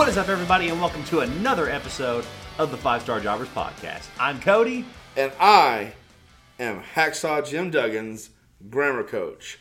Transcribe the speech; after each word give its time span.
What 0.00 0.08
is 0.08 0.16
up, 0.16 0.30
everybody, 0.30 0.70
and 0.70 0.80
welcome 0.80 1.04
to 1.04 1.20
another 1.20 1.68
episode 1.68 2.24
of 2.56 2.70
the 2.70 2.78
Five 2.78 3.02
Star 3.02 3.20
Jobbers 3.20 3.48
Podcast. 3.48 4.06
I'm 4.18 4.40
Cody. 4.40 4.86
And 5.14 5.30
I 5.38 5.92
am 6.58 6.82
Hacksaw 6.94 7.46
Jim 7.46 7.70
Duggins, 7.70 8.30
grammar 8.70 9.04
coach. 9.04 9.58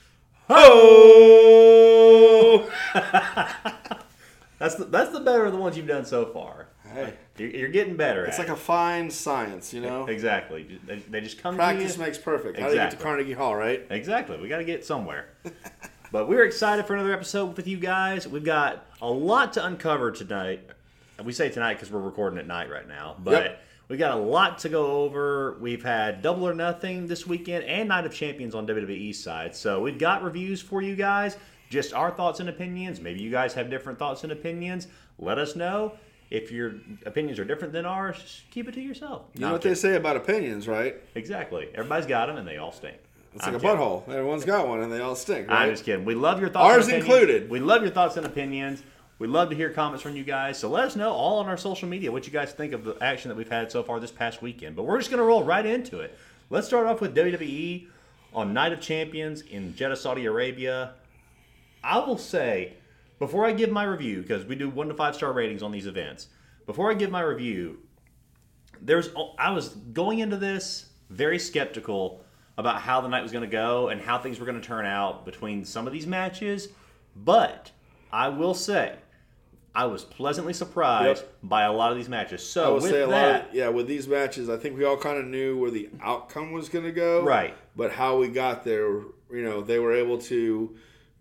Ho! 0.47 2.69
that's 4.59 4.75
the 4.75 4.85
that's 4.85 5.11
the 5.11 5.19
better 5.19 5.43
of 5.43 5.51
the 5.51 5.59
ones 5.59 5.75
you've 5.75 5.87
done 5.87 6.05
so 6.05 6.27
far. 6.27 6.69
Hey. 6.89 7.15
You're, 7.37 7.49
you're 7.49 7.67
getting 7.67 7.97
better. 7.97 8.23
It's 8.23 8.39
like 8.39 8.47
a 8.47 8.55
fine 8.55 9.11
science, 9.11 9.73
you 9.73 9.81
know? 9.81 10.05
exactly. 10.05 10.79
They, 10.85 10.99
they 10.99 11.19
just 11.19 11.43
come 11.43 11.57
Practice 11.57 11.97
makes 11.97 12.17
perfect. 12.17 12.57
How 12.57 12.67
do 12.67 12.75
you 12.75 12.79
get 12.79 12.91
to 12.91 12.97
Carnegie 12.97 13.33
Hall, 13.33 13.57
right? 13.57 13.85
Exactly. 13.89 14.39
We 14.39 14.47
got 14.47 14.59
to 14.59 14.63
get 14.63 14.85
somewhere. 14.85 15.31
but 16.11 16.27
we're 16.27 16.43
excited 16.43 16.85
for 16.85 16.93
another 16.95 17.13
episode 17.13 17.55
with 17.57 17.67
you 17.67 17.77
guys. 17.77 18.27
We've 18.27 18.43
got 18.43 18.85
a 19.01 19.09
lot 19.09 19.53
to 19.53 19.65
uncover 19.65 20.11
tonight. 20.11 20.67
We 21.23 21.33
say 21.33 21.49
tonight 21.49 21.75
because 21.75 21.91
we're 21.91 21.99
recording 21.99 22.39
at 22.39 22.47
night 22.47 22.69
right 22.71 22.87
now. 22.87 23.15
But 23.19 23.43
Yep. 23.43 23.61
we 23.89 23.97
got 23.97 24.17
a 24.17 24.21
lot 24.21 24.59
to 24.59 24.69
go 24.69 24.85
over. 25.03 25.57
We've 25.59 25.83
had 25.83 26.21
Double 26.21 26.47
or 26.47 26.53
Nothing 26.53 27.07
this 27.07 27.27
weekend 27.27 27.65
and 27.65 27.89
Night 27.89 28.05
of 28.05 28.13
Champions 28.13 28.55
on 28.55 28.65
WWE 28.65 29.13
side. 29.13 29.55
So 29.55 29.81
we've 29.81 29.99
got 29.99 30.23
reviews 30.23 30.61
for 30.61 30.81
you 30.81 30.95
guys. 30.95 31.37
Just 31.69 31.93
our 31.93 32.09
thoughts 32.11 32.39
and 32.39 32.49
opinions. 32.49 32.99
Maybe 32.99 33.21
you 33.21 33.29
guys 33.29 33.53
have 33.53 33.69
different 33.69 33.99
thoughts 33.99 34.23
and 34.23 34.31
opinions. 34.31 34.87
Let 35.19 35.37
us 35.37 35.55
know. 35.55 35.93
If 36.31 36.51
your 36.51 36.75
opinions 37.05 37.39
are 37.39 37.45
different 37.45 37.73
than 37.73 37.85
ours, 37.85 38.17
just 38.21 38.49
keep 38.51 38.67
it 38.67 38.73
to 38.75 38.81
yourself. 38.81 39.23
You 39.33 39.41
know 39.41 39.51
what 39.51 39.61
they 39.63 39.73
say 39.75 39.95
about 39.95 40.15
opinions, 40.15 40.67
right? 40.67 40.95
Exactly. 41.15 41.69
Everybody's 41.73 42.05
got 42.05 42.27
them 42.27 42.37
and 42.37 42.47
they 42.47 42.57
all 42.57 42.71
stink. 42.71 42.97
It's 43.35 43.45
I'm 43.45 43.53
like 43.53 43.63
a 43.63 43.65
butthole. 43.65 44.07
Everyone's 44.07 44.45
got 44.45 44.67
one 44.67 44.81
and 44.81 44.91
they 44.91 44.99
all 44.99 45.15
stink, 45.15 45.49
right? 45.49 45.63
I'm 45.63 45.69
just 45.69 45.85
kidding. 45.85 46.05
We 46.05 46.15
love 46.15 46.39
your 46.39 46.49
thoughts. 46.49 46.73
Ours 46.73 46.87
included. 46.87 47.49
We 47.49 47.59
love 47.59 47.81
your 47.81 47.91
thoughts 47.91 48.17
and 48.17 48.25
opinions. 48.25 48.83
We 49.19 49.27
love 49.27 49.49
to 49.49 49.55
hear 49.55 49.69
comments 49.69 50.01
from 50.01 50.15
you 50.15 50.23
guys. 50.23 50.57
So 50.57 50.69
let 50.69 50.85
us 50.85 50.95
know 50.95 51.11
all 51.11 51.39
on 51.39 51.47
our 51.47 51.57
social 51.57 51.89
media 51.89 52.11
what 52.11 52.25
you 52.25 52.31
guys 52.31 52.53
think 52.53 52.73
of 52.73 52.85
the 52.85 52.97
action 53.01 53.29
that 53.29 53.35
we've 53.35 53.51
had 53.51 53.71
so 53.71 53.83
far 53.83 53.99
this 53.99 54.11
past 54.11 54.41
weekend. 54.41 54.75
But 54.75 54.83
we're 54.83 54.97
just 54.97 55.11
going 55.11 55.19
to 55.19 55.25
roll 55.25 55.43
right 55.43 55.65
into 55.65 55.99
it. 55.99 56.17
Let's 56.49 56.67
start 56.67 56.87
off 56.87 57.01
with 57.01 57.15
WWE 57.15 57.87
on 58.33 58.53
Night 58.53 58.73
of 58.73 58.79
Champions 58.79 59.41
in 59.41 59.75
Jeddah, 59.75 59.97
Saudi 59.97 60.25
Arabia. 60.25 60.93
I 61.83 61.99
will 61.99 62.17
say, 62.17 62.77
before 63.19 63.45
I 63.45 63.51
give 63.51 63.69
my 63.69 63.83
review, 63.83 64.21
because 64.21 64.45
we 64.45 64.55
do 64.55 64.69
one 64.69 64.87
to 64.87 64.93
five 64.93 65.15
star 65.15 65.33
ratings 65.33 65.61
on 65.61 65.71
these 65.71 65.85
events, 65.85 66.27
before 66.65 66.89
I 66.89 66.93
give 66.93 67.11
my 67.11 67.21
review, 67.21 67.79
there's 68.81 69.09
I 69.37 69.51
was 69.51 69.69
going 69.69 70.19
into 70.19 70.37
this 70.37 70.85
very 71.09 71.39
skeptical 71.39 72.23
about 72.59 72.81
how 72.81 72.99
the 73.01 73.07
night 73.07 73.23
was 73.23 73.31
going 73.31 73.43
to 73.43 73.49
go 73.51 73.87
and 73.87 74.01
how 74.01 74.17
things 74.19 74.39
were 74.39 74.45
going 74.45 74.59
to 74.59 74.67
turn 74.67 74.85
out 74.85 75.25
between 75.25 75.63
some 75.63 75.87
of 75.87 75.93
these 75.93 76.05
matches, 76.05 76.67
but 77.15 77.71
I 78.11 78.27
will 78.29 78.53
say 78.53 78.95
I 79.73 79.85
was 79.85 80.03
pleasantly 80.03 80.51
surprised 80.53 81.21
Yep. 81.21 81.33
by 81.43 81.63
a 81.63 81.71
lot 81.71 81.91
of 81.91 81.97
these 81.97 82.09
matches. 82.09 82.45
So 82.45 82.75
with 82.75 82.83
say 82.83 83.01
a 83.01 83.07
that, 83.07 83.41
lot 83.41 83.49
of, 83.49 83.55
yeah, 83.55 83.69
with 83.69 83.87
these 83.87 84.07
matches, 84.07 84.49
I 84.49 84.57
think 84.57 84.77
we 84.77 84.83
all 84.83 84.97
kind 84.97 85.17
of 85.17 85.25
knew 85.25 85.57
where 85.57 85.71
the 85.71 85.89
outcome 86.01 86.51
was 86.51 86.67
going 86.69 86.85
to 86.85 86.91
go. 86.91 87.23
Right. 87.23 87.55
But 87.75 87.91
how 87.91 88.17
we 88.17 88.27
got 88.27 88.63
there, 88.65 88.87
you 88.89 89.43
know, 89.43 89.61
they 89.61 89.79
were 89.79 89.93
able 89.95 90.17
to 90.23 90.75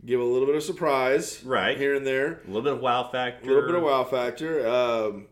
give 0.05 0.21
a 0.21 0.25
little 0.25 0.47
bit 0.47 0.57
of 0.57 0.63
surprise. 0.65 1.45
Right. 1.45 1.77
Here 1.77 1.95
and 1.95 2.07
there. 2.07 2.41
a 2.45 2.47
little 2.47 2.63
bit 2.63 2.73
of 2.73 2.81
wow 2.81 3.05
factor, 3.13 3.45
A 3.49 3.55
little 3.55 3.67
bit 3.69 3.77
of 3.77 3.83
wow 3.85 4.03
factor. 4.05 4.67
Um, 4.67 5.27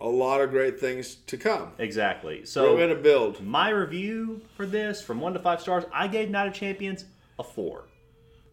a 0.00 0.08
lot 0.08 0.40
of 0.40 0.50
great 0.50 0.78
things 0.80 1.16
to 1.26 1.36
come. 1.36 1.72
exactly. 1.78 2.44
So 2.44 2.72
we're 2.72 2.78
going 2.86 2.96
to 2.96 3.02
build. 3.02 3.44
my 3.44 3.70
review 3.70 4.40
for 4.56 4.66
this 4.66 5.02
from 5.02 5.20
one 5.20 5.32
to 5.34 5.38
five 5.38 5.60
stars, 5.60 5.84
I 5.92 6.06
gave 6.08 6.30
Night 6.30 6.48
of 6.48 6.54
Champions 6.54 7.04
a 7.38 7.42
four. 7.44 7.84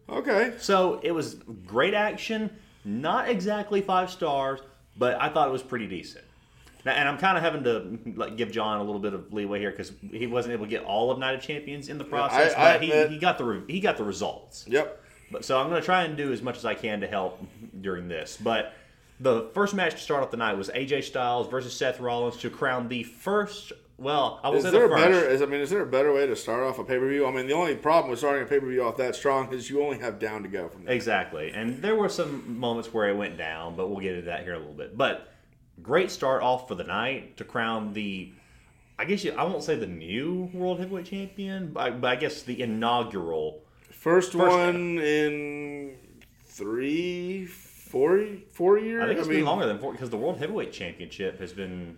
Okay. 0.08 0.54
So 0.58 1.00
it 1.02 1.12
was 1.12 1.34
great 1.66 1.94
action, 1.94 2.50
not 2.84 3.28
exactly 3.28 3.80
five 3.82 4.10
stars, 4.10 4.60
but 4.96 5.20
I 5.20 5.28
thought 5.28 5.48
it 5.48 5.52
was 5.52 5.62
pretty 5.62 5.86
decent. 5.86 6.24
Now, 6.84 6.92
and 6.92 7.08
I'm 7.08 7.18
kind 7.18 7.36
of 7.36 7.42
having 7.42 7.64
to 7.64 7.98
like 8.18 8.36
give 8.36 8.50
John 8.52 8.78
a 8.78 8.82
little 8.84 9.00
bit 9.00 9.12
of 9.12 9.32
leeway 9.32 9.58
here 9.58 9.70
because 9.70 9.92
he 10.10 10.26
wasn't 10.26 10.54
able 10.54 10.64
to 10.64 10.70
get 10.70 10.84
all 10.84 11.10
of 11.10 11.18
Night 11.18 11.34
of 11.34 11.42
Champions 11.42 11.88
in 11.88 11.98
the 11.98 12.04
process, 12.04 12.54
I 12.54 12.72
but 12.74 12.82
he, 12.82 12.90
admit- 12.92 13.10
he 13.10 13.18
got 13.18 13.36
the 13.36 13.44
re- 13.44 13.62
he 13.68 13.80
got 13.80 13.96
the 13.96 14.04
results. 14.04 14.64
Yep. 14.68 15.04
But 15.30 15.44
so 15.44 15.60
I'm 15.60 15.68
going 15.68 15.80
to 15.82 15.84
try 15.84 16.04
and 16.04 16.16
do 16.16 16.32
as 16.32 16.40
much 16.40 16.56
as 16.56 16.64
I 16.64 16.74
can 16.74 17.00
to 17.02 17.06
help 17.06 17.44
during 17.82 18.08
this. 18.08 18.38
But 18.40 18.72
the 19.20 19.50
first 19.54 19.74
match 19.74 19.94
to 19.94 19.98
start 19.98 20.22
off 20.22 20.30
the 20.30 20.36
night 20.36 20.56
was 20.56 20.68
AJ 20.70 21.04
Styles 21.04 21.48
versus 21.48 21.74
Seth 21.74 22.00
Rollins 22.00 22.36
to 22.38 22.50
crown 22.50 22.88
the 22.88 23.02
first. 23.02 23.72
Well, 23.96 24.38
I 24.44 24.50
will 24.50 24.58
Is 24.58 24.62
say 24.62 24.70
there 24.70 24.86
the 24.88 24.94
a 24.94 24.96
better? 24.96 25.28
Is 25.28 25.42
I 25.42 25.46
mean, 25.46 25.60
is 25.60 25.70
there 25.70 25.82
a 25.82 25.86
better 25.86 26.12
way 26.12 26.26
to 26.26 26.36
start 26.36 26.62
off 26.62 26.78
a 26.78 26.84
pay 26.84 26.98
per 26.98 27.08
view? 27.08 27.26
I 27.26 27.32
mean, 27.32 27.48
the 27.48 27.54
only 27.54 27.74
problem 27.74 28.10
with 28.10 28.20
starting 28.20 28.44
a 28.44 28.46
pay 28.46 28.60
per 28.60 28.66
view 28.66 28.84
off 28.84 28.96
that 28.98 29.16
strong 29.16 29.52
is 29.52 29.68
you 29.68 29.82
only 29.82 29.98
have 29.98 30.20
down 30.20 30.44
to 30.44 30.48
go 30.48 30.68
from 30.68 30.84
there. 30.84 30.94
Exactly. 30.94 31.50
And 31.50 31.82
there 31.82 31.96
were 31.96 32.08
some 32.08 32.58
moments 32.58 32.94
where 32.94 33.08
it 33.08 33.16
went 33.16 33.36
down, 33.36 33.74
but 33.74 33.88
we'll 33.88 33.98
get 34.00 34.12
into 34.12 34.26
that 34.26 34.44
here 34.44 34.54
in 34.54 34.58
a 34.58 34.60
little 34.60 34.74
bit. 34.76 34.96
But 34.96 35.28
great 35.82 36.12
start 36.12 36.42
off 36.42 36.68
for 36.68 36.76
the 36.76 36.84
night 36.84 37.36
to 37.38 37.44
crown 37.44 37.92
the, 37.92 38.32
I 39.00 39.04
guess 39.04 39.24
you, 39.24 39.32
I 39.32 39.42
won't 39.42 39.64
say 39.64 39.74
the 39.74 39.86
new 39.86 40.48
World 40.52 40.78
Heavyweight 40.78 41.06
Champion, 41.06 41.72
but 41.72 41.80
I, 41.80 41.90
but 41.90 42.08
I 42.08 42.16
guess 42.16 42.42
the 42.42 42.62
inaugural. 42.62 43.62
First, 43.90 44.36
one 44.36 44.98
in 45.00 45.96
three, 46.46 47.46
four, 47.88 48.26
four 48.50 48.78
years. 48.78 49.02
I 49.02 49.06
think 49.06 49.18
it's 49.18 49.28
mean, 49.28 49.38
been 49.38 49.46
longer 49.46 49.66
than 49.66 49.78
four 49.78 49.92
because 49.92 50.10
the 50.10 50.16
World 50.16 50.38
Heavyweight 50.38 50.72
Championship 50.72 51.40
has 51.40 51.52
been 51.52 51.96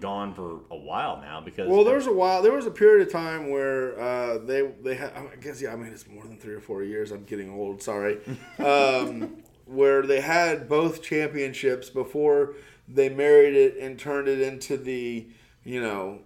gone 0.00 0.34
for 0.34 0.60
a 0.70 0.76
while 0.76 1.20
now. 1.20 1.40
Because 1.40 1.68
Well, 1.68 1.84
there 1.84 1.96
was 1.96 2.06
a 2.06 2.12
while. 2.12 2.42
There 2.42 2.52
was 2.52 2.66
a 2.66 2.70
period 2.70 3.06
of 3.06 3.12
time 3.12 3.50
where 3.50 3.98
uh, 4.00 4.38
they 4.38 4.70
they 4.82 4.94
had. 4.94 5.12
I 5.14 5.36
guess 5.36 5.60
yeah. 5.60 5.72
I 5.72 5.76
mean, 5.76 5.92
it's 5.92 6.06
more 6.06 6.24
than 6.24 6.38
three 6.38 6.54
or 6.54 6.60
four 6.60 6.82
years. 6.82 7.10
I'm 7.10 7.24
getting 7.24 7.50
old. 7.50 7.82
Sorry. 7.82 8.18
Um, 8.58 9.42
where 9.66 10.02
they 10.02 10.20
had 10.20 10.68
both 10.68 11.02
championships 11.02 11.90
before 11.90 12.54
they 12.88 13.08
married 13.08 13.54
it 13.54 13.76
and 13.76 13.98
turned 13.98 14.28
it 14.28 14.40
into 14.40 14.76
the 14.76 15.26
you 15.64 15.80
know 15.80 16.20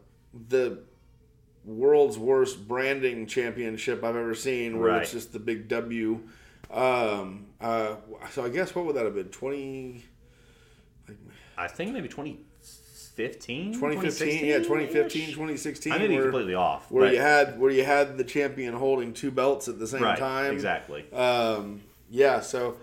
the 0.49 0.83
world's 1.65 2.19
worst 2.19 2.67
branding 2.69 3.27
championship 3.27 4.05
I've 4.05 4.17
ever 4.17 4.35
seen, 4.35 4.79
where 4.79 5.01
it's 5.01 5.13
just 5.13 5.33
the 5.33 5.39
big 5.39 5.69
W. 5.69 6.21
Um, 6.71 7.47
uh, 7.61 7.97
so 8.31 8.45
I 8.45 8.49
guess 8.49 8.75
what 8.75 8.85
would 8.87 8.97
that 8.97 9.05
have 9.05 9.15
been? 9.15 9.29
Twenty. 9.29 10.05
I 11.59 11.69
think 11.69 11.93
maybe 11.93 12.09
2015, 12.09 13.75
2015, 13.75 14.45
yeah, 14.47 14.59
2015, 14.59 15.35
2016. 15.35 15.35
2016. 15.35 15.93
I 15.93 15.99
may 15.99 16.07
be 16.07 16.15
where- 16.15 16.23
completely 16.25 16.55
off. 16.55 16.91
where 16.91 17.07
but- 17.07 17.15
you 17.15 17.21
had 17.21 17.59
where 17.59 17.71
you 17.71 17.85
had 17.85 18.17
the 18.17 18.25
champion 18.25 18.75
holding 18.75 19.13
two 19.13 19.31
belts 19.31 19.69
at 19.69 19.79
the 19.79 19.87
same 19.87 20.03
right, 20.03 20.19
time. 20.19 20.53
exactly. 20.55 21.05
Um, 21.13 21.83
yeah. 22.09 22.41
So 22.41 22.77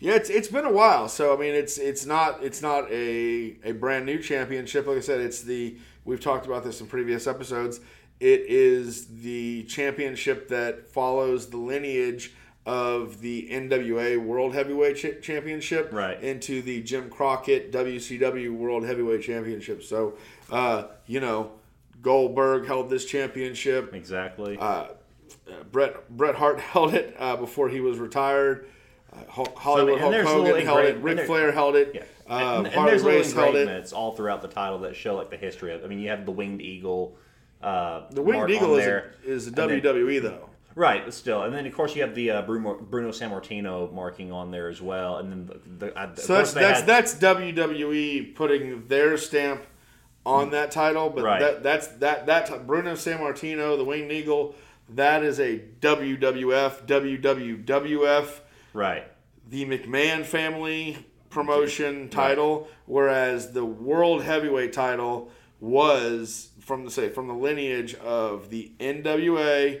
yeah, 0.00 0.14
it's 0.14 0.28
it's 0.30 0.48
been 0.48 0.64
a 0.66 0.72
while. 0.72 1.08
So 1.08 1.34
I 1.34 1.40
mean, 1.40 1.54
it's 1.54 1.78
it's 1.78 2.04
not 2.04 2.42
it's 2.42 2.60
not 2.62 2.90
a 2.90 3.56
a 3.64 3.72
brand 3.72 4.04
new 4.06 4.18
championship. 4.22 4.86
Like 4.86 4.98
I 4.98 5.00
said, 5.00 5.20
it's 5.20 5.42
the 5.42 5.76
we've 6.04 6.20
talked 6.20 6.46
about 6.46 6.64
this 6.64 6.80
in 6.80 6.86
previous 6.86 7.26
episodes. 7.26 7.80
It 8.20 8.40
is 8.48 9.06
the 9.22 9.62
championship 9.64 10.48
that 10.48 10.88
follows 10.88 11.50
the 11.50 11.56
lineage 11.56 12.34
of 12.68 13.22
the 13.22 13.48
NWA 13.50 14.18
World 14.22 14.54
Heavyweight 14.54 14.96
Ch- 14.96 15.22
Championship 15.24 15.88
Right. 15.90 16.22
into 16.22 16.60
the 16.60 16.82
Jim 16.82 17.08
Crockett 17.08 17.72
WCW 17.72 18.52
World 18.52 18.84
Heavyweight 18.84 19.22
Championship. 19.22 19.82
So, 19.82 20.18
uh, 20.52 20.84
you 21.06 21.18
know, 21.20 21.52
Goldberg 22.02 22.66
held 22.66 22.90
this 22.90 23.06
championship. 23.06 23.94
Exactly. 23.94 24.58
Uh, 24.60 24.88
Bret 25.72 26.08
Bret 26.14 26.34
Hart 26.34 26.60
held 26.74 26.92
it 26.92 27.16
uh, 27.18 27.36
before 27.36 27.70
he 27.70 27.80
was 27.80 27.98
retired. 27.98 28.66
Uh, 29.10 29.16
Ho- 29.30 29.46
Hollywood 29.56 29.94
and 29.94 30.00
Hulk 30.02 30.14
Hogan 30.26 30.66
held 30.66 30.84
it. 30.84 30.98
Ric 30.98 31.20
Flair 31.26 31.50
held 31.52 31.74
it. 31.74 31.92
Yeah. 31.94 32.02
Uh, 32.30 32.58
and, 32.58 32.66
and 32.66 32.74
Harley 32.74 32.90
there's 32.90 33.02
little 33.04 33.18
Race 33.20 33.32
held 33.32 33.56
engravements 33.56 33.92
all 33.94 34.14
throughout 34.14 34.42
the 34.42 34.48
title 34.48 34.80
that 34.80 34.94
show 34.94 35.16
like 35.16 35.30
the 35.30 35.38
history 35.38 35.72
of. 35.72 35.82
I 35.82 35.86
mean, 35.86 36.00
you 36.00 36.10
have 36.10 36.26
the 36.26 36.32
winged 36.32 36.60
eagle. 36.60 37.16
Uh, 37.62 38.02
The 38.10 38.20
Winged 38.22 38.50
Eagle 38.50 38.76
is 38.76 38.84
there. 38.84 39.14
a, 39.24 39.28
is 39.30 39.46
a 39.46 39.48
And 39.48 39.56
then- 39.56 39.80
WWE 39.80 40.20
though. 40.22 40.47
Right, 40.78 41.04
but 41.04 41.12
still, 41.12 41.42
and 41.42 41.52
then 41.54 41.66
of 41.66 41.74
course 41.74 41.94
you 41.96 42.02
have 42.02 42.14
the 42.14 42.30
uh, 42.30 42.42
Bruno, 42.42 42.74
Bruno 42.74 43.10
Sammartino 43.10 43.92
marking 43.92 44.32
on 44.32 44.50
there 44.50 44.68
as 44.68 44.80
well, 44.80 45.18
and 45.18 45.30
then 45.32 45.46
the, 45.46 45.86
the, 45.86 45.98
uh, 45.98 46.14
So 46.16 46.34
that's 46.34 46.52
that's 46.54 46.78
had- 46.80 46.86
that's 46.88 47.14
WWE 47.16 48.34
putting 48.34 48.86
their 48.86 49.16
stamp 49.16 49.62
on 50.24 50.50
that 50.50 50.70
title, 50.70 51.10
but 51.10 51.24
Right. 51.24 51.40
that 51.40 51.62
that's 51.62 51.86
that 51.98 52.26
that 52.26 52.66
Bruno 52.66 52.92
Sammartino, 52.94 53.76
the 53.76 53.84
Winged 53.84 54.12
Eagle, 54.12 54.54
that 54.90 55.22
is 55.22 55.38
a 55.40 55.58
WWF 55.80 56.86
WWWF 56.86 58.40
right, 58.74 59.04
the 59.48 59.64
McMahon 59.66 60.24
family 60.24 60.98
promotion 61.30 62.08
title, 62.08 62.68
whereas 62.86 63.52
the 63.52 63.64
world 63.64 64.22
heavyweight 64.22 64.72
title 64.72 65.30
was 65.60 66.50
from 66.60 66.84
the 66.84 66.90
say 66.90 67.08
from 67.08 67.26
the 67.28 67.34
lineage 67.34 67.94
of 67.96 68.50
the 68.50 68.72
NWA, 68.80 69.80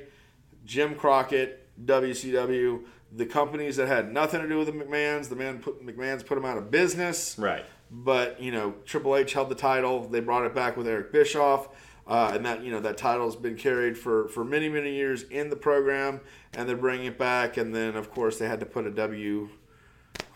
Jim 0.68 0.94
Crockett, 0.94 1.66
WCW, 1.86 2.84
the 3.10 3.24
companies 3.24 3.76
that 3.76 3.88
had 3.88 4.12
nothing 4.12 4.42
to 4.42 4.48
do 4.48 4.58
with 4.58 4.66
the 4.66 4.72
McMahons. 4.72 5.30
The 5.30 5.34
man 5.36 5.58
put 5.60 5.84
McMahon's 5.84 6.22
put 6.22 6.34
them 6.34 6.44
out 6.44 6.58
of 6.58 6.70
business. 6.70 7.36
right. 7.38 7.64
But 7.90 8.40
you 8.40 8.52
know, 8.52 8.74
Triple 8.84 9.16
H 9.16 9.32
held 9.32 9.48
the 9.48 9.54
title. 9.54 10.06
They 10.06 10.20
brought 10.20 10.44
it 10.44 10.54
back 10.54 10.76
with 10.76 10.86
Eric 10.86 11.10
Bischoff, 11.10 11.68
uh, 12.06 12.32
and 12.34 12.44
that 12.44 12.62
you 12.62 12.70
know 12.70 12.80
that 12.80 12.98
title's 12.98 13.34
been 13.34 13.56
carried 13.56 13.96
for 13.96 14.28
for 14.28 14.44
many 14.44 14.68
many 14.68 14.94
years 14.94 15.22
in 15.22 15.48
the 15.48 15.56
program, 15.56 16.20
and 16.52 16.68
they're 16.68 16.76
bringing 16.76 17.06
it 17.06 17.16
back. 17.18 17.56
And 17.56 17.74
then 17.74 17.96
of 17.96 18.10
course 18.10 18.38
they 18.38 18.46
had 18.46 18.60
to 18.60 18.66
put 18.66 18.86
a 18.86 18.90
W 18.90 19.48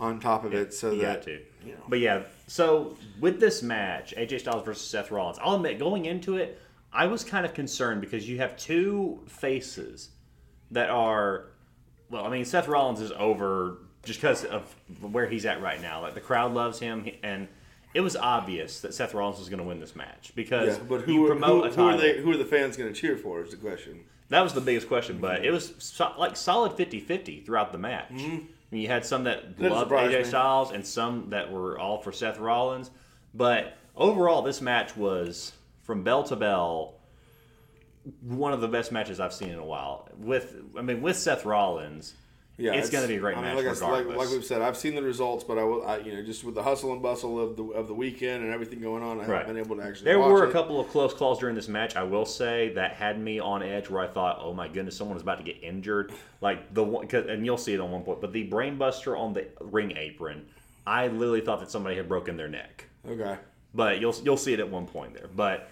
on 0.01 0.19
top 0.19 0.45
of 0.47 0.55
it, 0.55 0.73
so 0.73 0.93
You 0.93 1.03
that 1.03 1.23
to. 1.25 1.33
you 1.63 1.73
know. 1.75 1.85
But 1.89 1.99
yeah, 1.99 2.23
so 2.47 2.97
with 3.21 3.39
this 3.39 3.63
match, 3.63 4.15
AJ 4.17 4.41
Styles 4.41 4.65
versus 4.65 4.89
Seth 4.89 5.11
Rollins, 5.11 5.39
I'll 5.43 5.57
admit, 5.57 5.79
going 5.79 6.07
into 6.07 6.39
it, 6.39 6.59
I 6.91 7.07
was 7.07 7.23
kind 7.23 7.45
of 7.45 7.53
concerned 7.53 8.01
because 8.01 8.27
you 8.27 8.39
have 8.39 8.57
two 8.57 9.21
faces 9.27 10.09
that 10.73 10.91
are, 10.91 11.47
well, 12.11 12.25
I 12.25 12.31
mean, 12.31 12.45
Seth 12.45 12.69
Rollins 12.69 13.01
is 13.01 13.13
over 13.13 13.79
just 14.05 14.21
because 14.21 14.45
of 14.45 14.75
where 15.01 15.27
he's 15.27 15.47
at 15.47 15.63
right 15.63 15.81
now. 15.81 16.03
Like 16.03 16.15
the 16.15 16.21
crowd 16.21 16.53
loves 16.53 16.79
him, 16.79 17.09
and 17.23 17.49
it 17.95 18.01
was 18.01 18.17
obvious 18.17 18.81
that 18.81 18.95
Seth 18.95 19.15
Rollins 19.15 19.39
was 19.39 19.49
going 19.49 19.61
to 19.61 19.65
win 19.65 19.81
this 19.81 19.95
match 19.95 20.33
because 20.35 20.79
yeah, 20.79 20.85
but 20.89 21.03
who, 21.03 21.27
promote 21.27 21.65
who, 21.65 21.71
a 21.71 21.75
who 21.75 21.89
are 21.89 21.97
they? 21.97 22.21
Who 22.21 22.31
are 22.33 22.37
the 22.37 22.45
fans 22.45 22.77
going 22.77 22.93
to 22.93 22.99
cheer 22.99 23.17
for? 23.17 23.43
Is 23.43 23.51
the 23.51 23.57
question. 23.57 24.01
That 24.29 24.41
was 24.41 24.55
the 24.55 24.63
biggest 24.63 24.89
question, 24.89 25.19
but 25.19 25.37
mm-hmm. 25.37 25.45
it 25.45 25.51
was 25.51 25.75
so, 25.79 26.11
like 26.19 26.37
solid 26.37 26.73
50-50 26.73 27.45
throughout 27.45 27.71
the 27.71 27.77
match. 27.77 28.09
Mm-hmm. 28.11 28.37
I 28.37 28.75
mean, 28.75 28.83
you 28.83 28.89
had 28.89 29.05
some 29.05 29.25
that 29.25 29.59
Didn't 29.59 29.73
loved 29.73 29.91
AJ 29.91 30.19
me. 30.19 30.25
Styles 30.25 30.71
and 30.71 30.87
some 30.87 31.29
that 31.31 31.53
were 31.53 31.79
all 31.79 32.01
for 32.01 32.13
Seth 32.13 32.39
Rollins. 32.39 32.91
But 33.35 33.77
overall, 33.95 34.41
this 34.41 34.63
match 34.63 34.97
was 34.97 35.53
from 35.83 36.03
bell 36.03 36.23
to 36.25 36.37
bell 36.37 36.95
one 38.23 38.53
of 38.53 38.61
the 38.61 38.69
best 38.69 38.93
matches 38.93 39.21
I've 39.21 39.33
seen 39.33 39.51
in 39.51 39.59
a 39.59 39.65
while. 39.65 40.09
With 40.19 40.57
I 40.79 40.83
mean, 40.83 41.03
with 41.03 41.17
Seth 41.17 41.45
Rollins, 41.45 42.15
Yeah, 42.59 42.73
it's, 42.75 42.91
going 42.91 43.03
to 43.03 43.09
be 43.09 43.17
a 43.17 43.21
great 43.21 43.37
I 43.37 43.41
mean, 43.41 43.55
match 43.55 43.65
like, 43.65 43.67
I, 43.67 43.69
like, 43.71 43.81
regardless. 44.07 44.17
like 44.19 44.29
we've 44.31 44.45
said, 44.45 44.61
I've 44.63 44.77
seen 44.77 44.95
the 44.95 45.03
results, 45.03 45.43
but 45.45 45.57
I, 45.59 45.65
will- 45.65 45.87
I, 45.87 45.99
you 45.99 46.13
know, 46.15 46.23
just 46.23 46.45
with 46.45 46.55
the 46.55 46.63
hustle 46.63 46.93
and 46.93 47.01
bustle 47.03 47.41
of 47.41 47.57
the 47.57 47.63
of 47.65 47.89
the 47.89 47.95
weekend 47.95 48.43
and 48.45 48.53
everything 48.53 48.81
going 48.81 49.03
on, 49.03 49.21
I 49.21 49.25
Right. 49.27 49.39
haven't 49.47 49.55
been 49.55 49.65
able 49.65 49.77
to 49.77 49.83
actually. 49.83 50.05
There 50.07 50.19
were 50.19 50.45
a 50.45 50.49
it. 50.49 50.53
couple 50.53 50.79
of 50.81 50.89
close 50.89 51.15
calls 51.15 51.39
during 51.39 51.55
this 51.57 51.69
match. 51.69 51.97
I 51.97 52.03
will 52.03 52.27
say 52.27 52.73
that 52.75 52.93
had 52.95 53.21
me 53.21 53.39
on 53.39 53.63
edge, 53.63 53.89
where 53.89 54.03
I 54.03 54.09
thought, 54.09 54.39
"Oh 54.41 54.53
my 54.53 54.69
goodness, 54.69 54.97
someone 54.97 55.17
is 55.17 55.23
about 55.23 55.39
to 55.39 55.45
get 55.45 55.63
injured." 55.63 56.13
Like 56.41 56.75
the 56.75 56.83
one, 56.85 57.09
and 57.13 57.45
you'll 57.47 57.57
see 57.59 57.73
it 57.75 57.81
on 57.81 57.91
one 57.91 58.03
point. 58.03 58.21
But 58.21 58.33
the 58.33 58.49
brainbuster 58.49 59.19
on 59.19 59.33
the 59.33 59.47
ring 59.61 59.97
apron, 59.97 60.47
I 60.87 61.07
literally 61.09 61.41
thought 61.41 61.61
that 61.61 61.71
somebody 61.71 61.97
had 61.97 62.09
broken 62.09 62.37
their 62.37 62.49
neck. 62.49 62.87
Okay. 63.09 63.37
But 63.75 64.01
you'll 64.01 64.15
you'll 64.25 64.37
see 64.37 64.53
it 64.53 64.61
at 64.61 64.69
one 64.69 64.87
point 64.87 65.15
there. 65.15 65.29
But 65.35 65.71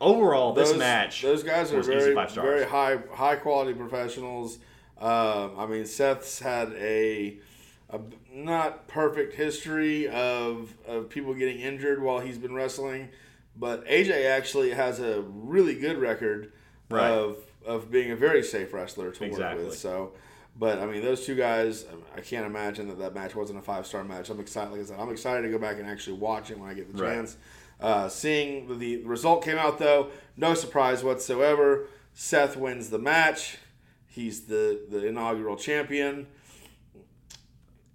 overall, 0.00 0.52
this 0.52 0.70
those, 0.70 0.78
match, 0.78 1.22
Those 1.22 1.42
guys 1.42 1.72
are 1.72 1.82
very 1.82 2.14
very 2.34 2.64
high 2.64 2.98
high 3.12 3.36
quality 3.36 3.74
professionals. 3.74 4.58
Um, 5.00 5.52
I 5.58 5.66
mean, 5.66 5.84
Seth's 5.86 6.38
had 6.38 6.72
a, 6.74 7.38
a 7.90 8.00
not 8.32 8.86
perfect 8.88 9.34
history 9.34 10.08
of 10.08 10.72
of 10.86 11.08
people 11.08 11.34
getting 11.34 11.58
injured 11.58 12.02
while 12.02 12.20
he's 12.20 12.38
been 12.38 12.54
wrestling, 12.54 13.08
but 13.56 13.84
AJ 13.86 14.26
actually 14.26 14.70
has 14.70 15.00
a 15.00 15.22
really 15.22 15.74
good 15.74 15.98
record 15.98 16.52
Right. 16.90 17.10
of 17.10 17.38
of 17.66 17.90
being 17.90 18.10
a 18.10 18.16
very 18.16 18.42
safe 18.42 18.72
wrestler 18.72 19.10
to 19.12 19.24
Exactly. 19.24 19.62
work 19.64 19.70
with. 19.72 19.78
So. 19.78 20.12
But 20.54 20.80
I 20.80 20.86
mean, 20.86 21.00
those 21.02 21.24
two 21.24 21.34
guys. 21.34 21.86
I 22.14 22.20
can't 22.20 22.44
imagine 22.44 22.86
that 22.88 22.98
that 22.98 23.14
match 23.14 23.34
wasn't 23.34 23.58
a 23.58 23.62
five 23.62 23.86
star 23.86 24.04
match. 24.04 24.28
I'm 24.28 24.38
excited. 24.38 24.70
Like 24.70 24.82
I 24.82 24.84
said, 24.84 25.00
I'm 25.00 25.08
excited 25.08 25.40
to 25.44 25.48
go 25.48 25.58
back 25.58 25.78
and 25.78 25.88
actually 25.88 26.18
watch 26.18 26.50
it 26.50 26.58
when 26.58 26.68
I 26.68 26.74
get 26.74 26.94
the 26.94 27.02
Right. 27.02 27.14
chance. 27.14 27.38
Uh, 27.82 28.08
seeing 28.08 28.68
the, 28.68 28.74
the 28.74 29.04
result 29.04 29.44
came 29.44 29.58
out 29.58 29.78
though, 29.78 30.08
no 30.36 30.54
surprise 30.54 31.02
whatsoever. 31.02 31.88
Seth 32.14 32.56
wins 32.56 32.90
the 32.90 32.98
match. 32.98 33.58
He's 34.06 34.42
the 34.42 34.80
the 34.88 35.06
inaugural 35.06 35.56
champion. 35.56 36.26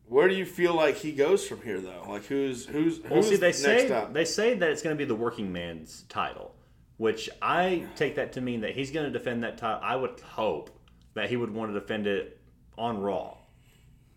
Where 0.07 0.28
do 0.30 0.36
you 0.36 0.45
feel 0.45 0.74
like 0.74 0.95
he 0.95 1.12
goes 1.12 1.45
from 1.45 1.62
here 1.62 1.80
though? 1.80 2.04
Like 2.07 2.25
who's 2.25 2.66
who's 2.66 2.98
who's 2.98 3.10
well, 3.12 3.24
see, 3.24 3.36
they 3.36 3.48
next 3.48 3.62
say 3.62 3.92
up? 3.92 4.13
they 4.13 4.25
say 4.25 4.54
that 4.56 4.69
it's 4.69 4.81
going 4.81 4.95
to 4.95 4.98
be 4.98 5.06
the 5.07 5.16
working 5.16 5.51
man's 5.51 6.04
title, 6.10 6.56
which 6.98 7.30
I 7.42 7.86
take 7.95 8.16
that 8.16 8.34
to 8.34 8.42
mean 8.42 8.62
that 8.62 8.72
he's 8.72 8.92
going 8.92 9.06
to 9.06 9.12
defend 9.12 9.44
that 9.44 9.57
title. 9.57 9.80
I 9.84 9.95
would 9.95 10.19
hope 10.22 10.80
that 11.13 11.30
he 11.30 11.36
would 11.36 11.54
want 11.54 11.74
to 11.74 11.80
defend 11.80 12.07
it 12.07 12.39
on 12.78 13.00
Raw, 13.00 13.37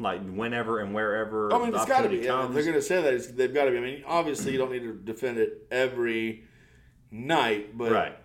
like 0.00 0.23
whenever 0.29 0.81
and 0.81 0.93
wherever. 0.94 1.52
I 1.55 1.58
mean, 1.58 1.75
it's 1.75 1.85
got 1.85 2.02
to 2.02 2.08
be. 2.08 2.17
opportunity 2.29 2.31
I 2.31 2.32
mean, 2.37 2.43
comes. 2.43 2.55
they're 2.55 2.64
going 2.64 2.75
to 2.75 2.82
say 2.82 3.02
that 3.02 3.14
it's, 3.14 3.26
they've 3.29 3.55
got 3.55 3.67
to 3.67 3.70
be. 3.70 3.76
I 3.76 3.81
mean, 3.81 4.02
obviously, 4.06 4.50
you 4.52 4.58
don't 4.58 4.73
need 4.73 4.82
to 4.82 4.94
defend 4.94 5.38
it 5.38 5.67
every 5.70 6.44
night, 7.11 7.76
but 7.76 7.93
Right. 7.93 8.17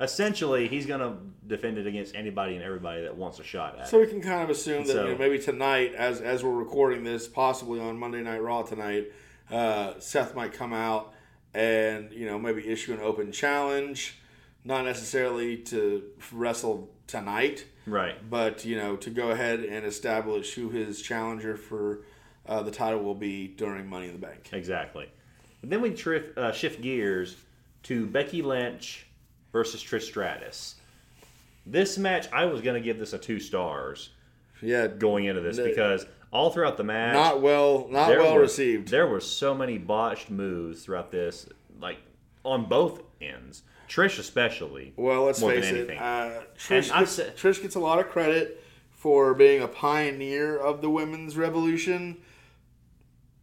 Essentially, 0.00 0.66
he's 0.66 0.84
going 0.84 1.00
to 1.00 1.16
defend 1.46 1.78
it 1.78 1.86
against 1.86 2.14
anybody 2.16 2.54
and 2.56 2.62
everybody 2.64 3.02
that 3.02 3.16
wants 3.16 3.38
a 3.38 3.44
shot 3.44 3.78
at 3.78 3.88
So 3.88 3.98
it. 3.98 4.06
we 4.06 4.06
can 4.08 4.20
kind 4.20 4.42
of 4.42 4.50
assume 4.50 4.84
that 4.86 4.92
So- 4.92 5.04
you 5.06 5.12
know, 5.12 5.18
maybe 5.18 5.38
tonight, 5.38 5.94
as 5.94 6.20
as 6.20 6.42
we're 6.44 6.50
recording 6.52 7.04
this, 7.04 7.28
possibly 7.28 7.78
on 7.80 7.98
Monday 7.98 8.20
Night 8.20 8.42
Raw 8.42 8.62
tonight, 8.62 9.12
uh, 9.50 9.94
Seth 10.00 10.34
might 10.34 10.52
come 10.52 10.72
out 10.72 11.12
and 11.54 12.10
you 12.12 12.26
know 12.26 12.38
maybe 12.38 12.66
issue 12.68 12.92
an 12.94 13.00
open 13.00 13.30
challenge, 13.30 14.18
not 14.64 14.84
necessarily 14.84 15.56
to 15.58 16.02
wrestle 16.32 16.90
tonight, 17.06 17.64
Right. 17.86 18.14
but 18.30 18.64
you 18.64 18.76
know 18.76 18.96
to 18.96 19.10
go 19.10 19.30
ahead 19.30 19.60
and 19.60 19.84
establish 19.84 20.54
who 20.54 20.70
his 20.70 21.02
challenger 21.02 21.56
for 21.56 22.00
uh, 22.46 22.62
the 22.62 22.70
title 22.70 23.02
will 23.02 23.14
be 23.14 23.48
during 23.48 23.86
Money 23.88 24.06
in 24.06 24.12
the 24.12 24.18
Bank. 24.26 24.50
Exactly. 24.52 25.08
Then 25.62 25.80
we 25.80 25.90
trif- 25.90 26.36
uh, 26.36 26.52
shift 26.52 26.80
gears 26.82 27.36
to 27.84 28.06
Becky 28.06 28.42
Lynch 28.42 29.06
versus 29.52 29.82
Trish 29.82 30.02
Stratus. 30.02 30.74
This 31.64 31.98
match, 31.98 32.26
I 32.32 32.46
was 32.46 32.60
going 32.60 32.74
to 32.74 32.84
give 32.84 32.98
this 32.98 33.12
a 33.12 33.18
two 33.18 33.38
stars 33.38 34.10
Yeah, 34.60 34.88
going 34.88 35.26
into 35.26 35.40
this 35.40 35.56
The- 35.56 35.64
because 35.64 36.04
all 36.32 36.50
throughout 36.50 36.76
the 36.76 36.82
match, 36.84 37.14
not 37.14 37.40
well, 37.42 37.86
not 37.90 38.08
well 38.10 38.34
were- 38.34 38.40
received. 38.40 38.88
There 38.88 39.06
were 39.06 39.20
so 39.20 39.54
many 39.54 39.78
botched 39.78 40.28
moves 40.30 40.84
throughout 40.84 41.12
this, 41.12 41.48
like 41.80 41.98
on 42.44 42.64
both 42.68 43.02
ends. 43.20 43.62
Trish 43.92 44.18
especially. 44.18 44.94
Well, 44.96 45.24
let's 45.24 45.40
more 45.40 45.50
face 45.50 45.66
it. 45.66 45.76
anything. 45.76 45.98
Uh, 45.98 46.42
Trish, 46.56 46.88
gets, 46.98 47.18
Trish 47.40 47.60
gets 47.60 47.74
a 47.74 47.80
lot 47.80 47.98
of 47.98 48.08
credit 48.08 48.64
for 48.90 49.34
being 49.34 49.62
a 49.62 49.68
pioneer 49.68 50.56
of 50.56 50.80
the 50.80 50.88
women's 50.88 51.36
revolution, 51.36 52.16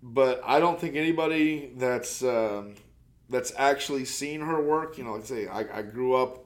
but 0.01 0.41
I 0.43 0.59
don't 0.59 0.79
think 0.79 0.95
anybody 0.95 1.71
that's 1.75 2.23
um, 2.23 2.75
that's 3.29 3.53
actually 3.57 4.05
seen 4.05 4.41
her 4.41 4.59
work. 4.61 4.97
You 4.97 5.03
know, 5.03 5.13
like 5.13 5.21
I 5.21 5.25
say, 5.25 5.47
I, 5.47 5.79
I 5.79 5.81
grew 5.83 6.15
up 6.15 6.45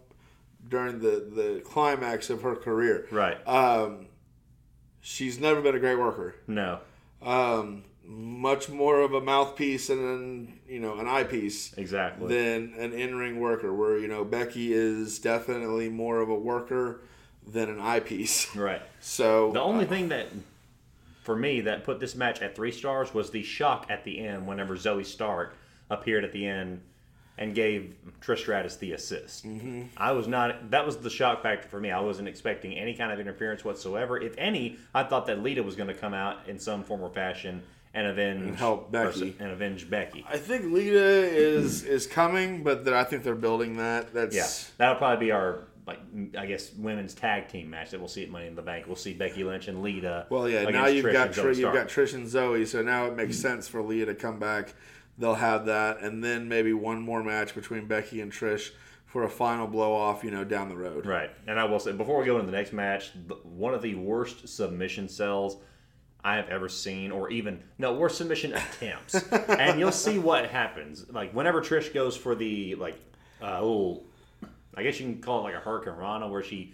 during 0.68 1.00
the 1.00 1.30
the 1.34 1.62
climax 1.64 2.30
of 2.30 2.42
her 2.42 2.58
career. 2.58 3.08
Right. 3.10 3.38
Um, 3.48 4.08
she's 5.00 5.40
never 5.40 5.62
been 5.62 5.76
a 5.76 5.80
great 5.80 5.98
worker. 5.98 6.36
No. 6.48 6.80
Um, 7.22 7.86
much 8.06 8.68
more 8.70 9.00
of 9.02 9.14
a 9.14 9.22
mouthpiece 9.22 9.90
and 9.90 10.00
an 10.02 10.60
you 10.68 10.80
know 10.80 11.00
an 11.00 11.08
eyepiece 11.08 11.74
Exactly. 11.78 12.28
than 12.34 12.74
an 12.78 12.94
in-ring 12.94 13.40
worker 13.40 13.74
where 13.74 13.98
you 13.98 14.08
know 14.08 14.24
Becky 14.26 14.74
is 14.74 15.20
definitely 15.20 15.90
more 15.90 16.20
of 16.20 16.30
a 16.30 16.36
worker 16.36 17.02
than 17.48 17.70
an 17.70 17.80
eyepiece. 17.80 18.54
right. 18.56 18.82
So 19.00 19.52
The 19.52 19.62
only 19.62 19.86
uh, 19.86 19.90
thing 19.90 20.10
that, 20.10 20.28
for 21.24 21.36
me, 21.36 21.62
that 21.62 21.84
put 21.84 22.00
this 22.00 22.16
match 22.16 22.42
at 22.42 22.56
three 22.56 22.72
stars 22.72 23.14
was 23.14 23.32
the 23.32 23.44
shock 23.44 23.86
at 23.90 24.04
the 24.04 24.20
end 24.26 24.48
whenever 24.48 24.76
Zoey 24.76 25.06
Stark 25.06 25.56
appeared 25.90 26.24
at 26.24 26.32
the 26.32 26.46
end 26.46 26.82
and 27.38 27.56
gave 27.56 27.96
Trish 28.22 28.40
Stratus 28.40 28.76
the 28.78 28.92
assist. 28.94 29.46
Mm-hmm. 29.46 29.84
I 29.98 30.12
was 30.12 30.28
not. 30.28 30.70
That 30.72 30.86
was 30.86 30.98
the 30.98 31.10
shock 31.10 31.42
factor 31.42 31.68
for 31.68 31.80
me. 31.80 31.90
I 31.92 32.00
wasn't 32.00 32.28
expecting 32.28 32.74
any 32.76 32.94
kind 32.94 33.12
of 33.12 33.20
interference 33.20 33.66
whatsoever. 33.66 34.20
If 34.22 34.36
any, 34.38 34.78
I 34.94 35.04
thought 35.04 35.26
that 35.28 35.42
Lita 35.42 35.64
was 35.64 35.76
going 35.76 35.88
to 35.90 35.96
come 35.96 36.14
out 36.14 36.48
in 36.48 36.60
some 36.60 36.84
form 36.84 37.02
or 37.02 37.10
fashion 37.10 37.64
and 37.94 38.08
avenge 38.08 38.58
help 38.58 38.92
Becky. 38.92 39.36
and 39.40 39.52
avenge 39.52 39.90
Becky. 39.90 40.26
I 40.28 40.38
think 40.38 40.72
Lita 40.72 40.98
is 40.98 41.84
is 41.86 42.08
coming, 42.08 42.64
but 42.64 42.86
that 42.86 42.94
I 42.94 43.04
think 43.04 43.24
they're 43.24 43.36
building 43.36 43.78
that. 43.78 44.14
That's 44.14 44.36
Yeah, 44.36 44.48
that'll 44.78 44.96
probably 44.96 45.26
be 45.26 45.32
our 45.32 45.68
like 45.86 46.00
I 46.38 46.46
guess 46.46 46.74
women's 46.74 47.14
tag 47.14 47.50
team 47.50 47.70
match 47.70 47.92
that 47.92 48.00
we'll 48.00 48.10
see 48.10 48.24
at 48.24 48.30
Money 48.30 48.48
in 48.48 48.56
the 48.56 48.62
Bank. 48.62 48.88
We'll 48.88 48.96
see 48.96 49.14
Becky 49.14 49.44
Lynch 49.44 49.68
and 49.68 49.82
Lita. 49.82 50.28
Well, 50.30 50.50
yeah. 50.50 50.64
Now 50.70 50.88
you've 50.88 51.06
Trish 51.06 51.14
got 51.14 51.34
Tri- 51.34 51.44
you've 51.46 51.58
Stark. 51.58 51.76
got 51.76 51.88
Trish 51.88 52.14
and 52.14 52.28
Zoey, 52.28 52.66
so 52.68 52.82
now 52.82 53.06
it 53.06 53.16
makes 53.16 53.38
mm-hmm. 53.38 53.48
sense 53.48 53.68
for 53.68 53.82
Lita 53.82 54.08
to 54.08 54.16
come 54.16 54.40
back. 54.40 54.74
They'll 55.18 55.36
have 55.36 55.68
that, 55.68 56.00
and 56.00 56.24
then 56.24 56.48
maybe 56.48 56.74
one 56.74 57.02
more 57.02 57.24
match 57.24 57.54
between 57.54 57.86
Becky 57.86 58.22
and 58.22 58.32
Trish 58.32 58.72
for 59.06 59.24
a 59.24 59.30
final 59.30 59.68
blow 59.68 59.94
off. 59.94 60.24
You 60.24 60.32
know, 60.32 60.44
down 60.44 60.70
the 60.70 60.78
road. 60.78 61.06
Right, 61.06 61.30
and 61.46 61.60
I 61.60 61.66
will 61.66 61.80
say 61.80 61.92
before 61.92 62.20
we 62.20 62.26
go 62.26 62.40
into 62.40 62.50
the 62.50 62.58
next 62.58 62.74
match, 62.74 63.12
one 63.44 63.76
of 63.76 63.82
the 63.82 63.94
worst 63.96 64.48
submission 64.48 65.08
sells 65.08 65.58
I 66.24 66.36
have 66.38 66.48
ever 66.50 66.70
seen, 66.70 67.12
or 67.12 67.30
even 67.32 67.62
no 67.78 67.94
worst 67.94 68.18
submission 68.18 68.54
attempts. 68.54 69.16
and 69.32 69.80
you'll 69.80 69.92
see 69.92 70.20
what 70.20 70.50
happens. 70.50 71.10
Like 71.10 71.34
whenever 71.34 71.62
Trish 71.62 71.94
goes 71.94 72.16
for 72.16 72.34
the 72.36 72.76
like 72.76 72.98
uh, 73.42 73.60
little, 73.62 74.06
I 74.76 74.84
guess 74.84 75.00
you 75.00 75.06
can 75.12 75.22
call 75.22 75.40
it 75.40 75.44
like 75.52 75.56
a 75.56 75.68
Hurricanrana, 75.68 76.30
where 76.30 76.44
she 76.44 76.74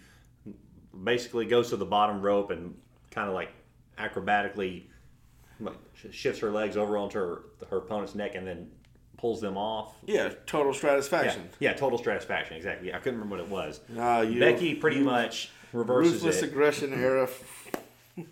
basically 1.04 1.46
goes 1.46 1.70
to 1.70 1.76
the 1.76 1.84
bottom 1.84 2.20
rope 2.20 2.50
and 2.50 2.74
kind 3.10 3.28
of 3.28 3.34
like 3.34 3.50
acrobatically 3.98 4.84
like 5.60 5.74
shifts 6.10 6.40
her 6.40 6.50
legs 6.50 6.76
over 6.76 6.96
onto 6.96 7.18
her, 7.18 7.42
her 7.68 7.78
opponent's 7.78 8.14
neck 8.14 8.34
and 8.34 8.46
then 8.46 8.70
pulls 9.18 9.40
them 9.40 9.56
off. 9.56 9.94
Yeah, 10.06 10.30
total 10.46 10.72
Yeah, 10.72 10.80
Stratusfaction. 10.80 11.40
yeah, 11.58 11.72
total 11.74 11.98
Stratusfaction. 11.98 12.52
Exactly. 12.52 12.94
I 12.94 12.98
couldn't 12.98 13.20
remember 13.20 13.36
what 13.36 13.44
it 13.44 13.50
was. 13.50 13.80
Uh, 13.98 14.22
you, 14.26 14.40
Becky 14.40 14.74
pretty 14.74 15.00
much 15.00 15.50
reverses 15.72 16.14
ruthless 16.14 16.42
it. 16.42 16.44
aggression 16.50 16.94
era 16.94 17.26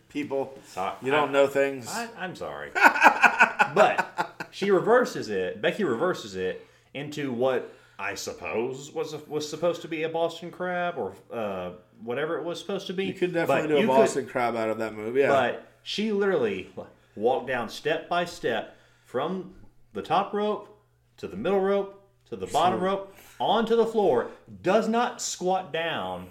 people. 0.09 0.57
So- 0.67 0.93
You 1.03 1.11
don't 1.11 1.31
I- 1.31 1.33
know 1.33 1.47
things. 1.47 1.89
I, 1.89 2.09
I'm 2.19 2.35
sorry, 2.37 2.71
but 2.75 4.47
she 4.51 4.71
reverses 4.71 5.29
it. 5.29 5.61
Becky 5.61 5.85
reverses 5.85 6.35
it 6.37 6.67
into 6.95 7.33
what 7.33 7.73
I 7.99 8.15
suppose 8.15 8.93
was 8.93 9.15
was 9.27 9.49
supposed 9.49 9.83
to 9.83 9.89
be 9.89 10.03
a 10.05 10.09
Boston 10.09 10.51
Crab 10.51 10.95
or 10.97 11.15
uh, 11.33 11.71
whatever 12.03 12.39
it 12.39 12.45
was 12.45 12.59
supposed 12.61 12.87
to 12.89 12.93
be. 12.93 13.05
you 13.07 13.15
could 13.15 13.33
definitely 13.33 13.63
But 13.63 13.69
do 13.69 13.77
a 13.77 13.81
you 13.81 13.87
could- 13.87 13.93
Boston 13.97 14.27
crab 14.27 14.57
out 14.57 14.71
of 14.71 14.79
that 14.79 14.95
movie. 14.95 15.21
Yeah. 15.21 15.29
but 15.29 15.67
she 15.83 16.13
literally 16.13 16.71
walked 17.17 17.49
down 17.49 17.69
step 17.69 18.09
by 18.09 18.25
step 18.25 18.77
from 19.05 19.55
the 19.95 20.03
top 20.03 20.33
rope 20.33 20.79
to 21.17 21.27
the 21.27 21.37
middle 21.37 21.61
rope 21.61 21.95
to 22.29 22.37
the 22.37 22.47
bottom 22.47 22.79
rope 22.81 23.15
onto 23.41 23.75
the 23.75 23.87
floor, 23.87 24.29
does 24.63 24.87
not 24.89 25.21
squat 25.23 25.73
down, 25.73 26.27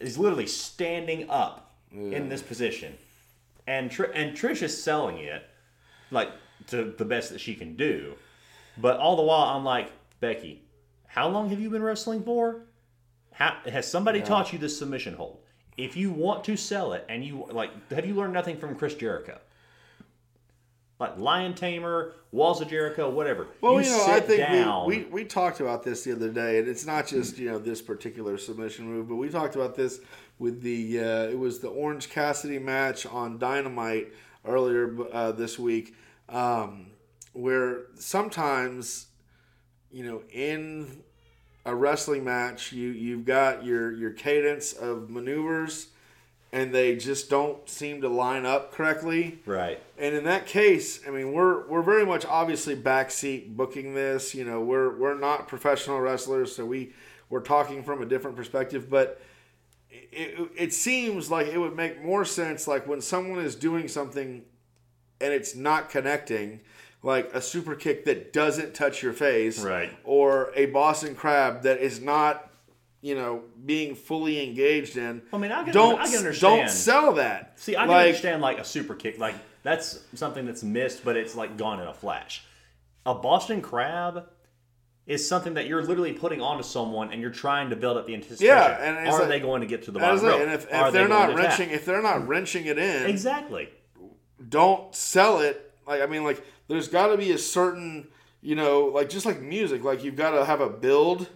is 0.00 0.16
literally 0.16 0.46
standing 0.46 1.28
up 1.28 1.67
in 1.92 2.28
this 2.28 2.42
position. 2.42 2.94
And 3.66 3.90
Tr- 3.90 4.04
and 4.04 4.36
Trish 4.36 4.62
is 4.62 4.82
selling 4.82 5.18
it 5.18 5.48
like 6.10 6.30
to 6.68 6.94
the 6.96 7.04
best 7.04 7.30
that 7.32 7.40
she 7.40 7.54
can 7.54 7.76
do. 7.76 8.14
But 8.76 8.98
all 8.98 9.16
the 9.16 9.22
while, 9.22 9.56
I'm 9.56 9.64
like, 9.64 9.90
Becky, 10.20 10.62
how 11.06 11.28
long 11.28 11.50
have 11.50 11.60
you 11.60 11.70
been 11.70 11.82
wrestling 11.82 12.22
for? 12.22 12.62
How, 13.32 13.56
has 13.66 13.90
somebody 13.90 14.20
taught 14.20 14.52
you 14.52 14.58
this 14.58 14.78
submission 14.78 15.14
hold? 15.14 15.38
If 15.76 15.96
you 15.96 16.10
want 16.10 16.44
to 16.44 16.56
sell 16.56 16.92
it, 16.92 17.04
and 17.08 17.24
you 17.24 17.46
like, 17.50 17.70
have 17.90 18.04
you 18.04 18.14
learned 18.14 18.32
nothing 18.32 18.56
from 18.56 18.74
Chris 18.74 18.94
Jericho? 18.94 19.38
Like 20.98 21.16
Lion 21.16 21.54
Tamer, 21.54 22.14
Walls 22.32 22.60
of 22.60 22.68
Jericho, 22.68 23.08
whatever. 23.08 23.46
Well, 23.60 23.80
you, 23.80 23.88
you, 23.88 23.96
know, 23.96 24.06
I 24.08 24.18
think 24.18 24.40
down. 24.40 24.88
we, 24.88 25.04
we, 25.04 25.04
we 25.04 25.24
talked 25.24 25.60
about 25.60 25.84
this 25.84 26.02
the 26.02 26.10
other 26.10 26.30
day, 26.30 26.58
and 26.58 26.66
it's 26.66 26.84
not 26.84 27.06
just 27.06 27.38
you 27.38 27.48
know 27.48 27.58
this 27.60 27.80
particular 27.80 28.36
submission 28.38 28.86
move, 28.86 29.08
but 29.08 29.14
we 29.14 29.28
talked 29.28 29.54
about 29.54 29.76
this 29.76 30.00
with 30.38 30.62
the 30.62 31.00
uh, 31.00 31.22
it 31.28 31.38
was 31.38 31.60
the 31.60 31.68
Orange 31.68 32.10
Cassidy 32.10 32.58
match 32.58 33.06
on 33.06 33.38
Dynamite 33.38 34.12
earlier 34.44 34.94
uh, 35.12 35.32
this 35.32 35.58
week, 35.58 35.94
um, 36.28 36.88
where 37.32 37.82
sometimes 37.96 39.06
you 39.90 40.04
know 40.04 40.22
in 40.30 41.02
a 41.64 41.74
wrestling 41.74 42.24
match 42.24 42.72
you 42.72 42.88
you've 42.88 43.24
got 43.24 43.64
your 43.64 43.92
your 43.92 44.10
cadence 44.10 44.72
of 44.72 45.10
maneuvers, 45.10 45.88
and 46.52 46.74
they 46.74 46.96
just 46.96 47.28
don't 47.28 47.68
seem 47.68 48.00
to 48.00 48.08
line 48.08 48.46
up 48.46 48.72
correctly. 48.72 49.40
right. 49.44 49.82
And 49.98 50.14
in 50.14 50.24
that 50.24 50.46
case, 50.46 51.00
I 51.06 51.10
mean, 51.10 51.32
we're 51.32 51.66
we're 51.66 51.82
very 51.82 52.06
much 52.06 52.24
obviously 52.24 52.76
backseat 52.76 53.56
booking 53.56 53.94
this. 53.94 54.34
You 54.34 54.44
know, 54.44 54.60
we're 54.60 54.96
we're 54.96 55.18
not 55.18 55.48
professional 55.48 56.00
wrestlers, 56.00 56.54
so 56.54 56.64
we 56.64 56.92
we're 57.28 57.40
talking 57.40 57.82
from 57.82 58.02
a 58.02 58.06
different 58.06 58.36
perspective. 58.36 58.88
But 58.88 59.20
it, 60.12 60.50
it 60.56 60.72
seems 60.72 61.30
like 61.30 61.46
it 61.48 61.58
would 61.58 61.76
make 61.76 62.02
more 62.04 62.24
sense, 62.24 62.66
like 62.68 62.86
when 62.86 63.00
someone 63.00 63.38
is 63.44 63.54
doing 63.54 63.88
something 63.88 64.44
and 65.20 65.32
it's 65.32 65.54
not 65.54 65.90
connecting, 65.90 66.60
like 67.02 67.30
a 67.34 67.40
super 67.40 67.74
kick 67.74 68.04
that 68.06 68.32
doesn't 68.32 68.74
touch 68.74 69.02
your 69.02 69.12
face, 69.12 69.60
Right. 69.62 69.90
or 70.04 70.52
a 70.54 70.66
Boston 70.66 71.14
Crab 71.14 71.62
that 71.62 71.78
is 71.80 72.00
not, 72.00 72.50
you 73.00 73.14
know, 73.14 73.42
being 73.64 73.94
fully 73.94 74.42
engaged 74.44 74.96
in. 74.96 75.22
I 75.32 75.38
mean, 75.38 75.52
I 75.52 75.64
can- 75.64 75.72
don't 75.72 76.00
I 76.00 76.06
can 76.06 76.18
understand. 76.18 76.60
don't 76.60 76.70
sell 76.70 77.12
that. 77.14 77.58
See, 77.60 77.76
I 77.76 77.80
can 77.80 77.88
Like, 77.88 78.06
understand 78.06 78.42
like 78.42 78.58
a 78.58 78.64
super 78.64 78.94
kick, 78.94 79.18
like 79.18 79.34
that's 79.62 80.00
something 80.14 80.46
that's 80.46 80.62
missed, 80.62 81.04
but 81.04 81.16
it's 81.16 81.34
like 81.34 81.56
gone 81.56 81.80
in 81.80 81.86
a 81.86 81.94
flash. 81.94 82.44
A 83.06 83.14
Boston 83.14 83.60
Crab 83.62 84.26
is 85.08 85.26
something 85.26 85.54
that 85.54 85.66
you're 85.66 85.82
literally 85.82 86.12
putting 86.12 86.40
onto 86.42 86.62
someone, 86.62 87.10
and 87.10 87.20
you're 87.20 87.30
trying 87.30 87.70
to 87.70 87.76
build 87.76 87.96
up 87.96 88.06
the 88.06 88.14
anticipation. 88.14 88.46
Yeah, 88.54 88.76
and 88.78 89.08
are 89.08 89.20
like- 89.20 89.28
they 89.28 89.40
going 89.40 89.62
to 89.62 89.66
get 89.66 89.82
to 89.84 89.90
the 89.90 89.98
bottom 89.98 90.22
like, 90.22 90.40
and 90.40 90.52
if, 90.52 90.64
if 90.64 90.70
they 90.70 90.90
they're 90.90 91.08
going 91.08 91.08
not 91.08 91.34
wrenching, 91.34 91.70
if 91.70 91.84
they're 91.86 92.02
not 92.02 92.28
wrenching 92.28 92.66
it 92.66 92.78
in, 92.78 93.06
exactly, 93.06 93.70
don't 94.48 94.94
sell 94.94 95.40
it. 95.40 95.72
Like 95.86 96.02
I 96.02 96.06
mean, 96.06 96.24
like 96.24 96.44
there's 96.68 96.88
got 96.88 97.08
to 97.08 97.16
be 97.16 97.32
a 97.32 97.38
certain, 97.38 98.08
you 98.42 98.54
know, 98.54 98.84
like 98.84 99.08
just 99.08 99.24
like 99.24 99.40
music, 99.40 99.82
like 99.82 100.04
you've 100.04 100.16
got 100.16 100.32
to 100.32 100.44
have 100.44 100.60
a 100.60 100.68
build, 100.68 101.28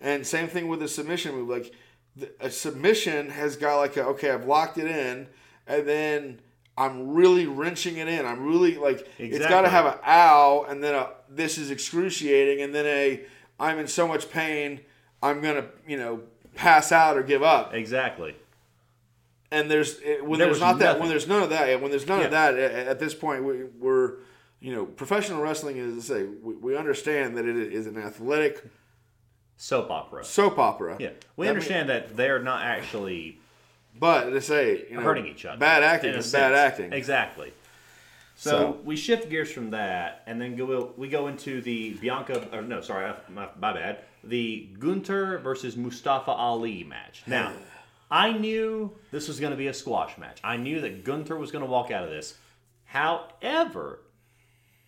and 0.00 0.26
same 0.26 0.48
thing 0.48 0.66
with 0.66 0.82
a 0.82 0.88
submission 0.88 1.36
move. 1.36 1.48
Like 1.48 1.72
the, 2.16 2.32
a 2.40 2.50
submission 2.50 3.30
has 3.30 3.56
got 3.56 3.76
like 3.78 3.96
a 3.96 4.04
okay, 4.06 4.30
I've 4.32 4.46
locked 4.46 4.78
it 4.78 4.86
in, 4.90 5.28
and 5.68 5.86
then 5.86 6.40
I'm 6.78 7.14
really 7.14 7.46
wrenching 7.46 7.96
it 7.96 8.08
in. 8.08 8.26
I'm 8.26 8.44
really 8.46 8.76
like 8.76 9.08
it's 9.18 9.46
got 9.46 9.62
to 9.62 9.68
have 9.68 9.86
a 9.86 9.98
ow, 10.06 10.66
and 10.68 10.82
then 10.84 10.94
a 10.94 11.10
this 11.28 11.56
is 11.58 11.70
excruciating, 11.70 12.62
and 12.62 12.74
then 12.74 12.86
a 12.86 13.20
I'm 13.58 13.78
in 13.78 13.86
so 13.88 14.06
much 14.06 14.30
pain, 14.30 14.80
I'm 15.22 15.40
gonna 15.40 15.66
you 15.88 15.96
know 15.96 16.20
pass 16.54 16.92
out 16.92 17.16
or 17.16 17.22
give 17.22 17.42
up 17.42 17.74
exactly. 17.74 18.34
and 19.50 19.70
there's 19.70 19.98
it- 20.00 20.24
when 20.24 20.38
There 20.38 20.48
there's 20.48 20.60
not 20.60 20.78
that 20.80 20.98
when 21.00 21.08
there's 21.08 21.28
none 21.28 21.42
of 21.42 21.50
that 21.50 21.80
when 21.80 21.90
there's 21.90 22.06
none 22.06 22.22
of 22.22 22.30
that 22.30 22.54
at, 22.58 22.72
at 22.88 22.98
this 22.98 23.14
point 23.14 23.44
we, 23.44 23.64
we're 23.78 24.14
you 24.60 24.74
know 24.74 24.86
professional 24.86 25.42
wrestling 25.42 25.76
is 25.76 25.94
to 25.94 26.02
say 26.02 26.24
we, 26.24 26.54
we 26.56 26.76
understand 26.76 27.36
that 27.36 27.44
it 27.46 27.56
is 27.56 27.86
an 27.86 27.98
athletic 27.98 28.64
Soap 29.58 29.90
opera. 29.90 30.24
soap 30.24 30.58
opera 30.58 30.96
Yeah, 30.98 31.10
we 31.36 31.46
That 31.46 31.50
understand 31.54 31.88
that 31.88 32.16
they're 32.16 32.42
not 32.42 32.62
actually 32.62 33.38
but 33.98 34.30
they 34.30 34.40
say 34.40 34.86
you 34.90 34.96
know 34.96 35.02
hurting 35.02 35.26
each 35.26 35.44
other. 35.44 35.58
bad 35.58 35.82
acting 35.82 36.14
is 36.14 36.30
bad 36.32 36.52
acting 36.52 36.92
Exactly. 36.92 37.52
So, 38.38 38.50
So- 38.50 38.80
we 38.84 38.96
shift 38.96 39.30
gears 39.30 39.50
from 39.50 39.70
that, 39.70 40.22
and 40.26 40.38
then 40.40 40.56
go 40.56 40.92
we 40.96 41.08
go 41.08 41.28
into 41.28 41.62
the 41.62 41.94
Bianca. 41.94 42.48
Or 42.52 42.60
no, 42.62 42.80
sorry, 42.82 43.12
my, 43.30 43.48
my 43.58 43.72
bad. 43.72 44.00
The 44.24 44.68
Gunther 44.78 45.38
versus 45.38 45.76
Mustafa 45.76 46.32
Ali 46.32 46.84
match. 46.84 47.22
Now, 47.26 47.52
I 48.10 48.32
knew 48.32 48.92
this 49.10 49.26
was 49.26 49.40
going 49.40 49.52
to 49.52 49.56
be 49.56 49.68
a 49.68 49.74
squash 49.74 50.18
match. 50.18 50.38
I 50.44 50.56
knew 50.58 50.80
that 50.82 51.02
Gunther 51.04 51.36
was 51.36 51.50
going 51.50 51.64
to 51.64 51.70
walk 51.70 51.90
out 51.90 52.04
of 52.04 52.10
this. 52.10 52.34
However, 52.84 54.00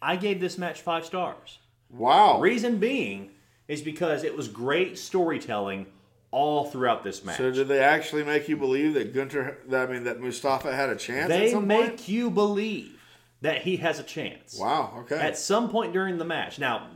I 0.01 0.17
gave 0.17 0.41
this 0.41 0.59
match 0.59 0.81
five 0.83 1.05
stars. 1.05 1.59
wow 1.91 2.41
Reason 2.41 2.79
being 2.79 3.31
is 3.67 3.83
because 3.83 4.25
it 4.25 4.37
was 4.37 4.49
great 4.49 4.99
storytelling 4.99 5.87
all 6.31 6.67
throughout 6.71 7.03
this 7.03 7.25
match. 7.25 7.39
so 7.39 7.51
did 7.51 7.69
they 7.69 7.81
actually 7.81 8.23
make 8.23 8.49
you 8.49 8.57
believe 8.57 8.95
that 8.95 9.15
Gunther 9.15 9.59
that 9.69 9.89
I 9.89 9.93
mean 9.93 10.05
that 10.05 10.21
Mustafa 10.21 10.75
had 10.75 10.91
a 10.91 10.97
chance 10.97 11.29
they 11.29 11.55
make 11.55 11.87
point 11.87 12.09
you 12.09 12.31
believe 12.31 13.01
that 13.41 13.63
he 13.63 13.77
has 13.77 13.99
a 13.99 14.03
chance. 14.03 14.59
wow 14.59 14.93
okay 15.01 15.19
At 15.19 15.39
some 15.39 15.71
point 15.71 15.93
during 15.93 16.19
the 16.19 16.25
match. 16.25 16.59
Now, 16.59 16.89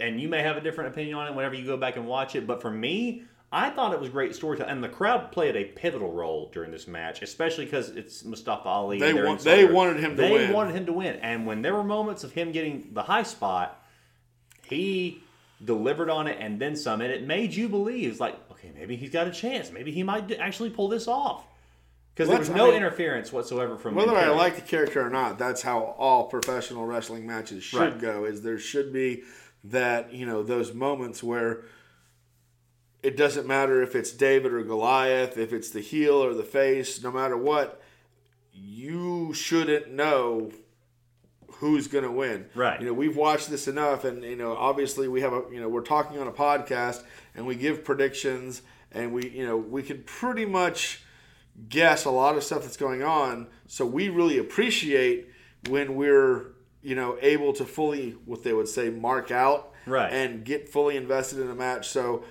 and 0.00 0.20
you 0.20 0.28
may 0.28 0.42
have 0.42 0.56
a 0.56 0.60
different 0.60 0.92
opinion 0.92 1.16
on 1.16 1.26
it 1.26 1.34
whenever 1.34 1.54
you 1.54 1.66
go 1.66 1.76
back 1.76 1.96
and 1.96 2.06
watch 2.06 2.36
it, 2.36 2.46
but 2.46 2.62
for 2.62 2.70
me, 2.70 3.24
I 3.50 3.70
thought 3.70 3.92
it 3.92 4.00
was 4.00 4.08
great 4.10 4.34
storytelling, 4.34 4.70
and 4.70 4.84
the 4.84 4.88
crowd 4.90 5.32
played 5.32 5.56
a 5.56 5.64
pivotal 5.64 6.12
role 6.12 6.50
during 6.52 6.70
this 6.70 6.86
match, 6.86 7.22
especially 7.22 7.64
because 7.64 7.88
it's 7.90 8.24
Mustafa 8.24 8.68
Ali. 8.68 8.98
They 9.00 9.14
wa- 9.14 9.34
they 9.36 9.64
wanted 9.64 10.00
him 10.00 10.16
to 10.16 10.22
they 10.22 10.30
win. 10.30 10.46
They 10.48 10.52
wanted 10.52 10.76
him 10.76 10.86
to 10.86 10.92
win, 10.92 11.16
and 11.16 11.46
when 11.46 11.62
there 11.62 11.74
were 11.74 11.82
moments 11.84 12.24
of 12.24 12.32
him 12.32 12.52
getting 12.52 12.90
the 12.92 13.02
high 13.02 13.22
spot, 13.22 13.82
he 14.66 15.22
delivered 15.64 16.10
on 16.10 16.26
it 16.26 16.36
and 16.40 16.60
then 16.60 16.76
some, 16.76 17.00
and 17.00 17.10
it 17.10 17.26
made 17.26 17.54
you 17.54 17.68
believe, 17.68 18.10
it's 18.10 18.20
like, 18.20 18.36
okay, 18.58 18.72
maybe 18.74 18.96
he's 18.96 19.10
got 19.10 19.26
a 19.26 19.30
chance, 19.30 19.70
maybe 19.70 19.90
he 19.92 20.02
might 20.02 20.30
actually 20.32 20.70
pull 20.70 20.88
this 20.88 21.08
off. 21.08 21.44
Because 22.14 22.30
there 22.30 22.38
was 22.40 22.50
I 22.50 22.56
no 22.56 22.66
mean, 22.66 22.74
interference 22.76 23.32
whatsoever 23.32 23.76
from 23.78 23.94
Whether 23.94 24.16
I 24.16 24.28
like 24.30 24.56
the 24.56 24.62
character 24.62 25.06
or 25.06 25.10
not, 25.10 25.38
that's 25.38 25.62
how 25.62 25.94
all 25.98 26.24
professional 26.26 26.84
wrestling 26.84 27.26
matches 27.26 27.62
should 27.62 27.78
Right. 27.78 27.98
go. 27.98 28.24
Is 28.24 28.42
there 28.42 28.58
should 28.58 28.92
be 28.92 29.22
that 29.64 30.12
you 30.12 30.26
know 30.26 30.42
those 30.42 30.74
moments 30.74 31.22
where 31.22 31.62
it 33.04 33.16
doesn't 33.16 33.46
matter 33.46 33.80
if 33.82 33.94
it's 33.94 34.10
David 34.10 34.52
or 34.52 34.64
Goliath, 34.64 35.38
if 35.38 35.52
it's 35.52 35.70
the 35.70 35.80
heel 35.80 36.14
or 36.14 36.34
the 36.34 36.42
face, 36.42 37.00
no 37.02 37.12
matter 37.12 37.36
what, 37.36 37.80
you 38.52 39.32
shouldn't 39.32 39.88
know 39.92 40.50
who's 41.52 41.86
going 41.86 42.04
to 42.04 42.10
win. 42.10 42.46
Right. 42.54 42.80
You 42.80 42.86
know, 42.86 42.92
we've 42.92 43.16
watched 43.16 43.50
this 43.50 43.68
enough, 43.68 44.04
and 44.04 44.22
you 44.24 44.36
know, 44.36 44.56
obviously 44.56 45.06
we 45.08 45.20
have 45.20 45.32
a 45.32 45.42
you 45.52 45.60
know 45.60 45.68
we're 45.68 45.82
talking 45.82 46.18
on 46.18 46.26
a 46.26 46.32
podcast 46.32 47.02
and 47.38 47.46
we 47.46 47.54
give 47.54 47.84
predictions, 47.84 48.60
and 48.92 49.12
we 49.14 49.30
you 49.30 49.46
know 49.46 49.56
we 49.56 49.82
can 49.82 50.02
pretty 50.02 50.44
much 50.44 51.02
guess 51.68 52.04
a 52.04 52.10
lot 52.10 52.36
of 52.36 52.42
stuff 52.44 52.62
that's 52.62 52.76
going 52.76 53.02
on. 53.02 53.46
So 53.66 53.86
we 53.86 54.08
really 54.10 54.38
appreciate 54.38 55.28
when 55.70 55.94
we're 55.94 56.52
you 56.82 56.94
know 56.96 57.16
able 57.22 57.52
to 57.54 57.64
fully 57.64 58.10
what 58.26 58.42
they 58.42 58.52
would 58.52 58.68
say 58.68 58.90
mark 58.90 59.30
out 59.30 59.72
Right. 59.86 60.12
and 60.12 60.44
get 60.44 60.68
fully 60.68 60.96
invested 60.98 61.38
in 61.38 61.48
a 61.48 61.54
match. 61.54 61.88
So 61.88 62.24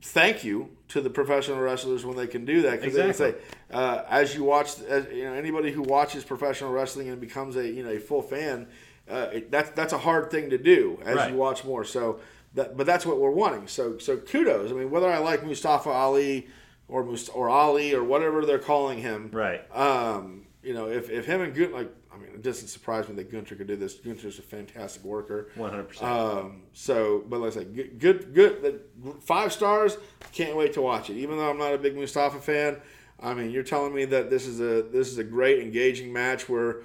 thank 0.00 0.44
you 0.44 0.68
to 0.88 1.00
the 1.00 1.10
professional 1.10 1.58
wrestlers 1.58 2.04
when 2.04 2.16
they 2.16 2.26
can 2.26 2.44
do 2.44 2.62
that 2.62 2.80
because 2.80 2.94
Exactly. 2.96 3.26
they 3.32 3.32
can 3.32 3.40
say 3.42 3.76
uh, 3.76 4.04
as 4.08 4.34
you 4.34 4.44
watch 4.44 4.80
as, 4.82 5.06
you 5.12 5.24
know 5.24 5.32
anybody 5.32 5.70
who 5.72 5.82
watches 5.82 6.24
professional 6.24 6.70
wrestling 6.72 7.08
and 7.08 7.20
becomes 7.20 7.56
a 7.56 7.66
you 7.68 7.82
know 7.82 7.90
a 7.90 7.98
full 7.98 8.22
fan 8.22 8.66
uh, 9.10 9.28
it, 9.32 9.50
that's 9.50 9.70
that's 9.70 9.92
a 9.92 9.98
hard 9.98 10.30
thing 10.30 10.50
to 10.50 10.58
do 10.58 10.98
as 11.04 11.16
Right. 11.16 11.30
you 11.30 11.36
watch 11.36 11.64
more 11.64 11.84
so 11.84 12.20
that 12.54 12.76
but 12.76 12.86
that's 12.86 13.04
what 13.06 13.18
we're 13.18 13.30
wanting 13.30 13.66
so 13.66 13.98
so 13.98 14.16
kudos 14.16 14.70
I 14.70 14.74
mean 14.74 14.90
whether 14.90 15.10
I 15.10 15.18
like 15.18 15.44
Mustafa 15.44 15.90
Ali 15.90 16.48
or 16.88 17.04
Must- 17.04 17.30
or 17.34 17.48
Ali 17.48 17.94
or 17.94 18.04
whatever 18.04 18.44
they're 18.44 18.58
calling 18.58 18.98
him 18.98 19.30
Right. 19.32 19.60
um, 19.76 20.46
you 20.62 20.74
know 20.74 20.88
if, 20.88 21.10
if 21.10 21.26
him 21.26 21.40
and 21.40 21.54
Gunther 21.54 21.74
like 21.74 21.90
I 22.12 22.18
mean 22.18 22.30
it 22.34 22.42
doesn't 22.42 22.68
surprise 22.68 23.08
me 23.08 23.14
that 23.14 23.30
Gunther 23.32 23.54
could 23.54 23.66
do 23.68 23.76
this 23.76 23.94
Gunther's 23.94 24.38
a 24.38 24.42
fantastic 24.42 25.02
worker 25.02 25.48
100%. 25.56 26.02
um, 26.02 26.62
so, 26.74 27.24
but 27.26 27.40
like 27.40 27.52
I 27.52 27.54
said, 27.54 27.74
good, 27.74 27.98
good, 27.98 28.34
good. 28.34 28.62
the- 28.62 28.80
Five 29.20 29.52
stars. 29.52 29.96
Can't 30.32 30.56
wait 30.56 30.74
to 30.74 30.82
watch 30.82 31.10
it. 31.10 31.16
Even 31.16 31.36
though 31.38 31.50
I'm 31.50 31.58
not 31.58 31.74
a 31.74 31.78
big 31.78 31.96
Mustafa 31.96 32.38
fan, 32.40 32.76
I 33.20 33.34
mean, 33.34 33.50
you're 33.50 33.62
telling 33.64 33.92
me 33.94 34.04
that 34.06 34.30
this 34.30 34.46
is 34.46 34.60
a 34.60 34.82
this 34.82 35.08
is 35.08 35.18
a 35.18 35.24
great 35.24 35.58
engaging 35.60 36.12
match 36.12 36.48
where, 36.48 36.82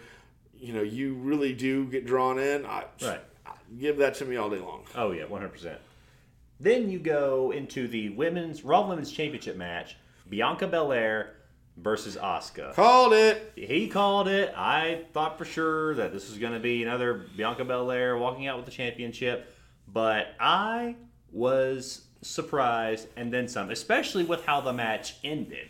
you 0.57 0.73
know, 0.73 0.81
you 0.81 1.13
really 1.15 1.53
do 1.53 1.85
get 1.85 2.05
drawn 2.07 2.39
in. 2.39 2.65
I, 2.65 2.85
Right. 3.01 3.21
Give 3.79 3.97
that 3.97 4.15
to 4.15 4.25
me 4.25 4.35
all 4.37 4.49
day 4.49 4.59
long. 4.59 4.83
Oh 4.95 5.11
yeah, 5.11 5.25
one 5.25 5.41
hundred 5.41 5.53
percent. 5.53 5.79
Then 6.59 6.89
you 6.89 6.99
go 6.99 7.51
into 7.51 7.87
the 7.87 8.09
women's 8.09 8.63
Raw 8.63 8.87
Women's 8.87 9.11
Championship 9.11 9.57
match: 9.57 9.95
Bianca 10.29 10.67
Belair 10.67 11.33
versus 11.77 12.15
Asuka. 12.17 12.73
Called 12.73 13.13
it. 13.13 13.51
He 13.55 13.87
called 13.87 14.27
it. 14.27 14.53
I 14.55 15.03
thought 15.13 15.37
for 15.37 15.45
sure 15.45 15.93
that 15.95 16.11
this 16.13 16.29
was 16.29 16.39
going 16.39 16.53
to 16.53 16.59
be 16.59 16.81
another 16.83 17.25
Bianca 17.35 17.65
Belair 17.65 18.17
walking 18.17 18.47
out 18.47 18.57
with 18.57 18.65
the 18.65 18.71
championship, 18.71 19.53
but 19.87 20.27
I 20.39 20.95
was 21.31 22.05
surprised 22.21 23.07
and 23.15 23.31
then 23.31 23.47
some, 23.47 23.69
especially 23.69 24.23
with 24.23 24.43
how 24.45 24.61
the 24.61 24.73
match 24.73 25.15
ended. 25.23 25.69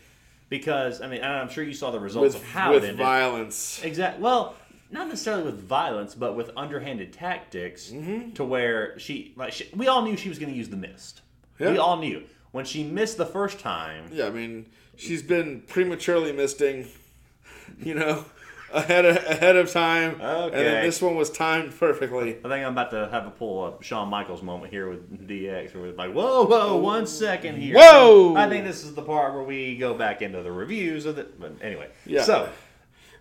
Because 0.49 1.01
I 1.01 1.07
mean, 1.07 1.21
I'm 1.23 1.49
sure 1.49 1.63
you 1.63 1.73
saw 1.73 1.91
the 1.91 1.99
results 1.99 2.35
With, 2.35 2.43
of 2.43 2.49
how 2.51 2.71
with 2.73 2.83
it 2.85 2.89
ended. 2.91 3.05
violence. 3.05 3.81
Exactly. 3.83 4.23
Well, 4.23 4.55
not 4.91 5.07
necessarily 5.07 5.43
with 5.43 5.59
violence, 5.61 6.15
but 6.15 6.35
with 6.35 6.51
underhanded 6.55 7.13
tactics 7.13 7.89
Mm-hmm. 7.91 8.31
to 8.31 8.43
where 8.43 8.97
she 8.99 9.33
like 9.35 9.53
she, 9.53 9.69
we 9.75 9.87
all 9.87 10.01
knew 10.01 10.15
she 10.17 10.29
was 10.29 10.39
going 10.39 10.51
to 10.51 10.57
use 10.57 10.69
the 10.69 10.77
mist. 10.77 11.21
Yeah. 11.59 11.71
We 11.71 11.77
all 11.77 11.97
knew 11.97 12.23
when 12.51 12.65
she 12.65 12.83
missed 12.83 13.17
the 13.17 13.25
first 13.25 13.59
time. 13.59 14.09
Yeah, 14.11 14.27
I 14.27 14.29
mean, 14.29 14.67
she's 14.95 15.21
been 15.23 15.61
prematurely 15.67 16.31
misting, 16.31 16.87
you 17.79 17.93
know, 17.95 18.25
ahead 18.71 19.05
of, 19.05 19.17
ahead 19.17 19.55
of 19.55 19.71
time. 19.71 20.13
And 20.13 20.21
Okay. 20.21 20.63
then 20.63 20.83
this 20.85 21.01
one 21.01 21.15
was 21.15 21.29
timed 21.31 21.77
perfectly. 21.77 22.31
I 22.37 22.41
think 22.41 22.65
I'm 22.65 22.71
about 22.73 22.91
to 22.91 23.09
have 23.11 23.25
a 23.25 23.31
pull 23.31 23.63
up 23.65 23.81
Shawn 23.83 24.07
Michaels 24.09 24.41
moment 24.43 24.71
here 24.71 24.89
with 24.89 25.27
DX, 25.27 25.75
where 25.75 25.87
it's 25.87 25.97
like, 25.97 26.13
whoa, 26.13 26.45
whoa, 26.45 26.77
one 26.77 27.07
second 27.07 27.57
here. 27.57 27.75
Whoa! 27.75 28.35
I 28.35 28.47
think 28.49 28.65
this 28.65 28.83
is 28.83 28.93
the 28.93 29.01
part 29.01 29.33
where 29.33 29.43
we 29.43 29.77
go 29.77 29.93
back 29.93 30.21
into 30.21 30.43
the 30.43 30.51
reviews 30.51 31.05
of 31.05 31.17
it. 31.17 31.39
But 31.39 31.53
anyway, 31.61 31.89
Yeah. 32.05 32.23
so 32.23 32.49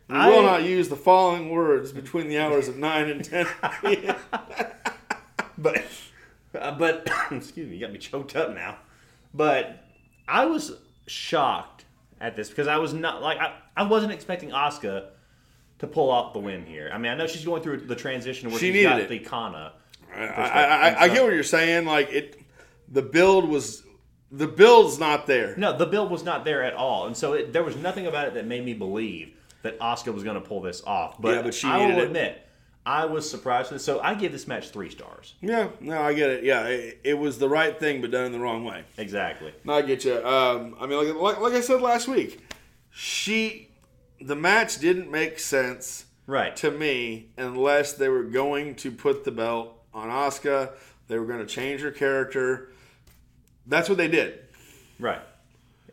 We 0.09 0.15
I- 0.17 0.29
will 0.29 0.43
not 0.43 0.63
use 0.63 0.89
the 0.89 0.97
following 0.97 1.51
words 1.51 1.93
between 1.93 2.29
the 2.29 2.39
hours 2.39 2.69
of 2.69 2.77
9 2.77 3.09
and 3.11 3.25
10. 3.25 3.47
but 5.59 5.83
uh, 6.59 6.73
but 6.73 7.09
excuse 7.31 7.69
me, 7.69 7.75
you 7.77 7.81
got 7.81 7.93
me 7.93 7.99
choked 7.99 8.37
up 8.37 8.55
now. 8.55 8.77
But 9.35 9.85
I 10.29 10.47
was 10.47 10.73
shocked 11.07 11.85
at 12.21 12.37
this 12.37 12.49
because 12.49 12.69
I 12.69 12.77
was 12.79 12.93
not 12.95 13.23
like 13.23 13.39
I, 13.39 13.55
I 13.77 13.83
wasn't 13.85 14.13
expecting 14.13 14.51
Asuka 14.51 15.09
to 15.79 15.87
pull 15.87 16.11
off 16.11 16.33
the 16.33 16.39
win 16.39 16.65
here. 16.65 16.91
I 16.93 16.99
mean, 16.99 17.13
I 17.13 17.15
know 17.17 17.27
she's 17.27 17.45
going 17.45 17.63
through 17.63 17.79
the 17.83 17.97
transition 17.97 18.49
where 18.51 18.59
She 18.59 18.67
she's 18.67 18.75
needed 18.75 18.89
got 18.89 19.01
it. 19.01 19.09
the 19.09 19.19
Kana. 19.19 19.73
I, 20.15 20.25
I, 20.25 20.63
I, 20.89 21.03
I 21.03 21.09
get 21.09 21.23
what 21.25 21.35
you're 21.35 21.43
saying. 21.43 21.85
Like, 21.85 22.11
it, 22.11 22.41
the 22.89 23.03
build 23.03 23.47
was, 23.47 23.83
the 24.33 24.47
build's 24.47 24.99
not 24.99 25.27
there. 25.27 25.55
No, 25.59 25.77
the 25.77 25.85
build 25.85 26.11
was 26.11 26.25
not 26.25 26.47
there 26.47 26.63
at 26.63 26.73
all, 26.73 27.07
and 27.07 27.15
so 27.15 27.35
it, 27.35 27.53
there 27.53 27.63
was 27.63 27.77
nothing 27.77 28.07
about 28.07 28.29
it 28.29 28.35
that 28.35 28.47
made 28.47 28.65
me 28.65 28.73
believe 28.73 29.35
that 29.67 29.79
Asuka 29.81 30.15
was 30.15 30.23
going 30.23 30.41
to 30.41 30.47
pull 30.47 30.61
this 30.61 30.83
off. 30.87 31.21
But, 31.21 31.35
Yeah, 31.35 31.43
but 31.43 31.55
she 31.55 31.67
I 31.69 31.87
will 31.87 31.99
it. 31.99 32.05
admit, 32.05 32.43
I 32.85 33.05
was 33.05 33.29
surprised 33.29 33.73
with 33.73 33.81
it. 33.81 33.85
So 33.85 34.01
I 34.01 34.15
give 34.15 34.31
this 34.33 34.47
match 34.47 34.71
three 34.71 34.91
stars. 34.91 35.35
Yeah, 35.41 35.69
no, 35.81 36.01
I 36.01 36.15
get 36.15 36.31
it. 36.31 36.45
Yeah, 36.45 36.67
it, 36.67 37.01
it 37.03 37.15
was 37.15 37.39
the 37.39 37.49
right 37.49 37.79
thing, 37.79 38.01
but 38.01 38.11
done 38.13 38.27
in 38.27 38.33
the 38.33 38.39
wrong 38.39 38.65
way. 38.65 38.85
Exactly. 38.97 39.53
No, 39.65 39.75
I 39.75 39.83
get 39.83 40.05
you. 40.05 40.15
Um, 40.25 40.77
I 40.81 40.87
mean, 40.87 41.05
like, 41.05 41.15
like, 41.17 41.41
like 41.41 41.53
I 41.55 41.61
said 41.61 41.81
last 41.83 42.07
week, 42.09 42.41
she, 42.91 43.69
the 44.21 44.37
match 44.37 44.79
didn't 44.79 45.11
make 45.11 45.39
sense 45.39 46.05
Right. 46.29 46.55
to 46.57 46.71
me 46.71 47.31
unless 47.37 47.93
they 47.95 48.09
were 48.09 48.25
going 48.25 48.75
to 48.77 48.91
put 48.91 49.25
the 49.25 49.31
belt 49.33 49.77
on 49.93 50.09
Asuka. 50.09 50.71
They 51.09 51.19
were 51.19 51.27
going 51.27 51.41
to 51.41 51.47
change 51.47 51.81
her 51.83 51.91
character. 51.93 52.71
That's 53.67 53.89
what 53.89 53.99
they 53.99 54.09
did, 54.09 54.39
Right. 55.01 55.21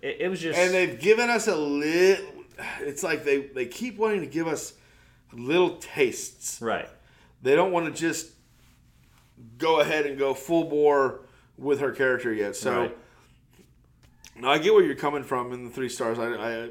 It, 0.02 0.18
it 0.22 0.28
was 0.30 0.40
just. 0.42 0.58
and 0.60 0.74
they've 0.74 1.00
given 1.00 1.30
us 1.30 1.48
a 1.48 1.56
little. 1.56 2.26
It's 2.82 3.04
like 3.04 3.24
they 3.24 3.48
they 3.48 3.66
keep 3.66 3.98
wanting 3.98 4.22
to 4.22 4.28
give 4.28 4.48
us 4.48 4.74
little 5.32 5.78
tastes. 5.78 6.62
right. 6.62 6.90
They 7.42 7.56
don't 7.56 7.72
want 7.72 7.94
to 7.94 8.00
just 8.00 8.32
go 9.58 9.82
ahead 9.82 10.06
and 10.06 10.18
go 10.18 10.34
full 10.34 10.66
bore 10.66 11.22
with 11.58 11.80
her 11.80 11.92
character 11.92 12.34
yet. 12.34 12.56
So. 12.56 12.82
Right. 12.82 12.98
Now, 14.36 14.50
I 14.50 14.58
get 14.58 14.74
where 14.74 14.84
you're 14.84 14.96
coming 14.96 15.24
from 15.24 15.54
in 15.54 15.66
the 15.66 15.70
three 15.70 15.90
stars. 15.90 16.18
I, 16.18 16.26
I 16.26 16.70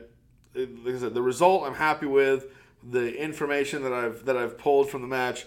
like 0.55 0.95
I 0.95 0.99
said, 0.99 1.15
the 1.15 1.23
result 1.23 1.65
I'm 1.65 1.75
happy 1.75 2.07
with. 2.07 2.47
The 2.85 3.17
information 3.17 3.85
that 3.85 3.93
I've 3.93 4.25
that 4.25 4.37
I've 4.37 4.59
pulled 4.59 4.91
from 4.91 5.03
the 5.03 5.09
match, 5.09 5.47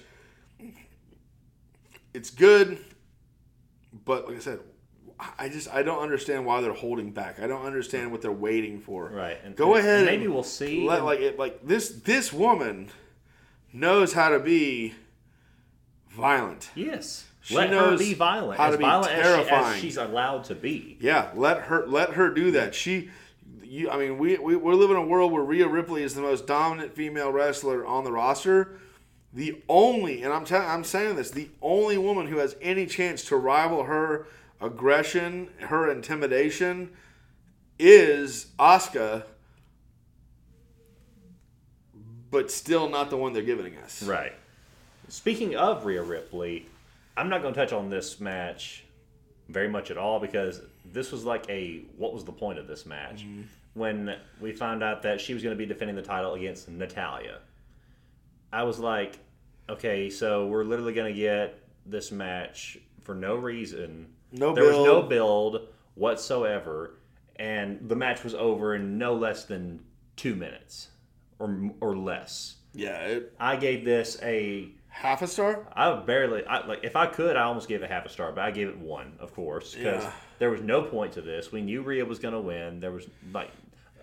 it's 2.13 2.29
good, 2.29 2.79
but 4.05 4.27
like 4.27 4.37
I 4.37 4.39
said, 4.39 4.59
I 5.19 5.49
just 5.49 5.73
I 5.73 5.81
don't 5.83 5.99
understand 6.01 6.45
why 6.45 6.61
they're 6.61 6.73
holding 6.73 7.11
back. 7.11 7.39
I 7.39 7.47
don't 7.47 7.65
understand 7.65 8.11
what 8.11 8.21
they're 8.21 8.31
waiting 8.31 8.79
for. 8.79 9.09
Right. 9.09 9.37
And 9.43 9.55
Go 9.55 9.75
and 9.75 9.79
ahead. 9.79 9.99
and 9.99 10.07
Maybe 10.07 10.27
we'll 10.27 10.43
see. 10.43 10.87
Let, 10.87 11.03
like 11.03 11.19
it, 11.19 11.39
like 11.39 11.65
this 11.65 11.89
this 11.89 12.33
woman 12.33 12.89
knows 13.71 14.13
how 14.13 14.29
to 14.29 14.39
be 14.39 14.93
violent. 16.09 16.69
Yes. 16.75 17.25
She 17.41 17.55
let 17.55 17.69
her 17.69 17.97
be 17.97 18.13
violent. 18.15 18.57
how 18.59 18.67
as 18.67 18.73
to 18.73 18.77
be 18.79 18.83
violent 18.83 19.11
as, 19.11 19.23
she, 19.23 19.29
as 19.29 19.47
terrifying. 19.47 19.81
she's 19.81 19.97
allowed 19.97 20.45
to 20.45 20.55
be. 20.55 20.97
Yeah, 20.99 21.29
let 21.35 21.61
her 21.63 21.85
let 21.85 22.11
her 22.13 22.31
do 22.33 22.51
that. 22.51 22.73
She, 22.73 23.09
you, 23.61 23.89
I 23.89 23.97
mean, 23.97 24.17
we, 24.17 24.37
we 24.37 24.55
we're 24.55 24.73
living 24.73 24.97
in 24.97 25.03
a 25.03 25.05
world 25.05 25.31
where 25.31 25.43
Rhea 25.43 25.67
Ripley 25.67 26.01
is 26.01 26.15
the 26.15 26.21
most 26.21 26.47
dominant 26.47 26.95
female 26.95 27.31
wrestler 27.31 27.85
on 27.85 28.03
the 28.03 28.11
roster. 28.11 28.79
The 29.31 29.61
only, 29.69 30.23
and 30.23 30.33
I'm 30.33 30.45
telling, 30.45 30.67
I'm 30.67 30.83
saying 30.83 31.17
this, 31.17 31.29
the 31.29 31.49
only 31.61 31.97
woman 31.97 32.27
who 32.27 32.37
has 32.37 32.55
any 32.61 32.85
chance 32.85 33.25
to 33.25 33.35
rival 33.35 33.83
her 33.83 34.27
aggression, 34.65 35.49
her 35.59 35.89
intimidation, 35.89 36.91
is 37.79 38.47
Asuka. 38.59 39.23
But 42.31 42.51
still 42.51 42.89
not 42.89 43.09
the 43.09 43.17
one 43.17 43.33
they're 43.33 43.43
giving 43.43 43.77
us. 43.77 44.03
Right. 44.03 44.33
Speaking 45.07 45.55
of 45.55 45.85
Rhea 45.85 46.01
Ripley, 46.03 46.65
I'm 47.15 47.29
not 47.29 47.41
going 47.41 47.53
to 47.53 47.59
touch 47.59 47.71
on 47.71 47.89
this 47.89 48.19
match 48.19 48.83
very 49.47 49.69
much 49.69 49.91
at 49.91 49.97
all 49.97 50.19
because 50.19 50.61
this 50.91 51.11
was 51.11 51.23
like 51.23 51.47
a 51.49 51.83
what 51.97 52.13
was 52.13 52.25
the 52.25 52.31
point 52.31 52.57
of 52.57 52.67
this 52.67 52.85
match 52.85 53.21
Mm-hmm. 53.23 53.41
when 53.75 54.15
we 54.41 54.51
found 54.51 54.81
out 54.83 55.03
that 55.03 55.21
she 55.21 55.33
was 55.33 55.43
going 55.43 55.55
to 55.55 55.57
be 55.57 55.67
defending 55.67 55.95
the 55.95 56.01
title 56.01 56.33
against 56.33 56.67
Natalya. 56.67 57.39
I 58.51 58.63
was 58.63 58.79
like, 58.79 59.19
okay, 59.69 60.09
so 60.09 60.47
we're 60.47 60.63
literally 60.63 60.93
going 60.93 61.13
to 61.13 61.19
get 61.19 61.59
this 61.85 62.11
match 62.11 62.77
for 63.03 63.13
no 63.13 63.35
reason. 63.35 64.07
No 64.31 64.53
there 64.53 64.65
was 64.65 64.75
no 64.77 65.01
build. 65.01 65.09
build 65.53 65.67
whatsoever, 65.95 66.97
and 67.35 67.79
the 67.89 67.95
match 67.95 68.23
was 68.23 68.33
over 68.33 68.75
in 68.75 68.97
no 68.97 69.13
less 69.15 69.45
than 69.45 69.81
two 70.15 70.35
minutes 70.35 70.89
or 71.39 71.71
or 71.81 71.95
less. 71.97 72.55
Yeah, 72.73 72.97
it, 73.05 73.33
I 73.39 73.55
gave 73.55 73.85
this 73.85 74.17
a 74.21 74.69
half 74.87 75.21
a 75.21 75.27
star. 75.27 75.67
I 75.73 75.93
barely 75.95 76.45
I, 76.45 76.65
like 76.65 76.83
if 76.83 76.95
I 76.95 77.07
could 77.07 77.35
I 77.35 77.43
almost 77.43 77.67
gave 77.67 77.83
it 77.83 77.89
half 77.91 78.05
a 78.05 78.09
star, 78.09 78.31
but 78.31 78.43
I 78.43 78.51
gave 78.51 78.67
it 78.67 78.77
one, 78.77 79.13
of 79.19 79.33
course, 79.33 79.73
because 79.75 80.03
Yeah. 80.03 80.11
there 80.39 80.49
was 80.49 80.61
no 80.61 80.83
point 80.83 81.13
to 81.13 81.21
this. 81.21 81.51
We 81.51 81.61
knew 81.61 81.81
Rhea 81.81 82.05
was 82.05 82.19
going 82.19 82.33
to 82.33 82.41
win. 82.41 82.79
There 82.79 82.91
was 82.91 83.07
like 83.33 83.51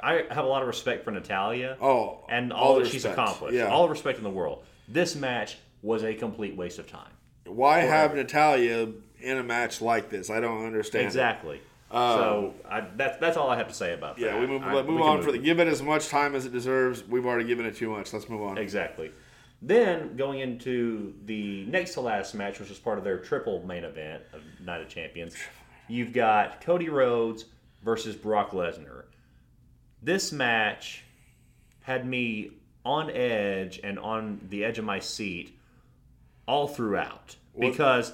I 0.01 0.25
have 0.31 0.45
a 0.45 0.49
lot 0.49 0.63
of 0.63 0.69
respect 0.69 1.05
for 1.05 1.11
Natalya 1.11 1.77
Oh, 1.81 2.25
and 2.29 2.53
all 2.53 2.73
all, 2.73 2.79
that 2.79 2.87
she's 2.87 2.95
respect. 3.05 3.15
accomplished. 3.19 3.55
Yeah. 3.55 3.67
All 3.69 3.85
the 3.85 3.91
respect 3.91 4.19
in 4.19 4.25
the 4.25 4.31
world. 4.31 4.65
This 4.89 5.15
match 5.15 5.59
was 5.83 6.03
a 6.05 6.15
complete 6.15 6.57
waste 6.57 6.79
of 6.79 6.87
time. 6.87 7.11
Why 7.47 7.81
have 7.81 8.15
Natalya 8.15 8.89
in 9.23 9.39
a 9.39 9.43
match 9.43 9.81
like 9.81 10.11
this? 10.11 10.31
I 10.31 10.41
don't 10.41 10.65
understand. 10.67 11.07
Exactly. 11.07 11.61
so 11.91 12.55
I, 12.69 12.87
that's 12.97 13.19
that's 13.19 13.37
all 13.37 13.51
I 13.51 13.57
have 13.57 13.69
to 13.69 13.75
say 13.75 13.93
about 13.95 14.17
that. 14.19 14.29
Um, 14.29 14.35
Yeah, 14.35 14.41
we 14.41 14.47
move, 14.47 14.63
I- 14.63 14.83
move 14.83 14.87
we 14.97 15.03
on 15.03 15.23
for 15.23 15.33
the 15.33 15.39
give 15.39 15.61
it 15.61 15.69
as 15.69 15.83
much 15.83 16.09
time 16.09 16.35
as 16.35 16.47
it 16.47 16.53
deserves. 16.53 17.05
We've 17.07 17.27
already 17.27 17.47
given 17.47 17.67
it 17.67 17.77
too 17.77 17.91
much. 17.91 18.13
Let's 18.13 18.29
move 18.29 18.43
on. 18.43 18.59
Exactly. 18.59 19.11
Then 19.65 20.17
going 20.17 20.41
into 20.41 21.15
the 21.25 21.65
next 21.67 21.95
to 21.95 22.01
last 22.01 22.35
match, 22.35 22.59
which 22.59 22.69
was 22.69 22.79
part 22.81 22.99
of 22.99 23.05
their 23.05 23.19
triple 23.19 23.65
main 23.65 23.85
event 23.85 24.25
of 24.33 24.41
Night 24.65 24.81
of 24.81 24.89
Champions, 24.89 25.37
you've 25.87 26.13
got 26.13 26.61
Cody 26.61 26.89
Rhodes 26.89 27.45
versus 27.85 28.17
Brock 28.17 28.51
Lesnar. 28.51 29.05
This 30.03 30.33
match 30.33 31.05
had 31.83 32.07
me 32.07 32.51
on 32.85 33.11
edge 33.11 33.81
and 33.85 33.99
on 34.01 34.41
the 34.49 34.65
edge 34.65 34.79
of 34.79 34.85
my 34.85 34.99
seat 34.99 35.57
all 36.47 36.67
throughout 36.67 37.37
because 37.57 38.13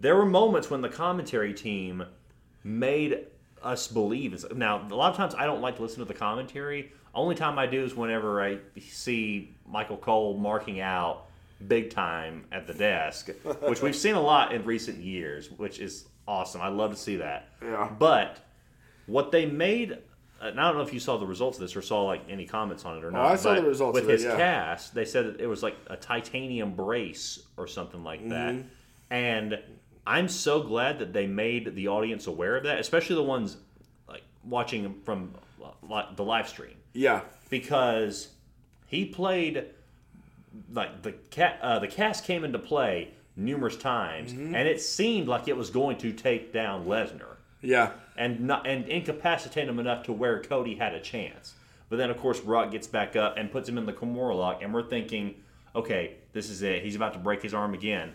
there 0.00 0.16
were 0.16 0.26
moments 0.26 0.70
when 0.70 0.80
the 0.80 0.88
commentary 0.88 1.52
team 1.54 2.04
made 2.64 3.26
us 3.62 3.88
believe. 3.88 4.44
Now, 4.54 4.86
a 4.88 4.94
lot 4.94 5.10
of 5.10 5.16
times 5.16 5.34
I 5.34 5.46
don't 5.46 5.60
like 5.60 5.76
to 5.76 5.82
listen 5.82 5.98
to 5.98 6.04
the 6.04 6.14
commentary. 6.14 6.92
Only 7.14 7.34
time 7.34 7.58
I 7.58 7.66
do 7.66 7.82
is 7.84 7.94
whenever 7.96 8.42
I 8.42 8.58
see 8.80 9.54
Michael 9.66 9.96
Cole 9.96 10.36
marking 10.36 10.80
out 10.80 11.24
big 11.66 11.90
time 11.90 12.44
at 12.52 12.66
the 12.68 12.74
desk, 12.74 13.30
which 13.62 13.82
we've 13.82 13.96
seen 13.96 14.14
a 14.14 14.20
lot 14.20 14.52
in 14.52 14.64
recent 14.64 14.98
years, 14.98 15.50
which 15.50 15.80
is 15.80 16.06
awesome. 16.28 16.60
I 16.60 16.68
love 16.68 16.92
to 16.92 16.96
see 16.96 17.16
that. 17.16 17.48
Yeah. 17.60 17.90
But 17.98 18.38
what 19.06 19.32
they 19.32 19.46
made, 19.46 19.98
and 20.40 20.60
I 20.60 20.68
don't 20.68 20.76
know 20.76 20.82
if 20.84 20.92
you 20.94 21.00
saw 21.00 21.16
the 21.16 21.26
results 21.26 21.56
of 21.58 21.62
this 21.62 21.74
or 21.74 21.82
saw 21.82 22.04
like 22.04 22.22
any 22.28 22.44
comments 22.46 22.84
on 22.84 22.98
it 22.98 23.04
or 23.04 23.10
not. 23.10 23.24
I 23.24 23.34
saw 23.36 23.54
but 23.54 23.62
the 23.62 23.68
results 23.68 23.94
with 23.94 24.08
it, 24.08 24.12
his 24.12 24.24
yeah. 24.24 24.36
cast. 24.36 24.94
They 24.94 25.04
said 25.06 25.26
that 25.26 25.40
it 25.40 25.46
was 25.48 25.64
like 25.64 25.76
a 25.88 25.96
titanium 25.96 26.74
brace 26.74 27.40
or 27.56 27.66
something 27.66 28.04
like 28.04 28.28
that, 28.28 28.54
Mm-hmm. 28.54 28.68
and 29.10 29.58
I'm 30.08 30.28
so 30.28 30.62
glad 30.62 30.98
that 31.00 31.12
they 31.12 31.26
made 31.26 31.74
the 31.74 31.88
audience 31.88 32.26
aware 32.26 32.56
of 32.56 32.64
that, 32.64 32.78
especially 32.80 33.16
the 33.16 33.22
ones 33.22 33.56
like 34.08 34.22
watching 34.44 34.94
from 35.04 35.34
li- 35.82 36.02
the 36.16 36.24
live 36.24 36.48
stream 36.48 36.76
Yeah. 36.94 37.20
because 37.50 38.28
he 38.86 39.04
played 39.04 39.66
like 40.72 41.02
the 41.02 41.12
cat 41.30 41.58
uh, 41.62 41.78
the 41.78 41.88
cast 41.88 42.24
came 42.24 42.42
into 42.44 42.58
play 42.58 43.10
numerous 43.36 43.76
times 43.76 44.32
Mm-hmm. 44.32 44.54
and 44.54 44.66
it 44.66 44.80
seemed 44.80 45.28
like 45.28 45.46
it 45.46 45.56
was 45.56 45.70
going 45.70 45.98
to 45.98 46.12
take 46.12 46.52
down 46.52 46.86
Lesnar 46.86 47.36
Yeah. 47.60 47.90
and 48.16 48.40
not 48.40 48.66
and 48.66 48.86
incapacitate 48.88 49.68
him 49.68 49.78
enough 49.78 50.04
to 50.04 50.12
where 50.12 50.42
Cody 50.42 50.74
had 50.76 50.94
a 50.94 51.00
chance 51.00 51.54
But 51.90 51.96
then, 51.98 52.10
of 52.10 52.16
course, 52.18 52.40
Brock 52.40 52.70
gets 52.70 52.86
back 52.86 53.14
up 53.16 53.36
and 53.36 53.50
puts 53.52 53.68
him 53.68 53.78
in 53.78 53.86
the 53.86 53.92
Kimura 53.94 54.36
lock, 54.36 54.62
and 54.62 54.74
we're 54.74 54.82
thinking, 54.88 55.34
okay, 55.74 56.16
this 56.34 56.50
is 56.50 56.60
it. 56.62 56.82
He's 56.82 56.96
about 56.96 57.12
to 57.14 57.18
break 57.18 57.40
his 57.42 57.54
arm 57.54 57.72
again. 57.74 58.12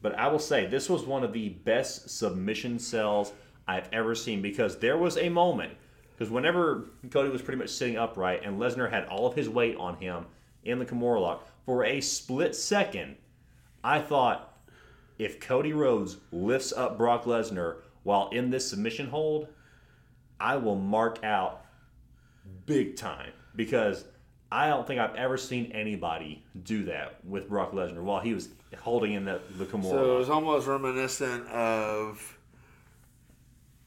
But 0.00 0.18
I 0.18 0.28
will 0.28 0.38
say, 0.38 0.66
this 0.66 0.88
was 0.88 1.04
one 1.04 1.24
of 1.24 1.32
the 1.32 1.48
best 1.48 2.10
submission 2.10 2.78
sells 2.78 3.32
I've 3.66 3.88
ever 3.92 4.14
seen 4.14 4.42
because 4.42 4.78
there 4.78 4.96
was 4.96 5.16
a 5.16 5.28
moment. 5.28 5.74
Because 6.12 6.30
whenever 6.30 6.90
Cody 7.10 7.30
was 7.30 7.42
pretty 7.42 7.58
much 7.58 7.70
sitting 7.70 7.96
upright 7.96 8.44
and 8.44 8.58
Lesnar 8.58 8.90
had 8.90 9.06
all 9.06 9.26
of 9.26 9.34
his 9.34 9.48
weight 9.48 9.76
on 9.76 9.96
him 9.96 10.26
in 10.64 10.78
the 10.78 10.86
Kimura 10.86 11.20
lock, 11.20 11.46
for 11.64 11.84
a 11.84 12.00
split 12.00 12.56
second, 12.56 13.16
I 13.84 14.00
thought 14.00 14.56
if 15.18 15.40
Cody 15.40 15.72
Rhodes 15.72 16.16
lifts 16.32 16.72
up 16.72 16.96
Brock 16.96 17.24
Lesnar 17.24 17.76
while 18.02 18.28
in 18.30 18.50
this 18.50 18.68
submission 18.68 19.08
hold, 19.08 19.48
I 20.40 20.56
will 20.56 20.76
mark 20.76 21.22
out 21.24 21.64
big 22.66 22.96
time 22.96 23.32
because 23.54 24.04
I 24.50 24.68
don't 24.68 24.86
think 24.86 24.98
I've 24.98 25.14
ever 25.14 25.36
seen 25.36 25.72
anybody 25.72 26.42
do 26.62 26.84
that 26.84 27.24
with 27.24 27.48
Brock 27.48 27.72
Lesnar 27.72 28.02
while 28.02 28.20
he 28.20 28.32
was 28.32 28.48
holding 28.78 29.12
in 29.12 29.24
the, 29.24 29.40
the 29.56 29.66
Kimura. 29.66 29.90
So 29.90 30.14
it 30.16 30.18
was 30.18 30.30
almost 30.30 30.66
reminiscent 30.66 31.46
of 31.48 32.38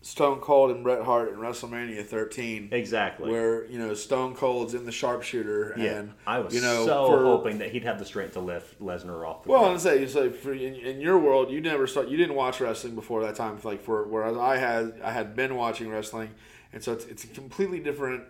Stone 0.03 0.39
Cold 0.41 0.71
and 0.71 0.83
Bret 0.83 1.03
Hart 1.03 1.31
in 1.31 1.39
WrestleMania 1.39 2.05
13. 2.05 2.69
exactly. 2.71 3.31
Where, 3.31 3.65
you 3.65 3.79
know, 3.79 3.93
Stone 3.95 4.35
Cold's 4.35 4.73
in 4.75 4.85
the 4.85 4.91
sharpshooter 4.91 5.75
yeah, 5.77 5.91
and 5.91 6.13
I 6.25 6.39
was 6.39 6.53
you 6.53 6.61
know, 6.61 6.85
so 6.85 7.07
for, 7.07 7.23
hoping 7.23 7.59
that 7.59 7.71
he'd 7.71 7.83
have 7.83 7.97
the 7.99 8.05
strength 8.05 8.33
to 8.33 8.39
lift 8.39 8.79
Lesnar 8.79 9.27
off 9.27 9.43
the 9.43 9.49
Well, 9.49 9.61
ground. 9.61 9.73
I'm 9.73 9.79
say, 9.79 10.07
so 10.07 10.31
for, 10.31 10.53
in, 10.53 10.75
in 10.75 11.01
your 11.01 11.19
world, 11.19 11.51
you 11.51 11.61
never 11.61 11.85
start. 11.87 12.07
You 12.07 12.17
didn't 12.17 12.35
watch 12.35 12.59
wrestling 12.59 12.95
before 12.95 13.23
that 13.23 13.35
time. 13.35 13.59
Like 13.63 13.81
for 13.81 14.07
whereas 14.07 14.37
I 14.37 14.57
had, 14.57 14.99
I 15.03 15.11
had 15.11 15.35
been 15.35 15.55
watching 15.55 15.89
wrestling, 15.89 16.31
and 16.73 16.83
so 16.83 16.93
it's, 16.93 17.05
it's 17.05 17.23
a 17.23 17.27
completely 17.27 17.79
different 17.79 18.23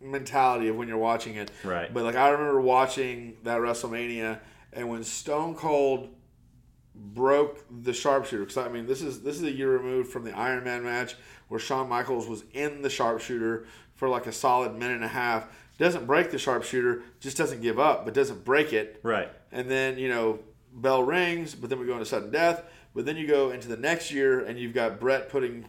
mentality 0.00 0.68
of 0.68 0.76
when 0.76 0.88
you're 0.88 0.98
watching 0.98 1.36
it. 1.36 1.50
Right. 1.64 1.92
But 1.92 2.04
like 2.04 2.16
I 2.16 2.28
remember 2.30 2.60
watching 2.60 3.36
that 3.44 3.58
WrestleMania, 3.60 4.40
and 4.72 4.88
when 4.88 5.04
Stone 5.04 5.56
Cold 5.56 6.08
broke 6.94 7.64
the 7.82 7.92
sharpshooter, 7.92 8.44
because 8.44 8.56
I 8.56 8.68
mean 8.68 8.86
this 8.86 9.02
is 9.02 9.22
this 9.22 9.36
is 9.36 9.42
a 9.42 9.52
year 9.52 9.70
removed 9.70 10.10
from 10.10 10.24
the 10.24 10.36
Iron 10.36 10.64
Man 10.64 10.84
match 10.84 11.16
where 11.48 11.60
Shawn 11.60 11.88
Michaels 11.88 12.26
was 12.26 12.44
in 12.52 12.82
the 12.82 12.90
sharpshooter 12.90 13.66
for 13.94 14.08
like 14.08 14.26
a 14.26 14.32
solid 14.32 14.74
minute 14.74 14.96
and 14.96 15.04
a 15.04 15.08
half. 15.08 15.48
Doesn't 15.78 16.06
break 16.06 16.30
the 16.30 16.38
sharpshooter, 16.38 17.02
just 17.20 17.36
doesn't 17.36 17.60
give 17.60 17.78
up, 17.78 18.04
but 18.04 18.14
doesn't 18.14 18.44
break 18.44 18.72
it. 18.72 18.98
right. 19.02 19.30
And 19.52 19.70
then, 19.70 19.98
you 19.98 20.08
know, 20.08 20.40
bell 20.72 21.02
rings, 21.02 21.54
but 21.54 21.70
then 21.70 21.78
we 21.78 21.86
go 21.86 21.92
into 21.92 22.06
sudden 22.06 22.30
death. 22.30 22.62
But 22.94 23.04
then 23.04 23.16
you 23.16 23.26
go 23.26 23.50
into 23.50 23.68
the 23.68 23.76
next 23.76 24.10
year 24.10 24.40
and 24.40 24.58
you've 24.58 24.72
got 24.74 24.98
Bret 24.98 25.28
putting 25.28 25.66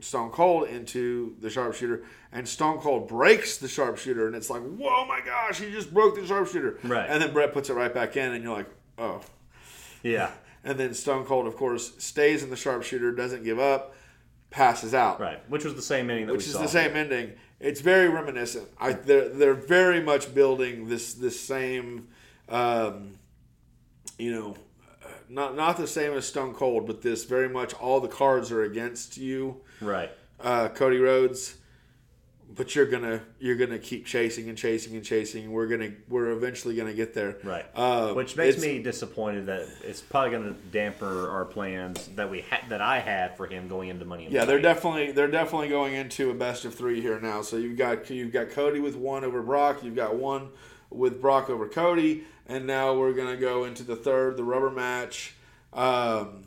Stone 0.00 0.30
Cold 0.30 0.68
into 0.68 1.36
the 1.40 1.50
sharpshooter, 1.50 2.02
and 2.32 2.48
Stone 2.48 2.78
Cold 2.78 3.08
breaks 3.08 3.58
the 3.58 3.68
sharpshooter, 3.68 4.26
and 4.26 4.34
it's 4.36 4.50
like, 4.50 4.62
whoa, 4.62 5.04
my 5.06 5.20
gosh, 5.20 5.58
he 5.60 5.70
just 5.70 5.92
broke 5.92 6.16
the 6.16 6.26
sharpshooter. 6.26 6.78
Right. 6.84 7.06
And 7.08 7.22
then 7.22 7.32
Bret 7.32 7.52
puts 7.52 7.70
it 7.70 7.74
right 7.74 7.92
back 7.92 8.16
in, 8.16 8.32
and 8.32 8.42
you're 8.44 8.56
like, 8.56 8.68
oh. 8.98 9.20
Yeah. 10.02 10.30
And 10.62 10.78
then 10.78 10.92
Stone 10.92 11.24
Cold, 11.24 11.46
of 11.46 11.56
course, 11.56 11.92
stays 11.96 12.42
in 12.42 12.50
the 12.50 12.56
sharpshooter, 12.56 13.12
doesn't 13.12 13.44
give 13.44 13.58
up, 13.58 13.94
passes 14.50 14.92
out. 14.92 15.18
Right. 15.18 15.40
Which 15.48 15.64
was 15.64 15.74
the 15.74 15.80
same 15.80 16.10
ending 16.10 16.26
that 16.26 16.34
Which 16.34 16.46
is 16.46 16.52
saw. 16.52 16.60
the 16.60 16.68
same 16.68 16.94
ending. 16.94 17.32
It's 17.60 17.80
very 17.80 18.08
reminiscent. 18.10 18.68
I 18.78 18.92
they're 18.92 19.30
they're 19.30 19.54
very 19.54 20.02
much 20.02 20.34
building 20.34 20.86
this 20.86 21.14
this 21.14 21.40
same, 21.40 22.08
um, 22.50 23.12
you 24.18 24.32
know, 24.32 24.56
not 25.30 25.56
not 25.56 25.76
the 25.76 25.86
same 25.86 26.12
as 26.12 26.26
Stone 26.26 26.54
Cold, 26.54 26.86
but 26.86 27.02
this 27.02 27.24
very 27.24 27.48
much 27.48 27.72
all 27.74 28.00
the 28.00 28.08
cards 28.08 28.50
are 28.50 28.62
against 28.62 29.16
you, 29.16 29.60
Right. 29.80 30.10
uh, 30.40 30.68
Cody 30.68 30.98
Rhodes. 30.98 31.56
But 32.52 32.74
you're 32.74 32.86
gonna 32.86 33.20
you're 33.38 33.54
gonna 33.54 33.78
keep 33.78 34.06
chasing 34.06 34.48
and 34.48 34.58
chasing 34.58 34.96
and 34.96 35.04
chasing. 35.04 35.52
We're 35.52 35.68
gonna 35.68 35.92
we're 36.08 36.30
eventually 36.32 36.74
gonna 36.74 36.92
get 36.92 37.14
there. 37.14 37.36
Right. 37.44 37.64
Uh, 37.76 38.12
Which 38.12 38.36
makes 38.36 38.60
me 38.60 38.82
disappointed 38.82 39.46
that 39.46 39.68
it's 39.84 40.00
probably 40.00 40.30
going 40.32 40.52
to 40.54 40.60
damper 40.72 41.30
our 41.30 41.44
plans 41.44 42.08
that 42.16 42.28
we 42.28 42.40
ha- 42.40 42.64
that 42.68 42.80
I 42.80 42.98
had 42.98 43.36
for 43.36 43.46
him 43.46 43.68
going 43.68 43.88
into 43.88 44.04
Money 44.04 44.26
in 44.26 44.32
Yeah, 44.32 44.40
the 44.40 44.46
they're 44.48 44.60
definitely 44.60 45.12
they're 45.12 45.28
definitely 45.30 45.68
going 45.68 45.94
into 45.94 46.30
a 46.30 46.34
best 46.34 46.64
of 46.64 46.74
three 46.74 47.00
here 47.00 47.20
now. 47.20 47.42
So 47.42 47.56
you've 47.56 47.78
got 47.78 48.10
you've 48.10 48.32
got 48.32 48.50
Cody 48.50 48.80
with 48.80 48.96
one 48.96 49.22
over 49.24 49.42
Brock, 49.42 49.84
you've 49.84 49.94
got 49.94 50.16
one 50.16 50.48
with 50.90 51.20
Brock 51.20 51.48
over 51.48 51.68
Cody, 51.68 52.24
and 52.46 52.66
now 52.66 52.94
we're 52.94 53.12
gonna 53.12 53.36
go 53.36 53.64
into 53.64 53.82
the 53.82 53.96
third, 53.96 54.36
the 54.36 54.44
rubber 54.44 54.70
match. 54.70 55.34
Um, 55.72 56.44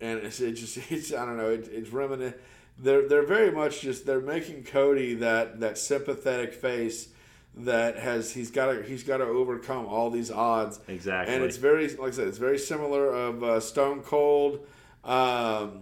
and 0.00 0.18
it's, 0.20 0.40
it's 0.40 0.60
just 0.60 0.76
it's 0.90 1.12
I 1.12 1.24
don't 1.24 1.36
know 1.36 1.50
it, 1.50 1.68
it's 1.72 1.90
reminiscent. 1.90 2.40
They're 2.78 3.08
they're 3.08 3.26
very 3.26 3.50
much 3.50 3.80
just 3.80 4.06
they're 4.06 4.20
making 4.20 4.64
Cody 4.64 5.14
that 5.14 5.60
that 5.60 5.78
sympathetic 5.78 6.54
face 6.54 7.08
that 7.56 7.98
has 7.98 8.32
he's 8.32 8.50
got 8.52 8.72
to 8.72 8.82
he's 8.82 9.02
got 9.02 9.16
to 9.16 9.24
overcome 9.24 9.86
all 9.86 10.10
these 10.10 10.30
odds 10.30 10.78
Exactly. 10.86 11.34
and 11.34 11.42
it's 11.42 11.56
very 11.56 11.88
like 11.96 12.12
I 12.12 12.16
said 12.16 12.28
it's 12.28 12.38
very 12.38 12.58
similar 12.58 13.08
of 13.12 13.42
uh, 13.42 13.58
Stone 13.58 14.02
Cold 14.02 14.64
um, 15.04 15.80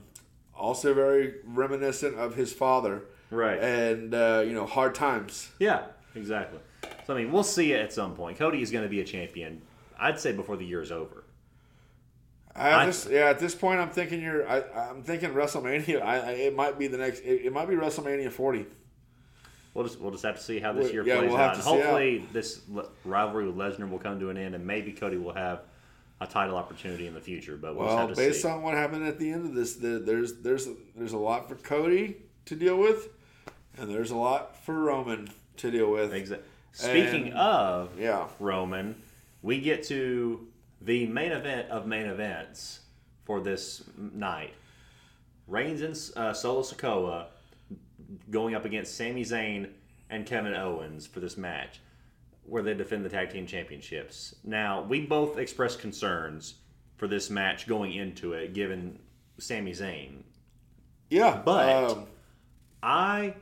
also 0.55 0.95
very 0.95 1.35
reminiscent 1.45 2.17
of 2.17 2.35
his 2.35 2.53
father 2.53 3.03
Right. 3.31 3.59
and 3.61 4.15
uh, 4.15 4.43
you 4.47 4.55
know 4.55 4.65
hard 4.65 4.95
times 4.95 5.51
Yeah, 5.59 5.83
exactly. 6.17 6.59
So 7.07 7.15
I 7.15 7.19
mean, 7.23 7.33
we'll 7.33 7.45
see 7.45 7.73
it 7.73 7.81
at 7.81 7.93
some 7.93 8.15
point. 8.15 8.39
Cody 8.39 8.63
is 8.63 8.71
going 8.71 8.85
to 8.85 8.91
be 8.91 9.01
a 9.01 9.05
champion. 9.05 9.63
I'd 9.99 10.19
say 10.19 10.33
before 10.33 10.57
the 10.57 10.65
year 10.65 10.83
is 10.83 10.91
over. 10.93 11.25
I, 12.59 12.87
just, 12.87 13.11
yeah 13.11 13.27
at 13.27 13.39
this 13.39 13.55
point 13.55 13.81
I'm 13.81 13.91
thinking 13.91 14.23
you're 14.23 14.49
I, 14.49 14.63
I'm 14.89 15.03
thinking 15.03 15.31
WrestleMania 15.35 16.01
I, 16.01 16.21
I, 16.21 16.31
it 16.31 16.57
might 16.57 16.79
be 16.79 16.87
the 16.87 16.97
next 16.97 17.21
it, 17.21 17.45
it 17.45 17.53
might 17.53 17.69
be 17.69 17.75
WrestleMania 17.75 18.33
40 18.33 18.65
We'll 19.75 19.85
just 19.85 20.01
we'll 20.01 20.11
just 20.11 20.25
have 20.25 20.37
to 20.39 20.43
see 20.43 20.59
how 20.59 20.73
this 20.73 20.91
year 20.91 21.07
yeah, 21.07 21.19
plays 21.19 21.29
we'll 21.29 21.37
have 21.37 21.51
out. 21.51 21.53
to 21.53 21.57
And 21.57 21.65
see 21.65 21.71
how- 21.71 21.77
hopefully, 21.91 22.27
this 22.33 22.63
rivalry 23.05 23.47
with 23.47 23.57
Lesnar 23.57 23.91
will 23.91 23.99
come 23.99 24.19
to 24.21 24.31
an 24.31 24.39
end, 24.39 24.55
and 24.55 24.67
maybe 24.67 24.91
Cody 24.91 25.19
will 25.19 25.35
have 25.35 25.65
a 26.19 26.27
title 26.27 26.57
opportunity 26.57 27.07
in 27.07 27.13
the 27.13 27.21
future. 27.21 27.59
But 27.59 27.77
we'll 27.77 27.85
Well, 27.85 27.97
just 28.09 28.09
have 28.09 28.17
to 28.17 28.31
based 28.31 28.41
see. 28.41 28.49
on 28.49 28.63
what 28.63 28.73
happened 28.73 29.07
at 29.07 29.19
the 29.19 29.31
end 29.31 29.45
of 29.45 29.53
this, 29.55 29.75
the, 29.77 29.99
there's 29.99 30.39
there's 30.41 30.67
there's 30.95 31.13
a 31.13 31.19
lot 31.19 31.47
for 31.51 31.57
Cody 31.57 32.17
to 32.47 32.57
deal 32.57 32.79
with, 32.79 33.11
and 33.77 33.91
there's 33.91 34.11
a 34.13 34.17
lot 34.17 34.57
for 34.65 34.73
Roman 34.81 35.29
to 35.59 35.71
deal 35.71 35.91
with. 35.91 36.13
Exa- 36.13 36.41
Speaking 36.73 37.29
And- 37.29 37.35
of 37.39 37.99
Yeah, 37.99 38.29
Roman, 38.39 39.01
we 39.43 39.61
get 39.61 39.83
to 39.85 40.47
the 40.81 41.07
main 41.07 41.33
event 41.33 41.71
of 41.71 41.87
main 41.87 42.07
events 42.07 42.81
for 43.25 43.41
this 43.41 43.83
night. 43.97 44.53
Reigns 45.47 45.81
and 45.81 45.97
uh, 46.17 46.33
Solo 46.33 46.63
Sikoa 46.63 47.27
going 48.31 48.55
up 48.55 48.65
against 48.65 48.97
Sami 48.97 49.25
Zayn 49.25 49.71
and 50.11 50.27
Kevin 50.27 50.55
Owens 50.55 51.07
for 51.07 51.21
this 51.21 51.37
match, 51.37 51.81
where 52.45 52.63
they 52.63 52.75
defend 52.75 53.05
the 53.05 53.09
tag 53.09 53.31
team 53.31 53.47
championships. 53.47 54.35
Now, 54.45 54.83
we 54.83 55.01
both 55.07 55.39
expressed 55.39 55.79
concerns 55.81 56.55
for 56.97 57.09
this 57.09 57.31
match 57.31 57.67
going 57.67 57.95
into 57.95 58.33
it, 58.35 58.55
given 58.55 58.99
Sami 59.39 59.73
Zayn. 59.73 60.23
yeah, 61.11 61.41
But- 61.45 61.93
um, 61.93 62.07
I 62.83 63.35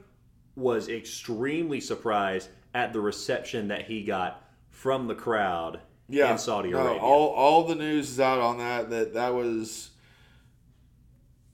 was 0.56 0.88
extremely 0.88 1.80
surprised 1.80 2.48
at 2.74 2.92
the 2.92 3.00
reception 3.00 3.68
that 3.68 3.82
he 3.82 4.02
got 4.02 4.44
from 4.70 5.06
the 5.06 5.14
crowd 5.14 5.80
yeah, 6.08 6.32
in 6.32 6.38
Saudi 6.38 6.70
no, 6.70 6.78
Arabia. 6.78 7.00
all 7.00 7.28
all 7.30 7.64
the 7.64 7.74
news 7.74 8.10
is 8.10 8.20
out 8.20 8.40
on 8.40 8.58
that. 8.58 8.90
That 8.90 9.14
that 9.14 9.34
was 9.34 9.90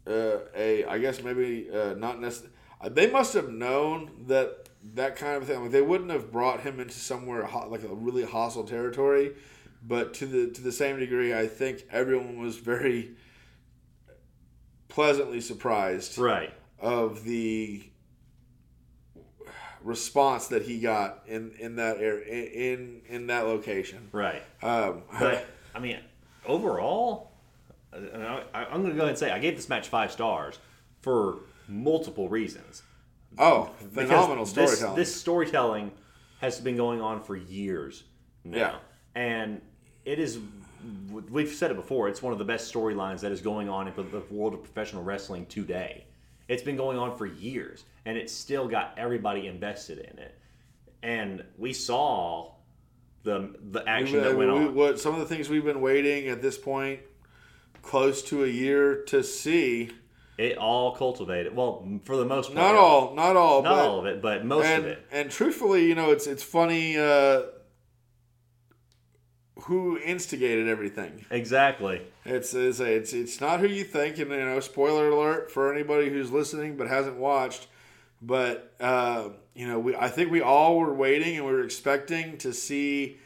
uh, 0.07 0.39
a 0.57 0.85
I 0.85 0.99
guess 0.99 1.23
maybe 1.23 1.69
uh, 1.73 1.95
not 1.95 2.21
necessarily. 2.21 2.57
They 2.91 3.11
must 3.11 3.35
have 3.35 3.51
known 3.51 4.25
that 4.27 4.69
that 4.95 5.17
kind 5.17 5.37
of 5.37 5.47
thing. 5.47 5.63
Like 5.63 5.71
they 5.71 5.83
wouldn't 5.83 6.11
have 6.11 6.33
brought 6.33 6.61
him 6.61 6.81
into 6.81 6.99
somewhere 6.99 7.45
ho- 7.45 7.69
like 7.69 7.85
a 7.85 7.95
really 7.95 8.25
hostile 8.25 8.65
territory, 8.65 9.35
but 9.87 10.15
to 10.15 10.27
the 10.27 10.51
to 10.51 10.63
the 10.63 10.73
same 10.73 10.99
degree, 10.99 11.33
I 11.33 11.47
think 11.47 11.87
everyone 11.91 12.41
was 12.41 12.57
very 12.57 13.13
pleasantly 14.89 15.41
surprised 15.41 16.19
right. 16.19 16.53
of 16.81 17.23
the 17.23 17.90
response 19.83 20.49
that 20.49 20.63
he 20.63 20.79
got 20.81 21.23
in 21.27 21.53
in 21.59 21.77
that 21.77 21.99
area 21.99 22.45
in 22.51 23.01
in 23.09 23.27
that 23.29 23.47
location. 23.47 24.09
Right. 24.13 24.43
Um, 24.63 25.03
But 25.19 25.47
I 25.75 25.79
mean, 25.79 25.99
overall, 26.47 27.33
I, 27.93 28.43
I'm 28.55 28.83
going 28.83 28.91
to 28.91 28.97
go 28.97 28.99
ahead 29.03 29.09
and 29.11 29.19
say 29.19 29.31
I 29.31 29.39
gave 29.39 29.57
this 29.57 29.69
match 29.69 29.89
five 29.89 30.13
stars 30.13 30.59
for 31.01 31.39
multiple 31.69 32.29
reasons. 32.29 32.83
oh, 33.39 33.71
Because 33.79 33.95
phenomenal 34.09 34.45
this- 34.45 34.53
storytelling. 34.53 34.97
This, 34.97 35.15
storytelling 35.15 35.93
has 36.41 36.61
been 36.61 36.77
going 36.77 37.01
on 37.01 37.23
for 37.23 37.37
years 37.37 38.05
now. 38.45 38.59
Yeah. 38.59 38.75
And 39.15 39.61
it 40.05 40.19
is, 40.19 40.39
we've 41.31 41.49
said 41.51 41.71
it 41.71 41.77
before, 41.77 42.09
it's 42.09 42.23
one 42.23 42.33
of 42.33 42.39
the 42.39 42.45
best 42.45 42.73
storylines 42.73 43.21
that 43.21 43.31
is 43.33 43.41
going 43.41 43.69
on 43.69 43.87
in 43.89 43.95
the 43.95 44.23
world 44.31 44.55
of 44.55 44.63
professional 44.63 45.03
wrestling 45.03 45.47
today. 45.47 46.07
It's 46.51 46.65
been 46.65 46.77
going 46.77 46.99
on 46.99 47.17
for 47.17 47.27
years, 47.27 47.85
and 48.05 48.19
it's 48.19 48.33
still 48.33 48.67
got 48.67 48.95
everybody 48.99 49.47
invested 49.47 49.99
in 49.99 50.19
it. 50.19 50.35
And 51.01 51.45
we 51.57 51.73
saw 51.73 52.51
the 53.23 53.55
the 53.71 53.89
action 53.89 54.17
We- 54.17 54.23
that 54.25 54.37
went 54.37 54.53
we- 54.53 54.59
on. 54.59 54.75
what 54.75 54.99
some 54.99 55.15
of 55.15 55.21
the 55.21 55.27
things 55.27 55.49
we've 55.49 55.65
been 55.65 55.81
waiting 55.81 56.27
at 56.29 56.43
this 56.43 56.59
point, 56.59 57.01
close 57.83 58.21
to 58.25 58.43
a 58.45 58.49
year 58.49 58.97
to 59.07 59.23
see. 59.23 59.91
It 60.39 60.57
all 60.57 60.97
cultivated. 60.97 61.55
Well, 61.55 61.87
for 62.05 62.17
the 62.17 62.25
most 62.25 62.47
part. 62.47 62.57
Not 62.57 62.75
all, 62.75 63.15
not 63.15 63.37
all, 63.37 63.63
Not 63.63 63.77
but, 63.77 63.87
all 63.87 63.99
of 64.01 64.07
it, 64.07 64.23
but 64.23 64.45
most 64.45 64.65
and, 64.65 64.87
of 64.87 64.91
it. 64.93 65.07
And 65.13 65.31
truthfully, 65.31 65.87
you 65.87 65.95
know, 65.95 66.11
it's 66.13 66.27
it's 66.27 66.43
funny 66.43 66.97
uh, 66.97 67.43
who 69.71 69.99
instigated 69.99 70.67
everything. 70.67 71.25
Exactly. 71.31 72.03
It's 72.25 72.53
it's, 72.55 72.81
it's 72.81 73.13
it's 73.13 73.41
not 73.41 73.61
who 73.61 73.69
you 73.69 73.85
think, 73.85 74.19
and 74.19 74.29
you 74.31 74.37
know, 74.37 74.59
spoiler 74.59 75.09
alert 75.11 75.53
for 75.53 75.73
anybody 75.73 76.09
who's 76.11 76.33
listening 76.33 76.77
but 76.77 76.89
hasn't 76.89 77.17
watched. 77.17 77.69
But 78.21 78.75
uh, 78.81 79.29
you 79.55 79.69
know, 79.69 79.79
we 79.79 79.95
I 79.95 80.09
think 80.09 80.33
we 80.33 80.41
all 80.43 80.79
were 80.81 80.93
waiting 80.93 81.37
and 81.37 81.47
we 81.47 81.53
were 81.53 81.63
expecting 81.63 82.37
to 82.39 82.53
see 82.53 83.19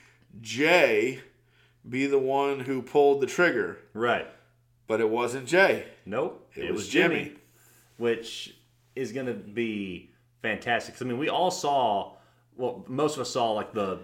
Jay 0.42 1.20
be 1.88 2.06
the 2.06 2.18
one 2.18 2.60
who 2.60 2.82
pulled 2.82 3.22
the 3.22 3.26
trigger, 3.26 3.78
Right. 3.94 4.26
but 4.86 5.00
it 5.00 5.08
wasn't 5.08 5.46
Jay. 5.46 5.86
Nope. 6.04 6.46
It 6.54 6.64
It, 6.66 6.72
was 6.72 6.82
was 6.82 6.88
Jimmy, 6.88 7.24
Jimmy. 7.24 7.36
which 7.96 8.54
is 8.94 9.12
going 9.12 9.26
to 9.26 9.34
be 9.34 10.10
fantastic. 10.42 10.94
I 11.00 11.04
mean, 11.06 11.18
we 11.18 11.30
all 11.30 11.50
saw. 11.50 12.12
Well, 12.56 12.84
most 12.86 13.14
of 13.16 13.22
us 13.22 13.30
saw 13.30 13.50
like 13.52 13.72
the 13.72 13.98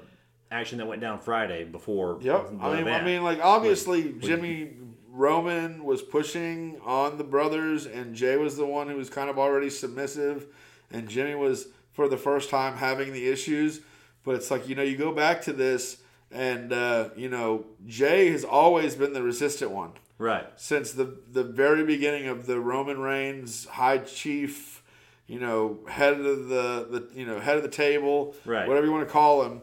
action 0.50 0.78
that 0.78 0.86
went 0.86 1.00
down 1.00 1.20
Friday 1.20 1.64
before. 1.64 2.18
Yep. 2.20 2.52
I 2.60 2.76
mean, 2.76 2.88
I 2.88 3.04
mean, 3.04 3.22
like 3.22 3.40
obviously 3.42 4.14
Jimmy 4.18 4.70
Roman 5.08 5.84
was 5.84 6.02
pushing 6.02 6.80
on 6.84 7.18
the 7.18 7.24
brothers, 7.24 7.86
and 7.86 8.14
Jay 8.14 8.36
was 8.36 8.56
the 8.56 8.66
one 8.66 8.88
who 8.88 8.96
was 8.96 9.10
kind 9.10 9.30
of 9.30 9.38
already 9.38 9.70
submissive, 9.70 10.46
and 10.90 11.08
Jimmy 11.08 11.34
was 11.34 11.68
for 11.92 12.08
the 12.08 12.16
first 12.16 12.50
time 12.50 12.76
having 12.76 13.12
the 13.12 13.28
issues. 13.28 13.80
But 14.24 14.36
it's 14.36 14.50
like 14.50 14.68
you 14.68 14.74
know, 14.74 14.82
you 14.82 14.96
go 14.96 15.12
back 15.12 15.42
to 15.42 15.52
this, 15.52 15.98
and 16.30 16.72
uh, 16.72 17.10
you 17.16 17.28
know, 17.28 17.66
Jay 17.86 18.30
has 18.30 18.44
always 18.44 18.94
been 18.94 19.12
the 19.12 19.22
resistant 19.22 19.70
one 19.70 19.92
right. 20.18 20.46
since 20.56 20.92
the 20.92 21.16
the 21.32 21.44
very 21.44 21.84
beginning 21.84 22.26
of 22.28 22.46
the 22.46 22.60
Roman 22.60 23.00
Reigns 23.00 23.66
High 23.66 23.98
Chief, 23.98 24.82
you 25.26 25.40
know, 25.40 25.78
head 25.88 26.14
of 26.14 26.48
the 26.48 26.86
the 26.90 27.08
you 27.14 27.26
know 27.26 27.40
head 27.40 27.56
of 27.56 27.62
the 27.62 27.68
table, 27.68 28.34
Right. 28.44 28.68
whatever 28.68 28.86
you 28.86 28.92
want 28.92 29.06
to 29.06 29.12
call 29.12 29.42
him. 29.44 29.62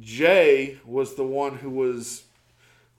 Jay 0.00 0.78
was 0.84 1.14
the 1.14 1.24
one 1.24 1.56
who 1.56 1.70
was 1.70 2.24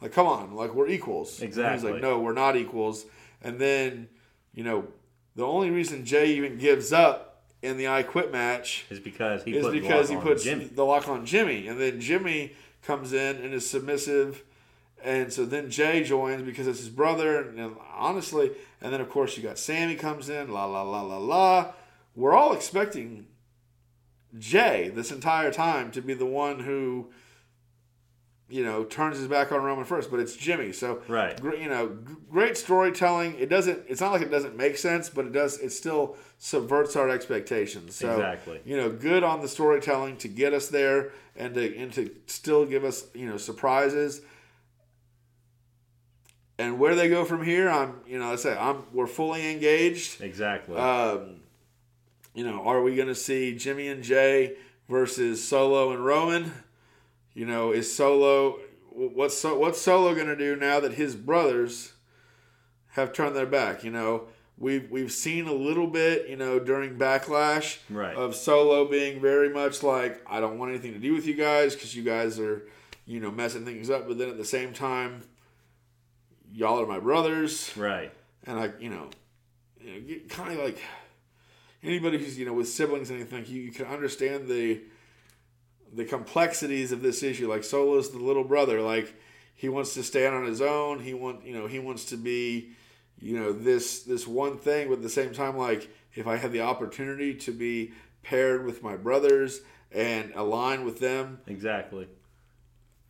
like, 0.02 0.12
"Come 0.12 0.28
on, 0.28 0.56
like 0.56 0.74
we're 0.74 0.88
equals." 0.88 1.42
Exactly. 1.42 1.74
he's 1.74 1.84
like, 1.84 2.02
"No, 2.02 2.20
we're 2.20 2.34
not 2.34 2.56
equals." 2.56 3.06
And 3.42 3.60
then, 3.60 4.10
you 4.54 4.64
know, 4.64 4.88
the 5.36 5.46
only 5.46 5.70
reason 5.70 6.06
Jay 6.06 6.34
even 6.34 6.58
gives 6.58 6.92
up 6.92 7.28
in 7.62 7.78
the 7.78 7.88
I 7.88 8.04
Quit 8.04 8.32
match 8.32 8.86
Is 8.90 9.00
because 9.00 9.44
he 9.44 9.56
is 9.56 9.68
because 9.68 10.10
he 10.10 10.16
puts 10.16 10.44
the 10.44 10.84
lock 10.84 11.08
on 11.08 11.26
Jimmy, 11.26 11.68
and 11.68 11.80
then 11.80 12.00
Jimmy 12.00 12.54
comes 12.84 13.14
in 13.14 13.38
and 13.38 13.54
is 13.54 13.70
submissive, 13.70 14.44
and 15.04 15.32
so 15.32 15.46
then 15.46 15.70
Jay 15.70 16.04
joins 16.04 16.44
because 16.44 16.68
it's 16.68 16.80
his 16.80 16.90
brother, 16.90 17.42
and, 17.42 17.60
and 17.60 17.76
honestly, 17.96 18.52
and 18.82 18.94
then 18.94 19.02
of 19.02 19.10
course 19.10 19.38
you 19.38 19.44
got 19.44 19.58
Sami 19.58 19.96
comes 19.96 20.30
in, 20.30 20.52
la 20.52 20.66
la 20.66 20.82
la 20.84 21.02
la 21.02 21.18
la. 21.18 21.74
We're 22.16 22.34
all 22.34 22.54
expecting 22.54 23.28
Jay 24.38 24.90
this 24.94 25.12
entire 25.12 25.52
time 25.52 25.92
to 25.92 26.02
be 26.02 26.14
the 26.14 26.26
one 26.26 26.60
who, 26.60 27.10
you 28.50 28.64
know, 28.64 28.84
turns 28.84 29.18
his 29.18 29.28
back 29.28 29.52
on 29.52 29.62
Roman 29.64 29.86
first, 29.86 30.10
but 30.12 30.20
it's 30.20 30.36
Jimmy. 30.36 30.72
So 30.72 31.02
Right. 31.08 31.40
you 31.60 31.68
know, 31.70 31.88
great 32.30 32.58
storytelling. 32.58 33.36
It 33.40 33.50
doesn't. 33.50 33.84
It's 33.88 34.00
not 34.02 34.12
like 34.12 34.22
it 34.22 34.32
doesn't 34.32 34.56
make 34.56 34.78
sense, 34.78 35.10
but 35.10 35.26
it 35.26 35.32
does. 35.34 35.60
It 35.60 35.72
still 35.72 36.16
subverts 36.38 36.96
our 36.96 37.10
expectations. 37.10 37.96
So 37.96 38.12
Exactly. 38.12 38.62
you 38.66 38.78
know, 38.78 38.90
good 38.90 39.24
on 39.24 39.42
the 39.42 39.48
storytelling 39.48 40.18
to 40.18 40.28
get 40.28 40.54
us 40.54 40.68
there 40.70 41.12
and 41.36 41.54
to 41.56 41.78
and 41.78 41.92
to 41.94 42.10
still 42.28 42.66
give 42.66 42.84
us 42.84 43.06
you 43.14 43.26
know 43.28 43.38
surprises. 43.38 44.22
And 46.60 46.80
where 46.80 46.96
they 46.96 47.08
go 47.08 47.24
from 47.24 47.44
here, 47.44 47.70
I'm 47.70 48.02
you 48.08 48.18
know 48.20 48.32
I 48.32 48.36
say 48.36 48.58
I'm 48.58 48.84
we're 48.94 49.08
fully 49.08 49.52
engaged. 49.52 50.22
Exactly. 50.22 50.76
Um, 50.78 51.37
you 52.38 52.44
know, 52.44 52.62
are 52.62 52.84
we 52.84 52.96
going 52.96 53.08
to 53.08 53.16
see 53.16 53.56
Jimmy 53.56 53.88
and 53.88 54.04
Jay 54.04 54.58
versus 54.88 55.44
Solo 55.44 55.92
and 55.92 56.06
Roman? 56.06 56.54
You 57.34 57.48
know, 57.48 57.72
is 57.72 57.92
Solo 57.94 58.60
what's 58.92 59.36
so, 59.36 59.58
what's 59.58 59.82
Solo 59.82 60.14
going 60.14 60.28
to 60.28 60.36
do 60.36 60.56
now 60.56 60.80
that 60.80 60.94
his 60.94 61.16
brothers 61.16 61.94
have 62.90 63.12
turned 63.12 63.36
their 63.36 63.48
back? 63.48 63.84
You 63.84 63.90
know, 63.90 64.28
we've 64.56 64.88
we've 64.92 65.12
seen 65.12 65.48
a 65.48 65.54
little 65.54 65.88
bit, 65.88 66.30
you 66.30 66.36
know, 66.36 66.60
during 66.60 66.96
Backlash 66.96 67.80
Right. 67.90 68.16
of 68.16 68.36
Solo 68.36 68.88
being 68.88 69.20
very 69.20 69.50
much 69.50 69.82
like 69.82 70.22
I 70.28 70.40
don't 70.40 70.60
want 70.60 70.70
anything 70.70 70.94
to 70.94 71.00
do 71.00 71.16
with 71.16 71.26
you 71.26 71.34
guys 71.34 71.74
because 71.74 71.96
you 71.96 72.04
guys 72.04 72.40
are, 72.40 72.68
you 73.08 73.20
know, 73.20 73.32
messing 73.32 73.66
things 73.66 73.90
up. 73.90 74.08
But 74.08 74.20
then 74.20 74.30
at 74.30 74.38
the 74.38 74.46
same 74.46 74.74
time, 74.74 75.24
y'all 76.54 76.80
are 76.80 76.86
my 76.86 77.00
brothers 77.00 77.76
right. 77.76 78.14
and 78.46 78.60
I, 78.60 78.74
you 78.80 78.92
know, 78.92 79.10
you 79.82 80.18
know, 80.18 80.22
kind 80.30 80.52
of 80.52 80.64
like 80.64 80.80
anybody 81.84 82.18
who's 82.18 82.38
you 82.38 82.46
know 82.46 82.54
with 82.54 82.70
siblings 82.70 83.10
and 83.10 83.20
anything, 83.20 83.46
you, 83.48 83.62
you 83.62 83.72
can 83.72 83.86
understand 83.86 84.48
the 84.48 84.82
the 85.94 86.06
complexities 86.06 86.92
of 86.92 87.02
this 87.02 87.24
issue. 87.24 87.50
Like 87.50 87.64
Solo's 87.64 88.12
the 88.12 88.20
little 88.20 88.44
brother, 88.44 88.82
like 88.82 89.16
he 89.56 89.70
wants 89.70 89.94
to 89.96 90.04
stand 90.04 90.36
on 90.36 90.46
his 90.46 90.62
own. 90.62 91.00
He 91.00 91.14
want 91.14 91.46
you 91.46 91.54
know 91.54 91.68
he 91.68 91.80
wants 91.80 92.06
to 92.06 92.18
be 92.18 92.72
you 93.20 93.38
know 93.38 93.52
this 93.52 94.04
this 94.04 94.28
one 94.28 94.58
thing, 94.58 94.90
but 94.90 94.96
at 94.96 95.02
the 95.02 95.10
same 95.10 95.34
time, 95.34 95.58
like 95.58 95.90
if 96.14 96.28
I 96.28 96.36
had 96.38 96.52
the 96.52 96.62
opportunity 96.62 97.34
to 97.36 97.52
be 97.52 97.94
paired 98.24 98.66
with 98.66 98.84
my 98.84 98.98
brothers 98.98 99.62
and 99.92 100.32
align 100.36 100.84
with 100.84 101.00
them, 101.00 101.40
Exactly. 101.48 102.08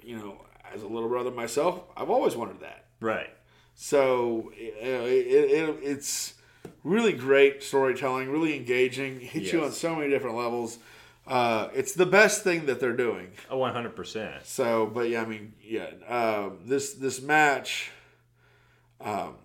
you 0.04 0.16
know, 0.18 0.46
as 0.74 0.84
a 0.84 0.88
little 0.88 1.10
brother 1.10 1.32
myself, 1.32 1.82
I've 1.96 2.10
always 2.10 2.36
wanted 2.36 2.60
that. 2.62 2.86
Right. 3.00 3.30
So 3.76 4.52
know, 4.56 5.06
it, 5.06 5.28
it, 5.28 5.80
it's 5.82 6.34
really 6.88 7.14
great 7.14 7.62
storytelling, 7.62 8.32
really 8.32 8.56
engaging, 8.56 9.20
hits 9.20 9.52
you 9.52 9.64
on 9.64 9.72
so 9.72 9.96
many 9.96 10.10
different 10.10 10.38
levels. 10.38 10.80
Uh, 11.28 11.68
it's 11.74 11.94
the 11.94 12.06
best 12.06 12.44
thing 12.44 12.68
that 12.68 12.80
they're 12.80 12.96
doing. 12.96 13.28
A 13.50 13.58
one 13.58 13.74
hundred 13.74 13.96
percent. 13.96 14.46
So, 14.46 14.86
but 14.86 15.10
yeah, 15.10 15.22
I 15.22 15.26
mean, 15.26 15.54
yeah, 15.62 15.90
um, 16.08 16.60
this 16.66 16.94
this 16.94 17.22
match, 17.22 17.92
um, 19.02 19.36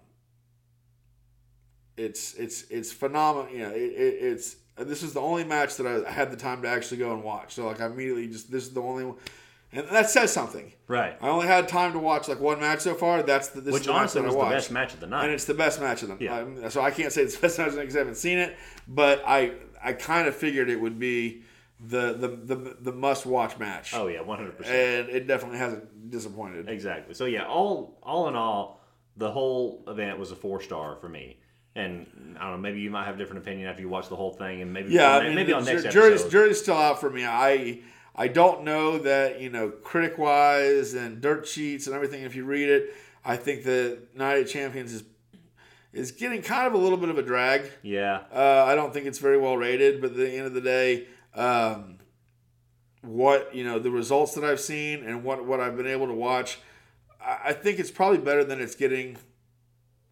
it's 1.96 2.34
it's 2.34 2.62
it's 2.70 2.92
phenomenal. 2.92 3.52
You 3.52 3.58
know, 3.58 3.70
it, 3.70 3.92
it, 3.92 4.14
it's 4.20 4.56
this 4.78 5.02
is 5.02 5.12
the 5.12 5.20
only 5.20 5.44
match 5.44 5.76
that 5.76 5.86
I 5.86 6.10
had 6.10 6.30
the 6.30 6.36
time 6.36 6.62
to 6.62 6.68
actually 6.68 6.98
go 6.98 7.12
and 7.12 7.24
watch. 7.24 7.54
So, 7.54 7.66
like, 7.66 7.80
I 7.80 7.86
immediately 7.86 8.28
just 8.28 8.50
this 8.50 8.62
is 8.62 8.72
the 8.72 8.82
only 8.82 9.04
one, 9.04 9.16
and 9.72 9.88
that 9.88 10.10
says 10.10 10.32
something. 10.32 10.72
Right. 10.88 11.16
I 11.20 11.28
only 11.28 11.46
had 11.46 11.68
time 11.68 11.92
to 11.92 11.98
watch 11.98 12.28
like 12.28 12.40
one 12.40 12.60
match 12.60 12.80
so 12.80 12.94
far. 12.94 13.22
That's 13.22 13.48
the 13.48 13.60
this 13.60 13.72
Which 13.72 13.80
is 13.82 13.86
the 13.86 13.92
match 13.92 14.00
honestly 14.00 14.20
that 14.22 14.26
was 14.28 14.36
I 14.36 14.48
the 14.48 14.54
best 14.54 14.70
match 14.70 14.94
of 14.94 15.00
the 15.00 15.06
night. 15.06 15.24
and 15.24 15.32
it's 15.32 15.44
the 15.46 15.54
best 15.54 15.80
match 15.80 16.02
of 16.02 16.08
the 16.18 16.24
Yeah. 16.24 16.38
um, 16.40 16.70
so 16.70 16.80
I 16.82 16.90
can't 16.90 17.12
say 17.12 17.22
it's 17.22 17.34
the 17.36 17.40
best 17.46 17.58
match 17.58 17.72
because 17.74 17.96
I 17.96 18.00
haven't 18.00 18.16
seen 18.16 18.38
it, 18.38 18.56
but 18.86 19.22
I 19.26 19.52
I 19.82 19.92
kind 19.94 20.28
of 20.28 20.34
figured 20.36 20.68
it 20.70 20.80
would 20.80 20.98
be 20.98 21.42
the 21.80 22.12
the 22.12 22.28
the, 22.54 22.76
the 22.80 22.92
must 22.92 23.26
watch 23.26 23.58
match, 23.58 23.92
oh 23.94 24.06
yeah, 24.06 24.20
one 24.20 24.38
hundred 24.38 24.56
percent. 24.58 24.76
and 24.76 25.16
it 25.16 25.26
definitely 25.26 25.58
hasn't 25.58 26.10
disappointed. 26.10 26.68
Exactly. 26.68 27.14
So 27.14 27.24
yeah, 27.24 27.46
all 27.46 27.98
all 28.02 28.28
in 28.28 28.36
all, 28.36 28.80
the 29.16 29.30
whole 29.30 29.82
event 29.88 30.18
was 30.18 30.30
a 30.30 30.36
four 30.36 30.60
star 30.60 30.96
for 30.96 31.08
me. 31.08 31.38
And 31.74 32.36
I 32.38 32.42
don't 32.42 32.52
know, 32.52 32.58
maybe 32.58 32.80
you 32.80 32.90
might 32.90 33.06
have 33.06 33.14
a 33.14 33.18
different 33.18 33.42
opinion 33.44 33.66
after 33.66 33.80
you 33.80 33.88
watch 33.88 34.10
the 34.10 34.14
whole 34.16 34.32
thing, 34.34 34.60
and 34.60 34.74
maybe 34.74 34.92
Yeah, 34.92 35.08
I 35.12 35.18
maybe, 35.20 35.26
mean, 35.28 35.34
maybe 35.36 35.52
on 35.54 35.64
next 35.64 35.90
jury's 35.90 36.20
episode. 36.20 36.30
jury's 36.30 36.60
still 36.60 36.76
out 36.76 37.00
for 37.00 37.08
me. 37.08 37.24
I 37.24 37.80
I 38.14 38.28
don't 38.28 38.64
know 38.64 38.98
that 38.98 39.40
you 39.40 39.48
know 39.50 39.70
critic 39.70 40.18
wise 40.18 40.94
and 40.94 41.20
dirt 41.20 41.46
sheets 41.46 41.86
and 41.86 41.94
everything. 41.96 42.22
If 42.22 42.36
you 42.36 42.44
read 42.44 42.68
it, 42.68 42.94
I 43.24 43.36
think 43.36 43.64
that 43.64 44.14
Night 44.14 44.40
of 44.42 44.48
Champions 44.48 44.92
is 44.92 45.04
is 45.92 46.10
getting 46.10 46.40
kind 46.42 46.66
of 46.66 46.72
a 46.74 46.78
little 46.78 46.96
bit 46.98 47.10
of 47.10 47.18
a 47.18 47.22
drag. 47.22 47.70
yeah, 47.82 48.22
Uh, 48.32 48.64
I 48.66 48.74
don't 48.74 48.92
think 48.94 49.06
it's 49.06 49.18
very 49.18 49.38
well 49.38 49.56
rated, 49.58 50.00
but 50.00 50.10
at 50.12 50.16
the 50.16 50.30
end 50.36 50.46
of 50.46 50.54
the 50.54 50.60
day, 50.62 51.06
um, 51.34 51.98
what 53.02 53.54
you 53.54 53.62
know, 53.64 53.78
the 53.78 53.90
results 53.90 54.34
that 54.34 54.44
I've 54.44 54.60
seen 54.60 55.04
and 55.04 55.22
what 55.24 55.44
what 55.44 55.60
I've 55.60 55.76
been 55.76 55.86
able 55.86 56.06
to 56.06 56.14
watch, 56.14 56.58
I, 57.20 57.38
I 57.46 57.52
think 57.52 57.78
it's 57.78 57.90
probably 57.90 58.18
better 58.18 58.44
than 58.44 58.60
it's 58.60 58.74
getting 58.74 59.16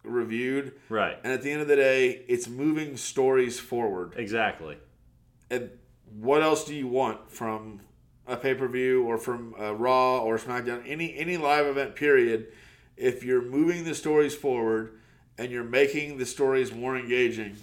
reviewed. 0.03 0.73
right, 0.89 1.17
And 1.23 1.31
at 1.31 1.41
the 1.43 1.51
end 1.51 1.61
of 1.61 1.67
the 1.67 1.75
day, 1.75 2.25
it's 2.27 2.47
moving 2.47 2.97
stories 2.97 3.59
forward. 3.59 4.13
exactly. 4.17 4.77
And 5.49 5.69
what 6.19 6.41
else 6.41 6.63
do 6.65 6.73
you 6.75 6.87
want 6.87 7.29
from 7.31 7.81
a 8.31 8.37
pay 8.37 8.53
per 8.55 8.67
view 8.67 9.03
or 9.03 9.17
from 9.17 9.53
a 9.57 9.73
Raw 9.73 10.19
or 10.19 10.37
SmackDown, 10.37 10.83
any 10.87 11.15
any 11.17 11.37
live 11.37 11.65
event 11.67 11.95
period? 11.95 12.47
If 12.97 13.23
you're 13.23 13.41
moving 13.41 13.83
the 13.83 13.95
stories 13.95 14.35
forward 14.35 14.93
and 15.37 15.51
you're 15.51 15.63
making 15.63 16.17
the 16.17 16.25
stories 16.25 16.73
more 16.73 16.97
engaging, 16.97 17.57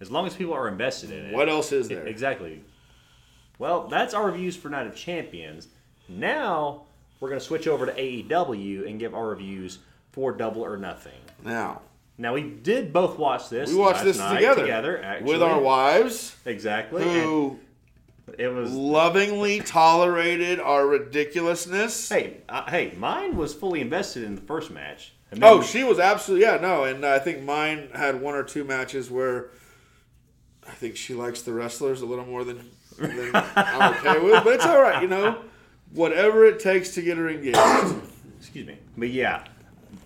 As 0.00 0.10
long 0.10 0.26
as 0.26 0.34
people 0.34 0.52
are 0.54 0.68
invested 0.68 1.10
in 1.10 1.26
it. 1.26 1.32
what 1.34 1.48
else 1.48 1.72
is 1.72 1.88
there? 1.88 2.06
Exactly. 2.06 2.62
Well, 3.58 3.86
that's 3.88 4.14
our 4.14 4.26
reviews 4.26 4.56
for 4.56 4.68
Night 4.68 4.86
of 4.86 4.94
Champions. 4.94 5.68
Now 6.08 6.82
we're 7.20 7.28
going 7.28 7.40
to 7.40 7.46
switch 7.46 7.66
over 7.66 7.86
to 7.86 7.92
AEW 7.92 8.86
and 8.88 8.98
give 9.00 9.14
our 9.14 9.28
reviews 9.28 9.78
for 10.12 10.32
Double 10.32 10.62
or 10.62 10.76
Nothing. 10.76 11.12
Now, 11.44 11.80
Now 12.18 12.34
we 12.34 12.42
did 12.42 12.92
both 12.92 13.18
watch 13.18 13.48
this. 13.48 13.70
we 13.70 13.76
watched 13.76 14.04
this 14.04 14.18
together, 14.18 14.60
together 14.62 15.02
actually. 15.02 15.32
with 15.32 15.42
our 15.42 15.60
wives, 15.60 16.36
exactly. 16.44 17.02
who 17.04 17.58
it 18.38 18.48
was 18.48 18.72
lovingly 18.72 19.60
tolerated 19.60 20.60
our 20.60 20.86
ridiculousness. 20.86 22.08
hey, 22.08 22.38
uh, 22.48 22.68
hey, 22.70 22.94
mine 22.96 23.36
was 23.36 23.54
fully 23.54 23.80
invested 23.80 24.24
in 24.24 24.34
the 24.34 24.40
first 24.40 24.70
match. 24.70 25.12
Oh, 25.42 25.62
she 25.62 25.82
was 25.82 25.98
absolutely 25.98 26.46
yeah 26.46 26.58
no, 26.58 26.84
and 26.84 27.04
I 27.04 27.18
think 27.18 27.42
mine 27.42 27.88
had 27.92 28.20
one 28.20 28.34
or 28.34 28.44
two 28.44 28.62
matches 28.62 29.10
where 29.10 29.50
I 30.66 30.72
think 30.72 30.96
she 30.96 31.14
likes 31.14 31.42
the 31.42 31.52
wrestlers 31.52 32.02
a 32.02 32.06
little 32.06 32.24
more 32.24 32.44
than, 32.44 32.70
than 32.98 33.30
I'm 33.34 33.94
okay 33.94 34.20
with, 34.20 34.44
but 34.44 34.54
it's 34.54 34.66
all 34.66 34.80
right, 34.80 35.02
you 35.02 35.08
know. 35.08 35.42
Whatever 35.92 36.44
it 36.44 36.60
takes 36.60 36.94
to 36.94 37.02
get 37.02 37.16
her 37.18 37.28
engaged. 37.28 37.58
excuse 38.38 38.66
me. 38.66 38.78
But 38.96 39.10
yeah, 39.10 39.44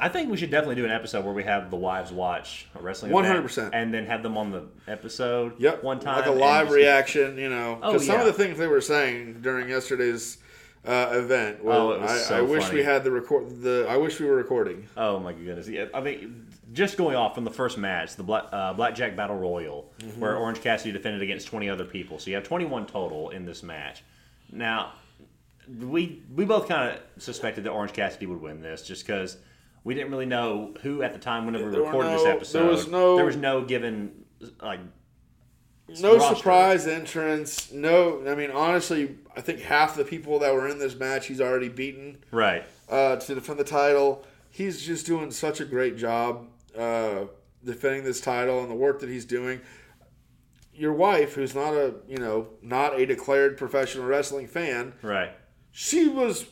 I 0.01 0.09
think 0.09 0.31
we 0.31 0.37
should 0.37 0.51
definitely 0.51 0.77
do 0.77 0.85
an 0.85 0.91
episode 0.91 1.25
where 1.25 1.35
we 1.35 1.45
have 1.45 1.71
the 1.71 1.77
wives 1.77 2.11
watch 2.13 2.67
a 2.75 2.83
wrestling 2.83 3.13
100%. 3.13 3.45
event 3.59 3.75
and 3.75 3.93
then 3.95 4.07
have 4.07 4.23
them 4.23 4.37
on 4.37 4.51
the 4.51 4.65
episode 4.87 5.61
Yep, 5.61 5.83
one 5.83 6.01
time. 6.01 6.17
like 6.19 6.27
a 6.27 6.31
live 6.31 6.71
reaction, 6.71 7.39
you 7.39 7.49
know. 7.49 7.79
Oh, 7.83 7.93
Because 7.93 8.07
some 8.07 8.21
of 8.21 8.27
the 8.27 8.33
things 8.33 8.59
they 8.59 8.67
were 8.67 8.81
saying 8.81 9.41
during 9.43 9.69
yesterday's 9.69 10.39
uh, 10.87 11.09
event, 11.13 11.63
well, 11.65 11.93
Oh, 11.93 12.01
I, 12.03 12.17
so 12.19 12.39
I 12.39 12.41
wish 12.41 12.65
funny. 12.65 12.77
we 12.77 12.83
had 12.85 13.03
the 13.05 13.11
record. 13.11 13.61
The 13.63 13.87
I 13.89 13.97
wish 13.97 14.21
we 14.21 14.27
were 14.27 14.37
recording. 14.37 14.87
Oh 14.97 15.19
my 15.19 15.33
goodness! 15.33 15.69
Yeah, 15.69 15.87
I 15.93 16.01
mean, 16.01 16.47
just 16.73 16.97
going 16.97 17.17
off 17.17 17.35
from 17.35 17.45
the 17.45 17.51
first 17.51 17.77
match, 17.79 18.15
the 18.15 18.23
Black, 18.23 18.45
uh, 18.53 18.73
Blackjack 18.75 19.17
Battle 19.17 19.37
Royal, 19.37 19.91
Mm-hmm. 19.99 20.21
where 20.21 20.37
Orange 20.37 20.61
Cassidy 20.61 20.93
defended 20.93 21.21
against 21.21 21.49
twenty 21.49 21.69
other 21.69 21.85
people. 21.85 22.19
So 22.21 22.31
you 22.31 22.37
have 22.37 22.45
twenty-one 22.45 22.87
total 22.87 23.31
in 23.31 23.45
this 23.45 23.63
match. 23.65 24.03
Now, 24.53 24.93
we 25.81 26.23
we 26.35 26.45
both 26.45 26.69
kind 26.69 26.93
of 26.93 27.23
suspected 27.23 27.65
that 27.65 27.71
Orange 27.71 27.93
Cassidy 27.93 28.27
would 28.27 28.41
win 28.41 28.63
this, 28.63 28.83
just 28.83 29.05
because 29.07 29.37
we 29.89 29.95
didn't 29.95 30.11
really 30.11 30.27
know 30.27 30.75
who 30.83 31.03
at 31.03 31.15
the 31.15 31.19
time 31.19 31.47
whenever 31.47 31.65
we 31.65 31.71
There 31.71 31.81
were 31.81 31.87
recorded 31.87 32.09
no- 32.11 32.15
this 32.17 32.23
there 32.25 32.33
episode. 32.35 32.71
was 32.71 32.89
no- 32.89 33.17
there 33.17 33.25
was 33.25 33.37
no 33.37 33.65
given 33.65 34.25
like 34.63 34.81
No 36.01 36.17
roster. 36.19 36.37
surprise 36.37 36.87
entrance. 36.87 37.73
No, 37.73 38.23
I 38.29 38.35
mean 38.35 38.51
honestly, 38.51 39.17
I 39.35 39.41
think 39.41 39.61
half 39.61 39.97
the 39.97 40.05
people 40.05 40.39
that 40.41 40.53
were 40.53 40.69
in 40.69 40.79
this 40.79 40.95
match 40.95 41.27
he's 41.29 41.41
already 41.41 41.71
beaten 41.71 42.19
right. 42.31 42.65
uh, 42.91 43.17
to 43.17 43.35
defend 43.35 43.59
the 43.59 43.65
title. 43.65 44.27
He's 44.51 44.85
just 44.85 45.07
doing 45.07 45.31
such 45.31 45.59
a 45.61 45.65
great 45.65 45.97
job 45.97 46.49
uh, 46.77 47.21
defending 47.65 48.05
this 48.05 48.21
title 48.21 48.61
and 48.61 48.71
the 48.71 48.75
work 48.75 49.01
that 49.01 49.09
he's 49.09 49.25
doing. 49.25 49.61
Your 50.75 50.93
wife, 50.93 51.33
who's 51.35 51.55
not 51.55 51.73
a 51.73 51.95
you 52.07 52.19
know 52.19 52.49
not 52.61 53.01
a 53.01 53.07
declared 53.07 53.57
professional 53.57 54.05
wrestling 54.07 54.49
fan, 54.49 54.93
Right. 55.03 55.31
she 55.73 56.09
was 56.09 56.45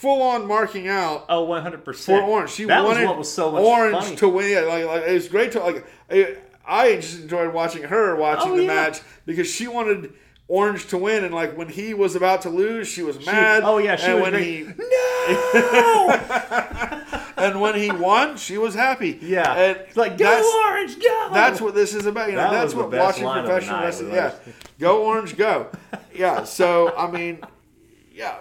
full 0.00 0.22
on 0.22 0.46
marking 0.48 0.88
out 0.88 1.26
Oh, 1.28 1.44
one 1.44 1.62
hundred 1.62 1.84
percent 1.84 2.24
for. 2.24 2.28
Orange. 2.30 2.50
She 2.50 2.64
that 2.64 2.82
wanted 2.84 3.00
was 3.00 3.08
what 3.08 3.18
was 3.18 3.32
so 3.32 3.50
much 3.52 3.62
Orange 3.62 4.04
funny. 4.04 4.16
to 4.16 4.28
win. 4.28 4.66
Like, 4.68 4.84
like 4.86 5.02
it 5.04 5.12
was 5.14 5.28
great 5.28 5.52
to 5.52 5.60
like. 5.60 5.86
I, 6.10 6.36
I 6.66 6.96
just 6.96 7.20
enjoyed 7.22 7.52
watching 7.52 7.82
her 7.84 8.14
watching 8.16 8.52
Oh, 8.52 8.56
the 8.56 8.62
yeah. 8.62 8.68
match 8.74 9.00
because 9.26 9.48
she 9.50 9.66
wanted 9.68 10.12
Orange 10.46 10.86
to 10.88 10.98
win, 10.98 11.24
and 11.24 11.34
like 11.34 11.56
when 11.56 11.68
he 11.68 11.94
was 11.94 12.14
about 12.16 12.42
to 12.42 12.48
lose, 12.50 12.86
she 12.88 13.02
was 13.02 13.24
mad. 13.26 13.62
oh 13.64 13.78
yeah, 13.78 13.96
she 13.96 14.06
and 14.06 14.20
was 14.20 14.32
when 14.32 14.42
he 14.42 14.62
no. 14.78 16.10
and 17.36 17.60
when 17.60 17.74
he 17.76 17.90
won, 17.90 18.36
she 18.36 18.58
was 18.58 18.74
happy. 18.74 19.18
yeah, 19.22 19.52
and 19.54 19.76
it's 19.78 19.96
like 19.96 20.18
go 20.18 20.62
Orange, 20.66 20.98
go. 21.00 21.30
That's 21.32 21.60
what 21.60 21.74
this 21.74 21.94
is 21.94 22.06
about. 22.06 22.28
You 22.30 22.36
know, 22.36 22.42
That 22.50 22.52
that's 22.52 22.74
what 22.74 22.90
best 22.90 23.22
watching 23.22 23.44
professional 23.44 23.80
wrestling. 23.80 24.12
Yeah, 24.14 24.34
go 24.78 25.04
Orange, 25.04 25.36
go. 25.36 25.68
Yeah. 26.14 26.44
So 26.44 26.94
I 26.96 27.10
mean, 27.10 27.40
yeah, 28.12 28.38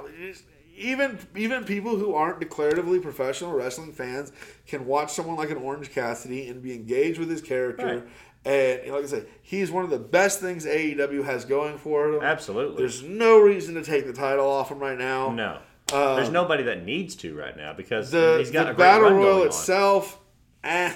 even 0.79 1.19
even 1.35 1.63
people 1.65 1.95
who 1.97 2.13
aren't 2.13 2.39
declaratively 2.39 3.01
professional 3.01 3.51
wrestling 3.53 3.91
fans 3.93 4.31
can 4.67 4.85
watch 4.85 5.11
someone 5.13 5.35
like 5.37 5.49
an 5.51 5.57
Orange 5.57 5.91
Cassidy 5.91 6.47
and 6.47 6.61
be 6.63 6.73
engaged 6.73 7.19
with 7.19 7.29
his 7.29 7.41
character. 7.41 7.85
Right. 7.85 8.03
And 8.45 8.93
like 8.93 9.03
I 9.03 9.07
said, 9.07 9.27
he's 9.41 9.69
one 9.69 9.83
of 9.83 9.89
the 9.89 9.99
best 9.99 10.39
things 10.39 10.65
AEW 10.65 11.25
has 11.25 11.43
going 11.45 11.77
for 11.77 12.07
him. 12.13 12.23
Absolutely. 12.23 12.77
There's 12.77 13.03
no 13.03 13.39
reason 13.39 13.75
to 13.75 13.83
take 13.83 14.05
the 14.07 14.13
title 14.13 14.49
off 14.49 14.69
him 14.71 14.79
right 14.79 14.97
now. 14.97 15.31
no. 15.33 15.59
Um, 15.91 16.17
There's 16.17 16.29
nobody 16.29 16.61
that 16.63 16.85
needs 16.85 17.15
to 17.15 17.35
right 17.35 17.57
now 17.57 17.73
because 17.73 18.11
The, 18.11 18.35
he's 18.37 18.51
got 18.51 18.65
the 18.65 18.69
a 18.69 18.73
great 18.75 18.85
battle 18.85 19.03
run 19.09 19.13
royal 19.15 19.25
going 19.31 19.41
on. 19.41 19.47
itself, 19.47 20.19
eh. 20.63 20.93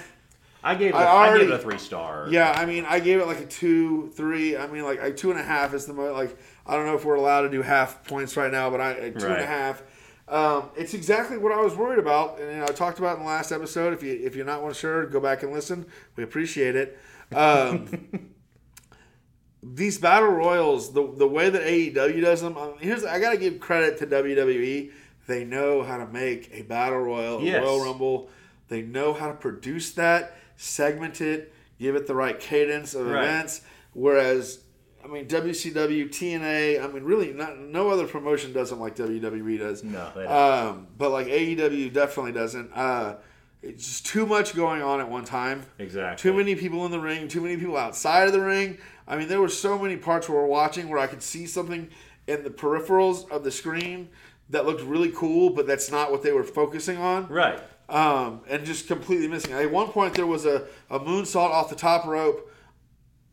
I 0.62 0.74
gave 0.76 0.90
it. 0.90 0.94
I 0.94 1.00
I, 1.00 1.04
gave 1.26 1.32
already- 1.40 1.44
it 1.46 1.50
a 1.50 1.58
three 1.58 1.78
star. 1.78 2.28
Yeah, 2.30 2.52
I 2.52 2.64
mean, 2.64 2.86
I 2.88 3.00
gave 3.00 3.18
it 3.20 3.26
like 3.26 3.40
a 3.40 3.44
two, 3.46 4.10
three. 4.14 4.56
I 4.56 4.68
mean, 4.68 4.84
like 4.84 5.02
a 5.02 5.12
two 5.12 5.30
and 5.32 5.38
a 5.40 5.42
half 5.42 5.74
is 5.74 5.84
the 5.86 5.92
most. 5.92 6.14
Like, 6.14 6.38
I 6.66 6.76
don't 6.76 6.86
know 6.86 6.94
if 6.94 7.04
we're 7.04 7.16
allowed 7.16 7.42
to 7.42 7.50
do 7.50 7.62
half 7.62 8.04
points 8.06 8.36
right 8.36 8.50
now, 8.50 8.70
but 8.70 8.80
I 8.80 8.94
two 9.10 9.26
and 9.26 9.42
a 9.42 9.46
half. 9.46 9.82
Um, 10.26 10.70
it's 10.76 10.94
exactly 10.94 11.36
what 11.36 11.52
I 11.52 11.60
was 11.60 11.74
worried 11.76 11.98
about, 11.98 12.40
and 12.40 12.50
you 12.50 12.56
know, 12.58 12.64
I 12.64 12.72
talked 12.72 12.98
about 12.98 13.16
it 13.16 13.18
in 13.18 13.24
the 13.24 13.28
last 13.28 13.52
episode. 13.52 13.92
If 13.92 14.02
you 14.02 14.12
if 14.24 14.34
you're 14.34 14.46
not 14.46 14.62
one 14.62 14.72
sure, 14.72 15.06
go 15.06 15.20
back 15.20 15.42
and 15.42 15.52
listen. 15.52 15.84
We 16.16 16.24
appreciate 16.24 16.74
it. 16.76 16.98
Um, 17.34 17.88
these 19.62 19.98
battle 19.98 20.30
royals, 20.30 20.92
the 20.92 21.06
the 21.14 21.26
way 21.28 21.50
that 21.50 21.62
AEW 21.62 22.20
does 22.22 22.40
them, 22.40 22.56
um, 22.56 22.74
here's 22.80 23.04
I 23.04 23.18
gotta 23.20 23.36
give 23.36 23.60
credit 23.60 23.98
to 23.98 24.06
WWE. 24.06 24.92
They 25.26 25.44
know 25.44 25.82
how 25.82 25.96
to 25.98 26.06
make 26.06 26.50
a 26.52 26.62
battle 26.62 26.98
royal, 27.00 27.40
a 27.46 27.60
Royal 27.60 27.82
Rumble. 27.84 28.28
They 28.68 28.82
know 28.82 29.12
how 29.14 29.28
to 29.28 29.34
produce 29.34 29.92
that, 29.92 30.36
segment 30.56 31.20
it, 31.20 31.52
give 31.78 31.96
it 31.96 32.06
the 32.06 32.14
right 32.14 32.38
cadence 32.38 32.94
of 32.94 33.06
Right. 33.06 33.22
events. 33.24 33.62
Whereas, 33.94 34.60
I 35.04 35.06
mean, 35.06 35.26
WCW, 35.26 36.08
TNA, 36.08 36.82
I 36.82 36.86
mean, 36.88 37.02
really, 37.04 37.32
not 37.32 37.58
no 37.58 37.90
other 37.90 38.06
promotion 38.06 38.52
does 38.54 38.70
them 38.70 38.80
like 38.80 38.96
WWE 38.96 39.58
does. 39.58 39.84
No. 39.84 40.06
Um, 40.26 40.86
but 40.96 41.10
like 41.10 41.26
AEW 41.26 41.92
definitely 41.92 42.32
doesn't. 42.32 42.70
Uh, 42.74 43.16
it's 43.62 43.86
just 43.86 44.06
too 44.06 44.24
much 44.24 44.54
going 44.54 44.82
on 44.82 45.00
at 45.00 45.10
one 45.10 45.24
time. 45.24 45.64
exactly. 45.78 46.22
Too 46.22 46.36
many 46.36 46.54
people 46.54 46.84
in 46.86 46.90
the 46.90 47.00
ring, 47.00 47.28
too 47.28 47.40
many 47.40 47.56
people 47.56 47.76
outside 47.76 48.26
of 48.26 48.32
the 48.32 48.40
ring. 48.40 48.78
I 49.06 49.16
mean, 49.16 49.28
there 49.28 49.40
were 49.40 49.48
so 49.48 49.78
many 49.78 49.96
parts 49.96 50.28
where 50.28 50.40
we're 50.40 50.46
watching 50.46 50.88
where 50.88 50.98
I 50.98 51.06
could 51.06 51.22
see 51.22 51.46
something 51.46 51.90
in 52.26 52.42
the 52.42 52.50
peripherals 52.50 53.30
of 53.30 53.44
the 53.44 53.50
screen 53.50 54.08
that 54.50 54.64
looked 54.64 54.82
really 54.82 55.10
cool, 55.10 55.50
but 55.50 55.66
that's 55.66 55.90
not 55.90 56.10
what 56.10 56.22
they 56.22 56.32
were 56.32 56.44
focusing 56.44 56.96
on. 56.98 57.28
Right. 57.28 57.58
Um, 57.88 58.40
and 58.48 58.64
just 58.64 58.86
completely 58.86 59.28
missing. 59.28 59.52
At 59.52 59.70
one 59.70 59.88
point, 59.88 60.14
there 60.14 60.26
was 60.26 60.46
a, 60.46 60.66
a 60.90 60.98
moonsault 60.98 61.50
off 61.50 61.68
the 61.68 61.76
top 61.76 62.06
rope 62.06 62.50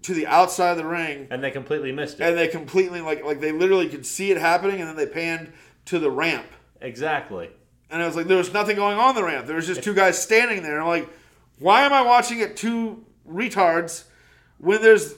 to 0.03 0.13
the 0.13 0.25
outside 0.27 0.71
of 0.71 0.77
the 0.77 0.85
ring, 0.85 1.27
And 1.29 1.43
they 1.43 1.51
completely 1.51 1.91
missed 1.91 2.19
it. 2.19 2.23
and 2.27 2.37
they 2.37 2.47
completely 2.47 3.01
like 3.01 3.23
like 3.23 3.39
they 3.39 3.51
literally 3.51 3.87
could 3.89 4.05
see 4.05 4.31
it 4.31 4.37
happening, 4.37 4.79
and 4.79 4.89
then 4.89 4.95
they 4.95 5.05
panned 5.05 5.51
to 5.85 5.99
the 5.99 6.09
ramp. 6.11 6.47
exactly. 6.79 7.49
And 7.89 8.01
I 8.01 8.05
was 8.05 8.15
like, 8.15 8.27
there 8.27 8.37
was 8.37 8.53
nothing 8.53 8.77
going 8.77 8.97
on 8.97 9.15
the 9.15 9.23
ramp. 9.23 9.47
There 9.47 9.57
was 9.57 9.67
just 9.67 9.83
two 9.83 9.93
guys 9.93 10.17
standing 10.21 10.63
there. 10.63 10.79
I'm 10.79 10.87
like, 10.87 11.09
why 11.59 11.81
am 11.81 11.91
I 11.91 12.01
watching 12.03 12.39
it 12.39 12.55
two 12.55 13.03
retards 13.29 14.05
when 14.59 14.81
there's 14.81 15.13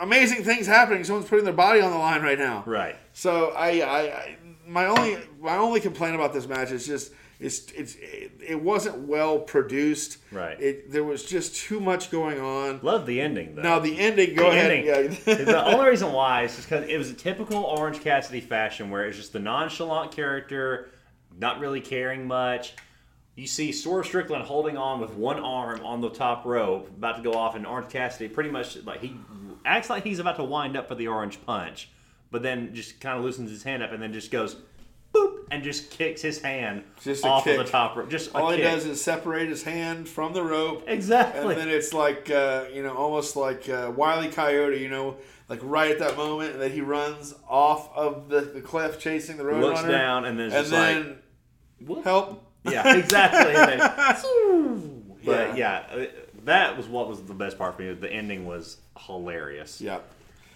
amazing 0.00 0.44
things 0.44 0.66
happening? 0.66 1.04
Someone's 1.04 1.28
putting 1.30 1.46
their 1.46 1.54
body 1.54 1.80
on 1.80 1.90
the 1.90 1.96
line 1.96 2.20
right 2.20 2.38
now. 2.38 2.64
Right. 2.66 2.96
So 3.14 3.52
I, 3.56 3.80
I, 3.80 4.00
I 4.00 4.36
my 4.66 4.86
only 4.86 5.18
my 5.40 5.56
only 5.56 5.80
complaint 5.80 6.14
about 6.14 6.32
this 6.34 6.46
match 6.46 6.70
is 6.70 6.86
just 6.86 7.12
it's 7.42 7.70
it's 7.72 7.96
it, 7.96 8.62
wasn't 8.62 9.06
well 9.08 9.38
produced. 9.38 10.18
Right. 10.30 10.60
It 10.60 10.90
there 10.92 11.04
was 11.04 11.24
just 11.24 11.56
too 11.56 11.80
much 11.80 12.10
going 12.10 12.40
on. 12.40 12.80
Love 12.82 13.06
the 13.06 13.20
ending 13.20 13.54
though. 13.54 13.62
Now 13.62 13.78
the 13.78 13.98
ending. 13.98 14.34
Go 14.34 14.50
The 14.50 14.56
ahead. 14.56 14.70
ending. 14.70 15.16
Yeah. 15.26 15.34
the 15.44 15.64
only 15.64 15.88
reason 15.90 16.12
why 16.12 16.44
is 16.44 16.56
just 16.56 16.68
because 16.68 16.88
it 16.88 16.96
was 16.96 17.10
a 17.10 17.14
typical 17.14 17.58
Orange 17.64 18.00
Cassidy 18.00 18.40
fashion 18.40 18.90
where 18.90 19.06
it's 19.06 19.16
just 19.16 19.32
the 19.32 19.38
nonchalant 19.40 20.12
character, 20.12 20.90
not 21.38 21.58
really 21.60 21.80
caring 21.80 22.26
much. 22.26 22.74
You 23.34 23.46
see 23.46 23.72
Swerve 23.72 24.06
Strickland 24.06 24.44
holding 24.44 24.76
on 24.76 25.00
with 25.00 25.14
one 25.14 25.40
arm 25.40 25.80
on 25.84 26.00
the 26.02 26.10
top 26.10 26.44
rope, 26.44 26.88
about 26.88 27.16
to 27.16 27.22
go 27.22 27.32
off, 27.32 27.56
and 27.56 27.66
Orange 27.66 27.90
Cassidy 27.90 28.28
pretty 28.28 28.50
much 28.50 28.76
like 28.84 29.00
he 29.00 29.16
acts 29.64 29.88
like 29.88 30.04
he's 30.04 30.18
about 30.18 30.36
to 30.36 30.44
wind 30.44 30.76
up 30.76 30.86
for 30.88 30.94
the 30.94 31.08
orange 31.08 31.38
punch, 31.46 31.88
but 32.30 32.42
then 32.42 32.74
just 32.74 33.00
kind 33.00 33.16
of 33.18 33.24
loosens 33.24 33.50
his 33.50 33.62
hand 33.62 33.82
up 33.82 33.90
and 33.92 34.02
then 34.02 34.12
just 34.12 34.30
goes 34.30 34.56
boop 35.12 35.38
and 35.50 35.62
just 35.62 35.90
kicks 35.90 36.22
his 36.22 36.40
hand 36.40 36.82
Just 37.02 37.24
off 37.24 37.46
of 37.46 37.56
the 37.58 37.64
top 37.64 37.96
rope. 37.96 38.08
Just 38.10 38.30
a 38.30 38.38
All 38.38 38.50
he 38.50 38.56
kick. 38.56 38.64
does 38.64 38.86
is 38.86 39.02
separate 39.02 39.48
his 39.48 39.62
hand 39.62 40.08
from 40.08 40.32
the 40.32 40.42
rope. 40.42 40.84
exactly. 40.86 41.52
And 41.54 41.60
then 41.60 41.68
it's 41.68 41.92
like, 41.92 42.30
uh, 42.30 42.64
you 42.72 42.82
know, 42.82 42.94
almost 42.96 43.36
like 43.36 43.68
uh, 43.68 43.92
Wiley 43.94 44.28
Coyote, 44.28 44.78
you 44.80 44.88
know, 44.88 45.16
like 45.48 45.60
right 45.62 45.90
at 45.90 45.98
that 45.98 46.16
moment 46.16 46.58
that 46.58 46.70
he 46.70 46.80
runs 46.80 47.34
off 47.48 47.94
of 47.94 48.28
the, 48.30 48.40
the 48.40 48.60
cliff 48.62 48.98
chasing 48.98 49.36
the 49.36 49.44
road 49.44 49.60
looks 49.60 49.80
runner. 49.82 49.92
down 49.92 50.24
and 50.24 50.38
then 50.38 50.46
and 50.46 50.54
just 50.54 50.72
like 50.72 50.94
then 50.94 51.18
Whoop. 51.86 52.04
help. 52.04 52.48
Yeah, 52.64 52.96
exactly. 52.96 53.52
Then, 53.52 53.78
but 55.24 55.56
Yeah. 55.58 55.84
yeah. 55.94 56.02
uh, 56.02 56.06
that 56.44 56.76
was 56.76 56.86
what 56.88 57.08
was 57.08 57.22
the 57.22 57.34
best 57.34 57.58
part 57.58 57.76
for 57.76 57.82
me. 57.82 57.92
The 57.92 58.10
ending 58.12 58.46
was 58.46 58.78
hilarious. 58.98 59.80
Yeah. 59.80 59.98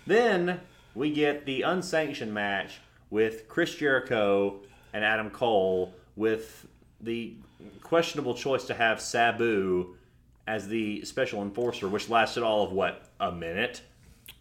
Then 0.06 0.60
we 0.94 1.12
get 1.12 1.44
the 1.46 1.62
unsanctioned 1.62 2.32
match 2.32 2.78
with 3.10 3.48
Chris 3.48 3.74
Jericho 3.74 4.60
and 4.92 5.04
Adam 5.04 5.30
Cole 5.30 5.92
with 6.16 6.66
the 7.00 7.34
questionable 7.82 8.34
choice 8.34 8.64
to 8.64 8.74
have 8.74 9.00
Sabu 9.00 9.94
as 10.46 10.68
the 10.68 11.04
special 11.04 11.42
enforcer, 11.42 11.88
which 11.88 12.08
lasted 12.08 12.42
all 12.42 12.64
of 12.64 12.72
what 12.72 13.08
a 13.20 13.32
minute, 13.32 13.82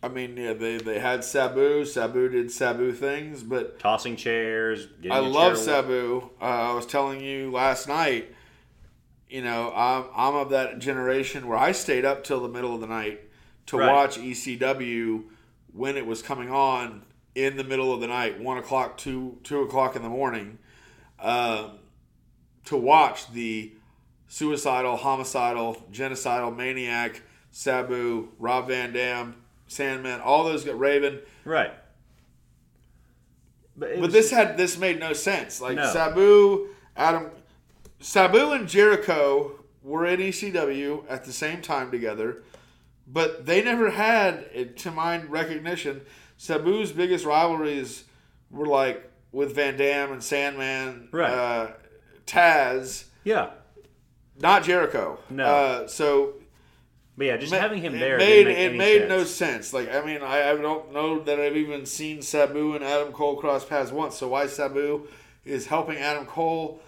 I 0.04 0.08
mean, 0.08 0.38
yeah, 0.38 0.54
they, 0.54 0.78
they 0.78 1.00
had 1.00 1.24
Sabu. 1.24 1.84
Sabu 1.86 2.30
did 2.30 2.52
Sabu 2.52 2.92
things, 2.92 3.42
but 3.42 3.80
tossing 3.80 4.16
chairs. 4.16 4.86
Getting 5.02 5.12
I 5.12 5.20
love 5.20 5.56
chair- 5.56 5.64
Sabu. 5.64 6.30
Uh, 6.40 6.46
I 6.46 6.74
was 6.74 6.86
telling 6.86 7.22
you 7.22 7.52
last 7.52 7.88
night, 7.88 8.32
you 9.30 9.42
know, 9.44 9.74
I'm, 9.76 10.06
I'm 10.16 10.36
of 10.36 10.52
that 10.52 10.78
generation 10.80 11.48
where 11.48 11.58
I 11.58 11.72
stayed 11.72 12.06
up 12.06 12.24
till 12.24 12.40
the 12.40 12.48
middle 12.48 12.76
of 12.76 12.82
the 12.82 12.88
night 12.88 13.22
to 13.68 13.78
Right. 13.78 13.92
watch 13.92 14.18
ECW 14.20 15.24
when 15.74 15.98
it 15.98 16.06
was 16.06 16.22
coming 16.22 16.52
on 16.52 17.02
in 17.36 17.58
the 17.58 17.64
middle 17.64 17.94
of 17.94 18.00
the 18.00 18.08
night, 18.08 18.40
one 18.42 18.58
o'clock, 18.58 18.98
two 18.98 19.38
two 19.44 19.62
o'clock 19.62 19.96
in 19.96 20.02
the 20.02 20.10
morning, 20.10 20.58
um, 21.20 21.72
to 22.66 22.78
watch 22.78 23.30
the 23.32 23.74
suicidal, 24.28 24.96
homicidal, 24.96 25.76
genocidal, 25.92 26.56
maniac, 26.56 27.22
Sabu, 27.52 28.30
Rob 28.40 28.68
Van 28.70 28.92
Dam, 28.94 29.36
Sandman, 29.68 30.20
all 30.22 30.44
those 30.44 30.64
got 30.64 30.80
Raven. 30.80 31.20
Right. 31.44 31.74
But 33.78 33.98
was- 33.98 34.14
this 34.14 34.32
had 34.32 34.58
this 34.58 34.78
made 34.78 35.00
no 35.00 35.14
sense. 35.14 35.60
Like 35.62 35.76
No. 35.76 35.92
Sabu, 35.92 36.70
Adam, 36.96 37.30
Sabu 38.00 38.52
and 38.52 38.68
Jericho 38.68 39.60
were 39.84 40.06
in 40.06 40.20
ECW 40.22 41.04
at 41.10 41.26
the 41.26 41.34
same 41.34 41.62
time 41.62 41.92
together, 41.92 42.42
but 43.08 43.46
they 43.46 43.62
never 43.62 43.92
had, 43.92 44.78
to 44.78 44.92
my 44.92 45.22
recognition, 45.24 46.02
Sabu's 46.38 46.92
biggest 46.92 47.26
rivalries 47.26 48.04
were 48.52 48.66
like 48.68 49.10
with 49.32 49.56
Van 49.56 49.78
Dam 49.78 50.12
and 50.12 50.24
Sandman, 50.24 51.10
Right. 51.12 51.32
uh, 51.32 51.72
Taz, 52.26 53.06
yeah. 53.24 53.50
not 54.40 54.64
Jericho. 54.64 55.20
No. 55.30 55.44
Uh, 55.46 55.88
so 55.88 56.36
But 57.18 57.28
yeah, 57.28 57.38
just 57.38 57.52
ma- 57.52 57.60
having 57.60 57.82
him 57.82 57.96
it 57.96 58.00
there 58.00 58.18
made 58.18 58.48
it 58.48 58.76
made 58.76 59.00
sense. 59.00 59.10
no 59.10 59.24
sense. 59.24 59.74
Like 59.74 59.94
I 59.94 60.06
mean, 60.06 60.22
I, 60.22 60.52
I 60.52 60.56
don't 60.56 60.92
know 60.94 61.20
that 61.24 61.40
I've 61.40 61.58
even 61.58 61.86
seen 61.86 62.22
Sabu 62.22 62.74
and 62.76 62.84
Adam 62.84 63.12
Cole 63.14 63.36
cross 63.38 63.64
paths 63.66 63.92
once. 63.92 64.16
So 64.18 64.28
why 64.30 64.48
Sabu 64.48 65.08
is 65.44 65.68
helping 65.68 65.98
Adam 65.98 66.26
Cole? 66.26 66.82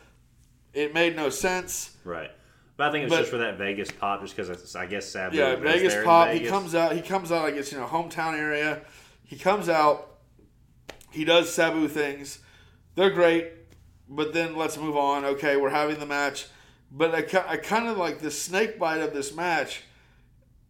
It 0.74 0.94
made 0.94 1.16
no 1.16 1.30
sense. 1.30 1.96
Right. 2.04 2.32
But 2.76 2.90
I 2.90 2.92
think 2.92 3.06
it's 3.08 3.16
just 3.16 3.32
for 3.32 3.38
that 3.38 3.58
Vegas 3.58 3.90
pop, 3.90 4.22
just 4.22 4.36
because 4.36 4.76
I 4.76 4.86
guess 4.86 5.08
Sabu. 5.10 5.36
Yeah, 5.38 5.56
Vegas 5.56 5.96
pop. 6.04 6.30
He 6.30 6.42
comes 6.46 6.76
out. 6.76 6.94
He 6.96 7.02
comes 7.02 7.32
out. 7.32 7.46
I 7.46 7.52
guess 7.52 7.72
you 7.72 7.80
know 7.80 7.88
hometown 7.88 8.34
area. 8.38 8.82
He 9.28 9.36
comes 9.38 9.70
out. 9.70 10.18
He 11.12 11.24
does 11.26 11.54
Sabu 11.54 11.88
things. 11.88 12.40
They're 12.96 13.12
great, 13.12 13.52
but 14.10 14.34
then 14.34 14.56
let's 14.56 14.78
move 14.78 14.98
on. 14.98 15.24
Okay, 15.26 15.58
we're 15.58 15.70
having 15.70 16.00
the 16.00 16.06
match, 16.06 16.48
but 16.92 17.14
I, 17.14 17.52
I 17.54 17.58
kind 17.58 17.88
of 17.88 17.98
like 17.98 18.20
the 18.20 18.32
snake 18.32 18.80
bite 18.80 19.02
of 19.02 19.14
this 19.14 19.36
match. 19.36 19.84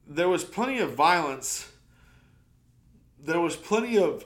There 0.05 0.27
was 0.27 0.43
plenty 0.43 0.79
of 0.79 0.91
violence. 0.93 1.69
There 3.19 3.39
was 3.39 3.55
plenty 3.55 3.97
of 3.97 4.25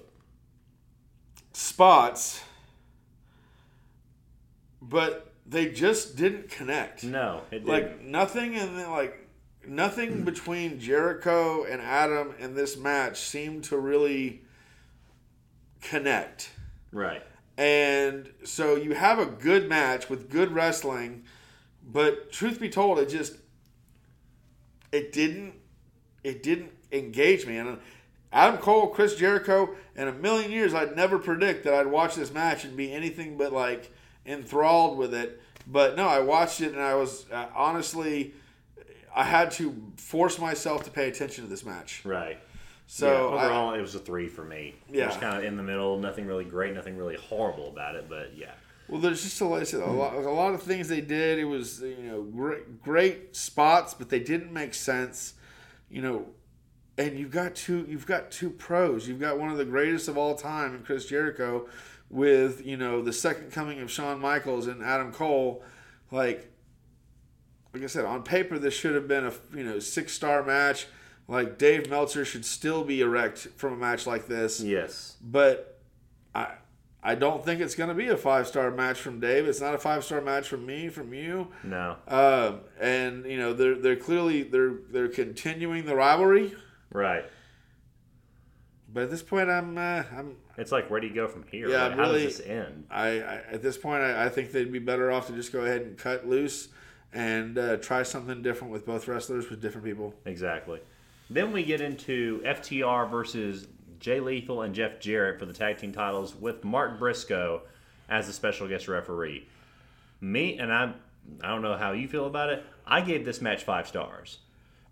spots, 1.54 2.42
but 4.82 5.34
they 5.46 5.70
just 5.70 6.16
didn't 6.16 6.50
connect 6.50 7.04
No, 7.04 7.42
it 7.52 7.66
didn't. 7.66 7.68
like 7.68 8.02
nothing 8.02 8.56
and 8.56 8.78
then 8.78 8.90
like 8.92 9.21
nothing 9.68 10.24
between 10.24 10.80
Jericho 10.80 11.64
and 11.64 11.82
Adam 11.82 12.34
in 12.40 12.56
this 12.56 12.78
match 12.78 13.20
seemed 13.20 13.64
to 13.66 13.78
really 13.78 14.42
connect. 15.82 16.52
right. 16.92 17.24
And 17.58 18.32
so 18.44 18.76
you 18.76 18.96
have 18.96 19.20
a 19.20 19.26
good 19.26 19.70
match 19.70 20.10
with 20.10 20.30
good 20.30 20.52
wrestling, 20.52 21.26
but 21.86 22.32
truth 22.32 22.60
be 22.60 22.70
told, 22.70 22.98
it 22.98 23.10
just 23.10 23.36
it 24.92 25.12
didn't 25.12 25.54
it 26.24 26.44
didn't 26.44 26.72
engage 26.92 27.46
me. 27.46 27.58
And 27.58 27.78
Adam 28.34 28.60
Cole, 28.60 28.88
Chris 28.88 29.16
Jericho, 29.16 29.76
in 29.96 30.08
a 30.08 30.14
million 30.14 30.52
years, 30.52 30.74
I'd 30.74 30.96
never 30.96 31.20
predict 31.20 31.66
that 31.66 31.74
I'd 31.74 31.88
watch 31.88 32.16
this 32.16 32.34
match 32.34 32.64
and 32.64 32.78
be 32.78 32.92
anything 32.92 33.38
but 33.38 33.52
like 33.52 33.92
enthralled 34.26 34.98
with 34.98 35.14
it. 35.14 35.42
But 35.68 35.96
no, 35.96 36.08
I 36.08 36.20
watched 36.20 36.62
it 36.62 36.74
and 36.74 36.82
I 36.82 36.96
was 36.96 37.30
uh, 37.32 37.48
honestly, 37.54 38.34
I 39.16 39.24
had 39.24 39.52
to 39.52 39.76
force 39.98 40.40
myself 40.40 40.84
to 40.86 40.92
pay 40.92 41.10
attention 41.10 41.44
to 41.44 41.50
this 41.50 41.66
match. 41.66 42.04
Right. 42.06 42.40
So 42.88 43.08
yeah, 43.08 43.38
I- 43.38 43.46
overall, 43.46 43.74
it 43.74 43.82
was 43.82 43.96
a 43.96 44.00
three 44.00 44.28
for 44.28 44.44
me. 44.44 44.76
Yeah. 44.90 45.04
It 45.04 45.08
was 45.08 45.18
kind 45.18 45.38
of 45.38 45.44
in 45.44 45.58
the 45.58 45.64
middle. 45.64 45.98
Nothing 45.98 46.26
really 46.28 46.46
great. 46.46 46.74
Nothing 46.74 46.98
really 46.98 47.16
horrible 47.16 47.70
about 47.70 47.96
it. 47.96 48.08
But 48.10 48.38
yeah. 48.38 48.52
Well, 48.88 49.00
there's 49.00 49.24
just 49.24 49.40
a, 49.40 49.46
like 49.46 49.66
said, 49.66 49.80
a 49.80 49.86
hmm. 49.86 49.98
lot, 49.98 50.14
a 50.16 50.30
lot 50.30 50.54
of 50.54 50.62
things 50.62 50.90
they 50.90 51.02
did. 51.02 51.40
It 51.40 51.46
was 51.46 51.82
you 51.82 52.04
know 52.04 52.24
great, 52.24 52.82
great 52.82 53.36
spots, 53.36 53.94
but 53.94 54.10
they 54.10 54.20
didn't 54.20 54.52
make 54.52 54.74
sense. 54.74 55.36
You 55.90 56.02
know, 56.02 56.26
and 56.98 57.18
you've 57.18 57.32
got 57.32 57.56
two 57.56 57.86
you've 57.88 58.06
got 58.06 58.32
two 58.32 58.50
pros. 58.50 59.08
You've 59.08 59.20
got 59.20 59.40
one 59.40 59.50
of 59.50 59.58
the 59.58 59.66
greatest 59.66 60.08
of 60.08 60.18
all 60.18 60.36
time 60.36 60.76
in 60.76 60.84
Chris 60.84 61.06
Jericho, 61.06 61.68
with 62.10 62.66
you 62.66 62.76
know 62.76 63.02
the 63.02 63.14
second 63.14 63.52
coming 63.52 63.80
of 63.80 63.90
Shawn 63.90 64.20
Michaels 64.20 64.68
and 64.68 64.84
Adam 64.84 65.14
Cole. 65.14 65.64
Like, 66.12 66.52
like 67.74 67.84
I 67.84 67.88
said, 67.88 68.06
on 68.06 68.24
paper 68.24 68.58
this 68.60 68.74
should 68.74 68.96
have 68.96 69.08
been 69.08 69.26
a 69.26 69.34
you 69.56 69.64
know 69.64 69.80
six 69.80 70.14
star 70.14 70.44
match. 70.44 70.88
Like 71.28 71.58
Dave 71.58 71.90
Meltzer 71.90 72.26
should 72.26 72.44
still 72.46 72.84
be 72.84 73.00
erect 73.02 73.40
from 73.56 73.74
a 73.74 73.78
match 73.78 74.06
like 74.06 74.28
this 74.28 74.60
Yes. 74.60 75.16
but 75.22 75.80
I 76.36 76.54
I 77.04 77.16
don't 77.16 77.44
think 77.46 77.62
it's 77.62 77.74
going 77.74 77.88
to 77.90 77.96
be 77.96 78.08
a 78.10 78.18
five 78.18 78.48
star 78.48 78.70
match 78.70 79.00
from 79.00 79.20
Dave. 79.20 79.48
It's 79.48 79.62
not 79.62 79.74
a 79.74 79.78
five 79.80 80.04
star 80.04 80.20
match 80.22 80.48
from 80.48 80.66
me, 80.66 80.90
from 80.90 81.14
you. 81.14 81.48
No. 81.64 81.96
Um, 82.08 82.60
and 82.80 83.26
you 83.26 83.38
know 83.38 83.54
they're 83.54 83.76
they're 83.76 83.96
clearly 83.96 84.44
they're 84.44 84.74
they're 84.92 85.08
continuing 85.08 85.86
the 85.86 85.96
rivalry. 85.96 86.54
Right. 86.92 87.24
But 88.94 89.04
at 89.04 89.10
this 89.10 89.24
point, 89.24 89.50
I'm 89.50 89.78
uh, 89.78 90.04
I'm 90.16 90.36
It's 90.58 90.72
like, 90.72 90.90
where 90.90 91.00
do 91.00 91.08
you 91.08 91.14
go 91.16 91.28
from 91.28 91.44
here? 91.50 91.70
Yeah, 91.70 91.84
Like, 91.88 91.92
how 91.96 92.02
really- 92.02 92.24
does 92.26 92.38
this 92.40 92.48
end? 92.48 92.86
I, 92.92 93.08
I 93.22 93.36
at 93.52 93.62
this 93.62 93.78
point 93.78 94.04
I, 94.04 94.26
I 94.26 94.30
think 94.30 94.52
they'd 94.52 94.72
be 94.72 94.80
better 94.80 95.12
off 95.12 95.28
to 95.28 95.34
just 95.34 95.54
go 95.54 95.62
ahead 95.62 95.82
and 95.84 95.98
cut 95.98 96.28
loose 96.28 96.68
and 97.14 97.58
uh, 97.58 97.78
try 97.78 98.04
something 98.04 98.42
different 98.42 98.72
with 98.72 98.86
both 98.86 99.08
wrestlers 99.08 99.50
with 99.50 99.62
different 99.62 99.86
people. 99.86 100.14
Exactly. 100.26 100.80
Then 101.30 101.52
we 101.52 101.64
get 101.64 101.82
into 101.82 102.42
FTR 102.46 103.10
versus 103.10 103.68
Jay 104.00 104.20
Lethal 104.20 104.62
and 104.64 104.74
Jeff 104.76 105.00
Jarrett 105.00 105.40
for 105.40 105.46
the 105.46 105.54
tag 105.54 105.78
team 105.78 105.92
titles 105.92 106.36
with 106.36 106.64
Mark 106.64 107.00
Briscoe 107.00 107.62
as 108.10 108.28
the 108.28 108.34
special 108.34 108.68
guest 108.68 108.88
referee. 108.88 109.48
Me 110.20 110.58
and 110.58 110.72
I, 110.72 110.94
I 111.44 111.48
don't 111.50 111.62
know 111.62 111.78
how 111.78 111.92
you 111.92 112.08
feel 112.08 112.26
about 112.28 112.50
it. 112.50 112.66
I 112.86 113.02
gave 113.02 113.26
this 113.26 113.42
match 113.42 113.64
five 113.64 113.88
stars. 113.88 114.40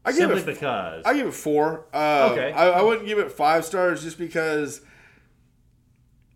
I 0.06 0.12
give 0.12 0.20
Simply 0.30 0.42
it 0.42 0.46
because 0.46 1.04
I 1.06 1.14
give 1.14 1.28
it 1.28 1.34
four. 1.34 1.86
Uh, 1.94 2.30
Okay. 2.32 2.52
I, 2.54 2.70
I 2.70 2.82
wouldn't 2.82 3.06
give 3.06 3.20
it 3.20 3.32
five 3.32 3.66
stars 3.66 4.02
just 4.02 4.18
because 4.18 4.82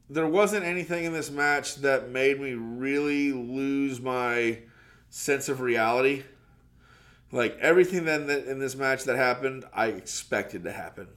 there 0.10 0.28
wasn't 0.28 0.66
anything 0.66 1.06
in 1.06 1.14
this 1.14 1.32
match 1.32 1.76
that 1.78 2.10
made 2.10 2.40
me 2.42 2.54
really 2.54 3.32
lose 3.32 4.02
my 4.02 4.60
sense 5.14 5.48
of 5.48 5.62
reality. 5.62 6.24
Like 7.32 7.58
everything 7.60 8.06
that 8.06 8.22
in, 8.48 8.60
this 8.60 8.76
match 8.76 9.04
that 9.04 9.16
happened, 9.16 9.64
I 9.74 9.88
expected 9.88 10.64
to 10.64 10.72
happen. 10.72 11.08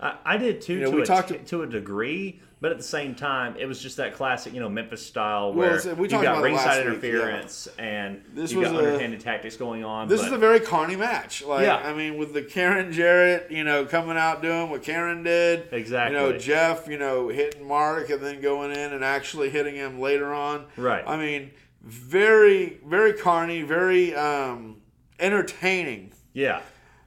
I, 0.00 0.16
I 0.24 0.36
did 0.38 0.60
too, 0.62 0.74
You 0.74 0.80
know, 0.80 0.90
to, 0.90 0.96
we 0.96 1.02
a, 1.02 1.06
talked- 1.06 1.46
to 1.46 1.62
a 1.62 1.66
degree, 1.66 2.40
but 2.60 2.70
at 2.70 2.78
the 2.78 2.84
same 2.84 3.14
time, 3.14 3.56
it 3.58 3.64
was 3.66 3.80
just 3.80 3.96
that 3.98 4.14
classic, 4.14 4.52
you 4.54 4.60
know, 4.60 4.68
Memphis 4.68 5.04
style 5.06 5.52
where 5.54 5.76
it's- 5.76 5.96
we 5.96 6.04
you 6.04 6.08
got 6.10 6.20
about 6.22 6.36
it 6.46 6.52
last 6.52 6.66
ringside 6.66 6.76
week, 6.78 6.86
interference 7.04 7.68
and 7.78 8.22
This 8.34 8.52
you 8.52 8.58
was 8.60 8.68
got 8.68 8.76
a- 8.76 8.86
underhanded 8.86 9.20
tactics 9.20 9.56
going 9.56 9.84
on. 9.84 10.08
This 10.08 10.20
but, 10.20 10.26
is 10.28 10.32
a 10.32 10.38
very 10.38 10.60
Carney 10.60 10.96
match. 10.96 11.42
Like 11.44 11.64
Yeah. 11.66 11.76
I 11.76 11.92
mean, 11.94 12.16
with 12.18 12.32
the 12.34 12.42
Karen 12.42 12.90
Jarrett, 12.92 13.50
you 13.50 13.64
know, 13.64 13.84
coming 13.86 14.16
out 14.18 14.40
doing 14.42 14.68
what 14.70 14.82
Karen 14.82 15.22
did. 15.22 15.68
Exactly. 15.72 16.16
You 16.18 16.22
know, 16.32 16.38
Jeff, 16.38 16.88
you 16.88 16.98
know, 16.98 17.28
hitting 17.28 17.66
Mark 17.66 18.08
and 18.10 18.22
then 18.22 18.40
going 18.42 18.72
in 18.72 18.92
and 18.94 19.04
actually 19.04 19.48
hitting 19.50 19.74
him 19.74 20.00
later 20.00 20.32
on. 20.34 20.66
Right. 20.76 21.04
I 21.06 21.16
mean, 21.16 21.50
very, 21.86 22.80
very 22.84 23.12
Carney, 23.12 23.62
very 23.62 24.14
um, 24.14 24.82
entertaining. 25.20 26.12
yeah, 26.32 26.60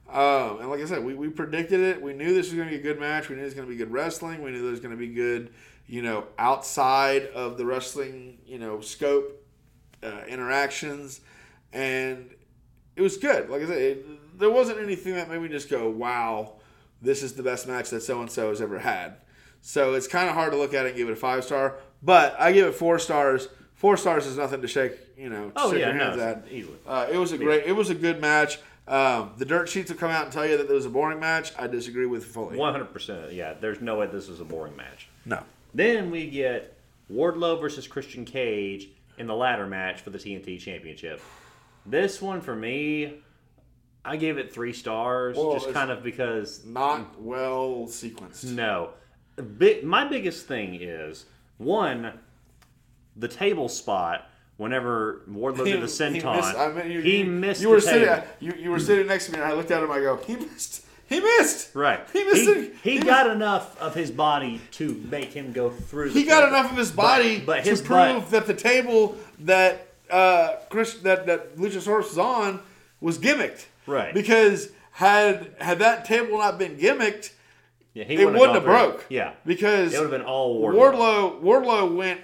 Um, 0.08 0.60
and 0.60 0.70
like 0.70 0.80
I 0.80 0.86
said, 0.86 1.04
we, 1.04 1.14
we 1.14 1.28
predicted 1.28 1.80
it. 1.80 2.00
We 2.00 2.14
knew 2.14 2.34
this 2.34 2.46
was 2.46 2.54
going 2.54 2.68
to 2.68 2.74
be 2.74 2.80
a 2.80 2.82
good 2.82 2.98
match. 2.98 3.28
We 3.28 3.36
knew 3.36 3.42
it 3.42 3.44
was 3.44 3.54
going 3.54 3.66
to 3.66 3.70
be 3.70 3.76
good 3.76 3.92
wrestling. 3.92 4.42
We 4.42 4.50
knew 4.50 4.62
there 4.62 4.70
was 4.70 4.80
going 4.80 4.94
to 4.94 4.98
be 4.98 5.08
good, 5.08 5.52
you 5.86 6.00
know, 6.00 6.24
outside 6.38 7.26
of 7.26 7.58
the 7.58 7.66
wrestling, 7.66 8.38
you 8.46 8.58
know, 8.58 8.80
scope 8.80 9.46
uh, 10.02 10.22
interactions, 10.26 11.20
and 11.74 12.30
it 12.96 13.02
was 13.02 13.18
good. 13.18 13.50
Like 13.50 13.62
I 13.62 13.66
said, 13.66 13.78
it, 13.78 14.38
there 14.38 14.50
wasn't 14.50 14.78
anything 14.78 15.14
that 15.14 15.28
made 15.28 15.42
me 15.42 15.48
just 15.48 15.68
go, 15.68 15.90
"Wow, 15.90 16.54
this 17.02 17.22
is 17.22 17.34
the 17.34 17.42
best 17.42 17.68
match 17.68 17.90
that 17.90 18.00
so 18.00 18.18
and 18.20 18.30
so 18.30 18.48
has 18.48 18.62
ever 18.62 18.78
had." 18.78 19.16
So 19.60 19.92
it's 19.92 20.08
kind 20.08 20.28
of 20.30 20.34
hard 20.34 20.52
to 20.52 20.58
look 20.58 20.72
at 20.72 20.86
it 20.86 20.90
and 20.90 20.96
give 20.96 21.08
it 21.08 21.12
a 21.12 21.16
five 21.16 21.44
star, 21.44 21.76
but 22.02 22.34
I 22.40 22.52
give 22.52 22.66
it 22.66 22.72
four 22.72 22.98
stars. 22.98 23.48
Four 23.80 23.96
stars 23.96 24.26
is 24.26 24.36
nothing 24.36 24.60
to 24.60 24.68
shake, 24.68 24.92
you 25.16 25.30
know, 25.30 25.46
to 25.48 25.52
Oh 25.56 25.72
yeah, 25.72 25.92
no, 25.92 26.10
at. 26.20 26.44
easily. 26.50 26.76
Uh, 26.86 27.06
it 27.10 27.16
was 27.16 27.32
a 27.32 27.38
great, 27.38 27.64
it 27.64 27.72
was 27.72 27.88
a 27.88 27.94
good 27.94 28.20
match. 28.20 28.58
Um, 28.86 29.32
the 29.38 29.46
dirt 29.46 29.70
sheets 29.70 29.90
will 29.90 29.96
come 29.96 30.10
out 30.10 30.24
and 30.24 30.32
tell 30.32 30.46
you 30.46 30.58
that 30.58 30.68
it 30.68 30.72
was 30.72 30.84
a 30.84 30.90
boring 30.90 31.18
match. 31.18 31.54
I 31.58 31.66
disagree 31.66 32.04
with 32.04 32.26
fully. 32.26 32.58
One 32.58 32.72
hundred 32.74 32.92
percent. 32.92 33.32
Yeah, 33.32 33.54
there's 33.58 33.80
no 33.80 33.96
way 33.96 34.06
this 34.06 34.28
was 34.28 34.38
a 34.38 34.44
boring 34.44 34.76
match. 34.76 35.08
No. 35.24 35.42
Then 35.72 36.10
we 36.10 36.28
get 36.28 36.76
Wardlow 37.10 37.58
versus 37.58 37.88
Christian 37.88 38.26
Cage 38.26 38.88
in 39.16 39.26
the 39.26 39.34
ladder 39.34 39.66
match 39.66 40.02
for 40.02 40.10
the 40.10 40.18
TNT 40.18 40.60
Championship. 40.60 41.22
This 41.86 42.20
one 42.20 42.42
for 42.42 42.54
me, 42.54 43.14
I 44.04 44.16
gave 44.18 44.36
it 44.36 44.52
three 44.52 44.74
stars, 44.74 45.38
Well, 45.38 45.54
just 45.54 45.72
kind 45.72 45.90
of 45.90 46.02
because 46.02 46.66
Not 46.66 47.18
well 47.18 47.86
sequenced. 47.86 48.44
no. 48.52 48.90
Big, 49.56 49.84
my 49.84 50.04
biggest 50.06 50.46
thing 50.46 50.74
is 50.82 51.24
one, 51.56 52.12
the 53.16 53.28
table 53.28 53.68
spot. 53.68 54.26
Whenever 54.56 55.22
Wardlow 55.30 55.64
did 55.64 55.80
the 55.80 55.86
senton, 55.86 56.36
missed, 56.36 56.54
I 56.54 56.70
mean, 56.70 56.90
you, 56.90 57.00
he 57.00 57.18
you- 57.20 57.24
missed 57.24 57.62
You 57.62 57.70
were 57.70 57.80
sitting. 57.80 58.06
table. 58.06 58.26
You, 58.40 58.52
you 58.58 58.70
were 58.70 58.78
sitting 58.78 59.06
next 59.06 59.26
to 59.26 59.32
me, 59.32 59.38
and 59.38 59.46
I 59.46 59.54
looked 59.54 59.70
at 59.70 59.82
him. 59.82 59.90
I 59.90 60.00
go, 60.00 60.16
he 60.18 60.36
missed. 60.36 60.84
He 61.08 61.18
missed. 61.18 61.74
Right. 61.74 62.00
He 62.12 62.22
missed 62.24 62.42
He, 62.42 62.50
it. 62.50 62.74
he 62.82 62.90
He 62.98 63.02
got 63.02 63.30
enough 63.30 63.80
of 63.80 63.94
his 63.94 64.10
body 64.10 64.60
to 64.72 64.94
make 65.10 65.32
him 65.32 65.52
go 65.52 65.70
through. 65.70 66.10
The 66.10 66.20
He 66.20 66.26
got 66.26 66.46
enough 66.46 66.70
of 66.70 66.76
his 66.76 66.90
body 66.92 67.40
but 67.40 67.64
his 67.66 67.80
to 67.80 67.88
butt- 67.88 68.12
prove 68.20 68.30
that 68.32 68.46
the 68.46 68.52
table 68.54 69.16
that 69.40 69.88
uh, 70.10 70.56
Chris 70.68 70.92
that 71.04 71.24
that 71.26 71.56
Luchasaurus 71.56 72.08
was 72.10 72.18
on 72.18 72.60
was 73.00 73.18
gimmicked. 73.18 73.64
Right. 73.86 74.12
Because 74.12 74.70
had 74.92 75.54
had 75.58 75.78
that 75.78 76.04
table 76.04 76.36
not 76.36 76.58
been 76.58 76.76
gimmicked, 76.76 77.32
Yeah, 77.94 78.04
he 78.04 78.14
it 78.16 78.26
wouldn't 78.26 78.52
have 78.54 78.64
broke. 78.64 79.06
Yeah, 79.08 79.32
Because 79.46 79.94
it 79.94 79.96
would 80.00 80.12
have 80.12 80.20
been 80.20 80.28
all 80.28 80.60
Wardlow. 80.60 81.40
Wardlow 81.40 81.42
Wardlow 81.42 81.96
went 81.96 82.20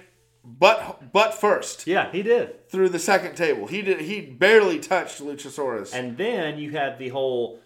butt 0.47 1.11
but 1.11 1.33
first 1.33 1.85
Yeah, 1.87 2.09
he 2.11 2.23
did. 2.23 2.69
through 2.69 2.89
the 2.89 2.99
second 2.99 3.35
table. 3.35 3.67
He 3.67 3.81
did 3.81 4.01
he 4.01 4.21
barely 4.21 4.79
touched 4.79 5.21
Luchasaurus. 5.21 5.93
And 5.93 6.17
then 6.17 6.57
you 6.57 6.71
had 6.71 6.97
the 6.97 7.09
whole. 7.09 7.59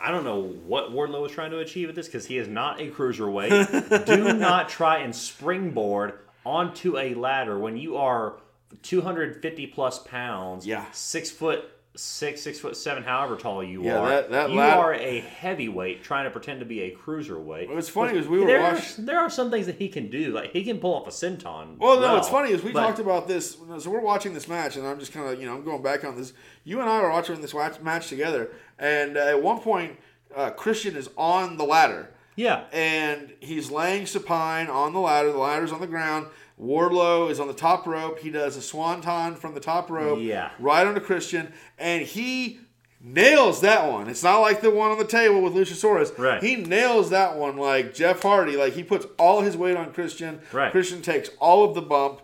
I 0.00 0.10
don't 0.10 0.24
know 0.24 0.42
what 0.42 0.90
Wardlow 0.90 1.22
was 1.22 1.32
trying 1.32 1.50
to 1.52 1.58
achieve 1.60 1.86
with 1.88 1.96
this 1.96 2.06
because 2.06 2.26
he 2.26 2.36
is 2.38 2.48
not 2.48 2.80
a 2.80 2.90
cruiserweight. 2.90 4.04
Do 4.06 4.32
not 4.34 4.68
try 4.68 4.98
and 4.98 5.14
springboard 5.14 6.18
onto 6.44 6.98
a 6.98 7.14
ladder 7.14 7.58
when 7.58 7.76
you 7.76 7.96
are 7.96 8.34
250 8.82 9.66
plus 9.68 9.98
pounds. 10.00 10.66
Yeah. 10.66 10.84
Six 10.92 11.30
foot 11.30 11.70
six, 11.96 12.42
six 12.42 12.58
foot 12.58 12.76
seven, 12.76 13.02
however 13.04 13.36
tall 13.36 13.62
you 13.62 13.84
Yeah, 13.84 13.98
are. 13.98 14.08
that- 14.08 14.30
that 14.30 14.50
you 14.50 14.56
lad- 14.56 14.78
are 14.78 14.94
a 14.94 15.20
heavyweight 15.20 16.02
trying 16.02 16.24
to 16.24 16.30
pretend 16.30 16.58
to 16.60 16.66
be 16.66 16.80
a 16.82 16.90
cruiserweight. 16.96 17.72
What's 17.72 17.88
funny 17.88 18.18
is 18.18 18.26
we 18.26 18.40
were 18.40 18.46
there, 18.46 18.60
watching- 18.62 19.04
are, 19.04 19.06
there 19.06 19.18
are 19.20 19.30
some 19.30 19.50
things 19.50 19.66
that 19.66 19.76
he 19.76 19.88
can 19.88 20.10
do. 20.10 20.32
Like 20.32 20.50
he 20.52 20.64
can 20.64 20.78
pull 20.78 20.94
off 20.94 21.06
a 21.06 21.10
senton. 21.10 21.78
Well, 21.78 22.00
no, 22.00 22.16
it's 22.16 22.28
funny 22.28 22.50
is 22.50 22.62
we 22.62 22.72
but- 22.72 22.80
talked 22.82 22.98
about 22.98 23.28
this. 23.28 23.56
So 23.78 23.90
we're 23.90 24.00
watching 24.00 24.34
this 24.34 24.48
match, 24.48 24.76
and 24.76 24.86
I'm 24.86 24.98
just 24.98 25.12
kind 25.12 25.28
of 25.32 25.40
you 25.40 25.46
know 25.46 25.54
I'm 25.54 25.64
going 25.64 25.82
back 25.82 26.04
on 26.04 26.16
this. 26.16 26.32
You 26.64 26.80
and 26.80 26.88
I 26.90 26.96
are 26.98 27.10
watching 27.10 27.40
this 27.40 27.54
match 27.82 28.08
together, 28.08 28.50
and 28.78 29.16
uh, 29.16 29.20
at 29.20 29.42
one 29.42 29.60
point, 29.60 29.96
uh, 30.34 30.50
Christian 30.50 30.96
is 30.96 31.08
on 31.16 31.56
the 31.58 31.64
ladder, 31.64 32.10
Yeah. 32.34 32.64
and 32.72 33.32
he's 33.38 33.70
laying 33.70 34.06
supine 34.06 34.66
on 34.68 34.92
the 34.94 34.98
ladder. 35.00 35.30
The 35.30 35.38
ladder's 35.38 35.70
on 35.70 35.80
the 35.80 35.86
ground. 35.86 36.26
Wardlow 36.60 37.30
is 37.30 37.40
on 37.40 37.48
the 37.48 37.54
top 37.54 37.86
rope. 37.86 38.20
He 38.20 38.30
does 38.30 38.56
a 38.56 38.62
swanton 38.62 39.34
from 39.36 39.54
the 39.54 39.60
top 39.60 39.90
rope, 39.90 40.18
Yeah. 40.20 40.50
right 40.58 40.86
onto 40.86 41.00
Christian, 41.00 41.52
and 41.78 42.02
he 42.02 42.60
nails 43.00 43.60
that 43.60 43.90
one. 43.90 44.08
It's 44.08 44.22
not 44.22 44.38
like 44.38 44.60
the 44.60 44.70
one 44.70 44.90
on 44.90 44.98
the 44.98 45.04
table 45.04 45.42
with 45.42 45.52
Luchasaurus. 45.54 46.16
Right. 46.16 46.42
He 46.42 46.56
nails 46.56 47.10
that 47.10 47.36
one 47.36 47.56
like 47.56 47.92
Jeff 47.92 48.22
Hardy. 48.22 48.56
Like 48.56 48.72
he 48.74 48.82
puts 48.82 49.06
all 49.18 49.42
his 49.42 49.56
weight 49.56 49.76
on 49.76 49.92
Christian. 49.92 50.40
Right. 50.52 50.70
Christian 50.70 51.02
takes 51.02 51.28
all 51.40 51.64
of 51.64 51.74
the 51.74 51.82
bump. 51.82 52.20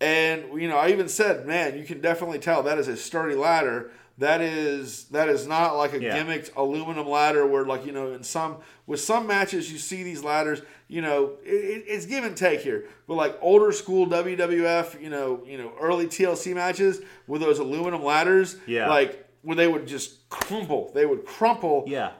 And 0.00 0.60
you 0.60 0.68
know, 0.68 0.78
I 0.78 0.88
even 0.88 1.08
said, 1.08 1.46
man, 1.46 1.76
you 1.78 1.84
can 1.84 2.00
definitely 2.00 2.38
tell 2.38 2.62
that 2.62 2.78
is 2.78 2.88
a 2.88 2.96
sturdy 2.96 3.34
ladder. 3.34 3.90
That 4.20 4.42
is 4.42 5.04
that 5.12 5.28
is 5.30 5.46
not 5.46 5.76
like 5.76 5.94
a 5.94 6.00
Yeah. 6.02 6.16
gimmicked 6.22 6.50
aluminum 6.54 7.08
ladder 7.08 7.46
where 7.46 7.64
like 7.64 7.86
you 7.86 7.92
know 7.92 8.12
in 8.12 8.22
some 8.22 8.56
with 8.86 9.00
some 9.00 9.26
matches 9.26 9.72
you 9.72 9.78
see 9.78 10.02
these 10.02 10.22
ladders 10.22 10.60
you 10.88 11.00
know 11.00 11.32
it, 11.42 11.50
it- 11.54 11.84
it's 11.88 12.04
give 12.04 12.22
and 12.24 12.36
take 12.36 12.60
here 12.60 12.84
but 13.08 13.14
like 13.14 13.36
older 13.40 13.72
school 13.72 14.06
WWF 14.06 15.00
you 15.00 15.08
know 15.08 15.42
you 15.46 15.56
know 15.56 15.72
early 15.80 16.06
TLC 16.06 16.54
matches 16.54 17.00
with 17.26 17.40
those 17.40 17.58
aluminum 17.60 18.04
ladders 18.04 18.56
Yeah. 18.66 18.90
like 18.90 19.26
where 19.40 19.56
they 19.56 19.66
would 19.66 19.86
just 19.86 20.28
crumple 20.28 20.90
they 20.94 21.06
would 21.06 21.24
crumple 21.24 21.84
Yeah. 21.86 22.10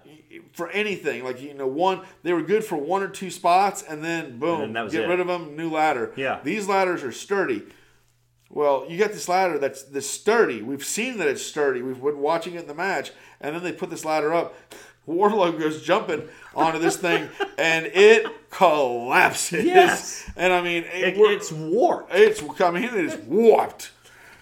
for 0.54 0.70
anything 0.70 1.22
like 1.22 1.42
you 1.42 1.52
know 1.52 1.66
one 1.66 2.00
they 2.22 2.32
were 2.32 2.40
good 2.42 2.64
for 2.64 2.76
one 2.76 3.02
or 3.02 3.08
two 3.08 3.30
spots 3.30 3.82
and 3.82 4.02
then 4.02 4.38
boom 4.38 4.60
then 4.60 4.72
that 4.72 4.84
was 4.84 4.92
get 4.94 5.04
it. 5.04 5.08
rid 5.08 5.20
of 5.20 5.26
them 5.26 5.54
new 5.54 5.68
ladder 5.70 6.12
Yeah. 6.16 6.40
these 6.42 6.66
ladders 6.66 7.02
are 7.02 7.12
sturdy 7.12 7.62
well, 8.50 8.84
you 8.88 8.98
got 8.98 9.12
this 9.12 9.28
ladder 9.28 9.58
that's 9.58 9.84
this 9.84 10.10
sturdy. 10.10 10.60
We've 10.60 10.84
seen 10.84 11.18
that 11.18 11.28
it's 11.28 11.42
sturdy. 11.42 11.82
We've 11.82 12.00
been 12.00 12.18
watching 12.18 12.54
it 12.54 12.62
in 12.62 12.66
the 12.66 12.74
match, 12.74 13.12
and 13.40 13.54
then 13.54 13.62
they 13.62 13.72
put 13.72 13.90
this 13.90 14.04
ladder 14.04 14.34
up. 14.34 14.54
Wardlow 15.08 15.58
goes 15.58 15.82
jumping 15.82 16.28
onto 16.54 16.78
this 16.78 16.96
thing, 16.96 17.28
and 17.58 17.86
it 17.86 18.26
collapses. 18.50 19.64
Yes. 19.64 20.30
and 20.36 20.52
I 20.52 20.60
mean, 20.60 20.84
it, 20.84 21.16
It- 21.16 21.18
it's 21.18 21.50
warped. 21.50 22.12
it's 22.14 22.42
I 22.60 22.70
mean, 22.70 22.84
it 22.84 22.94
is 22.94 23.16
warped. 23.16 23.92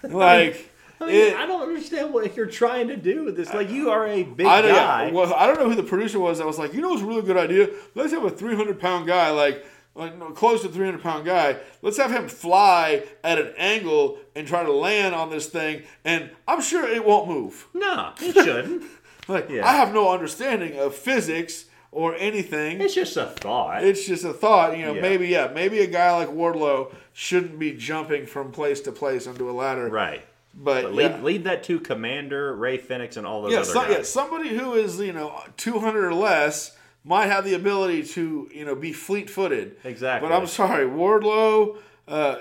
Like 0.03 0.69
I 1.01 1.05
mean, 1.05 1.15
it, 1.15 1.35
I 1.37 1.45
don't 1.45 1.61
understand 1.61 2.13
what 2.13 2.35
you're 2.35 2.45
trying 2.45 2.89
to 2.89 2.97
do 2.97 3.23
with 3.23 3.37
this. 3.37 3.53
Like, 3.53 3.69
you 3.69 3.89
are 3.89 4.05
a 4.07 4.23
big 4.23 4.45
I 4.45 4.61
don't, 4.61 4.73
guy. 4.75 5.11
well, 5.11 5.33
I 5.33 5.47
don't 5.47 5.57
know 5.59 5.69
who 5.69 5.75
the 5.75 5.83
producer 5.83 6.19
was 6.19 6.37
that 6.39 6.47
was 6.47 6.59
like, 6.59 6.73
you 6.73 6.81
know, 6.81 6.93
it's 6.93 7.01
a 7.01 7.05
really 7.05 7.21
good 7.21 7.37
idea. 7.37 7.69
Let's 7.95 8.11
have 8.11 8.23
a 8.25 8.29
300 8.29 8.79
pound 8.79 9.07
guy, 9.07 9.29
like, 9.31 9.65
like 9.95 10.17
no, 10.17 10.31
close 10.31 10.61
to 10.61 10.69
300 10.69 11.01
pound 11.01 11.25
guy. 11.25 11.57
Let's 11.81 11.97
have 11.97 12.11
him 12.11 12.27
fly 12.27 13.03
at 13.23 13.37
an 13.39 13.53
angle 13.57 14.17
and 14.35 14.47
try 14.47 14.63
to 14.63 14.71
land 14.71 15.13
on 15.15 15.29
this 15.29 15.47
thing, 15.47 15.83
and 16.05 16.29
I'm 16.47 16.61
sure 16.61 16.87
it 16.87 17.05
won't 17.05 17.27
move. 17.27 17.67
no, 17.73 18.13
it 18.21 18.33
shouldn't. 18.45 18.83
Like, 19.27 19.49
Yeah. 19.49 19.67
I 19.67 19.73
have 19.73 19.93
no 19.93 20.11
understanding 20.11 20.77
of 20.79 20.95
physics 20.95 21.65
or 21.91 22.15
anything. 22.15 22.79
it's 22.81 22.93
just 22.95 23.17
a 23.17 23.25
thought. 23.25 23.83
It's 23.83 24.05
just 24.05 24.23
a 24.23 24.33
thought, 24.33 24.77
you 24.77 24.85
know. 24.85 24.93
Yeah. 24.93 25.01
Maybe, 25.01 25.27
yeah, 25.27 25.51
maybe 25.53 25.79
a 25.79 25.87
guy 25.87 26.15
like 26.15 26.29
Wardlow 26.29 26.93
shouldn't 27.13 27.57
be 27.59 27.71
jumping 27.73 28.25
from 28.25 28.51
place 28.51 28.79
to 28.81 28.91
place 28.91 29.27
onto 29.27 29.49
a 29.49 29.53
ladder. 29.53 29.87
right. 29.89 30.23
But, 30.51 30.83
But 30.83 30.93
yeah. 30.95 31.07
leave, 31.13 31.23
leave 31.23 31.43
that 31.43 31.63
to 31.65 31.79
Komander, 31.79 32.57
Rey 32.59 32.79
Fénix, 32.79 33.17
and 33.17 33.25
all 33.27 33.43
those 33.43 33.51
yeah, 33.51 33.59
other 33.59 33.65
so, 33.71 33.81
guys. 33.81 33.91
yeah, 33.91 34.01
somebody 34.03 34.49
who 34.49 34.73
is 34.73 34.99
you 34.99 35.13
know 35.13 35.39
200 35.57 36.03
or 36.03 36.13
less 36.13 36.75
might 37.03 37.27
have 37.27 37.45
the 37.45 37.53
ability 37.53 38.03
to 38.03 38.49
you 38.53 38.65
know 38.65 38.75
be 38.75 38.93
fleet-footed. 38.93 39.77
Exactly. 39.83 40.27
But 40.29 40.35
I'm 40.35 40.47
sorry, 40.47 40.85
Wardlow, 40.85 41.77
uh, 42.07 42.37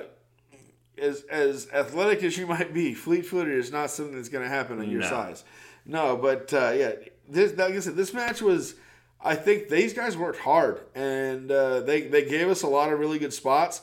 as 0.97 1.23
as 1.31 1.69
athletic 1.73 2.23
as 2.23 2.37
you 2.37 2.47
might 2.47 2.75
be, 2.75 2.95
fleet-footed 2.95 3.55
is 3.55 3.71
not 3.73 3.91
something 3.91 4.17
that's 4.17 4.29
going 4.29 4.45
to 4.45 4.51
happen 4.51 4.79
on 4.81 4.91
your 4.91 5.01
No. 5.01 5.09
size. 5.09 5.45
No, 5.87 6.17
but 6.17 6.53
uh, 6.53 6.73
yeah, 6.77 6.93
this 7.29 7.57
like 7.57 7.75
I 7.75 7.81
said, 7.81 7.97
this 7.97 8.13
match 8.13 8.43
was. 8.43 8.75
I 9.21 9.35
think 9.35 9.69
these 9.69 9.95
guys 9.95 10.17
worked 10.17 10.39
hard, 10.39 10.81
and 10.95 11.51
uh, 11.51 11.81
they 11.81 12.03
they 12.03 12.25
gave 12.25 12.49
us 12.49 12.63
a 12.63 12.69
lot 12.69 12.93
of 12.93 13.01
really 13.01 13.19
good 13.19 13.33
spots, 13.33 13.83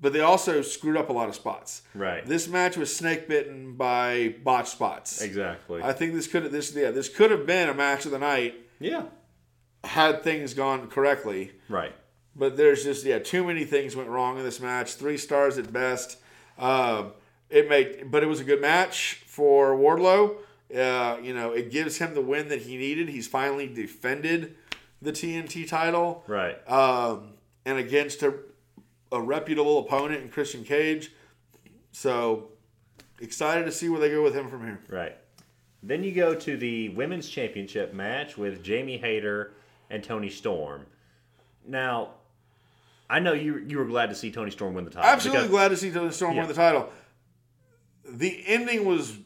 but 0.00 0.14
they 0.14 0.20
also 0.20 0.62
screwed 0.62 0.96
up 0.96 1.10
a 1.10 1.12
lot 1.12 1.28
of 1.28 1.34
spots. 1.34 1.82
Right. 1.94 2.24
This 2.24 2.48
match 2.48 2.78
was 2.78 2.94
snake 2.96 3.28
bitten 3.28 3.74
by 3.74 4.36
botch 4.42 4.68
spots. 4.70 5.20
Exactly. 5.20 5.82
I 5.82 5.92
think 5.92 6.14
this 6.14 6.26
could 6.26 6.44
have 6.44 6.52
this 6.52 6.74
yeah 6.74 6.90
this 6.90 7.10
could 7.10 7.30
have 7.30 7.44
been 7.46 7.68
a 7.68 7.74
match 7.74 8.06
of 8.06 8.12
the 8.12 8.18
night 8.18 8.54
yeah. 8.78 9.02
Had 9.84 10.22
things 10.22 10.54
gone 10.54 10.88
correctly. 10.88 11.52
Right. 11.68 11.94
But 12.36 12.56
there's 12.56 12.84
just 12.84 13.04
yeah 13.04 13.18
too 13.18 13.44
many 13.44 13.64
things 13.64 13.96
went 13.96 14.08
wrong 14.08 14.38
in 14.38 14.44
this 14.44 14.60
match. 14.60 14.94
Three 14.94 15.16
stars 15.16 15.58
at 15.58 15.72
best. 15.72 16.18
Um, 16.58 17.12
it 17.48 17.68
made 17.68 18.10
but 18.10 18.22
it 18.22 18.26
was 18.26 18.40
a 18.40 18.44
good 18.44 18.60
match 18.60 19.22
for 19.26 19.74
Wardlow. 19.74 20.36
Uh, 20.74 21.18
you 21.20 21.34
know 21.34 21.52
it 21.52 21.70
gives 21.70 21.98
him 21.98 22.14
the 22.14 22.20
win 22.20 22.48
that 22.48 22.62
he 22.62 22.76
needed. 22.76 23.08
He's 23.08 23.26
finally 23.26 23.66
defended 23.66 24.54
the 25.02 25.12
TNT 25.12 25.68
title. 25.68 26.24
Right. 26.26 26.56
Um, 26.68 27.34
and 27.64 27.78
against 27.78 28.22
a, 28.22 28.34
a 29.12 29.20
reputable 29.20 29.78
opponent 29.78 30.22
in 30.22 30.28
Christian 30.30 30.64
Cage. 30.64 31.12
So 31.92 32.50
excited 33.20 33.64
to 33.64 33.72
see 33.72 33.88
where 33.88 34.00
they 34.00 34.10
go 34.10 34.22
with 34.22 34.34
him 34.34 34.48
from 34.48 34.64
here. 34.64 34.80
Right. 34.88 35.16
Then 35.82 36.04
you 36.04 36.12
go 36.12 36.34
to 36.34 36.56
the 36.56 36.90
women's 36.90 37.28
championship 37.28 37.94
match 37.94 38.36
with 38.36 38.62
Jamie 38.62 38.98
Hayter 38.98 39.52
and 39.90 40.02
Toni 40.02 40.30
Storm. 40.30 40.86
Now, 41.66 42.10
I 43.08 43.18
know 43.20 43.32
you 43.32 43.58
you 43.58 43.78
were 43.78 43.84
glad 43.84 44.08
to 44.10 44.14
see 44.14 44.30
Toni 44.30 44.50
Storm 44.50 44.74
win 44.74 44.84
the 44.84 44.90
title. 44.90 45.08
Absolutely 45.10 45.42
because- 45.42 45.50
glad 45.50 45.68
to 45.68 45.76
see 45.76 45.90
Toni 45.90 46.12
Storm 46.12 46.34
Yeah. 46.34 46.40
win 46.40 46.48
the 46.48 46.54
title. 46.54 46.88
The 48.08 48.42
ending 48.46 48.84
was 48.84 49.18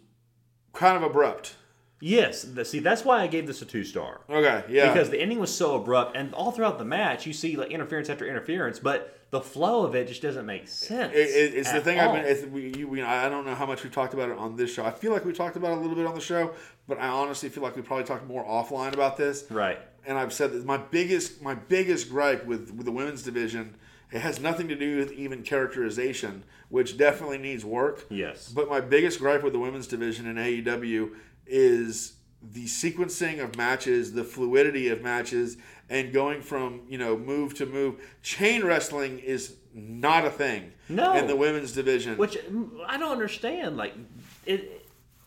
kind 0.73 0.97
of 0.97 1.03
abrupt. 1.03 1.55
Yes. 2.01 2.47
See, 2.65 2.81
that's 2.81 3.05
why 3.05 3.23
I 3.23 3.29
gave 3.29 3.47
this 3.47 3.63
a 3.63 3.65
two 3.65 3.85
star. 3.85 4.21
Okay, 4.29 4.65
yeah. 4.69 4.93
Because 4.93 5.09
the 5.11 5.21
ending 5.21 5.39
was 5.39 5.55
so 5.55 5.77
abrupt, 5.77 6.17
and 6.17 6.35
all 6.35 6.51
throughout 6.51 6.79
the 6.79 6.85
match, 6.85 7.25
you 7.27 7.33
see 7.33 7.57
like 7.57 7.71
interference 7.71 8.11
after 8.11 8.27
interference, 8.27 8.79
but 8.79 9.19
the 9.31 9.41
flow 9.41 9.85
of 9.85 9.95
it 9.95 10.07
just 10.09 10.21
doesn't 10.21 10.45
make 10.45 10.69
sense. 10.69 11.13
It- 11.15 11.19
it- 11.31 11.55
it's 11.55 11.73
the 11.73 11.81
thing 11.81 11.99
all. 11.99 12.15
I've 12.15 12.25
been. 12.25 12.53
We, 12.53 12.75
you, 12.77 12.89
we, 12.89 13.01
I 13.03 13.29
don't 13.29 13.47
know 13.47 13.55
how 13.55 13.65
much 13.67 13.83
we 13.85 13.91
talked 13.91 14.13
about 14.13 14.29
it 14.29 14.37
on 14.37 14.55
this 14.57 14.73
show. 14.75 14.85
I 14.85 14.91
feel 14.91 15.13
like 15.13 15.25
we 15.25 15.33
talked 15.33 15.57
about 15.57 15.73
it 15.73 15.79
a 15.79 15.81
little 15.81 15.97
bit 15.97 16.07
on 16.07 16.15
the 16.15 16.21
show, 16.21 16.53
but 16.87 16.99
I 16.99 17.09
honestly 17.09 17.49
feel 17.49 17.63
like 17.63 17.75
we 17.75 17.83
probably 17.83 18.05
talked 18.05 18.27
more 18.27 18.45
offline 18.45 18.93
about 18.93 19.17
this. 19.17 19.45
Right. 19.51 19.79
And 20.07 20.19
I've 20.19 20.33
said 20.33 20.53
that 20.53 20.65
my 20.65 20.77
biggest 20.77 21.41
my 21.43 21.55
biggest 21.55 22.11
gripe 22.11 22.45
with 22.45 22.73
with 22.75 22.85
the 22.87 22.93
women's 22.93 23.23
division 23.23 23.77
it 24.13 24.21
has 24.21 24.39
nothing 24.41 24.69
to 24.69 24.77
do 24.77 24.99
with 24.99 25.11
even 25.13 25.43
characterization, 25.43 26.45
which 26.69 26.97
definitely 26.97 27.39
needs 27.39 27.65
work. 27.65 28.07
Yes. 28.11 28.49
But 28.49 28.69
my 28.69 28.81
biggest 28.81 29.19
gripe 29.19 29.43
with 29.43 29.53
the 29.53 29.59
women's 29.59 29.89
division 29.89 30.27
in 30.27 30.37
AEW 30.37 31.11
is 31.49 32.13
the 32.41 32.67
sequencing 32.67 33.43
of 33.43 33.57
matches, 33.57 34.13
the 34.13 34.23
fluidity 34.23 34.89
of 34.89 35.03
matches, 35.03 35.57
and 35.91 36.13
going 36.13 36.43
from 36.43 36.83
you 36.89 36.99
know 36.99 37.17
move 37.17 37.55
to 37.55 37.67
move. 37.67 38.01
Chain 38.23 38.65
wrestling 38.65 39.19
is 39.19 39.57
not 39.75 40.25
a 40.25 40.31
thing 40.31 40.73
No. 40.89 41.17
in 41.17 41.27
the 41.27 41.35
women's 41.35 41.73
division. 41.73 42.17
Which 42.17 42.39
I 42.87 42.97
don't 42.97 43.11
understand. 43.13 43.77
Like 43.77 43.95
it, 44.47 44.87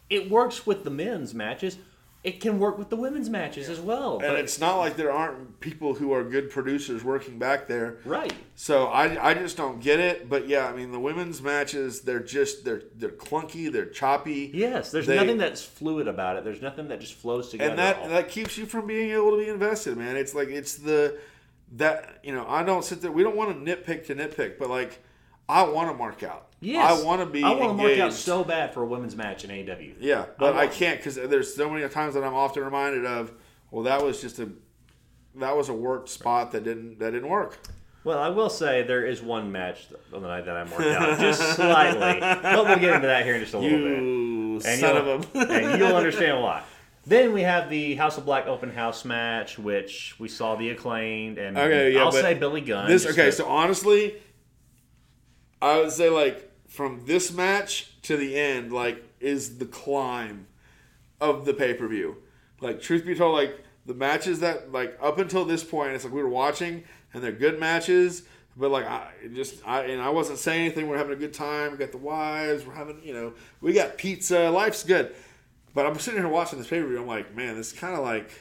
it 0.10 0.30
works 0.30 0.66
with 0.66 0.84
the 0.86 0.90
men's 0.90 1.34
matches. 1.34 1.78
It 2.24 2.42
can 2.42 2.60
work 2.60 2.78
with 2.78 2.90
the 2.90 2.96
women's 2.98 3.30
matches 3.30 3.70
as 3.70 3.80
well. 3.80 4.20
and 4.22 4.36
it's 4.38 4.60
not 4.60 4.78
like 4.78 4.98
there 4.98 5.12
aren't 5.12 5.60
people 5.62 5.94
who 5.94 6.12
are 6.12 6.24
good 6.24 6.50
producers 6.50 7.04
working 7.04 7.40
back 7.40 7.68
there. 7.68 7.98
right. 8.04 8.34
So 8.56 8.88
I, 8.88 9.30
I 9.30 9.34
just 9.36 9.56
don't 9.56 9.80
get 9.80 10.00
it. 10.00 10.28
But 10.28 10.48
yeah, 10.48 10.68
I 10.68 10.74
mean 10.76 10.92
the 10.92 11.00
women's 11.00 11.42
matches 11.42 12.02
they're 12.02 12.20
just 12.20 12.66
they're 12.66 12.82
they're 12.96 13.10
clunky, 13.12 13.72
they're 13.72 13.86
choppy. 13.86 14.52
Yes. 14.54 14.92
There's 14.92 15.06
They- 15.08 15.16
nothing 15.16 15.38
that's 15.38 15.64
fluid 15.64 16.08
about 16.08 16.36
it. 16.38 16.44
There's 16.44 16.62
nothing 16.62 16.88
that 16.90 17.00
just 17.00 17.14
flows 17.14 17.50
together. 17.50 17.70
and 17.70 17.80
that 17.80 18.10
that 18.10 18.30
keeps 18.30 18.58
you 18.58 18.66
from 18.66 18.88
being 18.88 19.12
able 19.12 19.32
to 19.32 19.38
be 19.38 19.48
invested, 19.50 19.96
man. 19.98 20.18
It's 20.18 20.34
like 20.36 20.50
it's 20.50 20.76
the 20.76 21.18
that 21.74 22.20
you 22.24 22.34
know 22.34 22.46
I 22.48 22.64
don't 22.64 22.84
sit 22.84 23.02
there. 23.02 23.12
We 23.12 23.24
don't 23.24 23.36
want 23.38 23.64
to 23.66 23.76
nitpick 23.76 24.06
to 24.08 24.16
nitpick, 24.16 24.58
but 24.58 24.70
like 24.70 25.02
I 25.48 25.62
want 25.64 25.90
to 25.92 25.98
mark 25.98 26.24
out. 26.24 26.47
Yes, 26.60 27.02
I 27.02 27.06
want 27.06 27.22
to 27.22 27.26
be. 27.28 27.44
I 27.44 27.52
want 27.52 27.78
to 27.78 27.84
mark 27.84 28.00
out 28.00 28.14
so 28.14 28.44
bad 28.44 28.74
for 28.74 28.82
a 28.82 28.88
women's 28.88 29.16
match 29.16 29.44
in 29.44 29.52
AEW. 29.52 29.96
Yeah, 30.00 30.26
but 30.40 30.56
I 30.56 30.64
I, 30.64 30.68
can't 30.68 30.98
because 30.98 31.16
there's 31.16 31.54
so 31.54 31.70
many 31.70 31.88
times 31.90 32.16
that 32.16 32.24
I'm 32.24 32.34
often 32.34 32.64
reminded 32.64 33.06
of. 33.06 33.32
Well, 33.70 33.84
that 33.84 34.04
was 34.04 34.22
just 34.22 34.40
a 34.40 34.50
that 35.36 35.56
was 35.56 35.70
a 35.70 35.74
worked 35.74 36.10
spot 36.10 36.52
that 36.54 36.64
didn't 36.64 37.00
that 37.00 37.12
didn't 37.12 37.30
work. 37.30 37.60
Well, 38.04 38.20
I 38.20 38.30
will 38.30 38.50
say 38.50 38.84
there 38.84 39.06
is 39.06 39.22
one 39.22 39.52
match 39.52 39.88
on 40.14 40.22
the 40.22 40.28
night 40.30 40.46
that 40.46 40.56
I 40.56 40.64
marked 40.64 40.86
out 40.86 41.20
just 41.20 41.56
slightly, 41.56 42.20
but 42.20 42.66
we'll 42.66 42.80
get 42.80 42.96
into 42.96 43.08
that 43.08 43.26
here 43.26 43.36
in 43.36 43.42
just 43.42 43.54
a 43.54 43.60
little 43.60 43.80
bit. 43.80 44.00
You 44.00 44.62
And 44.66 44.80
son 44.80 44.98
of 44.98 45.36
a. 45.36 45.38
and 45.52 45.78
you'll 45.78 45.96
understand 45.96 46.42
why. 46.42 46.64
Then 47.06 47.34
we 47.34 47.42
have 47.42 47.70
the 47.70 47.96
House 47.96 48.18
of 48.18 48.26
Black 48.26 48.48
open 48.48 48.70
house 48.70 49.06
match, 49.06 49.60
which 49.60 50.16
we 50.20 50.28
saw 50.28 50.56
the 50.56 50.70
acclaimed, 50.70 51.38
and 51.38 51.58
Okay, 51.58 51.94
yeah, 51.94 52.04
I'll 52.04 52.12
say 52.12 52.34
Billy 52.34 52.62
Gunn. 52.62 52.88
This 52.88 53.06
okay, 53.06 53.32
so 53.32 53.46
honestly, 53.46 54.16
I 55.62 55.80
would 55.80 55.92
say 55.92 56.10
like 56.10 56.47
from 56.68 57.06
this 57.06 57.32
match 57.32 58.02
to 58.04 58.18
the 58.18 58.38
end, 58.38 58.72
like 58.72 59.04
is 59.20 59.58
the 59.58 59.66
climb 59.66 60.48
of 61.20 61.46
the 61.46 61.54
pay 61.54 61.74
per 61.74 61.88
view. 61.88 62.18
Like 62.62 62.82
truth 62.82 63.06
be 63.06 63.16
told, 63.16 63.34
like 63.34 63.64
the 63.86 63.94
matches 63.94 64.42
that 64.42 64.72
like 64.72 64.98
up 65.02 65.18
until 65.18 65.46
this 65.46 65.64
point, 65.64 65.94
it's 65.94 66.04
like 66.04 66.14
we 66.14 66.22
were 66.22 66.30
watching 66.30 66.84
and 67.14 67.24
they're 67.24 67.32
good 67.32 67.60
matches. 67.60 68.24
But 68.56 68.72
like 68.72 68.86
I 68.86 69.12
just 69.34 69.66
I 69.68 69.84
and 69.84 70.02
I 70.02 70.10
wasn't 70.10 70.40
saying 70.40 70.66
anything. 70.66 70.88
We're 70.88 70.98
having 70.98 71.14
a 71.14 71.18
good 71.18 71.34
time. 71.34 71.72
We 71.72 71.78
got 71.78 71.92
the 71.92 71.98
wives. 71.98 72.66
We're 72.66 72.74
having 72.74 73.02
you 73.04 73.14
know 73.14 73.34
we 73.62 73.74
got 73.74 73.98
pizza. 73.98 74.50
Life's 74.50 74.84
good. 74.84 75.16
But 75.74 75.86
I'm 75.86 75.98
sitting 76.00 76.20
here 76.20 76.30
watching 76.30 76.58
this 76.58 76.68
pay 76.68 76.82
per 76.82 76.88
view. 76.88 77.00
I'm 77.00 77.08
like, 77.08 77.36
man, 77.36 77.56
this 77.56 77.72
is 77.72 77.80
kind 77.80 77.94
of 77.96 78.04
like 78.04 78.32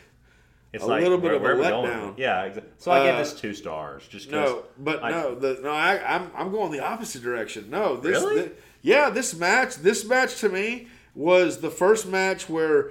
it's 0.77 0.85
a 0.85 0.87
little 0.87 1.19
bit 1.19 1.33
of 1.33 1.41
a 1.41 1.45
where- 1.45 1.57
where 1.57 1.71
going? 1.71 1.91
letdown. 1.91 2.15
Yeah, 2.19 2.49
exa- 2.49 2.65
so 2.79 2.91
I 2.93 3.05
gave 3.05 3.15
Uh, 3.15 3.19
this 3.19 3.35
two 3.35 3.53
stars. 3.55 4.07
Just 4.09 4.31
No, 4.31 4.65
but 4.79 5.03
I- 5.03 5.11
no, 5.11 5.35
the 5.35 5.59
no, 5.63 5.71
I, 5.71 6.01
I'm 6.15 6.31
I'm 6.37 6.51
going 6.51 6.71
the 6.73 6.81
opposite 6.81 7.23
direction. 7.23 7.69
No, 7.71 7.97
this, 7.97 8.23
Really? 8.23 8.43
thi- 8.43 8.51
yeah, 8.83 9.11
this 9.11 9.35
match, 9.35 9.77
this 9.77 10.05
match 10.05 10.41
to 10.41 10.49
me 10.49 10.89
was 11.15 11.59
the 11.61 11.71
first 11.71 12.07
match 12.07 12.49
where 12.49 12.91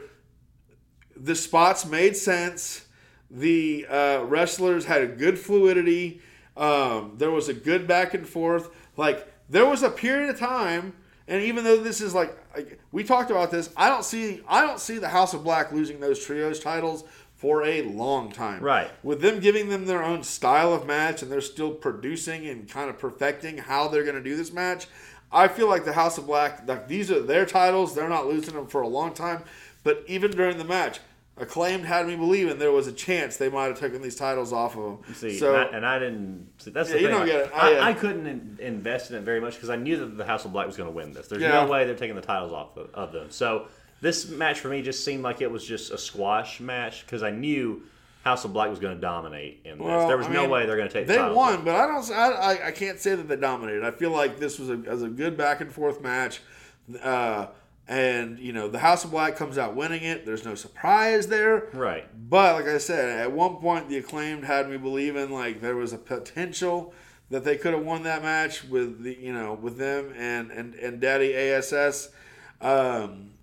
the 1.15 1.35
spots 1.35 1.85
made 1.85 2.17
sense. 2.17 2.85
The 3.31 3.85
uh, 3.89 4.23
wrestlers 4.25 4.85
had 4.85 5.01
a 5.01 5.07
good 5.07 5.39
fluidity. 5.39 6.21
Um, 6.57 7.13
there 7.17 7.31
was 7.31 7.49
a 7.49 7.53
good 7.53 7.87
back 7.87 8.13
and 8.13 8.27
forth. 8.27 8.69
Like 8.97 9.27
there 9.49 9.65
was 9.65 9.83
a 9.83 9.89
period 9.89 10.29
of 10.29 10.39
time, 10.39 10.93
and 11.27 11.41
even 11.43 11.63
though 11.63 11.77
this 11.77 12.01
is 12.01 12.13
like, 12.15 12.37
like 12.55 12.79
we 12.91 13.03
talked 13.03 13.31
about 13.31 13.51
this, 13.51 13.69
I 13.75 13.89
don't 13.89 14.05
see 14.05 14.41
I 14.47 14.61
don't 14.65 14.79
see 14.79 14.97
the 14.97 15.09
House 15.09 15.33
of 15.33 15.43
Black 15.43 15.71
losing 15.71 15.99
those 15.99 16.23
trios 16.23 16.59
titles 16.59 17.03
for 17.35 17.63
a 17.63 17.81
long 17.81 18.31
time 18.31 18.61
Right. 18.61 18.89
with 19.03 19.21
them 19.21 19.39
giving 19.39 19.69
them 19.69 19.85
their 19.85 20.03
own 20.03 20.23
style 20.23 20.73
of 20.73 20.85
match 20.87 21.21
and 21.21 21.31
they're 21.31 21.41
still 21.41 21.71
producing 21.71 22.47
and 22.47 22.67
kind 22.69 22.89
of 22.89 22.97
perfecting 22.97 23.57
how 23.57 23.87
they're 23.87 24.03
going 24.03 24.15
to 24.15 24.23
do 24.23 24.35
this 24.37 24.53
match 24.53 24.87
i 25.31 25.47
feel 25.47 25.67
like 25.67 25.83
the 25.85 25.93
house 25.93 26.17
of 26.17 26.25
black 26.25 26.61
like 26.67 26.87
these 26.87 27.11
are 27.11 27.21
their 27.21 27.45
titles 27.45 27.93
they're 27.93 28.07
not 28.09 28.25
losing 28.27 28.53
them 28.53 28.67
for 28.67 28.81
a 28.81 28.87
long 28.87 29.13
time 29.13 29.41
but 29.83 30.03
even 30.07 30.31
during 30.31 30.57
the 30.57 30.63
match 30.63 30.99
acclaimed 31.37 31.83
had 31.83 32.07
me 32.07 32.15
believing 32.15 32.57
there 32.57 32.71
was 32.71 32.87
a 32.87 32.91
chance 32.93 33.35
they 33.35 33.49
might 33.49 33.65
have 33.65 33.77
taken 33.77 34.01
these 34.01 34.15
titles 34.15 34.53
off 34.53 34.77
of 34.77 34.83
them 35.03 35.13
See, 35.15 35.37
so 35.37 35.53
and, 35.53 35.57
I, 35.65 35.77
and 35.77 35.85
I 35.85 35.99
didn't. 35.99 36.47
See, 36.59 36.71
that's 36.71 36.89
the 36.89 36.95
Yeah, 36.95 37.01
you 37.01 37.07
thing. 37.09 37.17
don't 37.17 37.25
get 37.25 37.41
it. 37.47 37.51
I, 37.53 37.73
I, 37.73 37.79
uh, 37.79 37.83
I 37.89 37.93
couldn't 37.93 38.25
in, 38.25 38.57
invest 38.61 39.11
in 39.11 39.17
it 39.17 39.23
very 39.23 39.41
much 39.41 39.55
because 39.55 39.69
I 39.69 39.75
knew 39.75 39.97
that 39.97 40.15
the 40.17 40.23
House 40.23 40.45
of 40.45 40.53
Black 40.53 40.65
was 40.65 40.77
going 40.77 40.87
to 40.89 40.95
win 40.95 41.11
this. 41.11 41.27
There's 41.27 41.41
Yeah. 41.41 41.65
no 41.65 41.69
way 41.69 41.85
they're 41.85 41.97
taking 41.97 42.15
the 42.15 42.21
titles 42.21 42.53
off 42.53 42.77
of, 42.77 42.89
of 42.93 43.11
them. 43.11 43.31
So 43.31 43.67
this 44.05 44.29
match 44.29 44.59
for 44.59 44.69
me 44.69 44.81
just 44.83 45.03
seemed 45.03 45.23
like 45.23 45.41
it 45.41 45.49
was 45.49 45.65
just 45.65 45.91
a 45.91 45.97
squash 45.97 46.59
match 46.59 47.05
because 47.05 47.23
I 47.23 47.31
knew 47.31 47.81
House 48.23 48.45
of 48.45 48.53
Black 48.53 48.69
was 48.69 48.79
going 48.79 48.93
to 48.95 49.01
dominate 49.01 49.61
in 49.65 49.79
this. 49.79 49.85
Well, 49.85 50.07
there 50.07 50.17
was 50.17 50.27
I 50.27 50.33
no 50.33 50.41
mean, 50.43 50.51
way 50.51 50.65
they're 50.67 50.77
going 50.77 50.87
to 50.89 50.93
take. 50.93 51.07
they 51.07 51.17
the 51.17 51.33
won 51.33 51.63
but 51.65 51.75
i 51.75 51.87
don't 51.87 52.11
I, 52.11 52.29
I, 52.31 52.67
I 52.67 52.71
can't 52.71 52.99
say 52.99 53.15
that 53.15 53.27
they 53.27 53.35
dominated 53.35 53.83
i 53.83 53.91
feel 53.91 54.11
like 54.11 54.39
this 54.39 54.59
was 54.59 54.69
a, 54.69 54.77
was 54.77 55.03
a 55.03 55.09
good 55.09 55.35
back 55.37 55.61
and 55.61 55.71
forth 55.71 56.01
match 56.01 56.41
uh, 57.01 57.47
and 57.87 58.39
you 58.39 58.51
know 58.53 58.67
the 58.67 58.79
house 58.79 59.03
of 59.05 59.11
black 59.11 59.35
comes 59.35 59.57
out 59.57 59.75
winning 59.75 60.03
it 60.03 60.25
there's 60.25 60.45
no 60.45 60.55
surprise 60.55 61.27
there 61.27 61.67
Right. 61.73 62.05
But 62.29 62.55
like 62.55 62.65
I 62.73 62.77
said, 62.79 63.19
at 63.19 63.31
one 63.31 63.55
point 63.57 63.89
the 63.89 63.97
acclaimed 63.97 64.43
had 64.45 64.69
me 64.69 64.77
believing 64.77 65.29
like 65.31 65.61
there 65.61 65.75
was 65.75 65.93
a 65.93 65.97
potential 65.97 66.93
that 67.29 67.43
they 67.43 67.57
could 67.57 67.73
have 67.73 67.83
won 67.85 68.03
that 68.03 68.21
match 68.23 68.63
with 68.63 69.03
the 69.03 69.15
you 69.19 69.33
know 69.33 69.53
with 69.53 69.77
them 69.77 70.13
and 70.17 70.51
and 70.51 70.73
and 70.75 70.99
Daddy 70.99 71.35
Ass. 71.35 72.09
Um, 72.61 73.34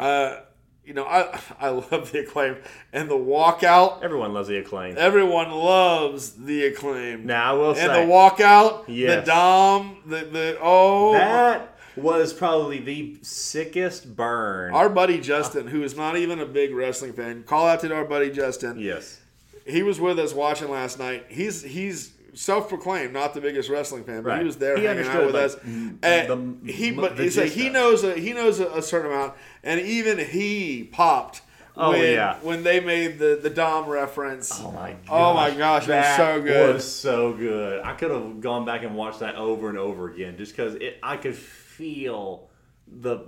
uh, 0.00 0.40
you 0.84 0.94
know 0.94 1.04
I 1.04 1.38
I 1.60 1.68
love 1.70 2.10
the 2.12 2.20
acclaim 2.20 2.56
and 2.92 3.08
the 3.10 3.14
walkout. 3.16 4.02
Everyone 4.02 4.32
loves 4.32 4.48
the 4.48 4.56
acclaim. 4.58 4.96
Everyone 4.98 5.50
loves 5.50 6.32
the 6.32 6.66
acclaim. 6.66 7.26
Now 7.26 7.52
I 7.54 7.56
will 7.56 7.68
and 7.70 7.78
say 7.78 7.86
the 8.06 8.10
walkout, 8.12 8.84
Yes. 8.88 9.20
the 9.24 9.26
dom, 9.30 9.98
the 10.06 10.24
the 10.24 10.58
oh. 10.60 11.12
that 11.12 11.76
was 11.96 12.32
probably 12.32 12.78
the 12.78 13.18
sickest 13.22 14.16
burn. 14.16 14.72
our 14.72 14.88
buddy 14.88 15.20
Justin, 15.20 15.66
who 15.66 15.82
is 15.82 15.96
not 15.96 16.16
even 16.16 16.40
a 16.40 16.46
big 16.46 16.72
wrestling 16.74 17.12
fan, 17.12 17.42
call 17.42 17.66
out 17.66 17.80
to 17.80 17.94
our 17.94 18.04
buddy 18.04 18.30
Justin. 18.30 18.78
yes. 18.78 19.20
he 19.66 19.82
was 19.82 20.00
with 20.00 20.18
us 20.18 20.32
watching 20.32 20.70
last 20.70 20.98
night. 20.98 21.26
He's 21.28 21.62
he's 21.62 22.12
self-proclaimed 22.34 23.12
not 23.12 23.34
the 23.34 23.40
biggest 23.40 23.68
wrestling 23.68 24.04
fan, 24.04 24.22
but 24.22 24.30
Right. 24.30 24.38
he 24.40 24.44
was 24.44 24.56
there 24.56 24.76
He 24.76 24.84
hanging 24.84 25.06
out 25.06 25.26
with 25.26 25.34
us. 25.34 25.56
Mm, 25.56 25.62
mm, 25.62 25.98
and 26.02 26.60
the- 26.66 26.72
he 26.72 26.88
m- 26.88 26.96
but 26.96 27.12
like 27.18 27.30
gist 27.30 27.54
he 27.54 27.68
knows 27.68 28.04
a, 28.04 28.14
he 28.14 28.32
knows 28.32 28.60
a, 28.60 28.66
a 28.68 28.82
certain 28.82 29.10
amount, 29.12 29.34
and 29.62 29.80
even 29.80 30.18
he 30.18 30.84
popped. 30.84 31.42
Oh, 31.76 31.90
when, 31.92 32.02
yeah. 32.12 32.36
when 32.42 32.62
they 32.64 32.80
made 32.80 33.18
the 33.18 33.38
the 33.40 33.48
Dom 33.48 33.88
reference. 33.88 34.60
Oh 34.60 34.72
my 34.72 34.90
gosh. 34.92 34.98
Oh 35.08 35.34
my 35.34 35.50
gosh, 35.52 35.88
it 35.88 35.92
was 35.92 36.16
so 36.16 36.42
good. 36.42 36.74
was 36.74 36.94
so 36.96 37.32
good. 37.32 37.82
I 37.84 37.92
could 37.94 38.10
have 38.10 38.40
gone 38.40 38.64
back 38.66 38.82
and 38.82 38.94
watched 38.96 39.20
that 39.20 39.36
over 39.36 39.68
and 39.68 39.78
over 39.78 40.10
again 40.12 40.36
just 40.36 40.54
because. 40.54 40.76
I 41.02 41.16
could 41.16 41.36
feel 41.36 42.48
the. 42.86 43.18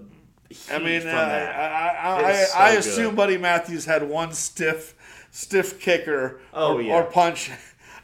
Heat 0.50 0.58
I 0.70 0.78
mean, 0.80 0.96
uh, 0.98 1.00
from 1.00 1.10
that. 1.12 1.54
I, 1.54 1.88
I, 1.88 2.18
It 2.18 2.24
I, 2.24 2.30
is 2.42 2.48
so 2.52 2.58
I 2.58 2.70
good. 2.70 2.78
assume 2.80 3.14
Buddy 3.14 3.38
Matthews 3.38 3.84
had 3.86 4.06
one 4.06 4.32
stiff, 4.32 4.94
stiff 5.30 5.80
kicker 5.80 6.40
Oh, 6.52 6.74
or, 6.74 6.82
yeah. 6.82 6.92
or 6.94 7.04
punch 7.04 7.50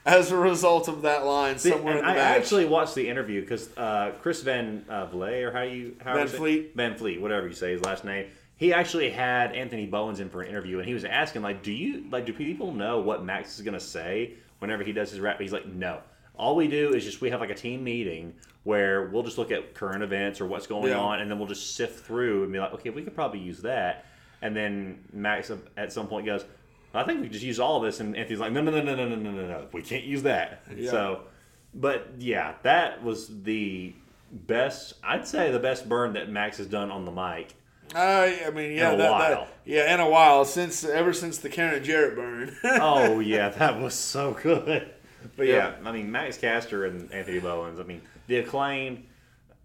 as 0.09 0.31
a 0.33 0.37
result 0.37 0.89
of 0.89 1.03
that 1.03 1.27
line 1.27 1.59
somewhere 1.59 1.99
in 1.99 2.05
the 2.05 2.11
I 2.11 2.15
match. 2.15 2.37
actually 2.39 2.65
watched 2.65 2.95
the 2.95 3.09
interview 3.09 3.41
because 3.43 3.69
uh, 3.77 4.13
Chris 4.23 4.43
Van 4.43 4.85
uh, 4.89 5.07
Vliet, 5.07 5.45
or 5.45 5.53
how 5.53 5.63
you 5.63 5.97
how 6.03 6.15
Van? 6.15 6.27
Fleet. 6.29 6.73
Van 6.75 6.97
Fleet, 6.97 7.21
whatever 7.21 7.47
you 7.47 7.53
say 7.55 7.73
his 7.73 7.85
last 7.85 8.05
name. 8.05 8.27
He 8.57 8.73
actually 8.73 9.11
had 9.11 9.53
Anthony 9.53 9.87
Bowens 9.87 10.19
in 10.19 10.31
for 10.31 10.43
an 10.43 10.49
interview, 10.49 10.79
and 10.79 10.89
he 10.89 10.95
was 10.95 11.05
asking 11.05 11.43
like, 11.43 11.63
"Do 11.63 11.73
you 11.73 12.05
like? 12.11 12.27
Do 12.27 12.33
people 12.33 12.73
know 12.73 13.01
what 13.01 13.25
Max 13.25 13.57
is 13.59 13.65
gonna 13.65 13.79
say 13.79 14.33
whenever 14.59 14.83
he 14.83 14.93
does 14.93 15.11
his 15.11 15.21
rap?" 15.21 15.41
He's 15.41 15.53
like, 15.53 15.67
"No. 15.67 16.01
All 16.37 16.57
we 16.57 16.69
do 16.69 16.95
is 16.95 17.05
just 17.05 17.21
we 17.21 17.31
have 17.31 17.41
like 17.41 17.51
a 17.51 17.55
team 17.55 17.85
meeting 17.85 18.35
where 18.65 19.09
we'll 19.09 19.23
just 19.23 19.39
look 19.39 19.51
at 19.53 19.75
current 19.75 20.03
events 20.03 20.41
or 20.41 20.47
what's 20.47 20.67
going 20.67 20.89
Yeah. 20.89 20.99
on, 20.99 21.21
and 21.21 21.31
then 21.31 21.39
we'll 21.39 21.49
just 21.49 21.77
sift 21.77 22.05
through 22.05 22.45
and 22.45 22.53
be 22.53 22.59
like, 22.59 22.73
okay, 22.75 22.91
we 22.91 23.03
could 23.03 23.15
probably 23.15 23.41
use 23.41 23.61
that." 23.63 24.07
And 24.41 24.57
then 24.57 25.01
Max 25.13 25.51
at 25.77 25.93
some 25.93 26.07
point 26.07 26.27
goes, 26.27 26.45
"I 26.95 27.05
think 27.05 27.19
we 27.21 27.27
could 27.27 27.33
just 27.33 27.45
use 27.45 27.61
all 27.61 27.77
of 27.77 27.83
this," 27.85 28.01
and 28.01 28.17
Anthony's 28.17 28.41
like, 28.41 28.53
"No, 28.53 28.61
no, 28.63 28.71
no, 28.71 28.81
no, 28.83 28.95
no, 28.95 29.07
no, 29.07 29.17
no, 29.17 29.47
no. 29.47 29.67
We 29.73 29.83
can't 29.83 30.05
use 30.05 30.23
that." 30.23 30.63
Yeah. 30.75 30.91
So. 30.91 31.21
But 31.75 32.09
yeah, 32.19 32.55
that 32.63 33.05
was 33.05 33.43
the 33.43 33.93
best. 34.33 34.95
I'd 35.05 35.27
say 35.29 35.51
the 35.53 35.59
best 35.59 35.89
burn 35.89 36.15
that 36.15 36.31
Max 36.31 36.57
has 36.59 36.67
done 36.67 36.91
on 36.91 37.05
the 37.05 37.11
mic. 37.13 37.55
Uh, 37.95 37.99
I 38.47 38.51
mean, 38.53 38.73
yeah, 38.73 38.89
In 38.89 38.95
a 38.95 39.03
that, 39.03 39.11
while. 39.11 39.21
that, 39.45 39.49
yeah, 39.65 39.95
in 39.95 40.01
a 40.01 40.09
while 40.09 40.45
since 40.45 40.85
ever 40.85 41.13
since 41.13 41.39
the 41.39 41.49
Karen 41.49 41.83
Jarrett 41.85 42.17
burn. 42.17 42.57
Oh 42.65 43.21
yeah, 43.21 43.49
that 43.51 43.81
was 43.81 43.95
so 43.95 44.33
good. 44.43 44.91
But 45.37 45.47
Yeah. 45.47 45.75
yeah, 45.83 45.89
I 45.89 45.93
mean 45.93 46.11
Max 46.11 46.37
Caster 46.39 46.85
and 46.87 47.11
Anthony 47.13 47.39
Bowens. 47.41 47.79
I 47.81 47.83
mean 47.85 48.03
the 48.27 48.39
acclaimed 48.39 49.05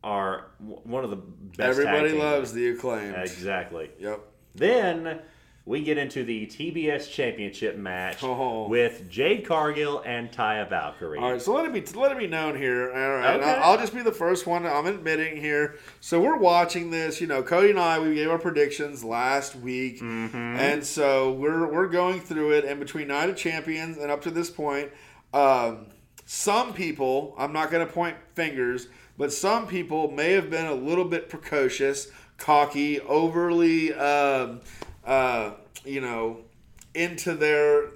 are 0.04 0.48
one 0.60 1.04
of 1.04 1.10
the 1.10 1.16
best. 1.18 1.62
Everybody 1.80 2.12
loves 2.12 2.52
the 2.54 2.68
acclaimed. 2.70 3.16
exactly. 3.18 3.90
Yep. 4.00 4.20
Then 4.56 5.20
we 5.66 5.82
get 5.82 5.98
into 5.98 6.26
the 6.26 6.46
TBS 6.48 7.10
Championship 7.10 7.78
match 7.78 8.22
Oh. 8.22 8.68
with 8.68 9.10
Jade 9.10 9.46
Cargill 9.46 10.02
and 10.06 10.30
Taya 10.30 10.68
Valkyrie. 10.70 11.20
All 11.20 11.32
right, 11.32 11.42
so 11.42 11.54
let 11.54 11.64
it 11.66 11.72
be 11.74 11.98
let 11.98 12.12
it 12.12 12.18
be 12.20 12.28
known 12.28 12.58
here. 12.58 12.92
All 12.92 13.16
right, 13.16 13.36
Okay. 13.40 13.46
I'll, 13.50 13.72
I'll 13.72 13.78
just 13.78 13.94
be 13.96 14.02
the 14.02 14.12
first 14.12 14.46
one. 14.46 14.66
I'm 14.66 14.86
admitting 14.86 15.38
here. 15.38 15.76
So 16.02 16.20
we're 16.20 16.36
watching 16.38 16.90
this. 16.92 17.22
You 17.22 17.28
know, 17.28 17.42
Cody 17.44 17.70
and 17.70 17.80
I 17.80 17.98
we 18.00 18.14
gave 18.16 18.30
our 18.30 18.40
predictions 18.40 19.04
last 19.06 19.56
week, 19.56 20.02
Mm-hmm. 20.02 20.36
and 20.36 20.86
so 20.86 21.32
we're 21.32 21.66
we're 21.72 21.88
going 21.88 22.20
through 22.20 22.52
it. 22.52 22.66
And 22.66 22.80
between 22.80 23.08
Night 23.08 23.30
of 23.30 23.38
Champions 23.38 23.98
and 23.98 24.12
up 24.12 24.22
to 24.24 24.32
this 24.32 24.50
point, 24.50 24.90
um, 25.34 25.86
some 26.26 26.74
people 26.74 27.36
I'm 27.38 27.54
not 27.54 27.72
going 27.72 27.88
to 27.88 27.92
point 27.94 28.18
fingers, 28.36 28.88
but 29.18 29.32
some 29.32 29.68
people 29.68 30.12
may 30.12 30.34
have 30.34 30.50
been 30.50 30.66
a 30.66 30.74
little 30.74 31.06
bit 31.06 31.30
precocious, 31.30 32.10
cocky, 32.38 33.00
overly, 33.00 33.94
um, 33.94 34.60
uh, 35.06 35.52
you 35.86 36.02
know, 36.02 36.38
into 36.96 37.34
their 37.34 37.90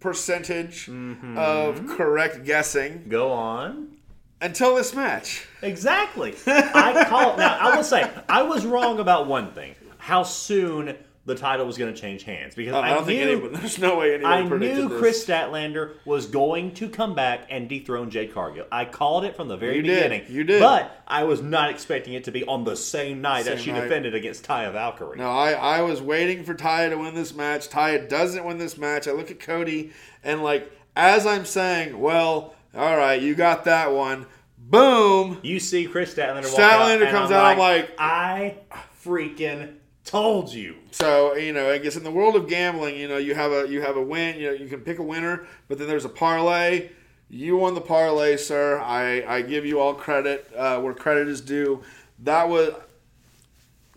percentage 0.00 0.86
Mm-hmm. 0.86 1.38
of 1.38 1.86
correct 1.86 2.44
guessing 2.44 3.04
Go 3.08 3.30
on. 3.32 3.96
until 4.40 4.74
this 4.76 4.94
match. 4.94 5.46
Exactly. 5.62 6.34
I 6.46 7.04
call 7.08 7.36
now. 7.36 7.56
I 7.60 7.76
will 7.76 7.84
say 7.84 8.10
I 8.28 8.42
was 8.42 8.66
wrong 8.66 8.98
about 8.98 9.26
one 9.28 9.52
thing: 9.52 9.74
how 9.98 10.22
soon 10.24 10.96
the 11.24 11.36
title 11.36 11.64
was 11.66 11.78
going 11.78 11.94
to 11.94 12.00
change 12.00 12.24
hands 12.24 12.54
because 12.56 12.74
um, 12.74 12.84
I 12.84 12.90
I, 12.90 12.94
don't 12.94 13.04
think 13.04 13.20
knew, 13.20 13.30
anybody. 13.30 13.56
There's 13.60 13.78
no 13.78 13.98
way 13.98 14.14
anybody 14.14 14.44
I 14.44 14.48
predicted 14.48 14.78
knew 14.78 14.88
this. 14.88 14.98
Kris 14.98 15.24
Statlander 15.24 15.92
was 16.04 16.26
going 16.26 16.74
to 16.74 16.88
come 16.88 17.14
back 17.14 17.46
and 17.48 17.68
dethrone 17.68 18.10
Jade 18.10 18.34
Cargill. 18.34 18.66
I 18.72 18.86
called 18.86 19.24
it 19.24 19.36
from 19.36 19.46
the 19.46 19.56
very 19.56 19.76
You 19.76 19.82
did. 19.82 19.94
beginning. 20.10 20.24
You 20.28 20.42
did. 20.42 20.60
But 20.60 21.00
I 21.06 21.22
was 21.24 21.40
not 21.40 21.70
expecting 21.70 22.14
it 22.14 22.24
to 22.24 22.32
be 22.32 22.44
on 22.44 22.64
the 22.64 22.74
same 22.76 23.20
night 23.20 23.44
that 23.44 23.60
she 23.60 23.70
night. 23.70 23.82
defended 23.82 24.14
against 24.16 24.44
Taya 24.44 24.72
Valkyrie. 24.72 25.18
No, 25.18 25.30
I, 25.30 25.52
I 25.52 25.82
was 25.82 26.02
waiting 26.02 26.42
for 26.42 26.54
Taya 26.54 26.90
to 26.90 26.96
win 26.96 27.14
this 27.14 27.34
match. 27.34 27.68
Taya 27.68 28.08
doesn't 28.08 28.44
win 28.44 28.58
this 28.58 28.76
match. 28.76 29.06
I 29.06 29.12
look 29.12 29.30
at 29.30 29.38
Cody 29.38 29.92
and 30.24 30.42
like 30.42 30.72
as 30.96 31.24
I'm 31.26 31.44
saying, 31.44 31.98
well, 31.98 32.54
all 32.74 32.96
right, 32.96 33.20
you 33.20 33.34
got 33.34 33.64
that 33.64 33.92
one. 33.92 34.26
Boom. 34.58 35.38
You 35.42 35.60
see 35.60 35.86
Kris 35.86 36.14
Statlander 36.14 36.44
walk 36.44 36.60
Statlander 36.60 37.06
out, 37.06 37.10
comes 37.12 37.30
I'm 37.30 37.36
out, 37.36 37.44
I'm 37.52 37.58
like, 37.58 37.88
like- 37.90 37.96
I 37.98 38.56
freaking 39.04 39.74
told 40.04 40.52
you. 40.52 40.76
So 40.90 41.34
you 41.34 41.52
know, 41.52 41.70
I 41.70 41.78
guess 41.78 41.96
in 41.96 42.04
the 42.04 42.10
world 42.10 42.36
of 42.36 42.48
gambling, 42.48 42.96
you 42.96 43.08
know, 43.08 43.18
you 43.18 43.34
have 43.34 43.52
a 43.52 43.68
you 43.68 43.80
have 43.82 43.96
a 43.96 44.02
win. 44.02 44.38
You 44.38 44.48
know, 44.48 44.52
you 44.52 44.68
can 44.68 44.80
pick 44.80 44.98
a 44.98 45.02
winner, 45.02 45.46
but 45.68 45.78
then 45.78 45.88
there's 45.88 46.04
a 46.04 46.10
parlay. 46.10 46.90
You 47.28 47.56
won 47.56 47.74
the 47.74 47.80
parlay, 47.80 48.36
sir. 48.36 48.78
I, 48.78 49.24
I 49.26 49.42
give 49.42 49.64
you 49.64 49.80
all 49.80 49.94
credit 49.94 50.50
uh, 50.54 50.80
where 50.80 50.92
credit 50.92 51.28
is 51.28 51.40
due. 51.40 51.82
That 52.18 52.48
was 52.48 52.74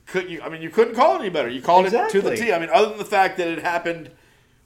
could 0.05 0.29
you? 0.29 0.41
I 0.41 0.49
mean, 0.49 0.61
you 0.61 0.69
couldn't 0.69 0.95
call 0.95 1.15
it 1.15 1.19
any 1.19 1.29
better. 1.29 1.49
You 1.49 1.61
called 1.61 1.85
it 1.85 1.89
to 1.89 1.97
the 1.97 2.31
Exactly. 2.31 2.37
T. 2.37 2.53
I 2.53 2.59
mean, 2.59 2.69
other 2.71 2.89
than 2.89 2.97
the 2.97 3.05
fact 3.05 3.37
that 3.37 3.47
it 3.47 3.59
happened 3.59 4.11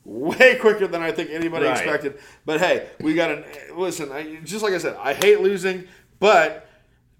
way 0.03 0.55
quicker 0.61 0.87
than 0.87 1.01
I 1.01 1.11
think 1.11 1.29
anybody 1.31 1.65
Right. 1.65 1.77
expected. 1.77 2.19
But 2.45 2.59
hey, 2.59 2.89
we 2.99 3.15
got 3.15 3.31
an 3.31 3.43
listen. 3.75 4.11
I, 4.11 4.39
just 4.43 4.63
like 4.63 4.73
I 4.73 4.77
said, 4.77 4.95
I 4.99 5.13
hate 5.13 5.39
losing, 5.41 5.87
but 6.19 6.67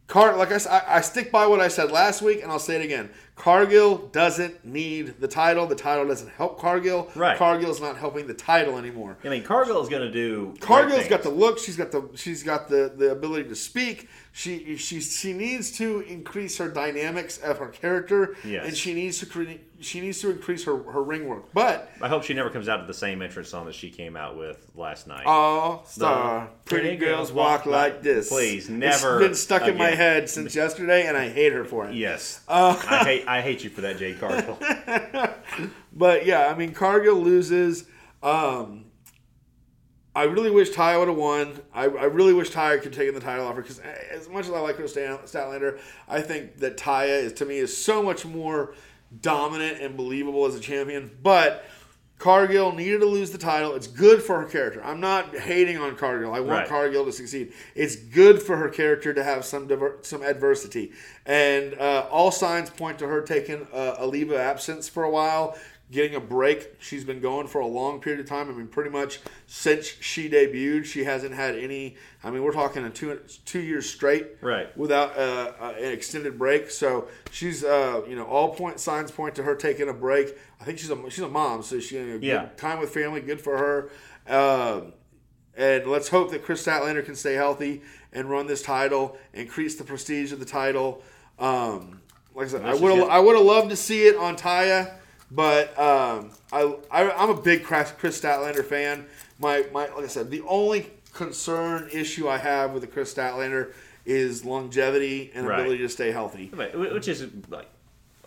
Car, 0.08 0.36
like 0.38 0.52
I, 0.52 0.84
I 0.88 1.02
stick 1.02 1.32
by 1.32 1.46
what 1.46 1.60
I 1.60 1.68
said 1.68 1.92
last 1.92 2.22
week, 2.24 2.42
and 2.42 2.52
I'll 2.52 2.58
say 2.60 2.76
it 2.76 2.84
again. 2.84 3.12
Cargill 3.40 3.98
doesn't 4.12 4.66
need 4.66 5.20
the 5.22 5.28
title. 5.28 5.66
The 5.66 5.74
title 5.76 6.06
doesn't 6.06 6.30
help 6.30 6.60
Cargill. 6.60 7.10
Right. 7.16 7.38
Cargill's 7.38 7.80
not 7.80 7.96
helping 7.98 8.28
the 8.28 8.34
title 8.34 8.78
anymore. 8.78 9.18
I 9.24 9.30
mean, 9.30 9.44
Cargill's 9.44 9.88
going 9.88 10.02
to 10.04 10.12
do. 10.12 10.54
Cargill's 10.60 11.08
got 11.08 11.24
the 11.24 11.30
look. 11.30 11.58
She's 11.58 11.78
got 11.78 11.92
the. 11.92 12.10
She's 12.16 12.44
got 12.44 12.68
the 12.68 12.92
the 12.96 13.12
ability 13.12 13.48
to 13.48 13.56
speak. 13.56 14.10
She 14.34 14.76
she 14.76 15.00
she 15.02 15.34
needs 15.34 15.72
to 15.78 16.02
increase 16.02 16.58
her 16.58 16.70
dynamics 16.70 17.38
of 17.40 17.58
her 17.58 17.68
character, 17.70 18.36
Yes. 18.46 18.68
and 18.68 18.78
she 18.78 18.94
needs 18.94 19.18
to 19.20 19.26
cre- 19.26 19.58
she 19.80 20.02
needs 20.02 20.22
to 20.22 20.30
increase 20.30 20.66
her 20.66 20.78
her 20.92 21.02
ring 21.02 21.28
work. 21.28 21.46
But 21.54 21.90
I 22.00 22.08
hope 22.10 22.24
she 22.24 22.34
never 22.36 22.50
comes 22.52 22.70
out 22.70 22.78
to 22.78 22.86
the 22.86 22.94
same 22.94 23.22
entrance 23.24 23.50
song 23.50 23.66
that 23.66 23.74
she 23.74 23.90
came 23.90 24.16
out 24.16 24.38
with 24.38 24.70
last 24.76 25.08
night. 25.08 25.26
all 25.26 25.84
star 25.88 26.50
pretty 26.66 26.96
girls 26.96 27.32
walk 27.32 27.66
like 27.66 28.04
this. 28.04 28.30
Please, 28.30 28.70
never 28.70 29.16
It's 29.20 29.28
been 29.28 29.36
stuck 29.36 29.68
in 29.68 29.78
my 29.78 29.90
head 29.92 30.30
since 30.30 30.56
yesterday, 30.56 31.08
and 31.08 31.18
I 31.18 31.30
hate 31.30 31.52
her 31.54 31.66
for 31.66 31.88
it. 31.88 31.96
yes, 31.96 32.42
Uh, 32.48 32.80
I 32.88 33.04
hate 33.06 33.28
I 33.30 33.42
hate 33.42 33.64
you 33.64 33.70
for 33.70 33.82
that, 33.82 33.98
Jade 33.98 34.20
Cargill. 34.20 34.58
But 35.92 36.26
yeah, 36.26 36.48
I 36.48 36.56
mean, 36.56 36.74
Cargill 36.74 37.18
loses. 37.18 37.86
Um, 38.24 38.86
I 40.16 40.24
really 40.24 40.50
wish 40.50 40.72
Ty 40.72 40.98
would 40.98 41.10
have 41.10 41.18
won. 41.18 41.60
I, 41.74 41.84
I 41.84 42.06
really 42.06 42.34
wish 42.34 42.50
Ty 42.52 42.78
could 42.78 42.94
take 42.94 43.14
the 43.14 43.20
title 43.20 43.46
offer 43.46 43.62
because 43.62 43.80
as 43.80 44.30
much 44.30 44.46
as 44.46 44.52
I 44.52 44.60
like 44.60 44.78
Kris 44.78 44.96
Statlander, 44.96 45.80
I 46.08 46.22
think 46.22 46.58
that 46.58 46.78
Taya 46.78 47.22
is 47.24 47.34
to 47.34 47.46
me 47.46 47.58
is 47.58 47.76
so 47.76 48.02
much 48.02 48.26
more 48.26 48.76
dominant 49.22 49.82
and 49.82 49.98
believable 49.98 50.46
as 50.46 50.56
a 50.56 50.60
champion. 50.60 51.12
But 51.22 51.66
Cargill 52.20 52.74
needed 52.74 53.00
to 53.00 53.06
lose 53.06 53.32
the 53.32 53.38
title. 53.38 53.74
It's 53.76 53.88
good 53.88 54.22
for 54.22 54.42
her 54.42 54.46
character. 54.46 54.84
I'm 54.84 55.00
not 55.00 55.34
hating 55.36 55.78
on 55.78 55.96
Cargill. 55.96 56.34
I 56.34 56.42
want 56.42 56.60
Right. 56.60 56.68
Cargill 56.68 57.06
to 57.06 57.14
succeed. 57.14 57.54
It's 57.76 57.96
good 57.96 58.42
for 58.42 58.58
her 58.58 58.68
character 58.68 59.14
to 59.14 59.24
have 59.24 59.46
some 59.46 59.68
diver- 59.68 59.98
some 60.02 60.22
adversity, 60.22 60.92
and 61.26 61.74
uh, 61.80 62.08
all 62.12 62.30
signs 62.32 62.70
point 62.70 63.00
to 63.00 63.08
her 63.08 63.22
taking 63.22 63.66
uh, 63.74 63.96
a 64.00 64.06
leave 64.06 64.32
of 64.32 64.38
absence 64.38 64.90
for 64.90 65.04
a 65.06 65.10
while, 65.10 65.58
getting 65.92 66.16
a 66.16 66.20
break. 66.20 66.76
She's 66.80 67.04
been 67.04 67.20
going 67.20 67.48
for 67.48 67.62
a 67.62 67.66
long 67.68 68.00
period 68.00 68.20
of 68.20 68.28
time. 68.28 68.50
I 68.50 68.54
mean, 68.54 68.68
pretty 68.68 68.90
much 68.92 69.20
since 69.48 69.86
she 69.88 70.30
debuted, 70.30 70.86
she 70.86 71.04
hasn't 71.04 71.34
had 71.34 71.56
any. 71.56 71.96
I 72.24 72.30
mean, 72.32 72.44
we're 72.44 72.54
talking 72.54 72.84
a 72.86 72.90
two 72.90 73.20
two 73.46 73.60
years 73.60 73.90
straight, 73.90 74.28
Right. 74.42 74.76
without 74.78 75.18
uh, 75.18 75.54
uh, 75.60 75.74
an 75.78 75.92
extended 75.92 76.38
break. 76.38 76.70
So 76.70 77.08
she's, 77.32 77.64
uh, 77.64 78.02
you 78.08 78.16
know, 78.16 78.26
all 78.26 78.54
point 78.54 78.80
signs 78.80 79.10
point 79.12 79.36
to 79.36 79.44
her 79.44 79.56
taking 79.56 79.90
a 79.90 79.94
break. 79.94 80.38
I 80.62 80.64
think 80.64 80.78
she's 80.80 80.92
a 80.92 81.10
she's 81.10 81.24
a 81.24 81.30
mom, 81.30 81.64
so 81.64 81.80
she 81.80 81.96
you 81.98 82.06
know, 82.06 82.20
Yeah. 82.22 82.50
time 82.58 82.80
with 82.80 82.94
family, 82.94 83.22
good 83.22 83.42
for 83.42 83.58
her. 83.58 83.90
Um, 84.28 84.94
and 85.58 85.88
let's 85.88 86.10
hope 86.10 86.32
that 86.32 86.44
Kris 86.46 86.66
Statlander 86.66 87.04
can 87.04 87.16
stay 87.16 87.34
healthy 87.34 87.82
and 88.14 88.30
run 88.30 88.48
this 88.48 88.62
title, 88.62 89.18
increase 89.34 89.76
the 89.76 89.84
prestige 89.84 90.32
of 90.32 90.40
the 90.40 90.46
title. 90.46 91.04
Um, 91.38 92.02
like 92.36 92.48
I 92.48 92.50
said, 92.52 92.66
I 92.66 92.74
would. 92.76 93.10
I 93.10 93.20
would 93.20 93.36
have 93.36 93.46
loved 93.46 93.70
to 93.72 93.76
see 93.76 94.06
it 94.08 94.16
on 94.16 94.36
Taya, 94.38 94.94
but 95.32 95.78
um, 95.80 96.32
I, 96.52 96.76
I 96.92 97.12
I'm 97.12 97.30
a 97.30 97.40
big 97.42 97.64
Kris 97.64 97.92
Statlander 98.22 98.66
fan. 98.66 99.06
My 99.40 99.66
my 99.74 99.88
like 99.90 100.04
I 100.06 100.08
said, 100.08 100.30
the 100.32 100.42
only 100.48 100.90
concern 101.14 101.90
issue 101.92 102.28
I 102.28 102.38
have 102.38 102.72
with 102.72 102.82
the 102.82 102.88
Kris 102.88 103.14
Statlander 103.14 103.74
is 104.06 104.44
longevity 104.46 105.32
and 105.34 105.48
Right. 105.48 105.60
ability 105.60 105.84
to 105.84 105.90
stay 105.90 106.12
healthy. 106.12 106.50
right. 106.54 106.78
Which 106.78 107.08
is 107.08 107.26
like 107.50 107.68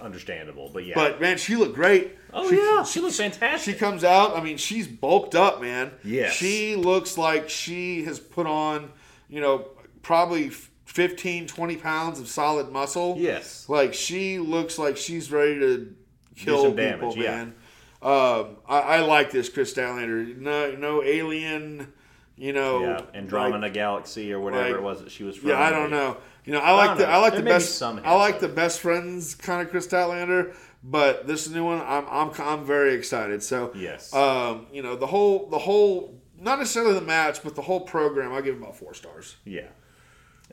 understandable, 0.00 0.70
but 0.72 0.84
yeah. 0.84 0.94
But 0.94 1.20
man, 1.20 1.38
she 1.38 1.57
looked 1.57 1.74
great. 1.74 2.16
oh 2.32 2.48
She- 2.48 2.57
yeah, 2.57 2.82
she 2.84 3.00
looks 3.00 3.16
fantastic. 3.16 3.74
She 3.74 3.78
comes 3.78 4.05
out. 4.05 4.36
I 4.36 4.42
mean, 4.42 4.57
she's 4.57 4.86
bulked 4.88 5.34
up, 5.34 5.61
man. 5.61 5.92
Yes. 6.05 6.32
She 6.32 6.76
looks 6.76 7.16
like 7.18 7.48
she 7.48 8.05
has 8.05 8.18
put 8.18 8.46
on, 8.46 8.90
you 9.28 9.40
know, 9.40 9.66
probably 10.03 10.50
15, 10.86 11.46
20 11.46 11.76
pounds 11.76 12.18
of 12.20 12.28
solid 12.28 12.70
muscle. 12.70 13.16
yes, 13.18 13.66
Like 13.68 13.94
she 13.94 14.38
looks 14.38 14.78
like 14.78 14.96
she's 14.96 15.30
ready 15.30 15.59
to 15.61 15.94
kill 16.37 16.62
some 16.62 16.70
people, 16.76 17.11
damage, 17.12 17.16
yeah. 17.16 17.30
man. 17.37 17.55
Um, 18.03 18.57
I, 18.68 18.78
I 18.80 19.01
like 19.01 19.30
this 19.30 19.49
Kris 19.49 19.72
Statlander. 19.72 20.37
No, 20.37 20.74
no 20.74 21.03
alien. 21.03 21.93
You 22.37 22.53
know, 22.53 22.80
yeah, 22.80 23.01
Andromeda 23.14 23.59
like- 23.59 23.74
Galaxy 23.74 24.33
or 24.33 24.41
whatever 24.41 24.64
like- 24.70 24.74
it 24.74 24.83
was 24.83 25.01
that 25.03 25.11
she 25.12 25.22
was 25.22 25.37
from. 25.37 25.51
yeah, 25.51 25.61
I 25.61 25.70
don't 25.70 25.91
know. 25.91 26.16
You 26.45 26.53
know, 26.55 26.59
I 26.61 26.72
like 26.72 26.99
the 26.99 27.05
know. 27.05 27.11
I 27.12 27.16
like 27.18 27.33
There 27.35 27.41
the 27.43 27.45
be 27.45 27.51
best 27.53 27.80
I 27.83 28.14
like 28.16 28.41
the 28.41 28.49
best 28.49 28.80
friends 28.80 29.35
kind 29.37 29.62
of 29.62 29.70
Kris 29.70 29.87
Statlander, 29.87 30.53
but 30.83 31.26
this 31.28 31.49
new 31.49 31.64
one 31.64 31.80
I'm 31.87 32.05
I'm 32.09 32.30
I'm 32.41 32.64
very 32.64 32.95
excited. 32.95 33.43
So 33.45 33.70
Yes. 33.76 34.12
um, 34.12 34.66
you 34.72 34.83
know 34.83 34.97
the 34.97 35.07
whole 35.07 35.47
the 35.51 35.59
whole 35.59 36.20
not 36.41 36.59
necessarily 36.59 36.95
the 36.95 37.01
match, 37.03 37.45
but 37.45 37.55
the 37.55 37.62
whole 37.62 37.83
program. 37.83 38.33
I 38.33 38.41
give 38.41 38.57
it 38.57 38.59
about 38.59 38.74
four 38.76 38.95
stars. 38.95 39.37
Yeah. 39.45 39.68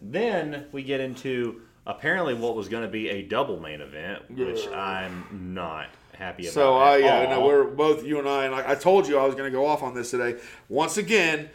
Then 0.02 0.68
we 0.72 0.84
get 0.84 1.00
into 1.00 1.62
apparently 1.90 2.34
what 2.36 2.56
was 2.56 2.68
going 2.70 2.84
to 2.84 2.90
be 2.90 3.10
a 3.10 3.22
double 3.24 3.60
main 3.60 3.82
event, 3.82 4.30
which 4.30 4.66
Yeah. 4.66 4.80
I'm 4.80 5.54
not 5.54 5.88
happy 6.14 6.44
about. 6.44 6.54
So 6.54 6.78
I 6.78 6.98
yeah, 6.98 7.24
all. 7.26 7.30
no, 7.42 7.46
we're 7.46 7.64
both 7.64 8.04
you 8.06 8.20
and 8.20 8.30
I, 8.30 8.46
and 8.46 8.54
I, 8.56 8.72
I 8.72 8.76
told 8.76 9.08
you 9.08 9.18
I 9.18 9.26
was 9.26 9.36
going 9.36 9.52
to 9.52 9.56
go 9.58 9.66
off 9.66 9.82
on 9.82 9.96
this 9.96 10.12
today. 10.12 10.40
Once 10.70 10.98
again, 10.98 11.50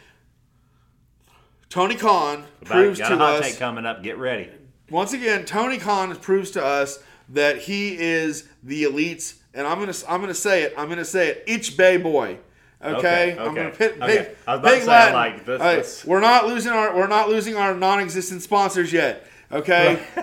Tony 1.69 1.95
Khan 1.95 2.45
About- 2.61 2.71
proves 2.73 2.99
got 2.99 3.09
to 3.09 3.15
a 3.15 3.17
hot 3.17 3.33
us 3.41 3.47
take 3.51 3.59
coming 3.59 3.85
up. 3.85 4.03
Get 4.03 4.17
ready. 4.17 4.49
once 4.89 5.13
again, 5.13 5.45
Tony 5.45 5.77
Khan 5.77 6.15
proves 6.17 6.51
to 6.51 6.63
us 6.63 6.99
that 7.29 7.57
he 7.59 7.97
is 7.97 8.47
the 8.61 8.83
elites, 8.83 9.35
and 9.53 9.65
I'm 9.65 9.79
gonna 9.79 9.93
I'm 10.07 10.21
gonna 10.21 10.33
say 10.33 10.63
it. 10.63 10.73
I'm 10.77 10.89
gonna 10.89 11.03
say 11.05 11.29
it. 11.29 11.43
Each 11.47 11.75
Bay 11.75 11.97
boy. 11.97 12.37
Okay, 12.83 12.97
Okay, 12.97 13.37
I'm 13.39 13.55
gonna 13.55 13.71
pick, 13.71 13.99
okay. 13.99 14.35
I 14.45 14.55
was 14.55 14.59
about 14.59 14.69
to 14.75 14.79
say, 14.81 14.85
Latin. 14.87 15.13
like, 15.15 15.45
this- 15.45 15.59
right, 15.59 15.75
this- 15.77 16.05
We're 16.05 16.19
not 16.19 16.45
losing 16.45 16.71
our 16.71 16.95
we're 16.95 17.07
not 17.07 17.29
losing 17.29 17.55
our 17.55 17.73
non-existent 17.73 18.41
sponsors 18.43 18.93
yet. 18.93 19.25
Okay, 19.51 20.03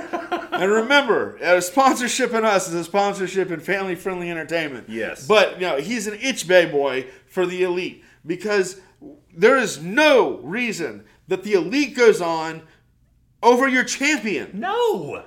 and 0.52 0.70
remember, 0.70 1.36
a 1.36 1.62
sponsorship 1.62 2.32
in 2.34 2.44
us 2.44 2.68
is 2.68 2.74
a 2.74 2.84
sponsorship 2.84 3.50
in 3.50 3.60
family-friendly 3.60 4.30
entertainment. 4.30 4.88
Yes. 4.88 5.26
but 5.26 5.60
you 5.60 5.66
know 5.66 5.78
he's 5.78 6.06
an 6.06 6.18
itch 6.20 6.46
bay 6.48 6.66
boy 6.66 7.06
for 7.28 7.46
the 7.46 7.62
elite 7.62 8.04
because 8.26 8.80
there 9.34 9.56
is 9.56 9.80
no 9.82 10.38
reason 10.38 11.04
that 11.28 11.42
the 11.44 11.52
elite 11.54 11.96
goes 11.96 12.20
on 12.20 12.62
over 13.42 13.68
your 13.68 13.84
champion. 13.84 14.50
No. 14.54 15.24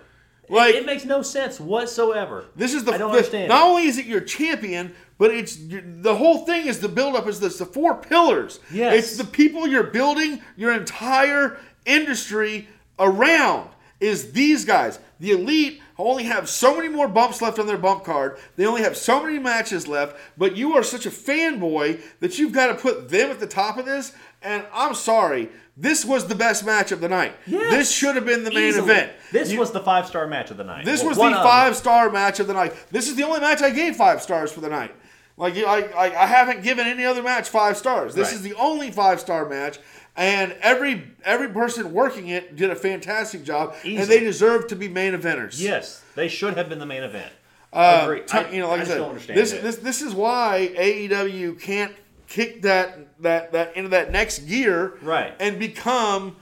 Like- 0.48 0.76
it, 0.76 0.84
it 0.84 0.86
makes 0.86 1.06
no 1.06 1.22
sense 1.22 1.60
whatsoever. 1.60 2.46
This 2.56 2.74
is 2.74 2.84
the 2.84 2.94
I 2.94 2.98
don't 2.98 3.12
the- 3.12 3.18
understand. 3.18 3.50
Not 3.50 3.68
only 3.68 3.86
is 3.88 3.98
it 3.98 4.06
your 4.06 4.22
champion, 4.22 4.94
but 5.18 5.32
it's 5.32 5.58
the 5.58 6.16
whole 6.16 6.46
thing 6.46 6.68
is 6.68 6.80
the 6.80 6.90
build 6.90 7.16
up 7.16 7.28
is 7.28 7.40
this 7.40 7.58
the 7.58 7.66
four 7.66 7.96
pillars. 7.96 8.60
Yes. 8.72 8.94
It's 9.00 9.18
the 9.18 9.24
people 9.24 9.68
you're 9.68 9.84
building 9.84 10.42
your 10.56 10.74
entire 10.74 11.58
industry 11.86 12.68
around. 13.00 13.70
Is 14.06 14.32
these 14.34 14.66
guys. 14.66 15.00
The 15.20 15.32
elite 15.32 15.82
only 15.98 16.24
have 16.26 16.50
so 16.50 16.76
many 16.76 16.90
more 16.90 17.08
bumps 17.08 17.42
left 17.42 17.58
on 17.58 17.68
their 17.68 17.78
bump 17.78 18.04
card. 18.04 18.38
They 18.58 18.66
only 18.66 18.82
have 18.84 18.98
so 18.98 19.24
many 19.24 19.40
matches 19.40 19.88
left, 19.88 20.18
but 20.38 20.58
you 20.58 20.76
are 20.76 20.84
such 20.84 21.06
a 21.06 21.10
fanboy 21.10 22.02
that 22.20 22.38
you've 22.38 22.52
got 22.52 22.68
to 22.68 22.76
put 22.76 23.10
them 23.10 23.32
at 23.32 23.40
the 23.40 23.48
top 23.48 23.78
of 23.78 23.86
this. 23.86 24.12
And 24.42 24.66
I'm 24.74 24.94
sorry, 24.94 25.50
this 25.78 26.04
was 26.04 26.28
the 26.28 26.36
best 26.36 26.66
match 26.66 26.92
of 26.92 27.00
the 27.02 27.08
night. 27.10 27.34
Yes. 27.48 27.72
This 27.74 27.92
should 27.92 28.16
have 28.16 28.26
been 28.26 28.44
the 28.44 28.52
main 28.52 28.68
Easily. 28.70 28.92
event. 28.92 29.12
This 29.32 29.52
You- 29.52 29.60
was 29.60 29.72
the 29.72 29.80
five 29.80 30.06
star 30.06 30.28
match 30.28 30.52
of 30.52 30.58
the 30.58 30.64
night. 30.66 30.84
this 30.86 31.00
Well, 31.00 31.10
was 31.10 31.18
the 31.18 31.32
five 31.42 31.76
star 31.78 32.10
match 32.10 32.40
of 32.42 32.48
the 32.48 32.54
night. 32.54 32.74
This 32.92 33.08
is 33.08 33.16
the 33.16 33.24
only 33.24 33.40
match 33.40 33.62
I 33.62 33.70
gave 33.70 33.96
five 33.96 34.22
stars 34.22 34.52
for 34.52 34.60
the 34.62 34.70
night. 34.70 34.94
Like 35.38 35.58
I, 35.58 35.82
I, 35.82 36.24
I 36.24 36.26
haven't 36.28 36.62
given 36.64 36.88
any 36.88 37.06
other 37.06 37.24
match 37.24 37.50
five 37.50 37.76
stars. 37.78 38.14
This 38.16 38.28
Right. 38.28 38.36
is 38.36 38.42
the 38.42 38.54
only 38.56 38.92
five 38.92 39.20
star 39.20 39.46
match, 39.48 39.80
and 40.18 40.56
every 40.62 41.12
every 41.24 41.50
person 41.50 41.92
working 41.94 42.28
it 42.30 42.56
did 42.56 42.70
a 42.70 42.76
fantastic 42.76 43.44
job, 43.44 43.76
Easily. 43.84 43.98
and 43.98 44.08
they 44.10 44.20
deserve 44.20 44.68
to 44.68 44.76
be 44.76 44.88
main 44.88 45.14
eventers. 45.14 45.60
Yes, 45.62 46.04
they 46.16 46.28
should 46.28 46.56
have 46.58 46.70
been 46.70 46.80
the 46.80 46.86
main 46.86 47.04
event. 47.04 47.32
Uh, 47.74 48.02
Agree. 48.04 48.22
ti- 48.26 48.56
you 48.56 48.62
know, 48.62 48.70
like 48.70 48.80
I 48.80 48.84
I, 48.84 48.86
said, 48.86 49.36
this 49.36 49.52
it. 49.52 49.62
this 49.62 49.76
this 49.78 50.02
is 50.02 50.14
why 50.14 50.72
AEW 50.78 51.60
can't 51.60 51.94
kick 52.28 52.62
that 52.62 53.22
that 53.22 53.52
that 53.52 53.76
into 53.76 53.90
that 53.90 54.12
next 54.12 54.40
gear, 54.48 54.98
Right. 55.02 55.34
and 55.40 55.60
become 55.60 56.38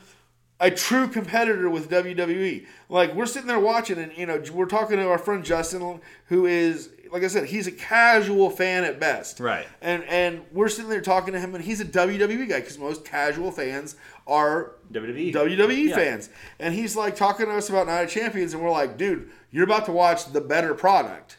a 0.60 0.70
true 0.70 1.08
competitor 1.08 1.70
with 1.70 1.90
WWE. 1.90 2.66
Like 2.88 3.16
we're 3.16 3.26
sitting 3.26 3.48
there 3.48 3.60
watching, 3.60 3.98
and 3.98 4.16
you 4.16 4.26
know, 4.28 4.42
we're 4.54 4.66
talking 4.68 4.98
to 4.98 5.10
our 5.10 5.18
friend 5.18 5.44
Justin, 5.44 6.00
who 6.28 6.46
is 6.46 6.90
like 7.14 7.24
I 7.24 7.28
said, 7.28 7.46
he's 7.46 7.68
a 7.68 7.72
casual 7.72 8.50
fan 8.50 8.84
at 8.84 9.00
best, 9.00 9.40
Right. 9.40 9.68
And 9.82 10.04
and 10.06 10.42
we're 10.52 10.68
sitting 10.68 10.90
there 10.90 11.00
talking 11.00 11.34
to 11.34 11.40
him, 11.40 11.54
and 11.56 11.64
he's 11.64 11.80
a 11.80 11.86
WWE 11.86 12.50
guy 12.50 12.60
because 12.60 12.78
most 12.80 13.06
casual 13.06 13.52
fans 13.52 13.96
are 14.28 14.72
WWE. 14.92 15.32
WWE 15.32 15.90
Yeah. 15.90 15.96
fans. 15.96 16.30
And 16.60 16.74
he's 16.74 16.96
like 16.96 17.16
talking 17.16 17.46
to 17.46 17.52
us 17.54 17.70
about 17.70 17.86
Night 17.88 18.02
of 18.02 18.10
Champions, 18.10 18.54
and 18.56 18.64
we're 18.64 18.72
like, 18.72 18.98
dude, 18.98 19.30
you're 19.52 19.64
about 19.64 19.86
to 19.86 19.92
watch 19.92 20.34
the 20.34 20.42
better 20.42 20.74
product. 20.74 21.38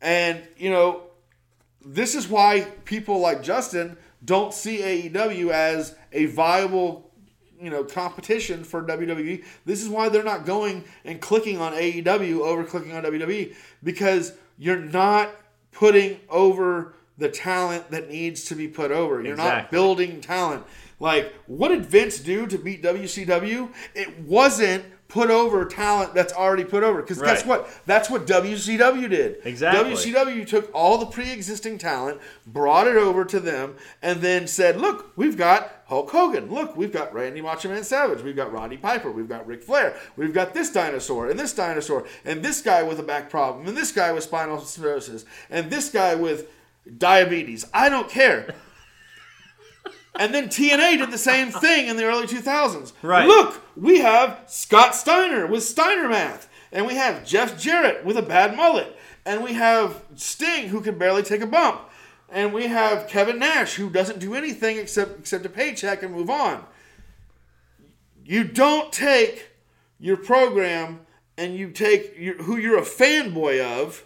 And, 0.00 0.46
you 0.58 0.70
know, 0.70 1.04
this 1.84 2.14
is 2.14 2.28
why 2.28 2.62
people 2.84 3.18
like 3.20 3.42
Justin 3.42 3.96
don't 4.24 4.52
see 4.52 4.78
AEW 4.78 5.50
as 5.52 5.94
a 6.12 6.26
viable, 6.26 7.10
you 7.60 7.70
know, 7.70 7.82
competition 7.84 8.62
for 8.64 8.82
WWE. 8.82 9.42
This 9.64 9.82
is 9.82 9.88
why 9.88 10.08
they're 10.10 10.22
not 10.22 10.44
going 10.44 10.84
and 11.04 11.20
clicking 11.20 11.58
on 11.58 11.72
AEW 11.72 12.40
over 12.40 12.64
clicking 12.64 12.92
on 12.92 13.04
WWE 13.04 13.54
because 13.82 14.32
you're 14.58 14.76
not 14.76 15.30
putting 15.72 16.20
over 16.28 16.94
the 17.18 17.28
talent 17.28 17.90
that 17.90 18.08
needs 18.10 18.44
to 18.46 18.54
be 18.54 18.68
put 18.68 18.90
over. 18.90 19.22
You're 19.22 19.36
not 19.36 19.70
building 19.70 20.20
talent. 20.20 20.64
Like, 20.98 21.32
what 21.46 21.68
did 21.68 21.86
Vince 21.86 22.18
do 22.18 22.46
to 22.46 22.58
beat 22.58 22.82
WCW? 22.82 23.70
It 23.94 24.18
wasn't 24.20 24.84
put 25.08 25.30
over 25.30 25.64
talent 25.64 26.14
that's 26.14 26.32
already 26.32 26.64
put 26.64 26.82
over. 26.82 27.00
Because 27.00 27.20
guess 27.20 27.44
what? 27.44 27.70
That's 27.86 28.10
what 28.10 28.26
WCW 28.26 29.08
did. 29.08 29.38
Exactly. 29.44 29.92
WCW 29.92 30.46
took 30.46 30.70
all 30.74 30.98
the 30.98 31.06
pre-existing 31.06 31.78
talent, 31.78 32.20
brought 32.46 32.86
it 32.86 32.96
over 32.96 33.24
to 33.24 33.40
them, 33.40 33.76
and 34.02 34.20
then 34.20 34.46
said, 34.46 34.80
"Look, 34.80 35.12
we've 35.16 35.36
got 35.36 35.75
Hulk 35.86 36.10
Hogan. 36.10 36.52
Look, 36.52 36.76
we've 36.76 36.92
got 36.92 37.14
Randy 37.14 37.40
Macho 37.40 37.68
Man 37.68 37.84
Savage. 37.84 38.22
We've 38.22 38.36
got 38.36 38.52
Roddy 38.52 38.76
Piper. 38.76 39.10
We've 39.10 39.28
got 39.28 39.46
Ric 39.46 39.62
Flair. 39.62 39.96
We've 40.16 40.32
got 40.32 40.52
this 40.52 40.72
dinosaur 40.72 41.30
and 41.30 41.38
this 41.38 41.52
dinosaur 41.52 42.06
and 42.24 42.42
this 42.42 42.60
guy 42.60 42.82
with 42.82 42.98
a 42.98 43.04
back 43.04 43.30
problem 43.30 43.68
and 43.68 43.76
this 43.76 43.92
guy 43.92 44.10
with 44.12 44.24
spinal 44.24 44.58
stenosis 44.58 45.24
and 45.48 45.70
this 45.70 45.88
guy 45.90 46.14
with 46.14 46.48
diabetes. 46.98 47.66
I 47.72 47.88
don't 47.88 48.08
care." 48.08 48.54
And 50.18 50.34
then 50.34 50.48
TNA 50.48 50.96
did 50.96 51.10
the 51.10 51.18
same 51.18 51.50
thing 51.50 51.88
in 51.88 51.98
the 51.98 52.04
early 52.04 52.26
2000s. 52.26 52.94
Right. 53.02 53.26
Look, 53.26 53.62
we 53.76 53.98
have 53.98 54.40
Scott 54.46 54.94
Steiner 54.94 55.46
with 55.46 55.62
Steiner 55.62 56.08
Math. 56.08 56.48
And 56.72 56.86
we 56.86 56.94
have 56.94 57.24
Jeff 57.24 57.58
Jarrett 57.58 58.04
with 58.04 58.16
a 58.16 58.22
bad 58.22 58.56
mullet. 58.56 58.96
And 59.24 59.42
we 59.42 59.54
have 59.54 60.02
Sting 60.14 60.68
who 60.68 60.80
can 60.80 60.98
barely 60.98 61.22
take 61.22 61.42
a 61.42 61.46
bump. 61.46 61.80
And 62.36 62.52
we 62.52 62.66
have 62.66 63.08
Kevin 63.08 63.38
Nash 63.38 63.76
who 63.76 63.88
doesn't 63.88 64.18
do 64.18 64.34
anything 64.34 64.76
except 64.76 65.18
accept 65.18 65.46
a 65.46 65.48
paycheck 65.48 66.02
and 66.02 66.12
move 66.14 66.28
on. 66.28 66.66
You 68.26 68.44
don't 68.44 68.92
take 68.92 69.52
your 69.98 70.18
program 70.18 71.06
and 71.38 71.56
you 71.56 71.70
take 71.70 72.14
your, 72.18 72.34
who 72.42 72.58
you're 72.58 72.76
a 72.76 72.82
fanboy 72.82 73.64
of 73.64 74.04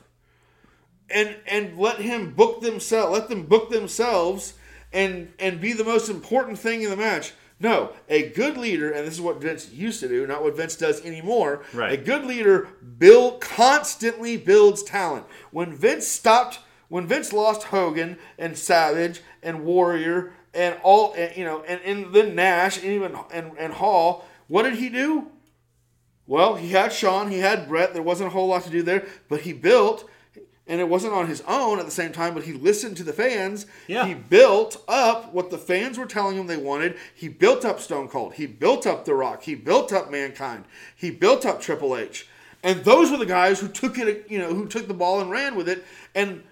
and 1.11 1.35
and 1.45 1.77
let 1.77 1.99
him 1.99 2.33
book 2.33 2.61
themselves 2.61 3.13
let 3.19 3.29
them 3.29 3.47
book 3.47 3.69
themselves 3.69 4.55
and 4.93 5.33
and 5.41 5.61
be 5.61 5.73
the 5.73 5.83
most 5.83 6.09
important 6.09 6.57
thing 6.57 6.83
in 6.83 6.91
the 6.91 6.97
match 6.97 7.33
no 7.59 7.93
a 8.09 8.29
good 8.29 8.57
leader 8.57 8.93
and 8.93 9.05
this 9.05 9.15
is 9.15 9.21
what 9.21 9.41
vince 9.43 9.73
used 9.73 9.99
to 9.99 10.07
do 10.09 10.25
not 10.25 10.41
what 10.41 10.57
vince 10.57 10.77
does 10.77 11.05
anymore 11.05 11.65
Right. 11.75 11.93
a 11.93 11.97
good 11.97 12.25
leader 12.25 12.69
build 12.99 13.41
constantly 13.41 14.37
builds 14.37 14.85
talent 14.85 15.27
when 15.51 15.75
vince 15.75 16.07
stopped 16.07 16.61
when 16.91 17.07
vince 17.07 17.33
lost 17.33 17.63
hogan 17.65 18.19
and 18.39 18.59
savage 18.59 19.23
and 19.43 19.65
warrior 19.65 20.35
and 20.53 20.77
all 20.83 21.15
and, 21.15 21.35
you 21.35 21.45
know 21.45 21.63
and, 21.63 21.81
and 21.81 22.15
then 22.15 22.35
nash 22.35 22.77
and 22.77 22.87
even 22.87 23.17
and, 23.33 23.53
and 23.59 23.73
hall 23.73 24.27
what 24.49 24.65
did 24.65 24.75
he 24.75 24.91
do 24.91 25.27
well, 26.31 26.55
he 26.55 26.69
had 26.69 26.93
Shawn, 26.93 27.29
he 27.33 27.41
had 27.41 27.67
Bret. 27.67 27.93
There 27.93 28.05
wasn't 28.05 28.29
a 28.29 28.31
whole 28.31 28.47
lot 28.47 28.63
to 28.63 28.71
do 28.71 28.85
there, 28.85 29.05
but 29.29 29.41
he 29.41 29.53
built, 29.53 30.09
and 30.69 30.81
it 30.81 30.89
wasn't 30.89 31.13
on 31.13 31.27
his 31.27 31.43
own 31.49 31.81
at 31.81 31.87
the 31.87 31.91
same 31.91 32.13
time. 32.13 32.35
But 32.35 32.45
he 32.45 32.53
listened 32.53 32.97
to 32.99 33.03
the 33.03 33.13
fans. 33.13 33.67
Yeah. 33.89 34.07
He 34.07 34.15
built 34.15 34.81
up 34.87 35.35
what 35.35 35.51
the 35.51 35.59
fans 35.59 35.99
were 35.99 36.07
telling 36.07 36.37
him 36.37 36.47
they 36.47 36.57
wanted. 36.57 36.97
He 37.17 37.27
built 37.27 37.65
up 37.65 37.81
Stone 37.81 38.11
Cold. 38.11 38.35
He 38.35 38.47
built 38.47 38.87
up 38.87 39.05
The 39.05 39.15
Rock. 39.15 39.43
He 39.43 39.57
built 39.57 39.93
up 39.93 40.09
Mankind. 40.09 40.67
He 40.95 41.11
built 41.11 41.45
up 41.45 41.61
Triple 41.61 41.97
H, 41.97 42.29
and 42.63 42.85
those 42.85 43.11
were 43.11 43.19
the 43.19 43.27
guys 43.27 43.59
who 43.59 43.67
took 43.67 43.99
it. 43.99 44.27
You 44.31 44.39
know, 44.39 44.55
who 44.55 44.69
took 44.69 44.87
the 44.87 44.95
ball 44.95 45.21
and 45.21 45.33
ran 45.33 45.57
with 45.57 45.69
it 45.69 45.85
and 46.15 46.45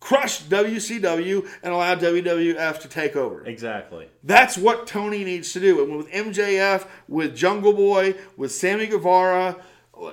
crushed 0.00 0.48
WCW 0.50 1.48
and 1.62 1.72
allowed 1.72 2.00
WWF 2.00 2.80
to 2.80 2.88
take 2.88 3.16
over. 3.16 3.44
Exactly. 3.44 4.08
That's 4.22 4.56
what 4.56 4.86
Tony 4.86 5.24
needs 5.24 5.52
to 5.54 5.60
do. 5.60 5.82
And 5.82 5.96
with 5.96 6.10
MJF, 6.10 6.86
with 7.08 7.34
Jungle 7.36 7.72
Boy, 7.72 8.14
with 8.36 8.52
Sammy 8.52 8.86
Guevara, 8.86 9.56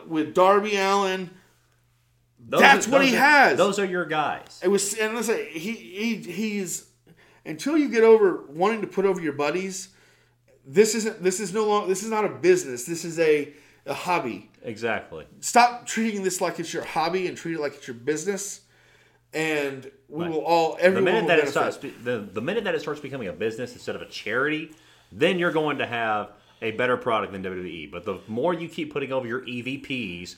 with 0.08 0.34
Darby 0.34 0.78
Allin, 0.78 1.30
Those 2.46 2.60
That's 2.62 2.88
are- 2.88 2.92
what 2.92 3.06
he 3.06 3.16
are- 3.16 3.20
has. 3.20 3.58
Those 3.58 3.80
are 3.80 3.86
your 3.86 4.06
guys. 4.06 4.60
it 4.64 4.68
was. 4.68 4.94
And 4.96 5.16
let's 5.16 5.28
say 5.28 5.50
he, 5.52 5.72
he 5.72 6.16
he's 6.18 6.86
until 7.46 7.78
you 7.78 7.88
get 7.90 8.04
over 8.04 8.44
wanting 8.50 8.82
to 8.82 8.88
put 8.88 9.06
over 9.06 9.22
your 9.22 9.34
buddies. 9.34 9.90
This 10.66 10.94
isn't. 10.96 11.24
This 11.24 11.40
is 11.40 11.54
no 11.54 11.66
longer. 11.66 11.88
This 11.88 12.04
is 12.04 12.10
not 12.10 12.26
a 12.26 12.30
business. 12.30 12.84
This 12.86 13.06
is 13.06 13.18
a 13.20 13.54
a 13.86 13.94
hobby. 13.94 14.50
Exactly. 14.64 15.26
Stop 15.42 15.86
treating 15.86 16.24
this 16.24 16.42
like 16.42 16.60
it's 16.60 16.74
your 16.74 16.84
hobby 16.86 17.28
and 17.28 17.38
treat 17.38 17.56
it 17.56 17.60
like 17.62 17.76
it's 17.76 17.88
your 17.88 17.96
business. 17.96 18.62
And 19.34 19.90
we 20.10 20.24
Right. 20.26 20.32
will 20.32 20.42
all. 20.46 20.78
The 20.82 20.92
minute 21.02 21.28
that 21.28 21.40
it 21.40 21.50
starts, 21.50 21.78
the, 21.78 22.18
the 22.32 22.42
minute 22.42 22.64
that 22.66 22.76
it 22.76 22.82
starts 22.82 23.00
becoming 23.00 23.28
a 23.28 23.34
business 23.34 23.74
instead 23.74 23.96
of 23.96 24.02
a 24.02 24.06
charity, 24.06 24.72
then 25.12 25.40
you're 25.40 25.52
going 25.52 25.80
to 25.80 25.86
have 25.88 26.32
a 26.62 26.72
better 26.72 26.98
product 26.98 27.34
than 27.34 27.44
WWE. 27.44 27.92
But 27.92 28.06
the 28.06 28.20
more 28.28 28.54
you 28.54 28.68
keep 28.70 28.94
putting 28.94 29.12
over 29.12 29.28
your 29.28 29.42
EVPs, 29.42 30.36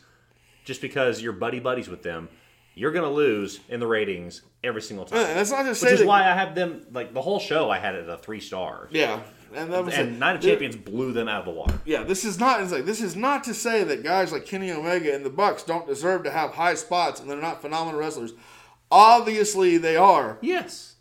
just 0.64 0.82
because 0.82 1.22
you're 1.22 1.34
buddy 1.34 1.60
buddies 1.60 1.88
with 1.90 2.04
them, 2.04 2.30
you're 2.74 2.92
going 2.92 3.04
to 3.06 3.12
lose 3.14 3.60
in 3.70 3.80
the 3.80 3.88
ratings 3.88 4.42
every 4.64 4.82
single 4.82 5.06
time. 5.06 5.20
And 5.20 5.38
that's 5.40 5.52
not 5.52 5.64
say 5.76 5.86
Which 5.88 5.94
is 5.94 6.00
that- 6.00 6.08
why 6.08 6.22
I 6.22 6.34
have 6.34 6.56
them 6.56 6.86
like 6.92 7.14
the 7.14 7.22
whole 7.22 7.40
show. 7.40 7.70
I 7.70 7.80
had 7.80 7.96
it 7.96 8.04
at 8.04 8.10
a 8.10 8.18
three 8.18 8.40
star, 8.40 8.88
Yeah, 8.92 9.22
and 9.54 9.72
that 9.72 9.86
was 9.86 9.94
and. 9.94 10.20
Night 10.20 10.36
of 10.38 10.42
Champions 10.42 10.76
blew 10.76 11.12
them 11.14 11.28
out 11.30 11.40
of 11.40 11.46
the 11.46 11.52
water. 11.52 11.80
Yeah, 11.86 12.04
this 12.04 12.26
is 12.26 12.40
not. 12.40 12.62
It's 12.62 12.72
like 12.72 12.86
this 12.86 13.02
is 13.02 13.16
not 13.16 13.44
to 13.46 13.54
say 13.54 13.84
that 13.86 14.04
guys 14.04 14.32
like 14.34 14.46
Kenny 14.46 14.72
Omega 14.72 15.14
and 15.14 15.24
the 15.26 15.30
Bucks 15.30 15.64
don't 15.64 15.86
deserve 15.88 16.24
to 16.24 16.32
have 16.32 16.52
high 16.52 16.74
spots 16.76 17.20
and 17.22 17.30
they're 17.30 17.40
not 17.40 17.62
phenomenal 17.62 18.00
wrestlers. 18.00 18.34
Obviously, 18.92 19.78
they 19.78 19.96
are. 19.96 20.38
Yes, 20.42 20.96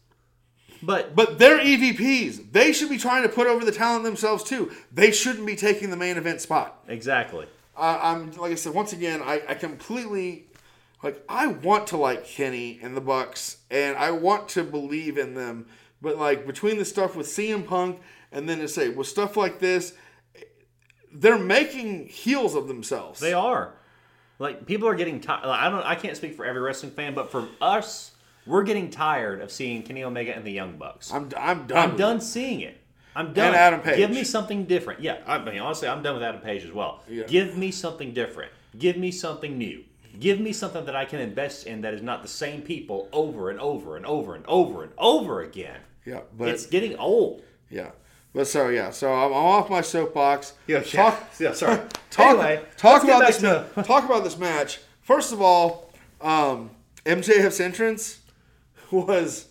but 0.83 1.15
But 1.15 1.39
they're 1.39 1.59
EVPs. 1.59 2.53
They 2.53 2.73
should 2.73 2.91
be 2.91 2.99
trying 2.99 3.23
to 3.23 3.29
put 3.29 3.47
over 3.47 3.65
the 3.65 3.73
talent 3.73 4.05
themselves 4.05 4.43
too. 4.45 4.73
They 4.93 5.11
shouldn't 5.13 5.47
be 5.47 5.57
taking 5.57 5.91
the 5.91 5.97
main 5.97 6.17
event 6.17 6.41
spot. 6.41 6.85
exactly. 6.89 7.47
I, 7.77 8.13
I'm 8.13 8.33
like 8.33 8.53
I 8.53 8.55
said 8.55 8.73
once 8.75 8.93
again. 8.93 9.21
I, 9.23 9.43
I 9.49 9.55
completely 9.55 10.47
like. 11.03 11.23
I 11.29 11.49
want 11.49 11.89
to 11.89 11.97
like 11.97 12.25
Kenny 12.27 12.79
and 12.83 12.97
the 12.97 13.01
Bucks, 13.01 13.59
and 13.71 13.97
I 13.97 14.13
want 14.13 14.49
to 14.51 14.63
believe 14.63 15.19
in 15.19 15.35
them. 15.35 15.67
But 16.01 16.19
like 16.19 16.47
between 16.47 16.79
the 16.79 16.85
stuff 16.85 17.17
with 17.17 17.27
CM 17.27 17.67
Punk 17.67 18.01
and 18.31 18.49
then 18.49 18.59
to 18.59 18.69
say 18.69 18.91
with 18.91 19.07
stuff 19.07 19.37
like 19.37 19.59
this, 19.59 19.95
they're 21.13 21.39
making 21.39 22.09
heels 22.09 22.55
of 22.55 22.69
themselves. 22.69 23.21
They 23.21 23.33
are. 23.33 23.75
Like 24.39 24.67
people 24.67 24.89
are 24.89 24.95
getting 24.95 25.21
tired. 25.21 25.45
I 25.45 25.71
don't. 25.71 25.85
I 25.85 25.95
can't 25.95 26.17
speak 26.17 26.35
for 26.35 26.45
every 26.45 26.61
wrestling 26.61 26.93
fan, 26.93 27.15
but 27.15 27.31
for 27.31 27.49
us, 27.61 28.13
we're 28.47 28.65
getting 28.65 28.91
tired 28.91 29.41
of 29.41 29.53
seeing 29.53 29.83
Kenny 29.83 30.03
Omega 30.03 30.35
and 30.35 30.45
the 30.45 30.53
Young 30.53 30.77
Bucks. 30.77 31.13
I'm 31.13 31.31
I'm 31.37 31.67
done. 31.67 31.91
I'm 31.91 31.97
done 31.97 32.21
seeing 32.21 32.61
it. 32.61 32.81
I'm 33.17 33.33
done. 33.33 33.49
And 33.49 33.57
Adam 33.57 33.81
Page. 33.81 33.97
Give 33.97 34.11
me 34.11 34.25
something 34.25 34.65
different. 34.65 35.01
Yeah, 35.01 35.19
I 35.27 35.39
mean, 35.39 35.61
honestly, 35.61 35.87
I'm 35.87 36.03
done 36.03 36.15
with 36.15 36.25
Adam 36.25 36.41
Page 36.41 36.65
as 36.65 36.73
well. 36.73 37.03
Yeah. 37.09 37.25
Give 37.25 37.57
me 37.57 37.71
something 37.71 38.13
different. 38.13 38.51
Give 38.77 38.97
me 38.97 39.13
something 39.13 39.57
new. 39.57 39.85
Give 40.19 40.41
me 40.41 40.53
something 40.53 40.85
that 40.85 40.97
I 40.97 41.05
can 41.05 41.21
invest 41.21 41.67
in 41.67 41.81
that 41.83 41.95
is 41.95 42.03
not 42.03 42.23
the 42.23 42.29
same 42.29 42.63
people 42.63 43.09
over 43.13 43.51
and 43.51 43.61
over 43.61 43.97
and 43.97 44.05
over 44.07 44.35
and 44.35 44.45
over 44.47 44.83
and 44.83 44.93
over 44.99 45.43
again. 45.43 45.81
Yeah, 46.05 46.21
but 46.37 46.49
it's 46.49 46.67
getting 46.67 46.97
old. 46.97 47.43
yeah, 47.71 47.91
but 48.35 48.47
so 48.47 48.69
yeah, 48.69 48.91
so 48.91 49.13
I'm, 49.13 49.27
I'm 49.33 49.45
off 49.45 49.71
my 49.71 49.81
soapbox. 49.81 50.55
Yeah, 50.67 50.81
talk. 50.83 51.25
yeah, 51.41 51.53
sorry. 51.53 51.81
Talk, 52.11 52.31
Anyway, 52.39 52.63
talk 52.77 53.05
about 53.05 53.27
this. 53.27 53.41
ma- 53.43 53.83
talk 53.83 54.05
about 54.05 54.25
this 54.25 54.37
match. 54.39 54.81
First 55.03 55.33
of 55.33 55.41
all, 55.41 55.91
um, 56.21 56.71
MJF's 57.07 57.61
entrance 57.61 58.21
was, 58.91 59.49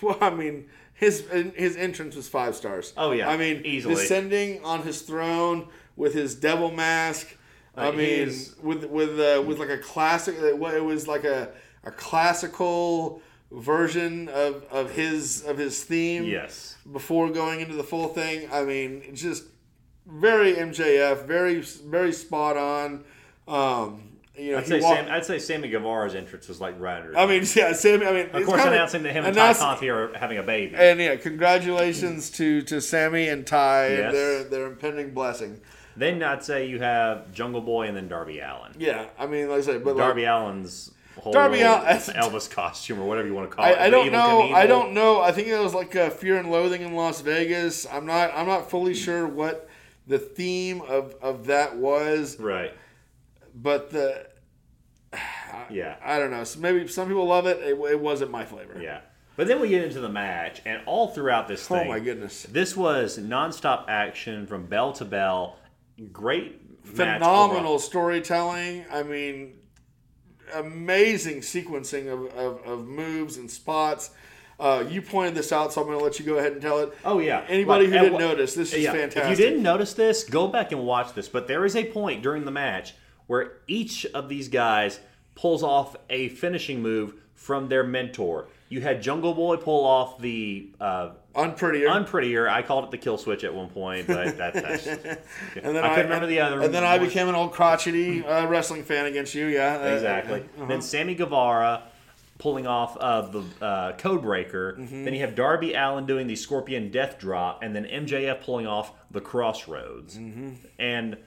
well, 0.00 0.18
I 0.20 0.30
mean, 0.30 0.66
his 0.94 1.26
his 1.56 1.76
entrance 1.76 2.14
was 2.16 2.28
five 2.28 2.54
stars. 2.54 2.92
Oh, 2.96 3.12
yeah, 3.12 3.28
I 3.28 3.36
mean, 3.36 3.62
easily. 3.64 3.94
descending 3.96 4.64
on 4.64 4.82
his 4.82 5.02
throne 5.02 5.68
with 5.96 6.14
his 6.14 6.34
devil 6.34 6.70
mask. 6.70 7.36
I 7.76 7.88
Uh, 7.88 7.92
he 7.92 7.96
mean, 7.98 8.28
is- 8.28 8.54
with 8.62 8.84
with 8.84 9.18
uh, 9.18 9.42
with 9.42 9.58
like 9.58 9.70
a 9.70 9.78
classic. 9.78 10.36
It 10.38 10.54
it 10.60 10.84
was 10.84 11.08
like 11.08 11.24
a 11.24 11.48
a 11.84 11.90
classical 11.90 13.20
version 13.54 14.28
of, 14.28 14.64
of 14.70 14.90
his 14.92 15.44
of 15.44 15.58
his 15.58 15.82
theme 15.84 16.24
Yes. 16.24 16.76
before 16.90 17.30
going 17.30 17.60
into 17.60 17.74
the 17.74 17.84
full 17.84 18.08
thing. 18.08 18.48
I 18.52 18.64
mean, 18.64 19.14
just 19.14 19.44
very 20.06 20.54
MJF, 20.54 21.26
very 21.26 21.60
very 21.60 22.12
spot 22.12 22.56
on. 22.56 23.04
Um, 23.48 24.08
you 24.38 24.52
know, 24.52 24.58
I'd 24.58 24.66
say 24.66 24.80
walked- 24.80 25.00
Sam, 25.00 25.12
I'd 25.12 25.24
say 25.26 25.38
Sammy 25.38 25.68
Guevara's 25.68 26.14
entrance 26.14 26.48
was 26.48 26.60
like 26.60 26.80
right 26.80 27.00
under. 27.02 27.18
I 27.18 27.26
mean, 27.26 27.44
yeah, 27.54 27.72
Sammy. 27.74 28.06
I 28.06 28.12
mean, 28.12 28.30
of 28.32 28.46
course, 28.46 28.62
announcing 28.64 29.02
that 29.02 29.12
him 29.12 29.24
and 29.26 29.34
Tay 29.34 29.52
Conti 29.54 29.90
are 29.90 30.12
having 30.16 30.38
a 30.38 30.42
baby. 30.42 30.74
And 30.74 30.98
yeah, 30.98 31.16
congratulations 31.16 32.30
to 32.32 32.62
to 32.62 32.80
Sammy 32.80 33.28
and 33.28 33.46
Ty 33.46 33.88
Yes. 33.88 33.98
and 34.06 34.14
their 34.14 34.44
their 34.44 34.66
impending 34.66 35.12
blessing. 35.12 35.60
then 35.94 36.22
I'd 36.22 36.42
say 36.42 36.66
you 36.66 36.78
have 36.80 37.30
Jungle 37.34 37.60
Boy 37.60 37.86
and 37.88 37.94
then 37.94 38.08
Darby 38.08 38.38
Allin. 38.40 38.72
Yeah, 38.78 39.06
I 39.18 39.26
mean, 39.26 39.50
like 39.50 39.58
I 39.58 39.60
said, 39.60 39.84
but 39.84 39.98
Darby 39.98 40.22
like, 40.22 40.28
Allin's 40.30 40.90
whole 41.20 41.32
Darby 41.32 41.58
Elvis 41.60 42.50
costume 42.50 43.00
or 43.00 43.06
whatever 43.06 43.28
you 43.28 43.34
want 43.34 43.50
to 43.50 43.56
call 43.56 43.64
it. 43.64 43.68
I, 43.78 43.86
I 43.86 43.90
don't 43.90 44.08
Evel 44.08 44.12
know. 44.12 44.42
Knievel. 44.42 44.54
I 44.54 44.66
don't 44.66 44.92
know. 44.92 45.20
I 45.20 45.32
think 45.32 45.48
it 45.48 45.58
was 45.58 45.74
like 45.74 45.94
a 45.94 46.10
Fear 46.10 46.38
and 46.38 46.50
Loathing 46.50 46.82
in 46.82 46.94
Las 46.94 47.20
Vegas. 47.20 47.86
I'm 47.86 48.06
not. 48.06 48.32
I'm 48.34 48.46
not 48.46 48.70
fully 48.70 48.92
hmm. 48.92 48.98
sure 48.98 49.26
what 49.26 49.68
the 50.06 50.18
theme 50.18 50.80
of 50.82 51.14
of 51.22 51.46
that 51.46 51.76
was, 51.76 52.38
Right. 52.38 52.74
but 53.54 53.90
the 53.90 54.26
Yeah. 55.70 55.96
I 56.04 56.18
don't 56.18 56.30
know. 56.30 56.44
So 56.44 56.60
maybe 56.60 56.86
some 56.88 57.08
people 57.08 57.26
love 57.26 57.46
it. 57.46 57.58
It, 57.58 57.78
it 57.78 58.00
wasn't 58.00 58.30
my 58.30 58.44
flavor. 58.44 58.80
Yeah. 58.80 59.00
But 59.36 59.46
then 59.46 59.60
we 59.60 59.68
get 59.70 59.82
into 59.82 60.00
the 60.00 60.10
match, 60.10 60.60
and 60.66 60.82
all 60.84 61.08
throughout 61.08 61.48
this 61.48 61.70
oh, 61.70 61.76
thing, 61.76 61.86
Oh 61.86 61.90
my 61.90 62.00
goodness. 62.00 62.42
this 62.42 62.76
was 62.76 63.18
nonstop 63.18 63.86
action 63.88 64.46
from 64.46 64.66
bell 64.66 64.92
to 64.94 65.06
bell. 65.06 65.56
Great, 66.12 66.60
Phenomenal 66.84 67.78
storytelling. 67.78 68.84
I 68.90 69.02
mean, 69.02 69.54
amazing 70.54 71.40
sequencing 71.40 72.12
of, 72.12 72.26
of, 72.36 72.66
of 72.66 72.86
moves 72.86 73.36
and 73.36 73.50
spots. 73.50 74.10
Uh, 74.60 74.84
you 74.88 75.02
pointed 75.02 75.34
this 75.34 75.50
out, 75.50 75.72
so 75.72 75.80
I'm 75.80 75.86
going 75.88 75.98
to 75.98 76.04
let 76.04 76.18
you 76.20 76.24
go 76.24 76.36
ahead 76.38 76.52
and 76.52 76.62
tell 76.62 76.78
it. 76.80 76.92
Oh 77.04 77.18
yeah. 77.18 77.44
Anybody 77.48 77.86
Like, 77.86 77.92
who 77.94 77.98
didn't 77.98 78.12
wha- 78.14 78.18
notice, 78.20 78.54
this 78.54 78.72
is 78.72 78.84
yeah, 78.84 78.92
fantastic. 78.92 79.24
If 79.32 79.38
you 79.38 79.44
didn't 79.44 79.62
notice 79.62 79.94
this, 79.94 80.22
go 80.24 80.46
back 80.46 80.70
and 80.72 80.84
watch 80.84 81.14
this. 81.14 81.28
But 81.28 81.48
there 81.48 81.64
is 81.64 81.74
a 81.74 81.84
point 81.86 82.22
during 82.22 82.44
the 82.44 82.50
match 82.52 82.94
where 83.26 83.54
each 83.66 84.06
of 84.06 84.28
these 84.28 84.48
guys 84.48 85.00
pulls 85.34 85.62
off 85.62 85.96
a 86.10 86.28
finishing 86.28 86.80
move 86.82 87.14
from 87.34 87.68
their 87.68 87.82
mentor. 87.82 88.46
You 88.72 88.80
had 88.80 89.02
Jungle 89.02 89.34
Boy 89.34 89.58
pull 89.58 89.84
off 89.84 90.18
the 90.18 90.70
uh, 90.80 91.10
Unprettier. 91.34 91.88
unprettier. 91.90 92.48
I 92.48 92.62
called 92.62 92.84
it 92.86 92.90
the 92.90 92.96
kill 92.96 93.18
switch 93.18 93.44
at 93.44 93.54
one 93.54 93.68
point, 93.68 94.06
but 94.06 94.38
that, 94.38 94.54
that's. 94.54 94.86
and 94.86 95.06
then 95.62 95.84
I 95.84 95.90
couldn't 95.90 96.04
remember 96.06 96.26
the 96.26 96.40
other 96.40 96.60
And 96.62 96.72
then 96.72 96.82
I 96.82 96.96
became 96.98 97.28
an 97.28 97.34
old 97.34 97.52
crotchety 97.52 98.24
uh, 98.24 98.46
wrestling 98.46 98.82
fan 98.82 99.04
against 99.06 99.34
you. 99.34 99.44
Yeah, 99.46 99.76
Uh, 99.78 99.88
Exactly. 99.94 100.40
uh-huh. 100.40 100.64
Then 100.66 100.80
Sammy 100.80 101.14
Guevara 101.14 101.82
pulling 102.38 102.66
off 102.66 102.96
of 102.96 103.32
the 103.32 103.64
uh, 103.64 103.92
code 103.98 104.22
breaker. 104.22 104.72
Mm-hmm. 104.78 105.04
Then 105.04 105.12
you 105.14 105.20
have 105.20 105.34
Darby 105.34 105.74
Allin 105.74 106.06
doing 106.06 106.26
the 106.26 106.34
Scorpion 106.34 106.90
Death 106.90 107.18
Drop, 107.18 107.62
and 107.62 107.76
then 107.76 107.84
MJF 107.84 108.40
pulling 108.42 108.66
off 108.66 108.92
the 109.10 109.20
Crossroads. 109.20 110.16
Mm-hmm. 110.16 110.50
And 110.78 111.18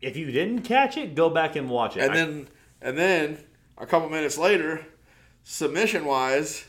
if 0.00 0.16
you 0.16 0.30
didn't 0.30 0.62
catch 0.62 0.96
it, 0.96 1.16
go 1.16 1.28
back 1.28 1.56
and 1.56 1.68
watch 1.68 1.96
it. 1.96 2.04
And 2.04 2.12
I- 2.12 2.14
then 2.16 2.48
and 2.80 2.96
then 2.96 3.38
a 3.76 3.86
couple 3.86 4.08
minutes 4.08 4.38
later, 4.38 4.86
submission 5.44 6.04
wise, 6.04 6.64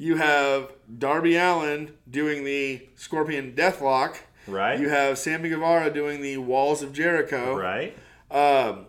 you 0.00 0.16
have 0.16 0.72
Darby 0.98 1.36
Allin 1.36 1.92
doing 2.10 2.42
the 2.44 2.88
Scorpion 2.96 3.52
Deathlock. 3.52 4.16
Right. 4.46 4.80
You 4.80 4.88
have 4.88 5.18
Sammy 5.18 5.50
Guevara 5.50 5.92
doing 5.92 6.22
the 6.22 6.38
Walls 6.38 6.82
of 6.82 6.94
Jericho. 6.94 7.54
right? 7.54 7.94
Um, 8.30 8.86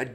I, 0.00 0.10